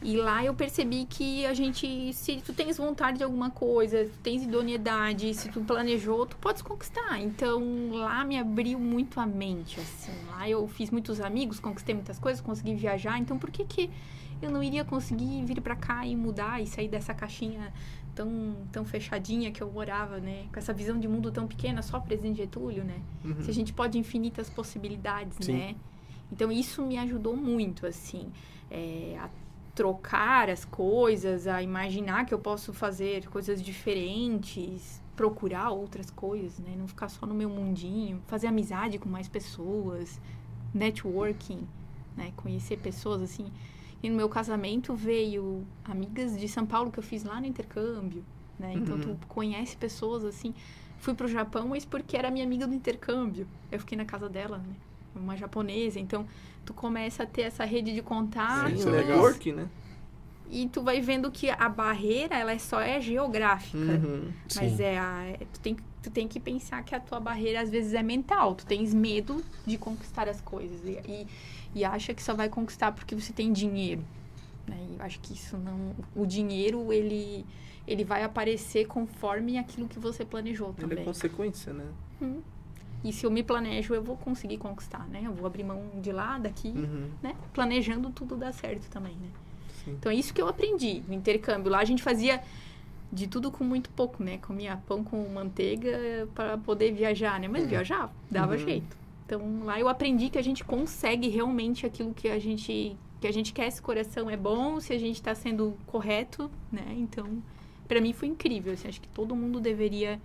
E 0.02 0.16
lá 0.18 0.44
eu 0.44 0.52
percebi 0.52 1.06
que 1.06 1.46
a 1.46 1.54
gente, 1.54 2.12
se 2.12 2.36
tu 2.44 2.52
tens 2.52 2.76
vontade 2.76 3.16
de 3.18 3.24
alguma 3.24 3.48
coisa, 3.50 4.06
tens 4.22 4.42
idoneidade, 4.42 5.32
se 5.32 5.48
tu 5.48 5.62
planejou, 5.62 6.26
tu 6.26 6.36
podes 6.36 6.60
conquistar. 6.60 7.18
Então 7.22 7.62
lá 7.92 8.22
me 8.22 8.38
abriu 8.38 8.78
muito 8.78 9.18
a 9.18 9.24
mente, 9.24 9.80
assim. 9.80 10.12
Lá 10.28 10.46
eu 10.46 10.68
fiz 10.68 10.90
muitos 10.90 11.22
amigos, 11.22 11.58
conquistei 11.58 11.94
muitas 11.94 12.18
coisas, 12.18 12.42
consegui 12.42 12.74
viajar. 12.74 13.18
Então 13.18 13.38
por 13.38 13.50
que 13.50 13.64
que 13.64 13.88
eu 14.42 14.50
não 14.50 14.62
iria 14.62 14.84
conseguir 14.84 15.42
vir 15.46 15.62
pra 15.62 15.74
cá 15.76 16.06
e 16.06 16.14
mudar 16.14 16.60
e 16.60 16.66
sair 16.66 16.88
dessa 16.88 17.14
caixinha 17.14 17.72
tão, 18.14 18.56
tão 18.70 18.84
fechadinha 18.84 19.50
que 19.50 19.62
eu 19.62 19.70
morava, 19.70 20.18
né? 20.18 20.46
Com 20.52 20.58
essa 20.58 20.72
visão 20.72 20.98
de 20.98 21.08
mundo 21.08 21.30
tão 21.30 21.46
pequena, 21.46 21.82
só 21.82 22.00
presidente 22.00 22.36
Getúlio, 22.38 22.84
né? 22.84 23.00
Uhum. 23.24 23.42
Se 23.42 23.50
a 23.50 23.54
gente 23.54 23.72
pode 23.72 23.98
infinitas 23.98 24.48
possibilidades, 24.48 25.38
Sim. 25.40 25.52
né? 25.52 25.76
Então 26.32 26.50
isso 26.50 26.84
me 26.84 26.98
ajudou 26.98 27.36
muito, 27.36 27.86
assim, 27.86 28.30
é, 28.70 29.16
a 29.18 29.28
trocar 29.74 30.48
as 30.48 30.64
coisas, 30.64 31.46
a 31.46 31.62
imaginar 31.62 32.24
que 32.24 32.32
eu 32.32 32.38
posso 32.38 32.72
fazer 32.72 33.26
coisas 33.28 33.60
diferentes, 33.60 35.02
procurar 35.16 35.70
outras 35.70 36.10
coisas, 36.10 36.58
né? 36.58 36.74
Não 36.76 36.86
ficar 36.86 37.08
só 37.08 37.26
no 37.26 37.34
meu 37.34 37.48
mundinho, 37.48 38.22
fazer 38.26 38.46
amizade 38.46 38.98
com 38.98 39.08
mais 39.08 39.28
pessoas, 39.28 40.20
networking, 40.72 41.66
né? 42.16 42.32
Conhecer 42.36 42.78
pessoas 42.78 43.22
assim. 43.22 43.50
E 44.04 44.10
no 44.10 44.16
meu 44.16 44.28
casamento 44.28 44.94
veio 44.94 45.64
amigas 45.82 46.38
de 46.38 46.46
São 46.46 46.66
Paulo 46.66 46.92
que 46.92 46.98
eu 46.98 47.02
fiz 47.02 47.24
lá 47.24 47.40
no 47.40 47.46
intercâmbio, 47.46 48.22
né? 48.58 48.74
Então 48.74 48.96
Uhum. 48.96 49.00
tu 49.16 49.26
conhece 49.26 49.74
pessoas 49.78 50.24
assim. 50.26 50.52
Fui 50.98 51.14
pro 51.14 51.26
Japão, 51.26 51.68
mas 51.68 51.86
porque 51.86 52.14
era 52.14 52.30
minha 52.30 52.44
amiga 52.44 52.66
do 52.66 52.74
intercâmbio. 52.74 53.46
Eu 53.72 53.78
fiquei 53.80 53.96
na 53.96 54.04
casa 54.04 54.28
dela, 54.28 54.58
né? 54.58 54.74
Uma 55.16 55.36
japonesa. 55.38 55.98
Então, 55.98 56.26
tu 56.66 56.74
começa 56.74 57.22
a 57.22 57.26
ter 57.26 57.42
essa 57.42 57.64
rede 57.64 57.94
de 57.94 58.02
contatos. 58.02 58.82
Sim, 58.82 58.88
é 58.90 58.92
network, 59.04 59.52
né? 59.52 59.68
E 60.50 60.68
tu 60.68 60.82
vai 60.82 61.00
vendo 61.00 61.30
que 61.30 61.48
a 61.48 61.68
barreira, 61.70 62.36
ela 62.36 62.52
é 62.52 62.58
só 62.58 62.80
é 62.80 63.00
geográfica. 63.00 63.78
Uhum. 63.78 64.30
Mas 64.54 64.72
Sim. 64.72 64.82
é 64.82 64.98
a, 64.98 65.24
é- 65.24 65.38
tu, 65.50 65.60
tem, 65.60 65.74
que- 65.74 65.82
tu 66.02 66.10
tem 66.10 66.28
que 66.28 66.38
pensar 66.38 66.82
que 66.84 66.94
a 66.94 67.00
tua 67.00 67.18
barreira 67.20 67.62
às 67.62 67.70
vezes 67.70 67.94
é 67.94 68.02
mental. 68.02 68.54
Tu 68.54 68.66
tens 68.66 68.92
medo 68.92 69.42
de 69.66 69.78
conquistar 69.78 70.28
as 70.28 70.40
coisas. 70.42 70.80
E, 70.84 71.00
e, 71.10 71.26
e 71.74 71.84
acha 71.84 72.14
que 72.14 72.22
só 72.22 72.34
vai 72.34 72.48
conquistar 72.48 72.92
porque 72.92 73.14
você 73.14 73.32
tem 73.32 73.52
dinheiro. 73.52 74.02
Né? 74.66 74.76
E 74.90 74.94
eu 74.98 75.02
acho 75.04 75.18
que 75.20 75.32
isso 75.34 75.56
não. 75.56 75.92
O 76.14 76.24
dinheiro, 76.26 76.92
ele, 76.92 77.44
ele 77.86 78.04
vai 78.04 78.22
aparecer 78.22 78.86
conforme 78.86 79.58
aquilo 79.58 79.88
que 79.88 79.98
você 79.98 80.24
planejou 80.24 80.68
Ele 80.78 80.80
também. 80.88 80.98
é 81.00 81.04
consequência, 81.04 81.72
né? 81.72 81.84
E 83.02 83.12
se 83.12 83.26
eu 83.26 83.30
me 83.30 83.42
planejo, 83.42 83.92
eu 83.94 84.02
vou 84.02 84.16
conseguir 84.16 84.56
conquistar, 84.56 85.06
né? 85.08 85.22
Eu 85.24 85.34
vou 85.34 85.46
abrir 85.46 85.62
mão 85.62 85.82
de 86.00 86.10
lá, 86.10 86.38
daqui, 86.38 86.68
Uhum. 86.68 87.10
né? 87.22 87.34
Planejando 87.52 88.08
tudo 88.10 88.34
dá 88.34 88.50
certo 88.50 88.88
também, 88.88 89.12
né? 89.12 89.28
Sim. 89.84 89.90
Então, 89.92 90.10
é 90.10 90.14
isso 90.14 90.32
que 90.32 90.40
eu 90.40 90.48
aprendi 90.48 91.02
no 91.06 91.12
intercâmbio. 91.12 91.70
Lá 91.70 91.80
a 91.80 91.84
gente 91.84 92.02
fazia 92.02 92.42
de 93.12 93.26
tudo 93.26 93.50
com 93.50 93.62
muito 93.62 93.90
pouco, 93.90 94.22
né? 94.24 94.38
Comia 94.38 94.78
pão 94.88 95.04
com 95.04 95.28
manteiga 95.28 96.26
para 96.34 96.56
poder 96.56 96.92
viajar, 96.92 97.38
né? 97.38 97.46
Mas 97.46 97.66
viajar 97.66 98.10
dava 98.30 98.54
Uhum. 98.54 98.58
jeito. 98.60 98.96
Então, 99.26 99.64
lá 99.64 99.80
eu 99.80 99.88
aprendi 99.88 100.28
que 100.28 100.38
a 100.38 100.42
gente 100.42 100.62
consegue 100.64 101.28
realmente 101.28 101.86
aquilo 101.86 102.12
que 102.12 102.28
a 102.28 102.38
gente 102.38 102.96
que 103.20 103.28
a 103.28 103.32
gente 103.32 103.54
quer, 103.54 103.68
esse 103.68 103.80
coração 103.80 104.28
é 104.28 104.36
bom, 104.36 104.78
se 104.80 104.92
a 104.92 104.98
gente 104.98 105.16
está 105.16 105.34
sendo 105.34 105.78
correto, 105.86 106.50
né? 106.70 106.84
Então, 106.90 107.42
para 107.88 107.98
mim 107.98 108.12
foi 108.12 108.28
incrível. 108.28 108.74
assim, 108.74 108.86
acho 108.86 109.00
que 109.00 109.08
todo 109.08 109.34
mundo 109.34 109.58
deveria 109.60 110.20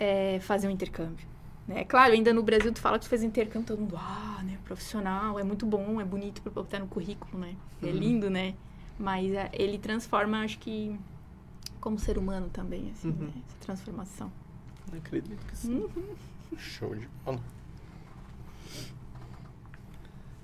é, 0.00 0.40
fazer 0.40 0.66
um 0.66 0.70
intercâmbio. 0.70 1.26
Né? 1.68 1.84
Claro, 1.84 2.14
ainda 2.14 2.32
no 2.32 2.42
Brasil 2.42 2.72
tu 2.72 2.80
fala 2.80 2.98
que 2.98 3.04
tu 3.04 3.08
fez 3.08 3.22
intercâmbio, 3.22 3.66
todo 3.66 3.80
mundo, 3.80 3.96
ah, 3.98 4.42
né, 4.42 4.58
profissional, 4.64 5.38
é 5.38 5.44
muito 5.44 5.66
bom, 5.66 6.00
é 6.00 6.04
bonito 6.04 6.40
para 6.40 6.50
botar 6.50 6.78
no 6.78 6.86
currículo, 6.86 7.38
né? 7.38 7.54
É 7.82 7.86
uhum. 7.86 7.92
lindo, 7.92 8.30
né? 8.30 8.54
Mas 8.98 9.30
é, 9.32 9.50
ele 9.52 9.76
transforma, 9.78 10.42
acho 10.42 10.58
que, 10.58 10.98
como 11.80 11.98
ser 11.98 12.16
humano 12.16 12.48
também, 12.50 12.90
assim, 12.92 13.08
uhum. 13.08 13.26
né? 13.26 13.32
Essa 13.46 13.58
transformação. 13.60 14.32
Não 14.90 14.98
acredito 14.98 15.44
que 15.46 15.56
sim. 15.56 15.74
Uhum. 15.74 16.14
Show 16.56 16.94
de 16.94 17.08
bola. 17.24 17.40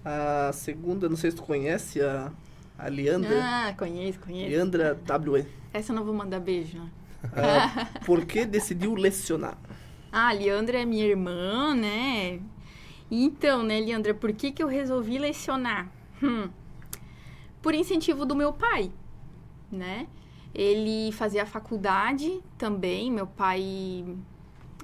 A 0.05 0.53
segunda, 0.53 1.09
não 1.09 1.17
sei 1.17 1.31
se 1.31 1.37
tu 1.37 1.43
conhece, 1.43 2.01
a, 2.01 2.33
a 2.79 2.89
Leandra. 2.89 3.41
Ah, 3.43 3.75
conheço, 3.77 4.19
conheço. 4.21 4.51
Leandra 4.51 4.95
W. 4.95 5.47
Essa 5.73 5.93
eu 5.93 5.97
não 5.97 6.05
vou 6.05 6.15
mandar 6.15 6.41
beijo, 6.41 6.79
né? 6.79 6.91
Ah, 7.33 7.87
por 8.07 8.25
que 8.25 8.47
decidiu 8.47 8.95
lecionar? 8.95 9.59
Ah, 10.11 10.29
a 10.29 10.33
Leandra 10.33 10.81
é 10.81 10.85
minha 10.85 11.05
irmã, 11.05 11.75
né? 11.75 12.41
Então, 13.11 13.63
né, 13.63 13.81
Leandra, 13.81 14.15
por 14.15 14.33
que, 14.33 14.53
que 14.53 14.63
eu 14.63 14.69
resolvi 14.69 15.19
lecionar? 15.19 15.91
Hum, 16.23 16.49
por 17.61 17.75
incentivo 17.75 18.25
do 18.25 18.35
meu 18.35 18.53
pai, 18.53 18.91
né? 19.71 20.07
Ele 20.55 21.13
fazia 21.13 21.45
faculdade 21.45 22.41
também, 22.57 23.11
meu 23.11 23.27
pai 23.27 24.05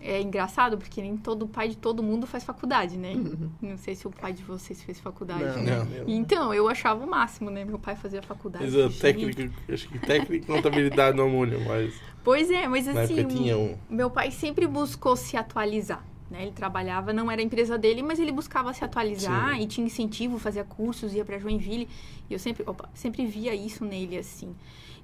é 0.05 0.21
engraçado 0.21 0.77
porque 0.77 1.01
nem 1.01 1.17
todo 1.17 1.49
pai 1.49 1.69
de 1.69 1.77
todo 1.79 2.03
mundo 2.03 2.27
faz 2.27 2.45
faculdade, 2.45 2.95
né? 2.99 3.15
Uhum. 3.15 3.51
Não 3.63 3.79
sei 3.79 3.95
se 3.95 4.07
o 4.07 4.11
pai 4.11 4.35
de 4.35 4.43
vocês 4.43 4.83
fez 4.83 5.01
faculdade. 5.01 5.43
Não, 5.43 5.63
né? 5.63 6.01
não. 6.01 6.05
Então, 6.07 6.53
eu 6.53 6.69
achava 6.69 7.03
o 7.03 7.09
máximo, 7.09 7.51
né? 7.51 7.65
Meu 7.65 7.79
pai 7.79 7.97
fazia 7.97 8.21
faculdade. 8.21 8.67
Exato, 8.67 8.99
técnico, 8.99 9.51
acho 9.67 9.89
que 9.89 9.99
técnico 9.99 10.47
contabilidade 10.47 11.17
no 11.17 11.27
Múnio, 11.27 11.65
mas. 11.67 11.95
Pois 12.23 12.51
é, 12.51 12.69
mas 12.69 12.87
assim, 12.87 13.25
um... 13.25 13.79
meu 13.89 14.11
pai 14.11 14.31
sempre 14.31 14.67
buscou 14.67 15.17
se 15.17 15.39
atualizar. 15.39 16.05
Né? 16.31 16.43
Ele 16.43 16.53
trabalhava, 16.53 17.13
não 17.13 17.31
era 17.31 17.41
a 17.41 17.45
empresa 17.45 17.79
dele, 17.79 18.03
mas 18.03 18.19
ele 18.19 18.33
buscava 18.33 18.75
se 18.75 18.85
atualizar 18.85 19.55
Sim. 19.55 19.63
e 19.63 19.67
tinha 19.67 19.87
incentivo, 19.87 20.39
fazia 20.39 20.65
cursos, 20.65 21.15
ia 21.15 21.25
para 21.25 21.39
Joinville. 21.39 21.89
E 22.29 22.33
eu 22.33 22.39
sempre, 22.39 22.63
opa, 22.67 22.91
sempre 22.93 23.25
via 23.25 23.55
isso 23.55 23.85
nele 23.85 24.19
assim. 24.19 24.55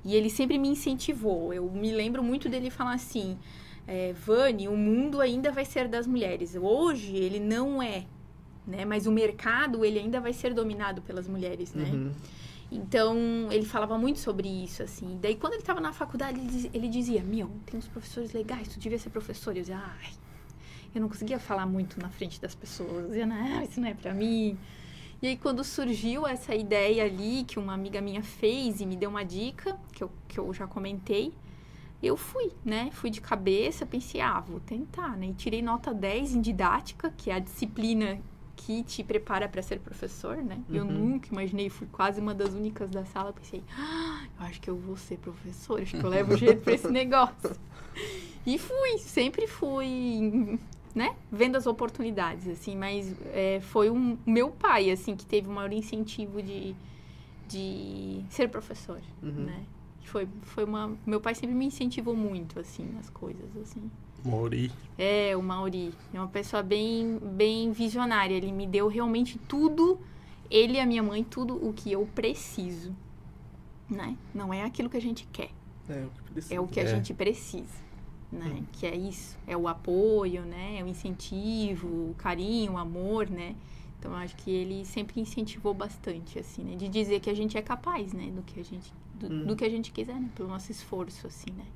E 0.04 0.14
ele 0.14 0.28
sempre 0.28 0.58
me 0.58 0.68
incentivou. 0.68 1.54
Eu 1.54 1.70
me 1.70 1.90
lembro 1.90 2.22
muito 2.22 2.48
dele 2.48 2.70
falar 2.70 2.94
assim: 2.94 3.38
é, 3.92 4.12
Vani, 4.12 4.68
o 4.68 4.76
mundo 4.76 5.20
ainda 5.20 5.50
vai 5.50 5.64
ser 5.64 5.88
das 5.88 6.06
mulheres. 6.06 6.54
Hoje 6.54 7.16
ele 7.16 7.40
não 7.40 7.82
é, 7.82 8.06
né? 8.64 8.84
Mas 8.84 9.04
o 9.04 9.10
mercado 9.10 9.84
ele 9.84 9.98
ainda 9.98 10.20
vai 10.20 10.32
ser 10.32 10.54
dominado 10.54 11.02
pelas 11.02 11.26
mulheres, 11.26 11.74
né? 11.74 11.90
Uhum. 11.92 12.12
Então 12.70 13.16
ele 13.50 13.64
falava 13.64 13.98
muito 13.98 14.20
sobre 14.20 14.46
isso, 14.46 14.80
assim. 14.80 15.18
Daí 15.20 15.34
quando 15.34 15.54
ele 15.54 15.62
estava 15.62 15.80
na 15.80 15.92
faculdade 15.92 16.38
ele 16.38 16.48
dizia, 16.48 16.70
ele 16.72 16.88
dizia: 16.88 17.20
"Meu, 17.20 17.50
tem 17.66 17.76
uns 17.76 17.88
professores 17.88 18.32
legais, 18.32 18.68
tu 18.68 18.78
devia 18.78 18.96
ser 18.96 19.10
professor". 19.10 19.56
Eu 19.56 19.62
dizia: 19.62 19.78
"Ai, 19.78 20.12
eu 20.94 21.00
não 21.00 21.08
conseguia 21.08 21.40
falar 21.40 21.66
muito 21.66 22.00
na 22.00 22.10
frente 22.10 22.40
das 22.40 22.54
pessoas. 22.54 22.92
Eu 22.92 23.06
dizia: 23.08 23.26
"Não, 23.26 23.60
isso 23.60 23.80
não 23.80 23.88
é 23.88 23.94
para 23.94 24.14
mim". 24.14 24.56
E 25.20 25.26
aí, 25.26 25.36
quando 25.36 25.64
surgiu 25.64 26.28
essa 26.28 26.54
ideia 26.54 27.04
ali, 27.04 27.42
que 27.42 27.58
uma 27.58 27.74
amiga 27.74 28.00
minha 28.00 28.22
fez 28.22 28.80
e 28.80 28.86
me 28.86 28.96
deu 28.96 29.10
uma 29.10 29.24
dica, 29.24 29.76
que 29.92 30.04
eu, 30.04 30.10
que 30.28 30.38
eu 30.38 30.54
já 30.54 30.68
comentei, 30.68 31.34
eu 32.02 32.16
fui, 32.16 32.50
né? 32.64 32.90
Fui 32.92 33.10
de 33.10 33.20
cabeça, 33.20 33.84
pensei, 33.84 34.20
ah, 34.20 34.40
vou 34.40 34.60
tentar, 34.60 35.16
né? 35.16 35.26
E 35.26 35.34
tirei 35.34 35.60
nota 35.60 35.92
10 35.92 36.34
em 36.34 36.40
didática, 36.40 37.12
que 37.16 37.30
é 37.30 37.34
a 37.34 37.38
disciplina 37.38 38.20
que 38.56 38.82
te 38.82 39.02
prepara 39.02 39.48
para 39.48 39.62
ser 39.62 39.80
professor, 39.80 40.36
né? 40.36 40.62
Uhum. 40.68 40.76
Eu 40.76 40.84
nunca 40.84 41.28
imaginei, 41.30 41.68
fui 41.68 41.86
quase 41.90 42.20
uma 42.20 42.34
das 42.34 42.54
únicas 42.54 42.90
da 42.90 43.04
sala, 43.04 43.32
pensei, 43.32 43.62
ah, 43.76 44.24
eu 44.38 44.46
acho 44.46 44.60
que 44.60 44.68
eu 44.68 44.76
vou 44.76 44.96
ser 44.96 45.18
professor, 45.18 45.80
acho 45.80 45.98
que 45.98 46.04
eu 46.04 46.10
levo 46.10 46.36
jeito 46.38 46.62
para 46.62 46.74
esse 46.74 46.88
negócio. 46.88 47.56
E 48.46 48.58
fui, 48.58 48.98
sempre 48.98 49.46
fui, 49.46 50.58
né? 50.94 51.14
Vendo 51.30 51.56
as 51.56 51.66
oportunidades, 51.66 52.48
assim, 52.48 52.76
mas 52.76 53.14
é, 53.32 53.60
foi 53.60 53.90
o 53.90 53.94
um, 53.94 54.18
meu 54.26 54.50
pai, 54.50 54.90
assim, 54.90 55.16
que 55.16 55.26
teve 55.26 55.48
o 55.48 55.52
maior 55.52 55.72
incentivo 55.72 56.42
de, 56.42 56.74
de 57.48 58.24
ser 58.30 58.48
professor, 58.48 59.00
uhum. 59.22 59.44
né? 59.44 59.64
Foi, 60.10 60.28
foi 60.42 60.64
uma. 60.64 60.98
Meu 61.06 61.20
pai 61.20 61.36
sempre 61.36 61.54
me 61.54 61.66
incentivou 61.66 62.16
muito, 62.16 62.58
assim, 62.58 62.84
nas 62.84 63.08
coisas, 63.08 63.56
assim. 63.62 63.88
Mauri. 64.24 64.72
É, 64.98 65.36
o 65.36 65.42
Mauri. 65.42 65.94
É 66.12 66.18
uma 66.18 66.26
pessoa 66.26 66.64
bem, 66.64 67.16
bem 67.22 67.70
visionária. 67.70 68.34
Ele 68.34 68.50
me 68.50 68.66
deu 68.66 68.88
realmente 68.88 69.38
tudo, 69.38 70.00
ele 70.50 70.74
e 70.74 70.80
a 70.80 70.86
minha 70.86 71.02
mãe, 71.02 71.22
tudo 71.22 71.54
o 71.64 71.72
que 71.72 71.92
eu 71.92 72.08
preciso. 72.12 72.92
Né? 73.88 74.16
Não 74.34 74.52
é 74.52 74.64
aquilo 74.64 74.90
que 74.90 74.96
a 74.96 75.00
gente 75.00 75.28
quer. 75.32 75.50
É 75.88 76.04
o 76.04 76.10
que, 76.10 76.32
precisa. 76.32 76.54
É 76.54 76.60
o 76.60 76.66
que 76.66 76.80
a 76.80 76.82
é. 76.82 76.86
gente 76.86 77.14
precisa. 77.14 77.90
Né? 78.32 78.58
Hum. 78.58 78.64
Que 78.72 78.86
é 78.86 78.96
isso. 78.96 79.38
É 79.46 79.56
o 79.56 79.68
apoio, 79.68 80.42
né? 80.42 80.78
É 80.80 80.82
o 80.82 80.88
incentivo, 80.88 81.86
o 81.86 82.14
carinho, 82.18 82.72
o 82.72 82.78
amor, 82.78 83.30
né? 83.30 83.54
Então, 84.00 84.14
acho 84.14 84.34
que 84.34 84.50
ele 84.50 84.82
sempre 84.86 85.20
incentivou 85.20 85.74
bastante, 85.74 86.38
assim, 86.38 86.64
né? 86.64 86.74
De 86.74 86.88
dizer 86.88 87.20
que 87.20 87.28
a 87.28 87.34
gente 87.34 87.58
é 87.58 87.60
capaz, 87.60 88.14
né? 88.14 88.32
Do 88.34 88.40
que 88.40 88.58
a 88.58 88.64
gente 88.64 88.90
do, 89.14 89.30
hum. 89.30 89.44
do 89.44 89.54
que 89.54 89.62
a 89.62 89.68
gente 89.68 89.92
quiser, 89.92 90.14
né? 90.14 90.30
Pelo 90.34 90.48
nosso 90.48 90.72
esforço, 90.72 91.26
assim, 91.26 91.50
né? 91.50 91.66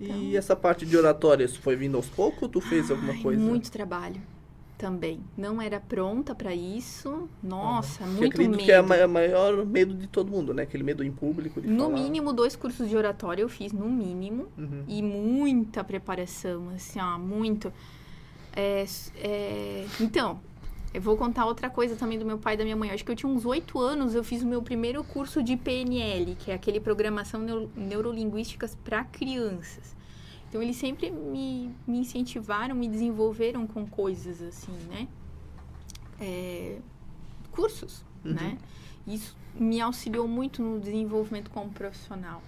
Então... 0.00 0.16
E 0.16 0.36
essa 0.36 0.56
parte 0.56 0.84
de 0.84 0.96
oratória, 0.96 1.44
isso 1.44 1.60
foi 1.60 1.76
vindo 1.76 1.96
aos 1.96 2.08
poucos 2.08 2.42
ou 2.42 2.48
tu 2.48 2.60
fez 2.60 2.90
Ai, 2.90 2.96
alguma 2.96 3.22
coisa? 3.22 3.40
Muito 3.40 3.70
trabalho 3.70 4.20
também. 4.76 5.20
Não 5.36 5.62
era 5.62 5.78
pronta 5.78 6.34
para 6.34 6.52
isso. 6.52 7.28
Nossa, 7.40 8.02
uhum. 8.02 8.10
muito 8.14 8.26
acredito 8.26 8.56
medo. 8.56 8.64
que 8.64 8.72
é 8.72 8.80
o 8.80 9.08
maior 9.08 9.64
medo 9.64 9.94
de 9.94 10.08
todo 10.08 10.28
mundo, 10.28 10.52
né? 10.52 10.64
Aquele 10.64 10.82
medo 10.82 11.04
em 11.04 11.12
público. 11.12 11.60
no 11.60 11.84
falar. 11.84 11.94
mínimo, 11.94 12.32
dois 12.32 12.56
cursos 12.56 12.88
de 12.88 12.96
oratória 12.96 13.42
eu 13.42 13.48
fiz, 13.48 13.72
no 13.72 13.88
mínimo. 13.88 14.48
Uhum. 14.58 14.82
E 14.88 15.00
muita 15.00 15.84
preparação, 15.84 16.70
assim, 16.70 16.98
ó, 16.98 17.16
muito. 17.16 17.72
É, 18.56 18.84
é... 19.16 19.86
Então, 20.00 20.40
eu 20.94 21.02
vou 21.02 21.16
contar 21.16 21.44
outra 21.44 21.68
coisa 21.68 21.96
também 21.96 22.16
do 22.16 22.24
meu 22.24 22.38
pai 22.38 22.54
e 22.54 22.56
da 22.56 22.62
minha 22.62 22.76
mãe. 22.76 22.92
Acho 22.92 23.04
que 23.04 23.10
eu 23.10 23.16
tinha 23.16 23.30
uns 23.30 23.44
oito 23.44 23.80
anos, 23.80 24.14
eu 24.14 24.22
fiz 24.22 24.42
o 24.42 24.46
meu 24.46 24.62
primeiro 24.62 25.02
curso 25.02 25.42
de 25.42 25.56
PNL, 25.56 26.36
que 26.36 26.52
é 26.52 26.54
aquele 26.54 26.78
Programação 26.78 27.40
Neuro 27.40 27.68
Neurolinguísticas 27.74 28.76
para 28.76 29.02
Crianças. 29.02 29.96
Então, 30.48 30.62
eles 30.62 30.76
sempre 30.76 31.10
me, 31.10 31.74
me 31.84 31.98
incentivaram, 31.98 32.76
me 32.76 32.86
desenvolveram 32.86 33.66
com 33.66 33.84
coisas 33.84 34.40
assim, 34.40 34.70
né? 34.88 35.08
É, 36.20 36.78
cursos, 37.50 38.04
uhum. 38.24 38.34
né? 38.34 38.56
Isso 39.04 39.36
me 39.52 39.80
auxiliou 39.80 40.28
muito 40.28 40.62
no 40.62 40.78
desenvolvimento 40.78 41.50
como 41.50 41.70
profissional. 41.70 42.40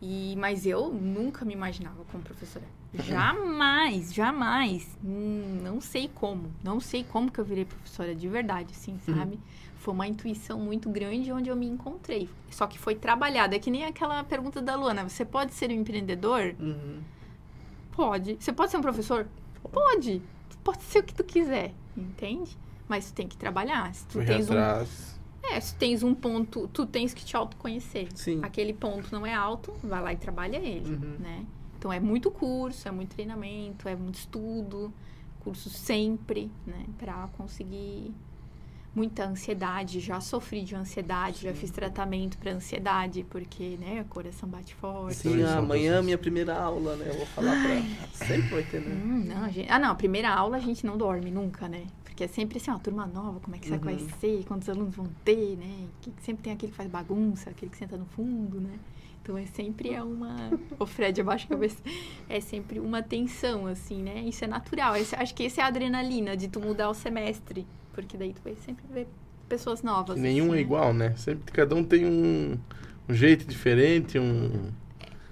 E, 0.00 0.34
mas 0.38 0.64
eu 0.64 0.90
nunca 0.90 1.44
me 1.44 1.52
imaginava 1.52 2.02
como 2.10 2.24
professora. 2.24 2.64
Jamais, 3.04 4.12
jamais. 4.12 4.98
Hum, 5.04 5.60
não 5.62 5.80
sei 5.80 6.10
como. 6.12 6.50
Não 6.62 6.80
sei 6.80 7.04
como 7.04 7.30
que 7.30 7.38
eu 7.38 7.44
virei 7.44 7.64
professora 7.64 8.14
de 8.14 8.28
verdade, 8.28 8.72
assim, 8.72 8.98
uhum. 9.06 9.14
sabe? 9.14 9.34
Uhum. 9.34 9.40
Foi 9.76 9.94
uma 9.94 10.06
intuição 10.06 10.58
muito 10.58 10.90
grande 10.90 11.32
onde 11.32 11.48
eu 11.48 11.56
me 11.56 11.66
encontrei. 11.66 12.28
Só 12.50 12.66
que 12.66 12.78
foi 12.78 12.94
trabalhada. 12.94 13.54
É 13.56 13.58
que 13.58 13.70
nem 13.70 13.84
aquela 13.84 14.22
pergunta 14.24 14.60
da 14.60 14.74
Luana. 14.74 15.08
Você 15.08 15.24
pode 15.24 15.54
ser 15.54 15.70
um 15.70 15.74
empreendedor? 15.74 16.54
Uhum. 16.58 17.00
Pode. 17.92 18.36
Você 18.38 18.52
pode 18.52 18.70
ser 18.70 18.76
um 18.76 18.82
professor? 18.82 19.26
Pode. 19.72 20.20
Pode 20.62 20.82
ser 20.82 20.98
o 20.98 21.02
que 21.02 21.14
tu 21.14 21.24
quiser, 21.24 21.72
entende? 21.96 22.58
Mas 22.88 23.10
tu 23.10 23.14
tem 23.14 23.26
que 23.26 23.36
trabalhar. 23.36 23.94
Se 23.94 24.04
tu 24.06 24.24
tens 24.24 24.50
atrás. 24.50 25.16
um... 25.16 25.54
É, 25.54 25.58
se 25.60 25.74
tens 25.76 26.02
um 26.02 26.14
ponto, 26.14 26.68
tu 26.68 26.84
tens 26.84 27.14
que 27.14 27.24
te 27.24 27.34
autoconhecer. 27.36 28.08
Sim. 28.14 28.40
Aquele 28.42 28.74
ponto 28.74 29.10
não 29.12 29.24
é 29.24 29.32
alto, 29.32 29.72
vai 29.82 30.02
lá 30.02 30.12
e 30.12 30.16
trabalha 30.16 30.58
ele, 30.58 30.92
uhum. 30.92 31.16
né? 31.18 31.46
Então 31.80 31.90
é 31.90 31.98
muito 31.98 32.30
curso, 32.30 32.86
é 32.86 32.90
muito 32.90 33.14
treinamento, 33.14 33.88
é 33.88 33.96
muito 33.96 34.16
estudo, 34.16 34.92
curso 35.42 35.70
sempre, 35.70 36.50
né, 36.66 36.84
para 36.98 37.26
conseguir 37.38 38.12
muita 38.94 39.24
ansiedade. 39.24 39.98
Já 39.98 40.20
sofri 40.20 40.62
de 40.62 40.76
ansiedade, 40.76 41.38
Sim. 41.38 41.46
já 41.46 41.54
fiz 41.54 41.70
tratamento 41.70 42.36
para 42.36 42.52
ansiedade, 42.52 43.24
porque, 43.30 43.78
né, 43.80 44.02
o 44.02 44.04
coração 44.12 44.46
bate 44.46 44.74
forte. 44.74 45.16
Sim, 45.16 45.42
amanhã 45.42 46.00
é 46.00 46.02
minha 46.02 46.18
primeira 46.18 46.54
aula, 46.54 46.96
né? 46.96 47.06
Eu 47.08 47.14
vou 47.14 47.26
falar 47.28 47.56
para 47.62 48.26
sempre 48.26 48.48
vai 48.50 48.62
ter, 48.62 48.82
né? 48.82 49.02
Hum, 49.02 49.24
não, 49.26 49.50
gente... 49.50 49.70
Ah, 49.70 49.78
não, 49.78 49.92
a 49.92 49.94
primeira 49.94 50.28
aula 50.28 50.58
a 50.58 50.60
gente 50.60 50.84
não 50.84 50.98
dorme 50.98 51.30
nunca, 51.30 51.66
né? 51.66 51.86
Porque 52.04 52.24
é 52.24 52.28
sempre 52.28 52.58
assim, 52.58 52.70
ó, 52.70 52.76
turma 52.76 53.06
nova, 53.06 53.40
como 53.40 53.56
é 53.56 53.58
que 53.58 53.64
será 53.64 53.76
uhum. 53.76 53.86
que 53.86 53.94
vai 53.94 54.02
uhum. 54.02 54.20
ser? 54.20 54.44
Quantos 54.44 54.68
alunos 54.68 54.94
vão 54.94 55.06
ter, 55.24 55.56
né? 55.56 55.86
Que 56.02 56.12
sempre 56.20 56.42
tem 56.42 56.52
aquele 56.52 56.72
que 56.72 56.76
faz 56.76 56.90
bagunça, 56.90 57.48
aquele 57.48 57.70
que 57.70 57.78
senta 57.78 57.96
no 57.96 58.04
fundo, 58.04 58.60
né? 58.60 58.78
Então 59.22 59.36
é 59.36 59.46
sempre 59.46 59.92
é 59.92 60.02
uma. 60.02 60.50
O 60.78 60.86
Fred 60.86 61.20
abaixa 61.20 61.46
a 61.46 61.48
cabeça. 61.50 61.82
É 62.28 62.40
sempre 62.40 62.80
uma 62.80 63.02
tensão, 63.02 63.66
assim, 63.66 64.02
né? 64.02 64.20
Isso 64.20 64.44
é 64.44 64.48
natural. 64.48 64.96
Esse, 64.96 65.14
acho 65.14 65.34
que 65.34 65.42
esse 65.42 65.60
é 65.60 65.62
a 65.62 65.66
adrenalina 65.66 66.36
de 66.36 66.48
tu 66.48 66.60
mudar 66.60 66.88
o 66.88 66.94
semestre. 66.94 67.66
Porque 67.92 68.16
daí 68.16 68.32
tu 68.32 68.40
vai 68.42 68.54
sempre 68.56 68.84
ver 68.90 69.06
pessoas 69.48 69.82
novas. 69.82 70.14
Que 70.14 70.22
nenhum 70.22 70.46
assim, 70.46 70.52
é 70.52 70.56
né? 70.56 70.60
igual, 70.60 70.94
né? 70.94 71.14
Sempre 71.16 71.52
cada 71.52 71.74
um 71.74 71.84
tem 71.84 72.06
um, 72.06 72.58
um 73.08 73.14
jeito 73.14 73.44
diferente, 73.44 74.18
um. 74.18 74.70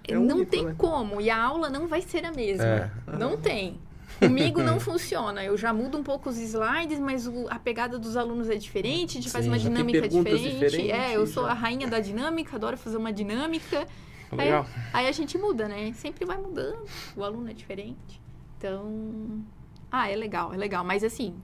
É, 0.06 0.12
é 0.12 0.18
não 0.18 0.36
único, 0.36 0.50
tem 0.50 0.66
né? 0.66 0.74
como. 0.76 1.20
E 1.20 1.30
a 1.30 1.42
aula 1.42 1.70
não 1.70 1.86
vai 1.88 2.02
ser 2.02 2.24
a 2.24 2.32
mesma. 2.32 2.64
É. 2.64 2.90
Não 3.18 3.36
tem. 3.36 3.78
Comigo 4.18 4.62
não 4.62 4.78
funciona. 4.80 5.44
Eu 5.44 5.56
já 5.56 5.72
mudo 5.72 5.98
um 5.98 6.02
pouco 6.02 6.28
os 6.28 6.38
slides, 6.38 6.98
mas 6.98 7.26
o, 7.26 7.46
a 7.48 7.58
pegada 7.58 7.98
dos 7.98 8.16
alunos 8.16 8.48
é 8.50 8.56
diferente, 8.56 9.12
a 9.12 9.14
gente 9.20 9.24
Sim, 9.24 9.30
faz 9.30 9.46
uma 9.46 9.58
dinâmica 9.58 10.08
diferente. 10.08 10.90
É, 10.90 11.16
eu 11.16 11.26
sou 11.26 11.46
a 11.46 11.54
rainha 11.54 11.86
da 11.86 12.00
dinâmica, 12.00 12.56
adoro 12.56 12.76
fazer 12.76 12.96
uma 12.96 13.12
dinâmica. 13.12 13.86
Legal. 14.30 14.66
Aí, 14.92 15.04
aí, 15.04 15.08
a 15.08 15.12
gente 15.12 15.38
muda, 15.38 15.66
né? 15.68 15.92
Sempre 15.94 16.24
vai 16.26 16.36
mudando. 16.36 16.84
O 17.16 17.24
aluno 17.24 17.50
é 17.50 17.54
diferente. 17.54 18.20
Então, 18.58 19.42
Ah, 19.90 20.10
é 20.10 20.16
legal, 20.16 20.52
é 20.52 20.56
legal. 20.56 20.84
Mas 20.84 21.02
assim, 21.02 21.34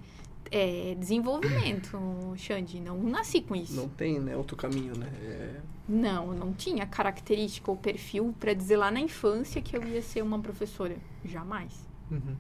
é 0.51 0.95
desenvolvimento, 0.99 1.99
Xande. 2.37 2.81
Não 2.81 3.03
nasci 3.03 3.41
com 3.41 3.57
isso. 3.57 3.75
Não 3.75 3.89
tem, 3.89 4.21
né? 4.21 4.37
Outro 4.37 4.57
caminho, 4.57 4.97
né? 4.97 5.11
É... 5.23 5.61
Não, 5.89 6.33
não 6.33 6.53
tinha 6.53 6.87
característica 6.87 7.71
ou 7.71 7.77
perfil 7.77 8.35
para 8.39 8.55
dizer 8.55 8.77
lá 8.77 8.91
na 8.91 9.01
infância 9.01 9.61
que 9.61 9.77
eu 9.77 9.85
ia 9.85 10.01
ser 10.01 10.23
uma 10.23 10.39
professora. 10.39 10.97
Jamais. 11.25 11.73
Uhum. 12.11 12.37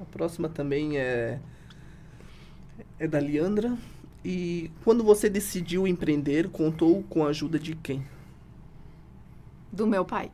A 0.00 0.04
próxima 0.04 0.48
também 0.48 0.98
é 0.98 1.40
é 2.98 3.06
da 3.06 3.18
Leandra. 3.18 3.76
E 4.24 4.70
quando 4.84 5.04
você 5.04 5.30
decidiu 5.30 5.86
empreender, 5.86 6.48
contou 6.48 7.02
com 7.04 7.24
a 7.24 7.28
ajuda 7.28 7.58
de 7.58 7.74
quem? 7.76 8.04
Do 9.72 9.86
meu 9.86 10.04
pai. 10.04 10.30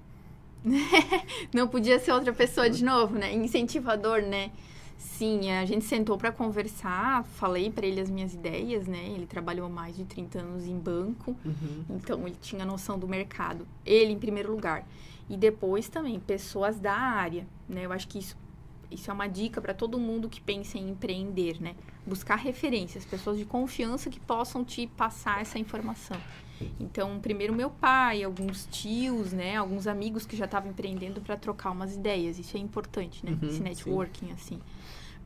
Não 1.53 1.69
podia 1.69 1.99
ser 1.99 2.13
outra 2.13 2.33
pessoa 2.33 2.71
de 2.71 2.83
novo, 2.83 3.15
né? 3.15 3.33
Incentivador, 3.35 4.23
né? 4.23 4.51
Sim, 4.97 5.51
a 5.51 5.67
gente 5.67 5.85
sentou 5.85 6.17
para 6.17 6.33
conversar, 6.33 7.25
falei 7.25 7.71
para 7.71 7.87
ele 7.87 8.01
as 8.01 8.09
minhas 8.09 8.33
ideias, 8.33 8.87
né? 8.87 9.07
Ele 9.15 9.27
trabalhou 9.27 9.69
mais 9.69 9.95
de 9.97 10.05
30 10.05 10.39
anos 10.39 10.67
em 10.67 10.79
banco, 10.79 11.37
uhum. 11.45 11.85
então 11.91 12.27
ele 12.27 12.37
tinha 12.41 12.65
noção 12.65 12.99
do 12.99 13.07
mercado. 13.07 13.67
Ele 13.85 14.13
em 14.13 14.19
primeiro 14.19 14.51
lugar. 14.51 14.87
E 15.29 15.37
depois 15.37 15.89
também 15.89 16.21
pessoas 16.21 16.79
da 16.79 16.95
área, 16.95 17.47
né? 17.69 17.87
Eu 17.87 17.93
acho 17.93 18.07
que 18.09 18.19
isso 18.19 18.37
isso 18.91 19.11
é 19.11 19.15
uma 19.15 19.27
dica 19.27 19.61
para 19.61 19.75
todo 19.75 19.99
mundo 19.99 20.29
que 20.29 20.41
pensa 20.41 20.79
em 20.79 20.91
empreender, 20.91 21.61
né? 21.61 21.75
Buscar 22.07 22.37
referências, 22.37 23.05
pessoas 23.05 23.39
de 23.39 23.45
confiança 23.45 24.09
que 24.09 24.21
possam 24.21 24.65
te 24.65 24.87
passar 24.87 25.41
essa 25.41 25.59
informação. 25.59 26.17
Então, 26.79 27.19
primeiro 27.19 27.53
meu 27.53 27.71
pai, 27.71 28.23
alguns 28.23 28.67
tios, 28.71 29.33
né, 29.33 29.57
alguns 29.57 29.87
amigos 29.89 30.25
que 30.25 30.37
já 30.37 30.45
estavam 30.45 30.71
empreendendo 30.71 31.21
para 31.21 31.37
trocar 31.37 31.71
umas 31.71 31.95
ideias. 31.95 32.39
Isso 32.39 32.57
é 32.57 32.61
importante, 32.61 33.25
né? 33.27 33.37
Uhum, 33.43 33.49
Esse 33.49 33.61
networking 33.61 34.27
sim. 34.27 34.33
assim. 34.33 34.61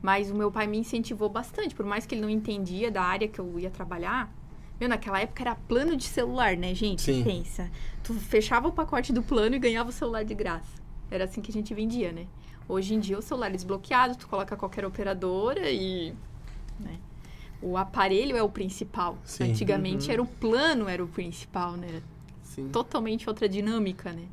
Mas 0.01 0.31
o 0.31 0.35
meu 0.35 0.51
pai 0.51 0.65
me 0.65 0.77
incentivou 0.77 1.29
bastante, 1.29 1.75
por 1.75 1.85
mais 1.85 2.05
que 2.05 2.15
ele 2.15 2.21
não 2.21 2.29
entendia 2.29 2.89
da 2.89 3.03
área 3.03 3.27
que 3.27 3.39
eu 3.39 3.59
ia 3.59 3.69
trabalhar. 3.69 4.33
Meu, 4.79 4.87
naquela 4.87 5.19
época 5.19 5.43
era 5.43 5.55
plano 5.55 5.95
de 5.95 6.05
celular, 6.05 6.55
né, 6.55 6.73
gente? 6.73 7.01
Sim. 7.01 7.23
Pensa. 7.23 7.69
Tu 8.03 8.13
fechava 8.13 8.67
o 8.67 8.71
pacote 8.71 9.11
do 9.11 9.21
plano 9.21 9.55
e 9.55 9.59
ganhava 9.59 9.89
o 9.89 9.91
celular 9.91 10.23
de 10.23 10.33
graça. 10.33 10.81
Era 11.11 11.25
assim 11.25 11.41
que 11.41 11.51
a 11.51 11.53
gente 11.53 11.73
vendia, 11.73 12.11
né? 12.11 12.27
Hoje 12.67 12.93
em 12.93 12.99
dia 12.99 13.17
o 13.17 13.21
celular 13.21 13.47
é 13.47 13.55
desbloqueado, 13.55 14.15
tu 14.15 14.27
coloca 14.27 14.55
qualquer 14.55 14.85
operadora 14.85 15.69
e. 15.69 16.13
Né? 16.79 16.97
O 17.61 17.75
aparelho 17.75 18.37
é 18.37 18.43
o 18.43 18.49
principal. 18.49 19.17
Sim. 19.23 19.51
Antigamente 19.51 20.07
uhum. 20.07 20.13
era 20.13 20.21
o 20.21 20.25
plano 20.25 20.87
era 20.87 21.03
o 21.03 21.07
principal, 21.07 21.73
né? 21.73 22.01
Sim. 22.43 22.69
Totalmente 22.69 23.27
outra 23.27 23.49
dinâmica, 23.49 24.13
né? 24.13 24.23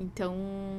Então, 0.00 0.34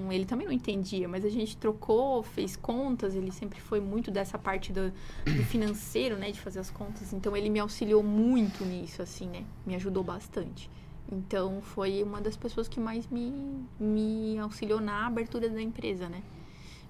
ele 0.10 0.26
também 0.26 0.48
não 0.48 0.54
entendia, 0.54 1.08
mas 1.08 1.24
a 1.24 1.30
gente 1.30 1.56
trocou, 1.56 2.24
fez 2.24 2.56
contas, 2.56 3.14
ele 3.14 3.32
sempre 3.32 3.62
foi 3.62 3.80
muito 3.80 4.10
dessa 4.10 4.36
parte 4.36 4.74
do, 4.74 4.92
do, 5.24 5.44
financeiro, 5.44 6.18
né, 6.18 6.32
de 6.32 6.40
fazer 6.40 6.60
as 6.60 6.72
contas. 6.72 7.14
Então, 7.14 7.38
ele 7.38 7.48
me 7.48 7.60
auxiliou 7.60 8.02
muito 8.02 8.66
nisso, 8.66 9.00
assim, 9.00 9.28
né? 9.28 9.44
Me 9.64 9.76
ajudou 9.76 10.04
bastante. 10.04 10.68
Então, 11.12 11.62
foi 11.62 12.02
uma 12.02 12.20
das 12.20 12.36
pessoas 12.36 12.68
que 12.68 12.80
mais 12.80 13.08
me, 13.12 13.32
me 13.80 14.40
auxiliou 14.40 14.82
na 14.82 15.06
abertura 15.06 15.48
da 15.48 15.62
empresa, 15.62 16.10
né? 16.10 16.24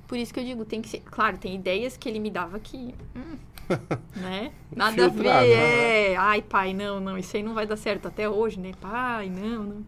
Por 0.08 0.18
isso 0.18 0.34
que 0.34 0.40
eu 0.40 0.46
digo, 0.46 0.64
tem 0.64 0.82
que 0.82 0.88
ser. 0.88 1.02
Claro, 1.02 1.38
tem 1.38 1.56
ideias 1.56 1.98
que 1.98 2.08
ele 2.08 2.20
me 2.20 2.30
dava 2.30 2.60
que. 2.60 2.96
Hum, 3.16 3.38
né? 4.16 4.54
Nada 4.74 5.06
a 5.06 5.10
ver. 5.10 5.28
É. 5.28 6.16
Ai, 6.16 6.42
pai, 6.42 6.74
não, 6.74 7.00
não, 7.00 7.18
isso 7.18 7.36
aí 7.36 7.44
não 7.44 7.54
vai 7.54 7.66
dar 7.66 7.78
certo 7.78 8.08
até 8.08 8.30
hoje, 8.30 8.60
né? 8.60 8.72
Pai, 8.80 9.30
não, 9.30 9.64
não. 9.64 9.86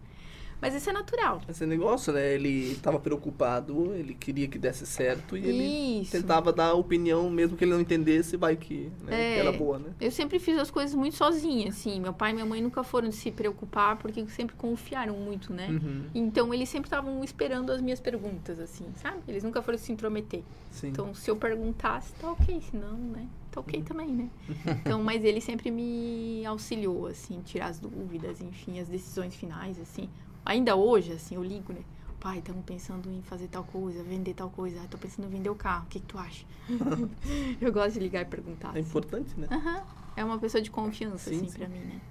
Mas 0.64 0.74
isso 0.76 0.90
é 0.90 0.94
natural. 0.94 1.42
Esse 1.50 1.66
negócio, 1.66 2.14
né? 2.14 2.34
Ele 2.34 2.72
estava 2.72 2.98
preocupado, 2.98 3.94
ele 3.94 4.14
queria 4.14 4.48
que 4.48 4.58
desse 4.58 4.86
certo 4.86 5.36
e 5.36 5.46
ele 5.46 6.02
isso. 6.04 6.12
tentava 6.14 6.54
dar 6.54 6.74
opinião, 6.74 7.30
mesmo 7.30 7.58
que 7.58 7.66
ele 7.66 7.72
não 7.72 7.82
entendesse, 7.82 8.38
vai 8.38 8.56
que, 8.56 8.90
né? 9.02 9.32
é, 9.32 9.34
que 9.34 9.40
era 9.42 9.52
boa, 9.52 9.78
né? 9.78 9.90
Eu 10.00 10.10
sempre 10.10 10.40
fiz 10.40 10.58
as 10.58 10.72
coisas 10.72 10.96
muito 10.96 11.18
sozinha, 11.18 11.68
assim. 11.68 12.00
Meu 12.00 12.14
pai 12.14 12.32
e 12.32 12.34
minha 12.34 12.46
mãe 12.46 12.62
nunca 12.62 12.82
foram 12.82 13.12
se 13.12 13.30
preocupar 13.30 13.98
porque 13.98 14.26
sempre 14.28 14.56
confiaram 14.56 15.18
muito, 15.18 15.52
né? 15.52 15.68
Uhum. 15.70 16.06
Então 16.16 16.54
eles 16.54 16.70
sempre 16.70 16.88
estavam 16.88 17.22
esperando 17.26 17.70
as 17.70 17.82
minhas 17.82 18.00
perguntas, 18.00 18.58
assim, 18.58 18.86
sabe? 18.96 19.18
Eles 19.28 19.44
nunca 19.44 19.62
foram 19.62 19.78
se 19.78 19.92
intrometer. 19.92 20.44
Sim. 20.72 20.88
Então 20.88 21.14
se 21.14 21.30
eu 21.30 21.36
perguntasse, 21.36 22.14
tá 22.14 22.32
ok, 22.32 22.62
se 22.62 22.78
não, 22.78 22.98
né? 22.98 23.28
Tá 23.52 23.60
ok 23.60 23.80
uhum. 23.80 23.86
também, 23.86 24.08
né? 24.08 24.30
Então, 24.84 25.04
mas 25.04 25.24
ele 25.24 25.40
sempre 25.40 25.70
me 25.70 26.44
auxiliou, 26.46 27.08
assim, 27.08 27.40
tirar 27.42 27.68
as 27.68 27.80
dúvidas, 27.80 28.42
enfim, 28.42 28.80
as 28.80 28.88
decisões 28.88 29.36
finais, 29.36 29.80
assim. 29.80 30.10
Ainda 30.46 30.76
hoje, 30.76 31.14
assim, 31.14 31.36
eu 31.36 31.44
ligo, 31.44 31.72
né? 31.72 31.82
Pai, 32.20 32.40
estamos 32.40 32.64
pensando 32.64 33.10
em 33.10 33.22
fazer 33.22 33.48
tal 33.48 33.64
coisa, 33.64 34.02
vender 34.02 34.34
tal 34.34 34.50
coisa. 34.50 34.80
Ah, 34.82 34.88
tô 34.90 34.98
pensando 34.98 35.26
em 35.26 35.30
vender 35.30 35.50
o 35.50 35.56
carro. 35.56 35.86
O 35.86 35.90
que, 35.90 36.00
que 36.00 36.06
tu 36.06 36.18
acha? 36.18 36.46
eu 37.60 37.72
gosto 37.72 37.94
de 37.96 38.00
ligar 38.00 38.22
e 38.22 38.26
perguntar. 38.26 38.70
É 38.70 38.80
assim. 38.80 38.90
importante, 38.90 39.38
né? 39.38 39.48
Uhum. 39.52 39.82
É 40.16 40.24
uma 40.24 40.38
pessoa 40.38 40.62
de 40.62 40.72
confiança, 40.72 41.30
sim, 41.30 41.38
assim, 41.38 41.50
sim. 41.50 41.58
pra 41.60 41.68
mim, 41.68 41.80
né? 41.80 42.02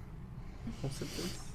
Com 0.81 0.89
certeza. 0.89 1.53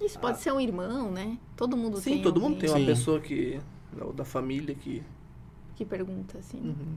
Isso 0.00 0.18
pode 0.18 0.38
ah. 0.38 0.40
ser 0.40 0.52
um 0.52 0.60
irmão, 0.60 1.10
né? 1.10 1.38
Todo 1.56 1.76
mundo 1.76 1.98
sim, 1.98 2.04
tem. 2.04 2.16
Sim, 2.18 2.22
todo 2.22 2.40
mundo 2.40 2.58
tem 2.58 2.70
uma 2.70 2.84
pessoa 2.86 3.20
que. 3.20 3.60
da 4.14 4.24
família 4.24 4.74
que. 4.74 5.02
Que 5.76 5.84
pergunta, 5.84 6.38
assim. 6.38 6.60
Uhum. 6.60 6.96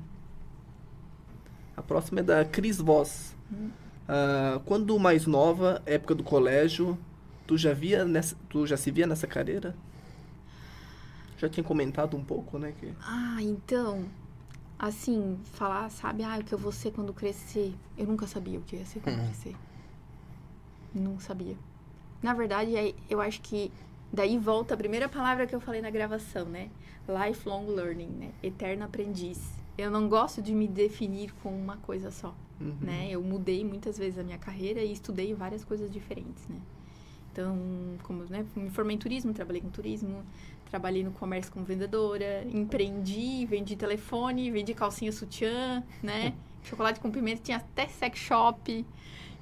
A 1.76 1.82
próxima 1.82 2.20
é 2.20 2.24
da 2.24 2.46
Cris 2.46 2.78
Voss. 2.78 3.36
Uhum. 3.52 3.70
Uh, 4.08 4.60
quando 4.62 4.98
mais 5.00 5.26
nova, 5.26 5.82
época 5.86 6.14
do 6.14 6.24
colégio, 6.24 6.98
Tu 7.52 7.58
já 7.58 7.74
via 7.74 8.06
nessa, 8.06 8.34
tu 8.48 8.66
já 8.66 8.78
se 8.78 8.90
via 8.92 9.06
nessa 9.06 9.28
carreira? 9.28 9.76
Já 11.38 11.50
tinha 11.50 11.66
comentado 11.66 12.16
um 12.16 12.24
pouco, 12.24 12.58
né? 12.58 12.74
Que... 12.80 12.94
Ah, 13.02 13.40
então, 13.42 14.06
assim, 14.80 15.38
falar, 15.52 15.90
sabe, 15.90 16.24
ah, 16.24 16.38
o 16.40 16.46
que 16.46 16.54
eu 16.54 16.58
vou 16.58 16.72
ser 16.72 16.92
quando 16.92 17.14
crescer. 17.14 17.74
Eu 17.98 18.06
nunca 18.06 18.26
sabia 18.26 18.58
o 18.58 18.62
que 18.62 18.78
eu 18.78 18.80
ia 18.80 18.86
ser 18.86 19.02
quando 19.02 19.18
uhum. 19.18 19.26
crescer. 19.26 19.54
Não 20.96 21.20
sabia. 21.20 21.58
Na 22.24 22.34
verdade, 22.34 22.96
eu 23.10 23.20
acho 23.20 23.42
que 23.42 23.70
daí 24.14 24.38
volta 24.38 24.74
a 24.74 24.78
primeira 24.78 25.10
palavra 25.10 25.46
que 25.46 25.54
eu 25.54 25.60
falei 25.60 25.82
na 25.82 25.90
gravação, 25.90 26.46
né? 26.46 26.70
Lifelong 27.06 27.66
learning, 27.68 28.12
né? 28.12 28.32
Eterno 28.42 28.86
aprendiz. 28.86 29.42
Eu 29.78 29.92
não 29.92 30.08
gosto 30.08 30.42
de 30.42 30.54
me 30.54 30.70
definir 30.70 31.34
com 31.44 31.50
uma 31.50 31.76
coisa 31.76 32.12
só, 32.12 32.34
uhum. 32.62 32.78
né? 32.80 33.10
Eu 33.12 33.22
mudei 33.22 33.66
muitas 33.66 33.98
vezes 33.98 34.18
a 34.18 34.24
minha 34.24 34.38
carreira 34.38 34.82
e 34.82 34.94
estudei 34.94 35.34
várias 35.34 35.66
coisas 35.66 35.92
diferentes, 35.92 36.48
né? 36.48 36.56
Então, 37.32 37.58
como 38.04 38.24
né, 38.26 38.46
me 38.56 38.70
formei 38.70 38.96
em 38.96 39.00
turismo, 39.00 39.34
trabalhei 39.34 39.62
com 39.62 39.70
turismo, 39.70 40.24
trabalhei 40.70 41.04
no 41.04 41.12
comércio 41.12 41.52
como 41.52 41.66
vendedora, 41.66 42.46
empreendi, 42.52 43.46
vendi 43.46 43.76
telefone, 43.76 44.52
vendi 44.52 44.74
calcinha 44.74 45.12
sutiã, 45.12 45.84
né? 46.04 46.34
Chocolate 46.64 47.00
com 47.00 47.10
pimenta, 47.10 47.42
tinha 47.42 47.58
até 47.58 47.88
sex 47.88 48.20
shop. 48.20 48.86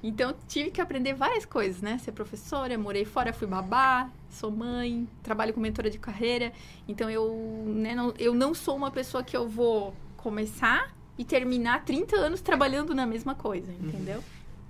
Então, 0.02 0.34
tive 0.48 0.70
que 0.70 0.80
aprender 0.80 1.12
várias 1.12 1.44
coisas, 1.44 1.82
né? 1.82 1.98
Ser 1.98 2.12
professora, 2.12 2.78
morei 2.78 3.04
fora, 3.04 3.32
fui 3.32 3.46
babá, 3.46 4.08
sou 4.30 4.50
mãe, 4.50 5.06
trabalho 5.22 5.52
com 5.52 5.60
mentora 5.60 5.90
de 5.90 5.98
carreira. 5.98 6.52
Então, 6.88 7.10
eu, 7.10 7.64
né, 7.66 7.94
não, 7.94 8.14
eu 8.18 8.32
não 8.32 8.54
sou 8.54 8.74
uma 8.76 8.90
pessoa 8.90 9.22
que 9.22 9.36
eu 9.36 9.46
vou 9.48 9.94
começar 10.16 10.94
e 11.18 11.24
terminar 11.24 11.84
30 11.84 12.16
anos 12.16 12.40
trabalhando 12.40 12.94
na 12.94 13.04
mesma 13.04 13.34
coisa, 13.34 13.70
entendeu? 13.72 14.18
Uhum. 14.18 14.24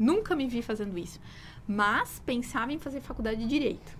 Nunca 0.07 0.35
me 0.35 0.49
vi 0.49 0.63
fazendo 0.63 0.99
isso 0.99 1.21
mas 1.66 2.20
pensava 2.24 2.73
em 2.73 2.78
fazer 2.78 3.01
faculdade 3.01 3.41
de 3.41 3.47
direito. 3.47 3.99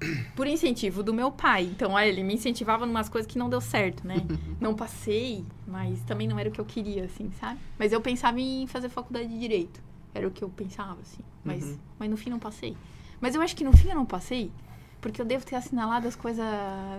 Por 0.34 0.46
incentivo 0.46 1.02
do 1.02 1.12
meu 1.12 1.30
pai. 1.30 1.64
Então, 1.64 1.92
olha, 1.92 2.06
ele 2.06 2.22
me 2.22 2.34
incentivava 2.34 2.86
em 2.86 2.90
umas 2.90 3.08
coisas 3.08 3.30
que 3.30 3.38
não 3.38 3.50
deu 3.50 3.60
certo, 3.60 4.06
né? 4.06 4.16
não 4.60 4.74
passei, 4.74 5.44
mas 5.66 6.02
também 6.02 6.26
não 6.26 6.38
era 6.38 6.48
o 6.48 6.52
que 6.52 6.60
eu 6.60 6.64
queria, 6.64 7.04
assim, 7.04 7.30
sabe? 7.38 7.60
Mas 7.78 7.92
eu 7.92 8.00
pensava 8.00 8.40
em 8.40 8.66
fazer 8.66 8.88
faculdade 8.88 9.28
de 9.28 9.38
direito. 9.38 9.80
Era 10.14 10.26
o 10.26 10.30
que 10.30 10.42
eu 10.42 10.48
pensava, 10.48 10.98
assim. 11.00 11.22
Mas, 11.44 11.64
uhum. 11.64 11.78
mas 11.98 12.10
no 12.10 12.16
fim 12.16 12.30
não 12.30 12.38
passei. 12.38 12.76
Mas 13.20 13.34
eu 13.34 13.42
acho 13.42 13.54
que 13.54 13.64
no 13.64 13.76
fim 13.76 13.90
eu 13.90 13.94
não 13.94 14.06
passei 14.06 14.50
porque 15.00 15.20
eu 15.20 15.24
devo 15.24 15.44
ter 15.44 15.56
assinalado 15.56 16.06
as 16.06 16.14
coisas 16.14 16.44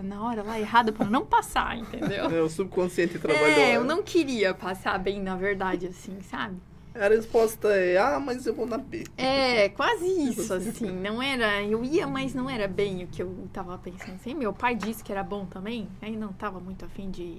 na 0.02 0.22
hora 0.22 0.42
lá 0.42 0.58
errada 0.58 0.92
para 0.92 1.06
não 1.06 1.24
passar, 1.24 1.78
entendeu? 1.78 2.30
É, 2.32 2.40
o 2.40 2.48
subconsciente 2.48 3.18
trabalhou. 3.18 3.46
É, 3.46 3.76
eu 3.76 3.82
né? 3.82 3.88
não 3.88 4.02
queria 4.02 4.54
passar 4.54 4.98
bem, 4.98 5.20
na 5.20 5.36
verdade, 5.36 5.86
assim, 5.86 6.20
sabe? 6.22 6.56
A 6.94 7.08
resposta 7.08 7.68
é, 7.68 7.96
ah, 7.96 8.20
mas 8.20 8.46
eu 8.46 8.54
vou 8.54 8.66
na 8.66 8.78
B. 8.78 9.04
É, 9.16 9.70
quase 9.70 10.06
isso, 10.06 10.52
assim. 10.52 10.90
Não 10.90 11.22
era. 11.22 11.62
Eu 11.62 11.84
ia, 11.84 12.06
mas 12.06 12.34
não 12.34 12.48
era 12.48 12.68
bem 12.68 13.04
o 13.04 13.06
que 13.06 13.22
eu 13.22 13.48
tava 13.52 13.78
pensando. 13.78 14.14
Assim, 14.14 14.34
meu 14.34 14.52
pai 14.52 14.74
disse 14.74 15.02
que 15.02 15.10
era 15.10 15.22
bom 15.22 15.46
também, 15.46 15.88
aí 16.00 16.16
não 16.16 16.32
tava 16.32 16.60
muito 16.60 16.84
afim 16.84 17.10
de. 17.10 17.38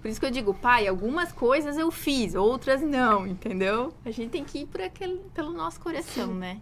Por 0.00 0.08
isso 0.08 0.18
que 0.18 0.24
eu 0.24 0.30
digo, 0.30 0.54
pai, 0.54 0.88
algumas 0.88 1.30
coisas 1.30 1.76
eu 1.76 1.90
fiz, 1.90 2.34
outras 2.34 2.80
não, 2.80 3.26
entendeu? 3.26 3.92
A 4.02 4.10
gente 4.10 4.30
tem 4.30 4.44
que 4.44 4.60
ir 4.60 4.66
por 4.66 4.80
aquele, 4.80 5.20
pelo 5.34 5.52
nosso 5.52 5.78
coração, 5.78 6.28
Sim. 6.28 6.38
né? 6.38 6.60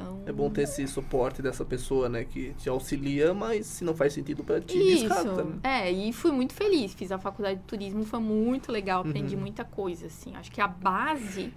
Então... 0.00 0.22
É 0.26 0.32
bom 0.32 0.48
ter 0.48 0.62
esse 0.62 0.86
suporte 0.86 1.42
dessa 1.42 1.64
pessoa, 1.64 2.08
né? 2.08 2.24
Que 2.24 2.54
te 2.54 2.68
auxilia, 2.68 3.34
mas 3.34 3.66
se 3.66 3.84
não 3.84 3.94
faz 3.94 4.12
sentido 4.12 4.44
para 4.44 4.60
ti, 4.60 4.78
Isso. 4.78 5.08
descarta, 5.08 5.44
né? 5.44 5.58
É, 5.62 5.90
e 5.90 6.12
fui 6.12 6.30
muito 6.30 6.52
feliz. 6.52 6.94
Fiz 6.94 7.10
a 7.10 7.18
faculdade 7.18 7.60
de 7.60 7.64
turismo, 7.64 8.04
foi 8.04 8.20
muito 8.20 8.70
legal. 8.70 9.00
Aprendi 9.00 9.34
uhum. 9.34 9.40
muita 9.40 9.64
coisa, 9.64 10.06
assim. 10.06 10.36
Acho 10.36 10.50
que 10.52 10.60
a 10.60 10.68
base, 10.68 11.52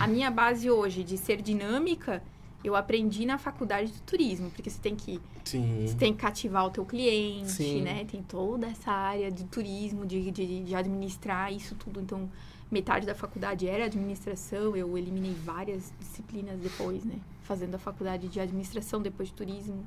a 0.00 0.06
minha 0.06 0.30
base 0.30 0.70
hoje 0.70 1.04
de 1.04 1.18
ser 1.18 1.42
dinâmica, 1.42 2.22
Eu 2.64 2.74
aprendi 2.74 3.26
na 3.26 3.36
faculdade 3.36 3.92
de 3.92 4.00
turismo, 4.00 4.50
porque 4.50 4.70
você 4.70 4.80
tem 4.80 4.96
que, 4.96 5.20
Sim. 5.44 5.86
Você 5.86 5.94
tem 5.96 6.14
que 6.14 6.20
cativar 6.20 6.64
o 6.64 6.70
teu 6.70 6.82
cliente, 6.86 7.50
Sim. 7.50 7.82
né? 7.82 8.06
Tem 8.06 8.22
toda 8.22 8.66
essa 8.66 8.90
área 8.90 9.30
de 9.30 9.44
turismo, 9.44 10.06
de, 10.06 10.30
de, 10.30 10.64
de 10.64 10.74
administrar 10.74 11.52
isso 11.52 11.74
tudo. 11.74 12.00
Então, 12.00 12.30
metade 12.70 13.04
da 13.04 13.14
faculdade 13.14 13.68
era 13.68 13.84
administração, 13.84 14.74
eu 14.74 14.96
eliminei 14.96 15.34
várias 15.34 15.92
disciplinas 16.00 16.58
depois, 16.58 17.04
né? 17.04 17.16
Fazendo 17.44 17.76
a 17.76 17.78
faculdade 17.78 18.28
de 18.28 18.40
administração 18.40 19.00
depois 19.00 19.28
de 19.28 19.34
turismo. 19.34 19.84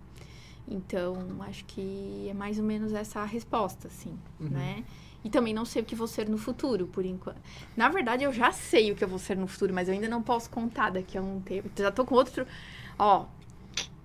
Então, 0.67 1.15
acho 1.41 1.63
que 1.65 2.27
é 2.29 2.33
mais 2.33 2.57
ou 2.57 2.65
menos 2.65 2.93
essa 2.93 3.19
a 3.19 3.25
resposta, 3.25 3.87
assim, 3.87 4.17
uhum. 4.39 4.49
né? 4.49 4.83
E 5.23 5.29
também 5.29 5.53
não 5.53 5.65
sei 5.65 5.81
o 5.81 5.85
que 5.85 5.95
vou 5.95 6.07
ser 6.07 6.29
no 6.29 6.37
futuro, 6.37 6.87
por 6.87 7.05
enquanto. 7.05 7.37
Na 7.75 7.89
verdade, 7.89 8.23
eu 8.23 8.31
já 8.31 8.51
sei 8.51 8.91
o 8.91 8.95
que 8.95 9.03
eu 9.03 9.07
vou 9.07 9.19
ser 9.19 9.35
no 9.35 9.47
futuro, 9.47 9.73
mas 9.73 9.87
eu 9.87 9.93
ainda 9.93 10.07
não 10.07 10.21
posso 10.21 10.49
contar 10.49 10.89
daqui 10.91 11.17
a 11.17 11.21
um 11.21 11.41
tempo. 11.41 11.69
Já 11.75 11.91
tô 11.91 12.05
com 12.05 12.15
outro. 12.15 12.45
Ó, 12.99 13.25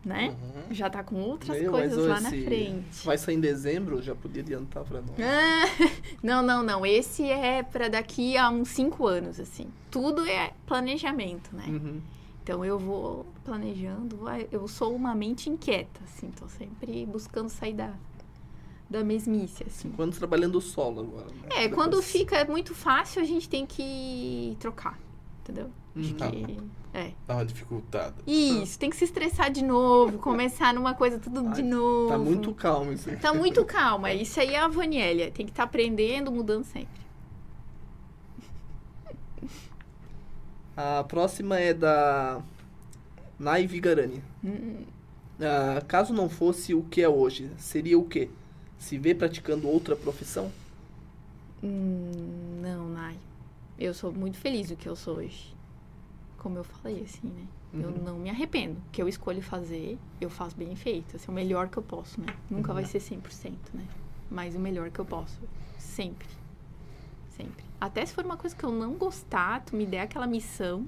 né? 0.05 0.31
Uhum. 0.31 0.75
Já 0.75 0.91
tá 0.91 1.03
com 1.03 1.17
outras 1.17 1.61
Meu, 1.61 1.71
coisas 1.71 2.07
lá 2.07 2.21
na 2.21 2.31
frente. 2.31 3.05
Vai 3.05 3.19
sair 3.19 3.37
em 3.37 3.41
dezembro, 3.41 4.03
já 4.03 4.15
podia 4.15 4.43
adiantar 4.43 4.85
pra 4.85 5.01
nós. 5.01 5.17
não, 6.23 6.43
não, 6.43 6.63
não. 6.63 6.85
Esse 6.85 7.25
é 7.31 7.63
para 7.63 7.89
daqui 7.89 8.37
a 8.37 8.51
uns 8.51 8.69
cinco 8.69 9.07
anos, 9.07 9.39
assim. 9.39 9.69
Tudo 9.91 10.27
é 10.27 10.53
planejamento, 10.67 11.55
né? 11.55 11.67
Uhum. 11.69 12.01
Então 12.43 12.65
eu 12.65 12.79
vou 12.79 13.25
planejando, 13.45 14.19
eu 14.51 14.67
sou 14.67 14.95
uma 14.95 15.15
mente 15.15 15.49
inquieta, 15.49 16.01
assim, 16.05 16.29
tô 16.31 16.49
sempre 16.49 17.07
buscando 17.07 17.49
sair 17.49 17.73
da, 17.73 17.95
da 18.91 19.05
mesmice, 19.05 19.63
assim. 19.63 19.91
Cinco 19.91 20.03
anos 20.03 20.19
trabalhando 20.19 20.61
solo 20.61 21.03
agora. 21.03 21.27
Né? 21.27 21.49
É, 21.51 21.69
Depois... 21.69 21.75
quando 21.75 22.03
fica 22.03 22.45
muito 22.47 22.75
fácil, 22.75 23.23
a 23.23 23.25
gente 23.25 23.49
tem 23.49 23.65
que 23.65 24.57
trocar, 24.59 24.99
entendeu? 25.41 25.71
Acho 25.97 26.11
uhum. 26.11 26.17
que... 26.17 26.83
É. 26.95 27.13
Dá 27.27 27.37
uma 27.37 27.47
dificultada. 27.47 28.17
Isso, 28.27 28.79
tem 28.79 28.91
que 28.91 28.97
se 28.97 29.05
estressar 29.05 29.51
de 29.51 29.65
novo, 29.65 30.19
começar 30.19 30.75
numa 30.75 30.95
coisa 30.95 31.19
tudo 31.19 31.47
Ai, 31.47 31.55
de 31.55 31.63
novo. 31.63 32.09
Tá 32.09 32.19
muito 32.19 32.53
calmo 32.53 32.93
isso 32.93 33.09
aí. 33.09 33.17
Tá 33.17 33.33
muito 33.33 33.65
calma. 33.65 34.13
Isso 34.13 34.39
aí 34.39 34.55
é 34.55 34.59
a 34.59 34.69
Vanélia. 34.69 35.31
Tem 35.31 35.47
que 35.47 35.53
estar 35.53 35.63
tá 35.63 35.69
aprendendo, 35.69 36.31
mudando 36.31 36.65
sempre. 36.65 37.02
A 40.77 41.05
próxima 41.05 41.59
é 41.59 41.75
da 41.75 42.41
Nai 43.39 43.67
Vigarani. 43.67 44.23
Hum. 44.45 44.85
Ah, 45.41 45.83
caso 45.87 46.13
não 46.13 46.29
fosse 46.29 46.75
o 46.75 46.83
que 46.83 47.03
é 47.03 47.09
hoje, 47.09 47.51
seria 47.59 47.99
o 47.99 48.05
quê? 48.05 48.31
Se 48.79 48.99
vê 48.99 49.15
praticando 49.15 49.69
outra 49.69 49.97
profissão? 49.97 50.51
Hum, 51.63 52.61
não, 52.63 52.89
Nai. 52.89 53.17
Eu 53.79 53.95
sou 53.95 54.13
muito 54.13 54.39
feliz 54.39 54.69
do 54.69 54.77
que 54.77 54.89
eu 54.89 54.97
sou 54.97 55.17
hoje 55.17 55.53
como 56.43 56.59
eu 56.59 56.65
falei, 56.65 57.03
assim, 57.03 57.29
né? 57.29 57.47
Uhum. 57.73 57.81
Eu 57.81 57.91
não 58.03 58.19
me 58.19 58.29
arrependo. 58.29 58.77
O 58.89 58.91
que 58.91 59.01
eu 59.01 59.09
escolho 59.09 59.41
fazer, 59.41 59.97
eu 60.21 60.29
faço 60.29 60.57
bem 60.57 60.75
feito. 60.75 61.17
Assim, 61.17 61.31
o 61.31 61.35
melhor 61.35 61.69
que 61.69 61.77
eu 61.77 61.83
posso, 61.83 62.21
né? 62.21 62.27
Nunca 62.51 62.71
uhum. 62.71 62.75
vai 62.75 62.85
ser 62.85 62.99
100%, 62.99 63.53
né? 63.73 63.87
Mas 64.29 64.57
o 64.57 64.59
melhor 64.59 64.91
que 64.91 64.99
eu 64.99 65.05
posso. 65.05 65.39
Sempre. 65.79 66.27
Sempre. 67.37 67.65
Até 67.81 68.05
se 68.05 68.15
for 68.15 68.25
uma 68.25 68.37
coisa 68.37 68.55
que 68.55 68.65
eu 68.65 68.71
não 68.71 68.95
gostar, 68.95 69.65
tu 69.65 69.75
me 69.77 69.87
der 69.87 70.03
aquela 70.03 70.27
missão, 70.27 70.87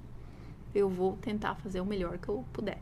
eu 0.75 0.89
vou 0.89 1.17
tentar 1.17 1.55
fazer 1.57 1.81
o 1.81 1.87
melhor 1.87 2.19
que 2.19 2.29
eu 2.29 2.45
puder 2.53 2.79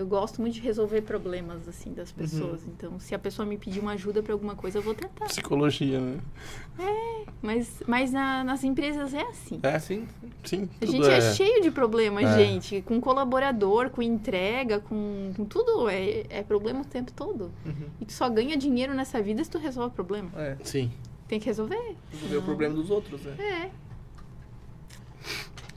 eu 0.00 0.06
gosto 0.06 0.40
muito 0.40 0.54
de 0.54 0.60
resolver 0.60 1.02
problemas, 1.02 1.68
assim, 1.68 1.92
das 1.92 2.10
uhum. 2.10 2.16
pessoas. 2.16 2.62
Uhum. 2.62 2.72
Então, 2.76 3.00
se 3.00 3.14
a 3.14 3.18
pessoa 3.18 3.44
me 3.44 3.58
pedir 3.58 3.80
uma 3.80 3.92
ajuda 3.92 4.22
para 4.22 4.32
alguma 4.32 4.54
coisa, 4.54 4.78
eu 4.78 4.82
vou 4.82 4.94
tentar. 4.94 5.26
Psicologia, 5.26 6.00
né? 6.00 6.18
É, 6.78 7.24
mas, 7.42 7.82
mas 7.86 8.10
na, 8.10 8.42
nas 8.42 8.64
empresas 8.64 9.12
é 9.12 9.22
assim. 9.22 9.60
É, 9.62 9.78
sim. 9.78 10.08
Sim. 10.44 10.68
A 10.80 10.86
gente 10.86 11.06
é... 11.06 11.18
é... 11.18 11.34
cheio 11.34 11.62
de 11.62 11.70
problemas, 11.70 12.24
é. 12.24 12.38
gente. 12.38 12.82
Com 12.82 13.00
colaborador, 13.00 13.90
com 13.90 14.00
entrega, 14.00 14.80
com, 14.80 15.32
com 15.36 15.44
tudo. 15.44 15.88
É, 15.88 16.24
é 16.30 16.42
problema 16.42 16.80
o 16.80 16.84
tempo 16.84 17.12
todo. 17.12 17.50
Uhum. 17.66 17.88
E 18.00 18.06
tu 18.06 18.12
só 18.12 18.28
ganha 18.28 18.56
dinheiro 18.56 18.94
nessa 18.94 19.20
vida 19.20 19.44
se 19.44 19.50
tu 19.50 19.58
resolve 19.58 19.90
o 19.90 19.94
problema. 19.94 20.30
É. 20.36 20.56
Sim. 20.64 20.90
Tem 21.30 21.38
que 21.38 21.46
resolver. 21.46 21.96
Resolver 22.10 22.36
o 22.38 22.42
problema 22.42 22.74
dos 22.74 22.90
outros, 22.90 23.22
né? 23.22 23.36
É. 23.38 23.70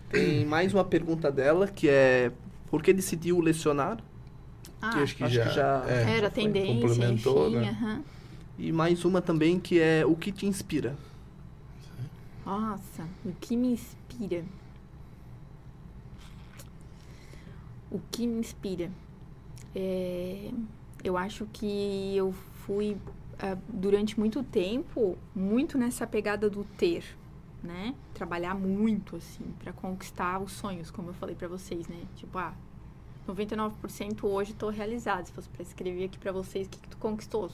Tem 0.10 0.44
mais 0.48 0.74
uma 0.74 0.84
pergunta 0.84 1.32
dela, 1.32 1.68
que 1.68 1.88
é... 1.88 2.32
Por 2.72 2.82
que 2.82 2.92
decidiu 2.92 3.40
lecionar? 3.40 4.00
Ah, 4.82 4.94
que 4.94 5.00
acho 5.02 5.16
que 5.16 5.24
acho 5.24 5.36
já, 5.36 5.44
que 5.46 5.54
já 5.54 5.86
é, 5.88 6.18
era 6.18 6.32
tendência, 6.32 6.74
complementou, 6.74 7.50
enfim, 7.50 7.60
né? 7.60 8.04
E 8.58 8.72
mais 8.72 9.06
uma 9.06 9.22
também 9.22 9.60
que 9.60 9.80
é 9.80 10.04
o 10.04 10.16
que 10.16 10.32
te 10.32 10.48
inspira. 10.48 10.98
Nossa, 12.44 13.08
o 13.24 13.32
que 13.40 13.56
me 13.56 13.74
inspira? 13.74 14.44
O 17.92 18.02
que 18.10 18.26
me 18.26 18.40
inspira? 18.40 18.90
É, 19.76 20.50
eu 21.04 21.16
acho 21.16 21.48
que 21.54 22.18
eu 22.18 22.34
fui 22.66 22.98
uh, 23.44 23.62
durante 23.68 24.18
muito 24.18 24.42
tempo 24.44 25.18
muito 25.36 25.78
nessa 25.78 26.08
pegada 26.08 26.50
do 26.50 26.64
ter, 26.64 27.04
né? 27.62 27.94
Trabalhar 28.14 28.56
muito 28.56 29.18
assim 29.18 29.46
para 29.60 29.74
conquistar 29.74 30.42
os 30.42 30.54
sonhos, 30.54 30.90
como 30.90 31.10
eu 31.10 31.14
falei 31.14 31.36
para 31.36 31.48
vocês, 31.48 31.88
né? 31.88 32.02
Tipo, 32.16 32.38
ah, 32.38 32.54
99% 33.28 34.24
hoje 34.24 34.52
estou 34.52 34.70
realizada. 34.70 35.26
Se 35.26 35.32
fosse 35.32 35.50
para 35.50 35.62
escrever 35.62 36.06
aqui 36.06 36.18
para 36.18 36.32
vocês 36.32 36.68
o 36.68 36.70
que, 36.70 36.80
que 36.80 36.90
tu 36.90 36.98
conquistou, 36.98 37.50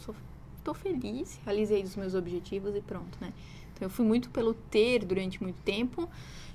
estou 0.58 0.74
feliz, 0.74 1.40
realizei 1.44 1.84
os 1.84 1.96
meus 1.96 2.14
objetivos 2.14 2.76
e 2.76 2.82
pronto, 2.82 3.18
né? 3.20 3.34
Então 3.74 3.86
eu 3.86 3.90
fui 3.90 4.06
muito 4.06 4.30
pelo 4.30 4.54
ter 4.54 5.06
durante 5.06 5.42
muito 5.42 5.60
tempo 5.62 6.10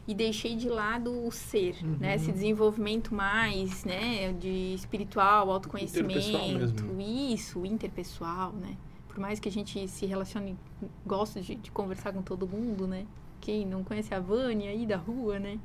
e 0.06 0.14
deixei 0.14 0.54
de 0.54 0.68
lado 0.68 1.26
o 1.26 1.32
ser, 1.32 1.76
uhum. 1.82 1.96
né? 1.98 2.16
Esse 2.16 2.30
desenvolvimento 2.30 3.14
mais, 3.14 3.84
né, 3.84 4.32
de 4.32 4.74
espiritual, 4.74 5.50
autoconhecimento, 5.50 7.00
isso, 7.00 7.64
interpessoal, 7.64 8.52
né? 8.52 8.76
Por 9.14 9.20
mais 9.20 9.38
que 9.38 9.48
a 9.48 9.52
gente 9.52 9.86
se 9.86 10.06
relacione, 10.06 10.58
gosta 11.06 11.40
de, 11.40 11.54
de 11.54 11.70
conversar 11.70 12.12
com 12.12 12.20
todo 12.20 12.48
mundo, 12.48 12.84
né? 12.88 13.06
Quem 13.40 13.64
não 13.64 13.84
conhece 13.84 14.12
a 14.12 14.18
Vânia 14.18 14.70
aí 14.70 14.84
da 14.84 14.96
rua, 14.96 15.38
né? 15.38 15.60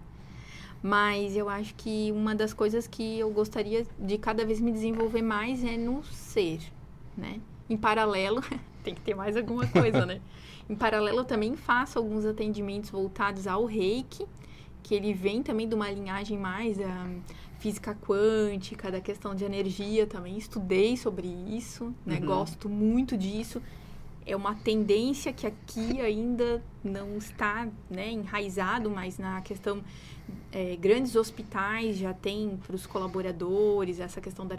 Mas 0.84 1.36
eu 1.36 1.50
acho 1.50 1.74
que 1.74 2.12
uma 2.12 2.36
das 2.36 2.54
coisas 2.54 2.86
que 2.86 3.18
eu 3.18 3.32
gostaria 3.32 3.88
de 3.98 4.20
cada 4.20 4.46
vez 4.46 4.62
me 4.62 4.72
desenvolver 4.72 5.24
mais 5.24 5.64
é 5.64 5.76
no 5.78 6.04
ser, 6.04 6.62
né? 7.18 7.42
Em 7.68 7.76
paralelo, 7.76 8.40
tem 8.84 8.94
que 8.94 9.02
ter 9.02 9.16
mais 9.16 9.36
alguma 9.36 9.66
coisa, 9.66 10.06
né? 10.06 10.22
Em 10.70 10.76
paralelo, 10.76 11.22
eu 11.22 11.26
também 11.26 11.56
faço 11.56 11.98
alguns 11.98 12.26
atendimentos 12.26 12.92
voltados 12.92 13.48
ao 13.48 13.66
reiki, 13.66 14.28
que 14.84 14.94
ele 14.94 15.12
vem 15.12 15.42
também 15.42 15.68
de 15.68 15.74
uma 15.74 15.90
linhagem 15.90 16.38
mais 16.38 16.78
da 16.78 17.08
física 17.60 17.96
quântica, 17.96 18.92
da 18.92 19.00
questão 19.00 19.36
de 19.36 19.44
energia 19.44 20.08
também. 20.08 20.38
Estudei 20.38 20.98
sobre 20.98 21.28
isso, 21.28 21.94
né? 22.06 22.18
Uhum. 22.20 22.26
Gosto 22.26 22.68
muito 22.68 23.18
disso 23.18 23.62
é 24.32 24.36
uma 24.36 24.54
tendência 24.54 25.34
que 25.34 25.48
aqui 25.48 26.00
ainda 26.00 26.64
não 26.84 27.18
está 27.18 27.68
né, 27.90 28.12
enraizado, 28.12 28.90
mas 28.90 29.18
na 29.18 29.42
questão 29.42 29.84
é, 30.52 30.76
grandes 30.76 31.16
hospitais 31.16 31.98
já 31.98 32.14
tem 32.14 32.60
para 32.66 32.76
os 32.76 32.86
colaboradores 32.86 34.00
essa 34.00 34.22
questão 34.22 34.46
da 34.46 34.56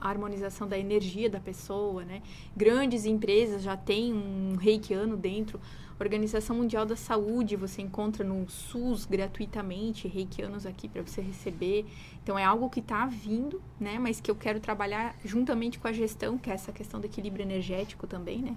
harmonização 0.00 0.66
da 0.66 0.78
energia 0.78 1.28
da 1.28 1.40
pessoa, 1.40 2.04
né? 2.04 2.22
Grandes 2.56 3.04
empresas 3.04 3.62
já 3.62 3.76
têm 3.76 4.14
um 4.14 4.56
reikiano 4.56 5.16
dentro. 5.16 5.60
Organização 6.02 6.56
Mundial 6.56 6.84
da 6.84 6.96
Saúde, 6.96 7.56
você 7.56 7.80
encontra 7.80 8.24
no 8.24 8.48
SUS 8.48 9.06
gratuitamente 9.06 10.08
reikianos 10.08 10.66
aqui 10.66 10.88
para 10.88 11.02
você 11.02 11.20
receber. 11.20 11.86
Então 12.22 12.38
é 12.38 12.44
algo 12.44 12.68
que 12.68 12.80
está 12.80 13.06
vindo, 13.06 13.60
né? 13.78 13.98
Mas 13.98 14.20
que 14.20 14.30
eu 14.30 14.34
quero 14.34 14.60
trabalhar 14.60 15.16
juntamente 15.24 15.78
com 15.78 15.88
a 15.88 15.92
gestão, 15.92 16.36
que 16.36 16.50
é 16.50 16.54
essa 16.54 16.72
questão 16.72 17.00
do 17.00 17.06
equilíbrio 17.06 17.42
energético 17.42 18.06
também, 18.06 18.42
né? 18.42 18.56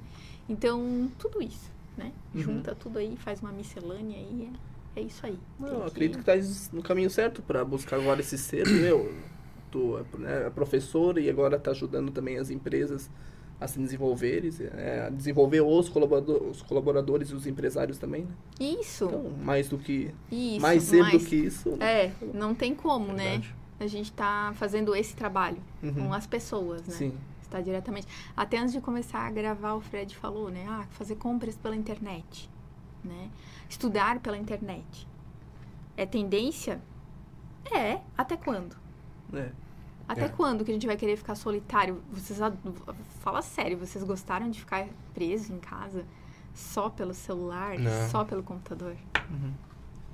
Então, 0.49 1.11
tudo 1.17 1.41
isso, 1.41 1.71
né? 1.97 2.11
Uhum. 2.33 2.41
Junta 2.41 2.75
tudo 2.75 2.99
aí, 2.99 3.15
faz 3.17 3.41
uma 3.41 3.51
miscelânea 3.51 4.17
aí, 4.17 4.49
é, 4.95 4.99
é 4.99 5.03
isso 5.03 5.25
aí. 5.25 5.39
Não, 5.59 5.81
que... 5.81 5.87
acredito 5.87 6.19
que 6.19 6.25
tá 6.25 6.33
no 6.71 6.83
caminho 6.83 7.09
certo 7.09 7.41
para 7.41 7.63
buscar 7.63 7.99
agora 7.99 8.19
esse 8.19 8.37
ser, 8.37 8.67
meu. 8.67 9.13
Tu 9.71 9.97
é, 10.23 10.47
é 10.47 10.49
professor 10.49 11.17
e 11.17 11.29
agora 11.29 11.57
está 11.57 11.71
ajudando 11.71 12.11
também 12.11 12.37
as 12.37 12.49
empresas 12.49 13.09
a 13.59 13.67
se 13.67 13.79
desenvolverem, 13.79 14.51
é, 14.73 15.09
desenvolver 15.11 15.61
os, 15.61 15.87
colaborador, 15.87 16.43
os 16.43 16.61
colaboradores 16.61 17.29
e 17.29 17.33
os 17.33 17.47
empresários 17.47 17.97
também, 17.97 18.25
né? 18.25 18.35
Isso. 18.59 19.05
Então, 19.05 19.31
mais 19.41 19.69
do 19.69 19.77
que 19.77 20.13
isso, 20.31 20.61
mais 20.61 20.83
cedo 20.83 21.01
mais, 21.03 21.23
do 21.23 21.29
que 21.29 21.35
isso. 21.35 21.69
Né? 21.77 22.05
É, 22.05 22.13
não 22.33 22.53
tem 22.53 22.75
como, 22.75 23.13
né? 23.13 23.41
A 23.79 23.87
gente 23.87 24.11
está 24.11 24.53
fazendo 24.55 24.95
esse 24.95 25.15
trabalho 25.15 25.57
uhum. 25.83 25.93
com 25.93 26.13
as 26.13 26.25
pessoas, 26.27 26.81
né? 26.87 26.93
Sim 26.93 27.13
está 27.55 27.61
diretamente. 27.61 28.07
Até 28.35 28.57
antes 28.57 28.73
de 28.73 28.81
começar 28.81 29.19
a 29.19 29.31
gravar, 29.31 29.75
o 29.75 29.81
Fred 29.81 30.15
falou, 30.15 30.49
né? 30.49 30.65
Ah, 30.67 30.85
fazer 30.89 31.15
compras 31.15 31.55
pela 31.55 31.75
internet, 31.75 32.49
né? 33.03 33.29
Estudar 33.69 34.19
pela 34.19 34.37
internet. 34.37 35.07
É 35.95 36.05
tendência? 36.05 36.81
É. 37.71 38.01
Até 38.17 38.35
quando? 38.35 38.75
É. 39.33 39.51
Até 40.07 40.25
é. 40.25 40.29
quando 40.29 40.63
que 40.63 40.71
a 40.71 40.73
gente 40.73 40.85
vai 40.85 40.95
querer 40.95 41.17
ficar 41.17 41.35
solitário? 41.35 42.01
Vocês 42.11 42.39
fala 43.21 43.41
sério, 43.41 43.77
vocês 43.77 44.03
gostaram 44.03 44.49
de 44.49 44.59
ficar 44.59 44.87
preso 45.13 45.51
em 45.51 45.59
casa 45.59 46.05
só 46.53 46.89
pelo 46.89 47.13
celular, 47.13 47.77
Não. 47.77 48.09
só 48.09 48.23
pelo 48.23 48.43
computador? 48.43 48.95
Uhum. 49.29 49.53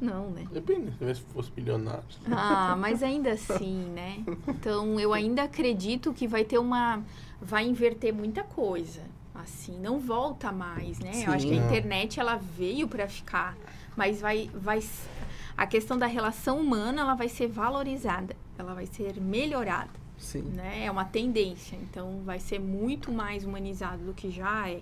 Não, 0.01 0.31
né? 0.31 0.47
Depende, 0.51 0.91
se 1.15 1.22
fosse 1.26 1.51
milionário. 1.55 2.03
Ah, 2.31 2.76
mas 2.80 3.03
ainda 3.03 3.34
assim, 3.34 3.85
né? 3.91 4.23
Então, 4.47 4.99
eu 4.99 5.13
ainda 5.13 5.43
acredito 5.43 6.11
que 6.11 6.27
vai 6.27 6.43
ter 6.43 6.57
uma... 6.57 7.03
Vai 7.39 7.68
inverter 7.68 8.11
muita 8.11 8.43
coisa. 8.43 9.01
Assim, 9.35 9.80
não 9.80 9.99
volta 9.99 10.51
mais, 10.51 10.99
né? 10.99 11.13
Sim, 11.13 11.26
eu 11.26 11.34
acho 11.34 11.47
que 11.47 11.53
a 11.53 11.55
internet, 11.55 12.19
ela 12.19 12.35
veio 12.35 12.88
para 12.88 13.07
ficar. 13.07 13.55
Mas 13.95 14.19
vai, 14.19 14.49
vai... 14.53 14.81
A 15.57 15.67
questão 15.67 15.97
da 15.97 16.05
relação 16.07 16.59
humana, 16.59 17.01
ela 17.01 17.15
vai 17.15 17.29
ser 17.29 17.47
valorizada. 17.47 18.35
Ela 18.57 18.73
vai 18.73 18.85
ser 18.85 19.19
melhorada, 19.19 19.89
Sim. 20.17 20.41
né? 20.53 20.85
É 20.85 20.91
uma 20.91 21.05
tendência. 21.05 21.75
Então, 21.81 22.21
vai 22.25 22.39
ser 22.39 22.59
muito 22.59 23.11
mais 23.11 23.43
humanizado 23.45 24.03
do 24.03 24.13
que 24.13 24.29
já 24.31 24.69
é. 24.69 24.81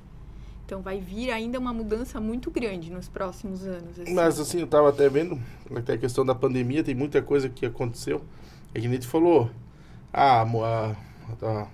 Então, 0.65 0.81
vai 0.81 0.99
vir 0.99 1.31
ainda 1.31 1.57
uma 1.57 1.73
mudança 1.73 2.19
muito 2.21 2.51
grande 2.51 2.91
nos 2.91 3.07
próximos 3.09 3.65
anos. 3.65 3.99
assim. 3.99 4.13
Mas 4.13 4.39
assim, 4.39 4.59
eu 4.59 4.67
tava 4.67 4.89
até 4.89 5.09
vendo, 5.09 5.39
até 5.75 5.93
a 5.93 5.97
questão 5.97 6.23
da 6.25 6.35
pandemia, 6.35 6.83
tem 6.83 6.93
muita 6.93 7.21
coisa 7.21 7.49
que 7.49 7.65
aconteceu. 7.65 8.21
É 8.73 8.79
que 8.79 8.87
nem 8.87 8.99
tu 8.99 9.07
falou, 9.07 9.49
ah, 10.13 10.41
a, 10.41 10.95
a, 11.45 11.61
a 11.63 11.67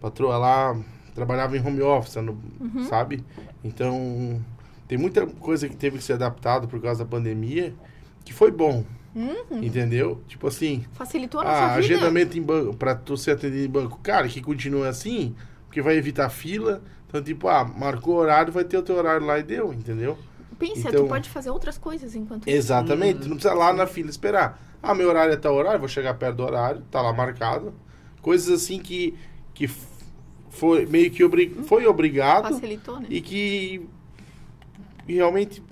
patroa 0.00 0.38
lá 0.38 0.76
trabalhava 1.14 1.56
em 1.56 1.60
home 1.66 1.82
office, 1.82 2.16
no- 2.16 2.38
Uhum. 2.60 2.84
sabe? 2.88 3.22
Então, 3.62 4.42
tem 4.88 4.96
muita 4.96 5.26
coisa 5.26 5.68
que 5.68 5.76
teve 5.76 5.98
que 5.98 6.04
ser 6.04 6.14
adaptado 6.14 6.66
por 6.66 6.80
causa 6.80 7.04
da 7.04 7.10
pandemia, 7.10 7.74
que 8.24 8.32
foi 8.32 8.50
bom, 8.50 8.84
Uhum. 9.14 9.62
entendeu? 9.62 10.20
Tipo 10.26 10.48
assim, 10.48 10.84
Facilitou 10.92 11.40
a 11.40 11.44
nossa 11.44 11.56
ah, 11.56 11.68
vida. 11.68 11.78
agendamento 11.94 12.36
em 12.38 12.42
banco, 12.42 12.74
pra 12.76 12.94
tu 12.94 13.16
ser 13.16 13.32
atendido 13.32 13.64
em 13.64 13.68
banco, 13.68 13.98
cara, 14.02 14.26
que 14.28 14.40
continue 14.40 14.86
assim, 14.86 15.34
porque 15.66 15.80
vai 15.82 15.96
evitar 15.96 16.28
fila. 16.30 16.82
Então, 17.06 17.22
tipo, 17.22 17.46
ah, 17.46 17.64
marcou 17.64 18.16
horário, 18.16 18.52
vai 18.52 18.64
ter 18.64 18.76
o 18.76 18.82
teu 18.82 18.96
horário 18.96 19.24
lá 19.24 19.38
e 19.38 19.42
deu, 19.44 19.72
entendeu? 19.72 20.18
Pensa, 20.58 20.88
Então- 20.88 21.04
tu 21.04 21.08
pode 21.08 21.28
fazer 21.30 21.50
outras 21.50 21.78
coisas 21.78 22.14
enquanto. 22.16 22.48
Exatamente, 22.48 23.16
Uhum. 23.16 23.20
tu 23.22 23.28
não 23.28 23.36
precisa 23.36 23.54
lá 23.54 23.72
na 23.72 23.86
fila 23.86 24.10
esperar. 24.10 24.60
Ah, 24.82 24.94
meu 24.94 25.08
horário 25.08 25.32
é 25.32 25.36
tal 25.36 25.54
horário, 25.54 25.78
vou 25.78 25.88
chegar 25.88 26.14
perto 26.14 26.36
do 26.36 26.42
horário, 26.44 26.82
tá 26.90 27.00
lá 27.00 27.12
marcado. 27.12 27.72
Coisas 28.20 28.62
assim 28.62 28.78
que, 28.80 29.14
que 29.52 29.68
foi 30.50 30.86
meio 30.86 31.10
que 31.10 31.22
obri 31.24 31.50
foi 31.66 31.86
obrigado 31.86 32.44
Facilitou, 32.48 32.98
né? 33.00 33.06
e 33.10 33.20
que 33.20 33.86
realmente 35.06 35.62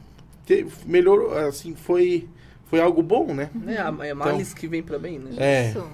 te, 0.46 0.66
melhorou, 0.86 1.36
assim, 1.38 1.74
foi, 1.74 2.28
foi 2.72 2.80
algo 2.80 3.02
bom, 3.02 3.34
né? 3.34 3.50
É, 3.66 3.76
a- 3.76 3.94
é 4.06 4.14
males 4.14 4.54
que 4.54 4.66
vem 4.66 4.82
pra 4.82 4.98
bem, 4.98 5.18
né? 5.18 5.30
É. 5.36 5.68
Isso. 5.68 5.86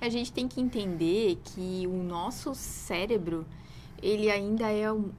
A 0.00 0.08
gente 0.08 0.32
tem 0.32 0.48
que 0.48 0.60
entender 0.60 1.38
que 1.44 1.86
o 1.86 2.02
nosso 2.02 2.52
cérebro, 2.52 3.46
ele 4.02 4.28
ainda 4.28 4.68
é 4.68 4.90
o, 4.90 5.10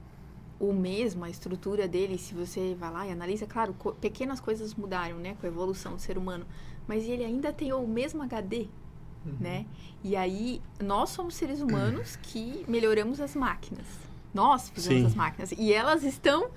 o 0.60 0.70
mesmo, 0.70 1.24
a 1.24 1.30
estrutura 1.30 1.88
dele, 1.88 2.18
se 2.18 2.34
você 2.34 2.76
vai 2.78 2.92
lá 2.92 3.06
e 3.06 3.10
analisa, 3.10 3.46
claro, 3.46 3.72
co- 3.78 3.92
pequenas 3.94 4.38
coisas 4.38 4.74
mudaram, 4.74 5.16
né, 5.16 5.34
com 5.40 5.46
a 5.46 5.48
evolução 5.48 5.94
do 5.94 5.98
ser 6.02 6.18
humano, 6.18 6.44
mas 6.86 7.04
ele 7.04 7.24
ainda 7.24 7.50
tem 7.54 7.72
o 7.72 7.86
mesmo 7.86 8.22
HD, 8.22 8.66
né? 9.40 9.64
E 10.04 10.14
aí, 10.14 10.60
nós 10.78 11.08
somos 11.08 11.36
seres 11.36 11.62
humanos 11.62 12.16
que 12.20 12.66
melhoramos 12.68 13.18
as 13.18 13.34
máquinas. 13.34 13.86
Nós 14.34 14.68
fizemos 14.68 15.00
Sim. 15.00 15.06
as 15.06 15.14
máquinas. 15.14 15.52
E 15.52 15.72
elas 15.72 16.02
estão 16.02 16.50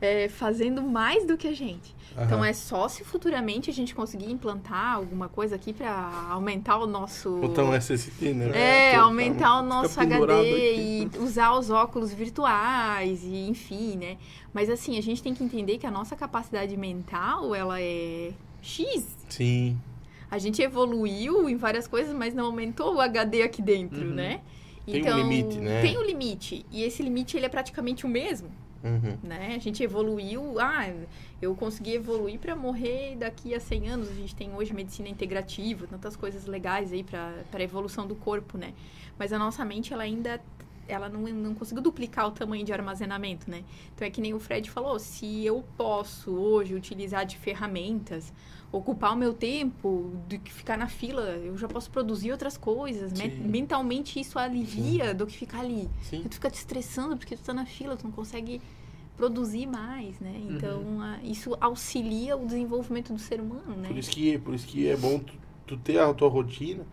é, 0.00 0.28
fazendo 0.28 0.82
mais 0.82 1.26
do 1.26 1.36
que 1.36 1.46
a 1.48 1.52
gente. 1.54 1.94
Então 2.12 2.38
Aham. 2.38 2.46
é 2.46 2.52
só 2.52 2.88
se 2.88 3.04
futuramente 3.04 3.70
a 3.70 3.72
gente 3.72 3.94
conseguir 3.94 4.30
implantar 4.32 4.94
alguma 4.96 5.28
coisa 5.28 5.54
aqui 5.54 5.72
para 5.72 5.92
aumentar 6.30 6.78
o 6.78 6.86
nosso. 6.86 7.36
Botão 7.36 7.72
SST, 7.74 8.32
né? 8.34 8.50
É, 8.54 8.90
Total. 8.92 9.04
aumentar 9.06 9.60
o 9.60 9.62
nosso 9.62 10.00
HD 10.00 10.32
aqui. 10.32 11.10
e 11.14 11.18
usar 11.18 11.52
os 11.52 11.70
óculos 11.70 12.12
virtuais 12.12 13.22
e 13.24 13.48
enfim, 13.48 13.96
né? 13.96 14.16
Mas 14.52 14.68
assim, 14.68 14.98
a 14.98 15.02
gente 15.02 15.22
tem 15.22 15.34
que 15.34 15.44
entender 15.44 15.78
que 15.78 15.86
a 15.86 15.90
nossa 15.90 16.16
capacidade 16.16 16.76
mental, 16.76 17.54
ela 17.54 17.80
é 17.80 18.32
X. 18.60 19.16
Sim, 19.28 19.78
A 20.30 20.38
gente 20.38 20.60
evoluiu 20.62 21.48
em 21.48 21.56
várias 21.56 21.86
coisas, 21.88 22.14
mas 22.14 22.34
não 22.34 22.46
aumentou 22.46 22.94
o 22.96 23.00
HD 23.00 23.42
aqui 23.42 23.60
dentro, 23.62 24.00
Uhum. 24.06 24.14
né? 24.14 24.40
Tem 24.86 25.02
um 25.12 25.16
limite, 25.16 25.58
né? 25.58 25.82
Tem 25.82 25.96
um 25.98 26.02
limite. 26.02 26.66
E 26.72 26.82
esse 26.82 27.02
limite, 27.02 27.36
ele 27.36 27.46
é 27.46 27.48
praticamente 27.48 28.04
o 28.04 28.08
mesmo 28.08 28.48
uhum. 28.82 29.18
né? 29.22 29.54
A 29.54 29.58
gente 29.58 29.82
evoluiu, 29.82 30.58
ah, 30.58 30.92
eu 31.40 31.54
consegui 31.54 31.94
evoluir 31.94 32.38
para 32.38 32.54
morrer 32.56 33.16
daqui 33.16 33.54
a 33.54 33.60
100 33.60 33.88
anos. 33.88 34.08
A 34.08 34.14
gente 34.14 34.34
tem 34.34 34.54
hoje 34.54 34.72
medicina 34.72 35.08
integrativa, 35.08 35.86
tantas 35.86 36.16
coisas 36.16 36.46
legais 36.46 36.92
aí 36.92 37.04
para 37.04 37.32
a 37.52 37.62
evolução 37.62 38.06
do 38.06 38.14
corpo, 38.14 38.58
né? 38.58 38.74
Mas 39.18 39.32
a 39.32 39.38
nossa 39.38 39.64
mente, 39.64 39.92
ela 39.92 40.02
ainda 40.02 40.40
ela 40.90 41.08
não, 41.08 41.20
não 41.20 41.54
conseguiu 41.54 41.82
duplicar 41.82 42.26
o 42.26 42.32
tamanho 42.32 42.64
de 42.64 42.72
armazenamento, 42.72 43.50
né? 43.50 43.62
Então 43.94 44.06
é 44.06 44.10
que 44.10 44.20
nem 44.20 44.34
o 44.34 44.40
Fred 44.40 44.68
falou, 44.70 44.98
se 44.98 45.44
eu 45.44 45.64
posso 45.76 46.32
hoje 46.32 46.74
utilizar 46.74 47.24
de 47.24 47.38
ferramentas, 47.38 48.32
ocupar 48.72 49.12
o 49.12 49.16
meu 49.16 49.32
tempo, 49.34 50.12
do 50.28 50.38
que 50.38 50.52
ficar 50.52 50.76
na 50.78 50.86
fila, 50.86 51.22
eu 51.22 51.56
já 51.58 51.66
posso 51.66 51.90
produzir 51.90 52.30
outras 52.30 52.56
coisas. 52.56 53.12
Me- 53.12 53.30
Sim. 53.30 53.40
Mentalmente 53.42 54.20
isso 54.20 54.38
alivia 54.38 55.12
do 55.14 55.26
que 55.26 55.36
ficar 55.36 55.60
ali. 55.60 55.88
Sim. 56.02 56.22
Tu 56.28 56.34
fica 56.34 56.50
te 56.50 56.54
estressando 56.58 57.16
porque 57.16 57.36
tu 57.36 57.42
tá 57.42 57.52
na 57.52 57.66
fila, 57.66 57.96
tu 57.96 58.04
não 58.04 58.12
consegue 58.12 58.60
produzir 59.16 59.66
mais, 59.66 60.18
né? 60.20 60.34
Então, 60.48 61.00
a- 61.02 61.18
isso 61.22 61.56
auxilia 61.60 62.36
o 62.36 62.46
desenvolvimento 62.46 63.12
do 63.12 63.18
ser 63.18 63.40
humano, 63.40 63.74
né? 63.76 63.88
Por 63.88 63.98
isso 63.98 64.10
que, 64.10 64.38
por 64.38 64.54
isso 64.54 64.66
que 64.66 64.88
é 64.88 64.96
bom 64.96 65.18
tu, 65.18 65.34
tu 65.66 65.76
ter 65.76 65.98
a 65.98 66.12
tua 66.14 66.28
rotina. 66.28 66.84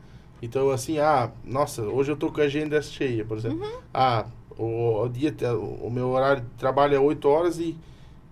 Então, 0.42 0.70
assim, 0.70 1.00
ah, 1.00 1.32
nossa, 1.46 1.84
hoje 1.84 2.12
eu 2.12 2.18
tô 2.18 2.32
com 2.32 2.42
a 2.42 2.44
agenda 2.44 2.82
cheia, 2.82 3.24
por 3.24 3.38
exemplo. 3.38 3.64
Uhum. 3.66 3.80
Ah, 3.94 4.26
o, 4.58 5.04
o 5.04 5.10
dia, 5.10 5.34
o 5.56 5.90
meu 5.90 6.10
horário 6.10 6.42
de 6.44 6.50
trabalho 6.58 6.96
é 6.96 7.00
8 7.00 7.28
horas 7.30 7.60
e, 7.60 7.78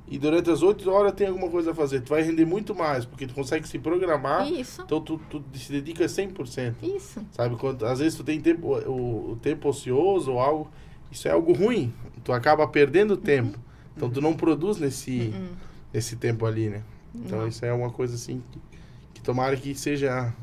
e 0.07 0.17
durante 0.19 0.49
as 0.51 0.61
8 0.61 0.89
horas 0.89 1.13
tem 1.13 1.27
alguma 1.27 1.49
coisa 1.49 1.71
a 1.71 1.73
fazer. 1.75 2.01
Tu 2.01 2.09
vai 2.09 2.21
render 2.21 2.45
muito 2.45 2.75
mais, 2.75 3.05
porque 3.05 3.25
tu 3.25 3.33
consegue 3.33 3.67
se 3.67 3.79
programar. 3.79 4.47
Isso, 4.51 4.81
Então, 4.83 5.01
tu, 5.01 5.19
tu 5.29 5.43
se 5.55 5.71
dedica 5.71 6.05
100%. 6.05 6.75
isso. 6.83 7.25
Sabe? 7.31 7.55
Quando, 7.55 7.85
às 7.85 7.99
vezes 7.99 8.15
tu 8.17 8.23
tem 8.23 8.39
tempo, 8.39 8.67
o, 8.87 9.31
o 9.31 9.35
tempo 9.41 9.67
ocioso 9.69 10.31
ou 10.33 10.39
algo, 10.39 10.69
isso 11.11 11.27
é 11.27 11.31
algo 11.31 11.53
ruim. 11.53 11.91
Tu 12.23 12.31
acaba 12.31 12.67
perdendo 12.67 13.17
tempo. 13.17 13.57
Então, 13.95 14.09
tu 14.09 14.21
não 14.21 14.33
produz 14.35 14.77
nesse, 14.77 15.31
Uhum. 15.33 15.47
nesse 15.93 16.15
tempo 16.17 16.45
ali, 16.45 16.69
né? 16.69 16.83
Então, 17.13 17.39
Não. 17.39 17.47
isso 17.47 17.63
é 17.65 17.71
uma 17.73 17.89
coisa 17.89 18.15
assim 18.15 18.43
que, 18.51 18.59
que 19.15 19.21
tomara 19.21 19.55
que 19.55 19.73
seja 19.73 20.33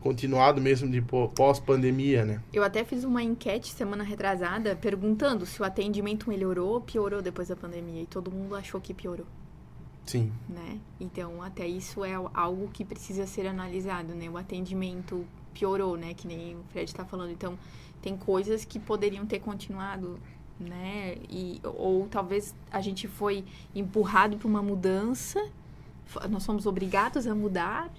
continuado 0.00 0.60
mesmo 0.60 0.90
de 0.90 1.00
pós-pandemia, 1.34 2.24
né? 2.24 2.42
Eu 2.52 2.62
até 2.62 2.84
fiz 2.84 3.04
uma 3.04 3.22
enquete 3.22 3.72
semana 3.72 4.02
retrasada 4.02 4.74
perguntando 4.74 5.44
se 5.44 5.60
o 5.60 5.64
atendimento 5.64 6.28
melhorou 6.28 6.74
ou 6.74 6.80
piorou 6.80 7.20
depois 7.20 7.48
da 7.48 7.56
pandemia. 7.56 8.02
E 8.02 8.06
todo 8.06 8.30
mundo 8.30 8.56
achou 8.56 8.80
que 8.80 8.94
piorou, 8.94 9.26
Sim. 10.06 10.32
né? 10.48 10.78
Então, 10.98 11.42
até 11.42 11.66
isso 11.66 12.04
é 12.04 12.14
algo 12.32 12.68
que 12.72 12.84
precisa 12.84 13.26
ser 13.26 13.46
analisado, 13.46 14.14
né? 14.14 14.28
O 14.28 14.36
atendimento 14.36 15.24
piorou, 15.52 15.96
né? 15.96 16.14
Que 16.14 16.26
nem 16.26 16.56
o 16.56 16.64
Fred 16.72 16.90
está 16.90 17.04
falando. 17.04 17.30
Então, 17.30 17.58
tem 18.00 18.16
coisas 18.16 18.64
que 18.64 18.78
poderiam 18.78 19.26
ter 19.26 19.40
continuado, 19.40 20.18
né? 20.58 21.16
E, 21.28 21.60
ou 21.62 22.08
talvez 22.08 22.54
a 22.70 22.80
gente 22.80 23.06
foi 23.06 23.44
empurrado 23.74 24.38
para 24.38 24.48
uma 24.48 24.62
mudança, 24.62 25.46
nós 26.28 26.42
somos 26.42 26.66
obrigados 26.66 27.26
a 27.26 27.34
mudar 27.34 27.90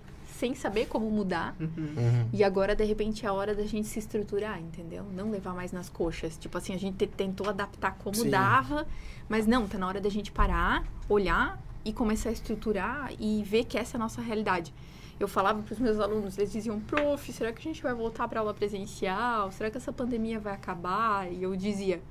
sem 0.42 0.56
saber 0.56 0.88
como 0.88 1.08
mudar. 1.12 1.56
Uhum. 1.60 1.70
Uhum. 1.78 2.30
E 2.34 2.44
agora, 2.44 2.76
de 2.76 2.84
repente, 2.84 3.24
é 3.24 3.30
a 3.30 3.34
hora 3.34 3.54
da 3.54 3.64
gente 3.64 3.88
se 3.88 4.00
estruturar, 4.00 4.60
entendeu? 4.60 5.06
Não 5.14 5.30
levar 5.30 5.54
mais 5.54 5.72
nas 5.72 5.88
coxas. 5.88 6.36
Tipo 6.36 6.58
assim, 6.58 6.74
a 6.74 6.80
gente 6.80 6.98
te- 6.98 7.06
tentou 7.06 7.48
adaptar 7.48 7.96
como 8.00 8.16
Sim. 8.16 8.32
dava, 8.32 8.88
mas 9.30 9.46
não, 9.46 9.68
tá 9.68 9.78
na 9.78 9.88
hora 9.88 10.02
da 10.02 10.10
gente 10.10 10.32
parar, 10.32 10.84
olhar 11.08 11.62
e 11.86 11.94
começar 11.94 12.30
a 12.30 12.32
estruturar 12.32 13.12
e 13.20 13.44
ver 13.44 13.66
que 13.66 13.78
essa 13.78 13.96
é 13.96 14.00
a 14.00 14.00
nossa 14.00 14.20
realidade. 14.20 14.74
Eu 15.20 15.28
falava 15.28 15.62
para 15.62 15.74
os 15.74 15.80
meus 15.80 16.00
alunos, 16.00 16.36
eles 16.40 16.52
diziam, 16.52 16.80
prof, 16.80 17.32
será 17.32 17.52
que 17.54 17.60
a 17.60 17.62
gente 17.72 17.84
vai 17.84 17.94
voltar 17.94 18.28
para 18.28 18.40
aula 18.40 18.56
presencial? 18.56 19.52
Será 19.52 19.70
que 19.70 19.78
essa 19.78 19.94
pandemia 19.94 20.40
vai 20.40 20.54
acabar? 20.54 21.32
E 21.32 21.44
eu 21.44 21.56
dizia, 21.56 22.02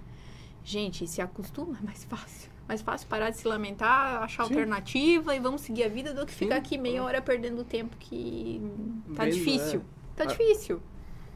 gente, 0.63 1.05
se 1.09 1.21
acostuma, 1.21 1.77
é 1.83 1.85
mais 1.85 2.05
fácil. 2.05 2.49
Mais 2.71 2.83
fácil 2.83 3.09
parar 3.09 3.31
de 3.31 3.37
se 3.37 3.49
lamentar, 3.49 4.23
achar 4.23 4.45
Sim. 4.47 4.53
alternativa 4.55 5.35
e 5.35 5.41
vamos 5.41 5.61
seguir 5.63 5.83
a 5.83 5.89
vida 5.89 6.15
do 6.15 6.25
que 6.25 6.33
ficar 6.33 6.55
aqui 6.55 6.79
meia 6.79 7.03
hora 7.03 7.21
perdendo 7.21 7.65
tempo 7.65 7.97
que 7.99 8.63
tá 9.17 9.29
difícil. 9.29 9.83
Tá 10.15 10.23
Ah. 10.23 10.27
difícil. 10.29 10.81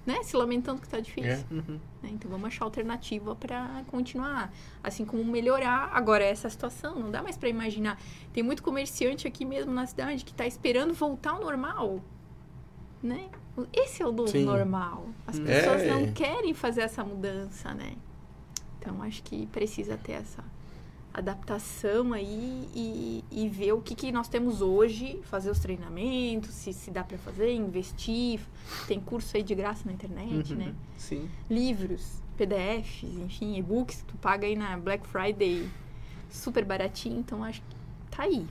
Né? 0.07 0.23
Se 0.23 0.37
lamentando 0.37 0.81
que 0.81 0.89
tá 0.89 1.01
difícil. 1.01 1.33
É. 1.33 1.45
Uhum. 1.53 1.81
né? 2.01 2.11
Então 2.13 2.31
vamos 2.31 2.47
achar 2.47 2.65
alternativa 2.65 3.35
para 3.35 3.83
continuar. 3.89 4.53
Assim 4.81 5.05
como 5.05 5.25
melhorar 5.25 5.91
agora 5.93 6.23
essa 6.23 6.49
situação. 6.49 7.01
Não 7.01 7.11
dá 7.11 7.21
mais 7.21 7.37
para 7.37 7.49
imaginar. 7.49 8.01
Tem 8.33 8.45
muito 8.45 8.63
comerciante 8.63 9.27
aqui 9.27 9.45
mesmo 9.45 9.73
na 9.73 9.87
cidade 9.87 10.25
que 10.25 10.33
tá 10.33 10.47
esperando 10.47 10.95
voltar 10.95 11.31
ao 11.33 11.41
normal. 11.41 12.01
Né? 13.03 13.29
Esse 13.73 14.05
é 14.05 14.07
o 14.07 14.13
novo 14.13 14.31
Sim. 14.31 14.45
normal. 14.45 15.09
As 15.27 15.37
Hum. 15.41 15.45
pessoas 15.45 15.83
É. 15.83 15.91
não 15.91 16.13
querem 16.13 16.55
fazer 16.55 16.83
essa 16.83 17.03
mudança, 17.03 17.75
né? 17.75 17.95
Então 18.79 19.03
acho 19.03 19.21
que 19.25 19.47
precisa 19.47 19.97
ter 19.97 20.13
essa 20.13 20.45
adaptação 21.15 22.13
aí 22.13 22.69
e, 22.75 23.25
e 23.31 23.49
ver 23.49 23.73
o 23.73 23.81
que, 23.81 23.95
que 23.95 24.11
nós 24.11 24.27
temos 24.29 24.61
hoje, 24.61 25.21
fazer 25.25 25.49
os 25.51 25.61
treinamentos, 25.61 26.51
se, 26.51 26.73
se 26.73 26.91
dá 26.91 27.05
para 27.05 27.17
fazer, 27.19 27.53
investir. 27.55 28.41
Tem 28.89 28.99
curso 29.01 29.37
aí 29.37 29.43
de 29.43 29.55
graça 29.55 29.83
na 29.87 29.93
internet, 29.93 30.53
Uhum. 30.53 30.59
né? 30.59 30.75
Sim. 30.97 31.31
livros, 31.49 32.21
PDFs, 32.37 33.05
enfim, 33.05 33.57
e-books, 33.57 34.05
tu 34.07 34.17
paga 34.17 34.47
aí 34.47 34.57
na 34.57 34.77
Black 34.77 35.07
Friday 35.07 35.69
super 36.31 36.65
baratinho, 36.65 37.21
então 37.21 37.45
acho 37.45 37.61
que 37.63 38.17
tá 38.17 38.25
aí. 38.25 38.45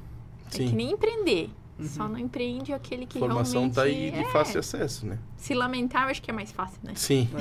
É 0.47 0.55
Sim. 0.55 0.69
que 0.69 0.75
nem 0.75 0.91
empreender. 0.91 1.49
Uhum. 1.77 1.85
Só 1.87 2.07
não 2.07 2.17
empreende 2.19 2.71
aquele 2.71 3.05
que 3.05 3.17
Formação 3.19 3.53
realmente... 3.69 3.75
tá 3.75 3.81
aí 3.83 4.11
de 4.11 4.19
é. 4.19 4.31
fácil 4.31 4.59
acesso, 4.59 5.05
né? 5.07 5.17
Se 5.35 5.53
lamentar, 5.53 6.03
eu 6.03 6.09
acho 6.09 6.21
que 6.21 6.29
é 6.29 6.33
mais 6.33 6.51
fácil, 6.51 6.79
né? 6.83 6.93
Sim. 6.95 7.27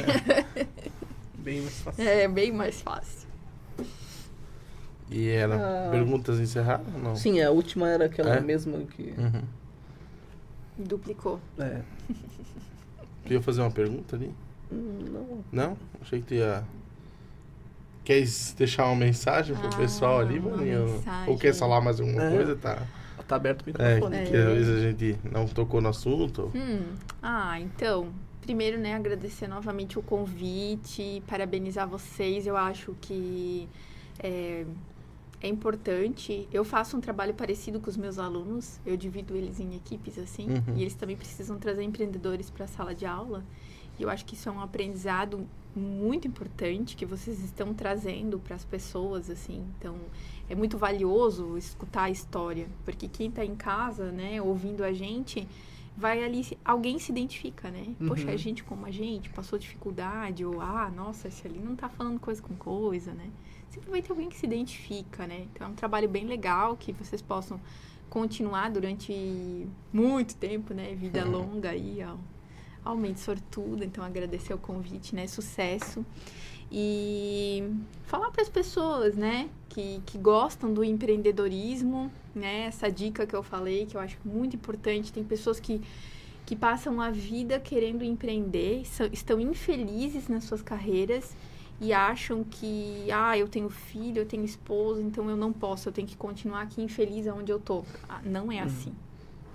É. 0.57 1.43
bem 1.45 1.61
mais 1.61 1.81
fácil. 1.81 2.03
É, 2.09 2.29
bem 2.29 2.53
mais 2.53 2.81
fácil. 2.81 3.22
E 5.13 5.29
era 5.29 5.57
Ah. 5.57 5.91
perguntas 5.91 6.41
encerradas? 6.41 6.87
Não. 7.03 7.15
Sim, 7.15 7.41
a 7.43 7.51
última 7.51 7.89
era 7.89 8.07
aquela 8.07 8.35
É? 8.37 8.41
mesma 8.41 8.79
que. 8.79 9.15
Uhum. 9.19 9.43
Duplicou. 10.79 11.39
É. 11.59 11.81
Tu 13.27 13.33
ia 13.35 13.43
fazer 13.43 13.61
uma 13.61 13.71
pergunta 13.71 14.17
ali? 14.17 14.33
Não. 14.71 15.45
Não? 15.53 15.77
Achei 16.01 16.21
que 16.21 16.27
tu 16.29 16.35
ia. 16.35 16.65
Queres 18.05 18.55
deixar 18.59 18.87
uma 18.87 18.97
mensagem 18.97 19.55
pro 19.55 19.69
Ah, 19.69 19.77
pessoal 19.77 20.19
ali, 20.21 20.41
Maninho? 20.41 21.03
Ou 21.29 21.39
quer 21.39 21.55
falar 21.55 21.81
mais 21.81 22.01
alguma 22.01 22.25
É. 22.25 22.31
coisa? 22.35 22.57
Tá. 22.57 22.83
Tá 23.29 23.37
aberto 23.37 23.63
o 23.67 23.71
É, 23.81 23.95
microfone. 23.95 24.27
que 24.27 24.37
às 24.37 24.45
vezes 24.47 24.77
a 24.77 24.81
gente 24.81 25.19
não 25.31 25.47
tocou 25.47 25.81
no 25.81 25.89
assunto. 25.89 26.51
Hum, 26.55 26.83
ah, 27.23 27.59
então, 27.61 28.09
primeiro, 28.41 28.77
né, 28.79 28.95
agradecer 28.95 29.47
novamente 29.47 29.99
o 29.99 30.03
convite, 30.03 31.23
parabenizar 31.29 31.87
vocês. 31.89 32.47
Eu 32.47 32.57
acho 32.57 32.95
que 33.01 33.69
é, 34.19 34.65
é 35.43 35.49
importante. 35.49 36.49
Eu 36.53 36.65
faço 36.65 36.97
um 36.97 37.01
trabalho 37.01 37.35
parecido 37.35 37.81
com 37.81 37.91
os 37.91 37.97
meus 37.97 38.19
alunos, 38.19 38.81
eu 38.87 38.97
divido 38.97 39.37
eles 39.37 39.59
em 39.61 39.75
equipes 39.75 40.17
assim, 40.19 40.47
Uhum. 40.49 40.77
e 40.77 40.83
eles 40.83 40.95
também 40.95 41.17
precisam 41.17 41.59
trazer 41.59 41.83
empreendedores 41.83 42.49
para 42.51 42.65
a 42.65 42.69
sala 42.69 42.95
de 42.95 43.05
aula. 43.05 43.45
E 43.99 44.03
eu 44.03 44.09
acho 44.09 44.25
que 44.25 44.35
isso 44.35 44.49
é 44.49 44.53
um 44.53 44.61
aprendizado 44.61 45.47
muito 45.75 46.27
importante 46.29 46.95
que 46.97 47.05
vocês 47.05 47.43
estão 47.43 47.75
trazendo 47.75 48.39
para 48.39 48.55
as 48.57 48.65
pessoas, 48.65 49.29
assim. 49.29 49.65
Então, 49.79 49.97
é 50.49 50.55
muito 50.55 50.79
valioso 50.79 51.57
escutar 51.59 52.05
a 52.05 52.11
história, 52.11 52.69
porque 52.85 53.09
quem 53.09 53.29
está 53.29 53.45
em 53.45 53.55
casa, 53.57 54.11
né, 54.13 54.41
ouvindo 54.41 54.83
a 54.85 54.93
gente, 54.93 55.47
vai 55.97 56.23
ali, 56.25 56.57
alguém 56.65 56.99
se 56.99 57.11
identifica, 57.13 57.71
né? 57.71 57.95
Poxa, 58.07 58.25
Uhum. 58.27 58.31
é 58.33 58.37
gente 58.37 58.65
como 58.65 58.87
a 58.87 58.91
gente, 58.91 59.29
passou 59.31 59.59
dificuldade, 59.59 60.45
ou, 60.45 60.61
ah, 60.61 60.91
nossa, 60.95 61.29
esse 61.29 61.47
ali 61.47 61.59
não 61.59 61.75
tá 61.77 61.89
falando 61.89 62.19
coisa 62.21 62.41
com 62.41 62.55
coisa, 62.55 63.13
né? 63.13 63.29
Sempre 63.73 63.91
vai 63.91 64.03
ter 64.03 64.11
alguém 64.11 64.29
que 64.29 64.37
se 64.37 64.45
identifica, 64.45 65.27
né? 65.27 65.47
Então, 65.53 65.67
é 65.69 65.71
um 65.71 65.75
trabalho 65.75 66.07
bem 66.09 66.27
legal 66.27 66.77
que 66.77 66.93
vocês 66.93 67.23
possam 67.23 67.59
continuar 68.11 68.71
durante 68.71 69.67
muito 69.91 70.37
tempo, 70.37 70.75
né? 70.75 70.95
Vida 70.95 71.25
Uhum. 71.25 71.33
longa 71.33 71.71
aí, 71.71 72.01
ó. 72.05 72.17
Aumente 72.85 73.21
sortuda, 73.21 73.85
então 73.85 74.05
agradecer 74.05 74.53
o 74.53 74.59
convite, 74.59 75.15
né? 75.15 75.27
Sucesso. 75.27 76.05
E 76.71 77.65
falar 78.05 78.31
para 78.31 78.43
as 78.43 78.49
pessoas, 78.49 79.15
né, 79.15 79.49
que, 79.69 80.03
que 80.07 80.17
gostam 80.19 80.73
do 80.73 80.83
empreendedorismo, 80.83 82.11
né, 82.35 82.65
essa 82.65 82.91
dica 82.91 83.27
que 83.27 83.35
eu 83.37 83.43
falei, 83.43 83.85
que 83.87 83.95
eu 83.97 84.01
acho 84.01 84.19
muito 84.25 84.57
importante. 84.57 85.13
Tem 85.13 85.23
pessoas 85.23 85.61
que, 85.61 85.81
que 86.47 86.57
passam 86.57 87.01
a 87.01 87.11
vida 87.11 87.61
querendo 87.61 88.03
empreender, 88.05 88.87
são, 88.87 89.07
estão 89.13 89.39
infelizes 89.41 90.29
nas 90.29 90.45
suas 90.45 90.63
carreiras 90.63 91.35
e 91.83 91.93
acham 91.93 92.45
que, 92.45 93.11
ah, 93.11 93.37
eu 93.37 93.49
tenho 93.49 93.69
filho, 93.69 94.21
eu 94.21 94.27
tenho 94.27 94.45
esposo, 94.45 95.01
então 95.03 95.29
eu 95.29 95.37
não 95.37 95.53
posso, 95.53 95.89
eu 95.89 95.93
tenho 95.93 96.07
que 96.07 96.17
continuar 96.17 96.63
aqui 96.63 96.81
infeliz 96.81 97.27
onde 97.27 97.51
eu 97.51 97.59
tô. 97.59 97.85
Ah, 98.09 98.21
não 98.25 98.53
é 98.53 98.61
assim, 98.61 98.95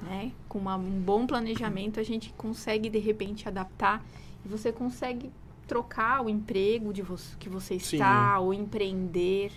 né? 0.02 0.34
Com 0.50 0.60
uma- 0.60 0.76
um 0.76 1.00
bom 1.00 1.26
planejamento, 1.26 2.02
a 2.02 2.04
gente 2.04 2.34
consegue, 2.38 2.90
de 2.90 3.00
repente, 3.00 3.48
adaptar 3.48 4.06
e 4.46 4.48
você 4.50 4.74
consegue 4.74 5.32
trocar 5.66 6.26
o 6.26 6.30
emprego 6.30 6.92
de 6.92 7.02
você, 7.02 7.34
que 7.40 7.48
você 7.48 7.80
Sim. 7.80 7.96
está, 7.96 8.38
ou 8.40 8.54
empreender, 8.54 9.54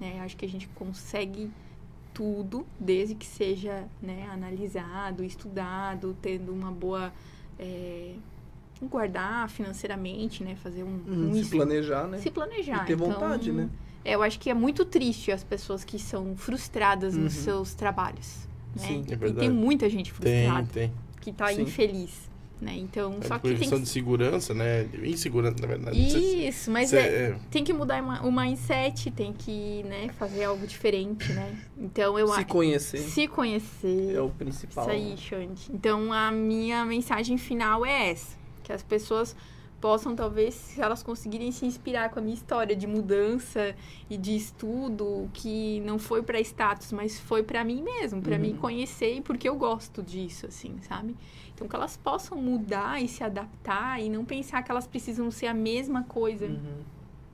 né? 0.00 0.20
Acho 0.20 0.36
que 0.36 0.44
a 0.44 0.48
gente 0.48 0.66
consegue 0.70 1.48
tudo, 2.12 2.66
desde 2.80 3.14
que 3.14 3.26
seja 3.26 3.86
né, 4.02 4.28
analisado, 4.28 5.22
estudado, 5.22 6.16
tendo 6.20 6.52
uma 6.52 6.72
boa... 6.72 7.12
É, 7.60 8.14
guardar 8.86 9.48
financeiramente, 9.48 10.42
né? 10.44 10.54
Fazer 10.62 10.82
um... 10.82 11.00
Hum, 11.06 11.28
um 11.30 11.34
se 11.34 11.40
es- 11.40 11.48
planejar, 11.50 12.06
né? 12.06 12.18
se 12.18 12.30
planejar. 12.30 12.82
E 12.84 12.86
ter 12.86 12.92
então, 12.94 13.10
vontade, 13.10 13.52
né? 13.52 13.68
é, 14.04 14.14
eu 14.14 14.22
acho 14.22 14.38
que 14.38 14.48
é 14.50 14.54
muito 14.54 14.84
triste 14.84 15.30
as 15.32 15.42
pessoas 15.44 15.84
que 15.84 15.98
são 15.98 16.36
frustradas 16.36 17.16
nos 17.16 17.36
Uhum. 17.36 17.42
seus 17.42 17.74
trabalhos. 17.74 18.46
Né? 18.76 18.82
Sim, 18.86 19.04
é 19.08 19.12
E 19.12 19.16
verdade. 19.16 19.38
tem 19.40 19.50
muita 19.50 19.88
gente 19.88 20.12
Tem, 20.14 20.44
frustrada 20.46 20.68
tem. 20.72 20.92
que 21.20 21.32
tá 21.32 21.48
Sim. 21.48 21.62
infeliz. 21.62 22.28
Né? 22.60 22.74
Então, 22.76 23.18
É 23.20 23.24
só 23.28 23.38
que 23.38 23.54
tem 23.54 23.80
de 23.80 23.88
segurança, 23.88 24.52
né? 24.52 24.88
Insegurança, 25.04 25.58
na 25.60 25.68
verdade. 25.68 26.10
Se- 26.10 26.18
Isso, 26.48 26.70
mas 26.72 26.88
se 26.90 26.96
é, 26.96 27.00
é- 27.30 27.38
tem 27.52 27.62
que 27.62 27.72
mudar 27.72 28.02
uma- 28.02 28.20
o 28.26 28.32
mindset, 28.32 29.12
tem 29.12 29.32
que 29.32 29.84
né, 29.84 30.08
fazer 30.18 30.42
algo 30.42 30.66
diferente, 30.66 31.32
né? 31.32 31.56
Então, 31.78 32.18
eu 32.18 32.26
Se 32.26 32.32
acho... 32.32 32.46
conhecer 32.46 32.98
Se 32.98 33.28
conhecer. 33.28 34.12
é 34.16 34.20
o 34.20 34.28
principal. 34.30 34.82
Isso 34.86 34.90
aí, 34.92 35.16
Xande. 35.16 35.70
Então, 35.72 36.12
a 36.12 36.32
minha 36.32 36.84
mensagem 36.84 37.38
final 37.38 37.86
é 37.86 38.10
essa. 38.10 38.36
Que 38.68 38.72
as 38.74 38.82
pessoas 38.82 39.34
possam, 39.80 40.14
talvez, 40.14 40.52
se 40.54 40.78
elas 40.82 41.02
conseguirem 41.02 41.50
se 41.52 41.64
inspirar 41.64 42.10
com 42.10 42.18
a 42.18 42.22
minha 42.22 42.34
história 42.34 42.76
de 42.76 42.86
mudança 42.86 43.74
e 44.10 44.16
de 44.18 44.36
estudo, 44.36 45.30
que 45.32 45.80
não 45.86 45.98
foi 45.98 46.22
para 46.22 46.38
status, 46.40 46.92
mas 46.92 47.18
foi 47.18 47.42
para 47.42 47.64
mim 47.64 47.80
mesmo, 47.82 48.20
para 48.20 48.34
Uhum. 48.34 48.42
me 48.42 48.54
conhecer 48.54 49.14
e 49.16 49.20
porque 49.22 49.48
eu 49.48 49.56
gosto 49.56 50.02
disso, 50.02 50.44
assim, 50.46 50.76
sabe? 50.82 51.16
Então, 51.54 51.66
que 51.66 51.74
elas 51.74 51.96
possam 51.96 52.36
mudar 52.42 53.00
e 53.02 53.08
se 53.08 53.24
adaptar 53.24 53.98
e 54.02 54.10
não 54.10 54.22
pensar 54.22 54.62
que 54.62 54.70
elas 54.70 54.86
precisam 54.86 55.30
ser 55.30 55.46
a 55.46 55.54
mesma 55.54 56.02
coisa 56.02 56.44
Uhum. 56.46 56.82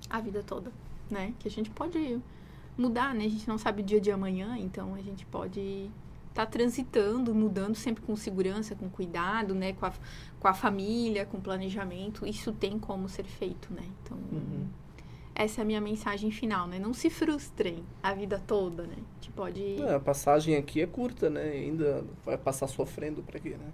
a 0.09 0.20
vida 0.20 0.40
toda, 0.43 0.70
né? 1.11 1.35
Que 1.40 1.48
a 1.48 1.51
gente 1.51 1.70
pode 1.70 2.20
mudar, 2.78 3.12
né? 3.12 3.24
A 3.24 3.28
gente 3.28 3.48
não 3.48 3.59
sabe 3.59 3.82
o 3.82 3.85
dia 3.85 4.01
de 4.01 4.12
amanhã, 4.12 4.56
então 4.59 4.94
a 4.94 5.01
gente 5.01 5.27
pode 5.27 5.90
estar 6.35 6.47
transitando, 6.47 7.32
mudando 7.32 7.77
sempre 7.77 8.02
com 8.02 8.16
segurança, 8.16 8.74
com 8.74 8.90
cuidado, 8.90 9.55
né? 9.55 9.73
Com 9.74 9.86
a, 9.86 9.93
com 10.40 10.48
a 10.48 10.52
família, 10.52 11.24
com 11.24 11.40
planejamento. 11.40 12.27
Isso 12.27 12.52
tem 12.52 12.77
como 12.78 13.09
ser 13.09 13.24
feito, 13.24 13.73
né? 13.73 13.82
Então, 14.02 14.19
Uhum. 14.32 14.66
essa 15.32 15.61
é 15.61 15.62
a 15.62 15.65
minha 15.65 15.81
mensagem 15.81 16.32
final, 16.32 16.66
né? 16.66 16.78
Não 16.81 16.93
se 16.93 17.09
frustrem 17.09 17.85
a 18.02 18.12
vida 18.12 18.43
toda, 18.44 18.82
né? 18.82 18.97
A 18.97 19.15
gente 19.23 19.31
pode... 19.32 19.81
É, 19.81 19.94
a 19.94 20.01
passagem 20.01 20.56
aqui 20.56 20.81
é 20.82 20.86
curta, 20.86 21.31
né? 21.31 21.43
Ainda 21.52 22.05
vai 22.24 22.36
passar 22.36 22.66
sofrendo 22.66 23.23
pra 23.23 23.39
quê, 23.39 23.56
né? 23.56 23.73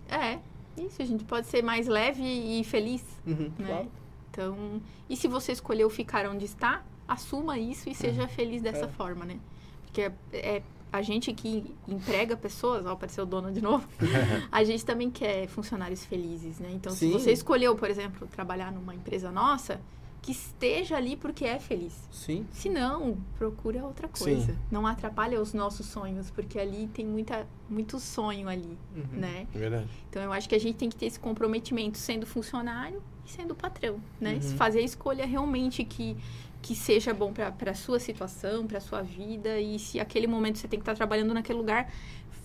É, 0.76 0.82
isso. 0.82 1.00
A 1.00 1.04
gente 1.06 1.24
pode 1.24 1.46
ser 1.46 1.62
mais 1.62 1.86
leve 1.88 2.22
e 2.22 2.62
feliz, 2.62 3.02
Uhum, 3.26 3.50
né? 3.58 3.66
claro. 3.66 3.88
Então, 4.30 4.82
e 5.08 5.16
se 5.16 5.26
você 5.26 5.50
escolheu 5.52 5.88
ficar 5.90 6.24
onde 6.26 6.44
está, 6.44 6.84
assuma 7.08 7.58
isso 7.58 7.88
e 7.88 7.94
seja 7.94 8.28
feliz 8.28 8.60
dessa 8.62 8.84
É. 8.84 8.88
forma, 8.88 9.24
né? 9.24 9.40
Porque 9.82 10.02
é, 10.02 10.12
é 10.32 10.62
a 10.92 11.02
gente 11.02 11.32
que 11.32 11.64
emprega 11.86 12.36
pessoas, 12.36 12.84
ó, 12.86 12.90
apareceu 12.92 13.24
o 13.24 13.26
dono 13.26 13.52
de 13.52 13.60
novo, 13.60 13.86
a 14.50 14.64
gente 14.64 14.84
também 14.84 15.10
quer 15.10 15.46
funcionários 15.48 16.04
felizes, 16.04 16.58
né? 16.58 16.70
Então, 16.72 16.92
Sim. 16.92 17.08
se 17.08 17.12
você 17.12 17.32
escolheu, 17.32 17.74
por 17.76 17.88
exemplo, 17.88 18.26
trabalhar 18.28 18.72
numa 18.72 18.94
empresa 18.94 19.30
nossa, 19.30 19.80
que 20.22 20.32
esteja 20.32 20.96
ali 20.98 21.16
porque 21.16 21.46
é 21.46 21.58
feliz. 21.58 21.94
Sim. 22.10 22.46
Se 22.52 22.68
não, 22.68 23.16
procura 23.38 23.82
outra 23.84 24.06
Sim. 24.12 24.24
coisa. 24.24 24.54
Não 24.70 24.86
atrapalha 24.86 25.40
os 25.40 25.54
nossos 25.54 25.86
sonhos, 25.86 26.30
porque 26.30 26.58
ali 26.58 26.88
tem 26.92 27.06
muita, 27.06 27.46
muito 27.70 27.98
sonho 27.98 28.46
ali, 28.48 28.76
Uhum. 28.94 29.04
né? 29.18 29.46
É 29.54 29.58
verdade. 29.58 29.88
Então 30.10 30.20
eu 30.22 30.30
acho 30.32 30.46
que 30.46 30.54
a 30.54 30.60
gente 30.60 30.76
tem 30.76 30.90
que 30.90 30.96
ter 30.96 31.06
esse 31.06 31.18
comprometimento 31.18 31.96
sendo 31.96 32.26
funcionário 32.26 33.02
e 33.26 33.30
sendo 33.30 33.54
patrão, 33.54 33.98
né? 34.20 34.34
Uhum. 34.34 34.56
Fazer 34.58 34.80
a 34.80 34.82
escolha 34.82 35.24
realmente 35.24 35.84
que, 35.84 36.14
que 36.62 36.74
seja 36.74 37.14
bom 37.14 37.32
para 37.32 37.70
a 37.70 37.74
sua 37.74 37.98
situação, 37.98 38.66
para 38.66 38.78
a 38.78 38.80
sua 38.80 39.02
vida 39.02 39.58
e 39.58 39.78
se 39.78 39.98
aquele 39.98 40.26
momento 40.26 40.58
você 40.58 40.68
tem 40.68 40.78
que 40.78 40.82
estar 40.82 40.94
trabalhando 40.94 41.32
naquele 41.32 41.58
lugar, 41.58 41.90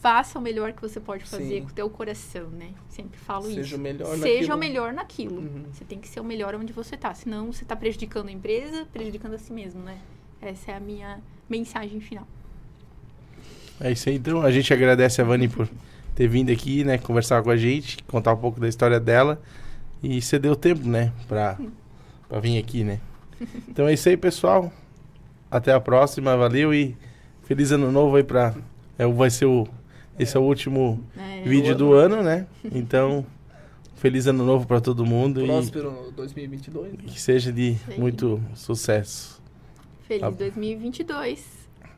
faça 0.02 0.38
o 0.38 0.42
melhor 0.42 0.72
que 0.72 0.82
você 0.82 1.00
pode 1.00 1.24
fazer 1.26 1.58
Sim. 1.58 1.62
com 1.64 1.70
o 1.70 1.74
teu 1.74 1.90
coração, 1.90 2.48
né? 2.50 2.70
Sempre 2.90 3.18
falo 3.20 3.46
Seja 3.46 3.62
isso. 3.62 3.76
o 3.76 3.80
melhor 3.80 4.18
Seja 4.18 4.20
naquilo. 4.20 4.56
o 4.56 4.58
melhor 4.58 4.94
naquilo. 4.94 5.38
Uhum. 5.40 5.66
Você 5.74 5.84
tem 5.84 6.00
que 6.00 6.08
ser 6.08 6.20
o 6.20 6.24
melhor 6.24 6.56
onde 6.56 6.72
você 6.72 6.96
tá, 6.96 7.14
senão 7.14 7.52
você 7.52 7.66
tá 7.66 7.76
prejudicando 7.76 8.30
a 8.30 8.32
empresa, 8.32 8.86
prejudicando 8.94 9.34
a 9.34 9.38
si 9.38 9.52
mesmo, 9.52 9.82
né? 9.82 9.98
Essa 10.42 10.72
é 10.72 10.76
a 10.76 10.80
minha 10.80 11.20
mensagem 11.50 12.00
final. 12.00 12.28
É 13.80 13.92
isso 13.92 14.08
aí, 14.08 14.16
então. 14.16 14.42
A 14.42 14.52
gente 14.52 14.72
agradece 14.74 15.22
a 15.22 15.24
Vani 15.24 15.48
por 15.48 15.68
ter 16.14 16.28
vindo 16.28 16.52
aqui, 16.52 16.84
né? 16.84 16.98
Conversar 16.98 17.44
com 17.44 17.50
a 17.50 17.58
gente, 17.58 17.98
contar 18.04 18.34
um 18.34 18.38
pouco 18.38 18.60
da 18.60 18.70
história 18.70 19.00
dela. 19.00 19.42
E 20.02 20.22
você 20.22 20.38
deu 20.38 20.56
tempo, 20.56 20.88
né? 20.88 21.12
Pra, 21.28 21.58
pra 22.30 22.40
vir 22.40 22.58
aqui, 22.58 22.84
né? 22.84 23.00
Então 23.68 23.88
é 23.88 23.94
isso 23.94 24.08
aí, 24.10 24.18
pessoal. 24.18 24.72
Até 25.50 25.74
a 25.74 25.80
próxima. 25.80 26.36
Valeu 26.36 26.74
e 26.74 26.96
feliz 27.44 27.72
ano 27.72 27.92
novo 27.92 28.16
aí 28.16 28.24
pra... 28.24 28.54
É, 28.98 29.06
vai 29.06 29.30
ser 29.30 29.46
o... 29.46 29.68
Esse 30.18 30.38
é 30.38 30.40
o 30.40 30.44
último 30.44 31.04
É, 31.18 31.42
vídeo 31.44 31.76
do 31.76 31.92
ano, 31.94 32.24
né? 32.24 32.48
Então, 32.72 33.26
feliz 33.96 34.28
ano 34.28 34.46
novo 34.46 34.66
pra 34.66 34.80
todo 34.80 35.06
mundo 35.06 35.42
e 35.42 35.46
Próspero 35.46 36.14
2022. 36.16 36.94
né? 36.94 37.00
que 37.08 37.20
seja 37.20 37.52
de 37.52 37.76
aí. 37.90 38.00
muito 38.00 38.42
sucesso. 38.54 39.42
Feliz 40.08 40.22
Tá. 40.22 40.30
2022. 40.30 41.55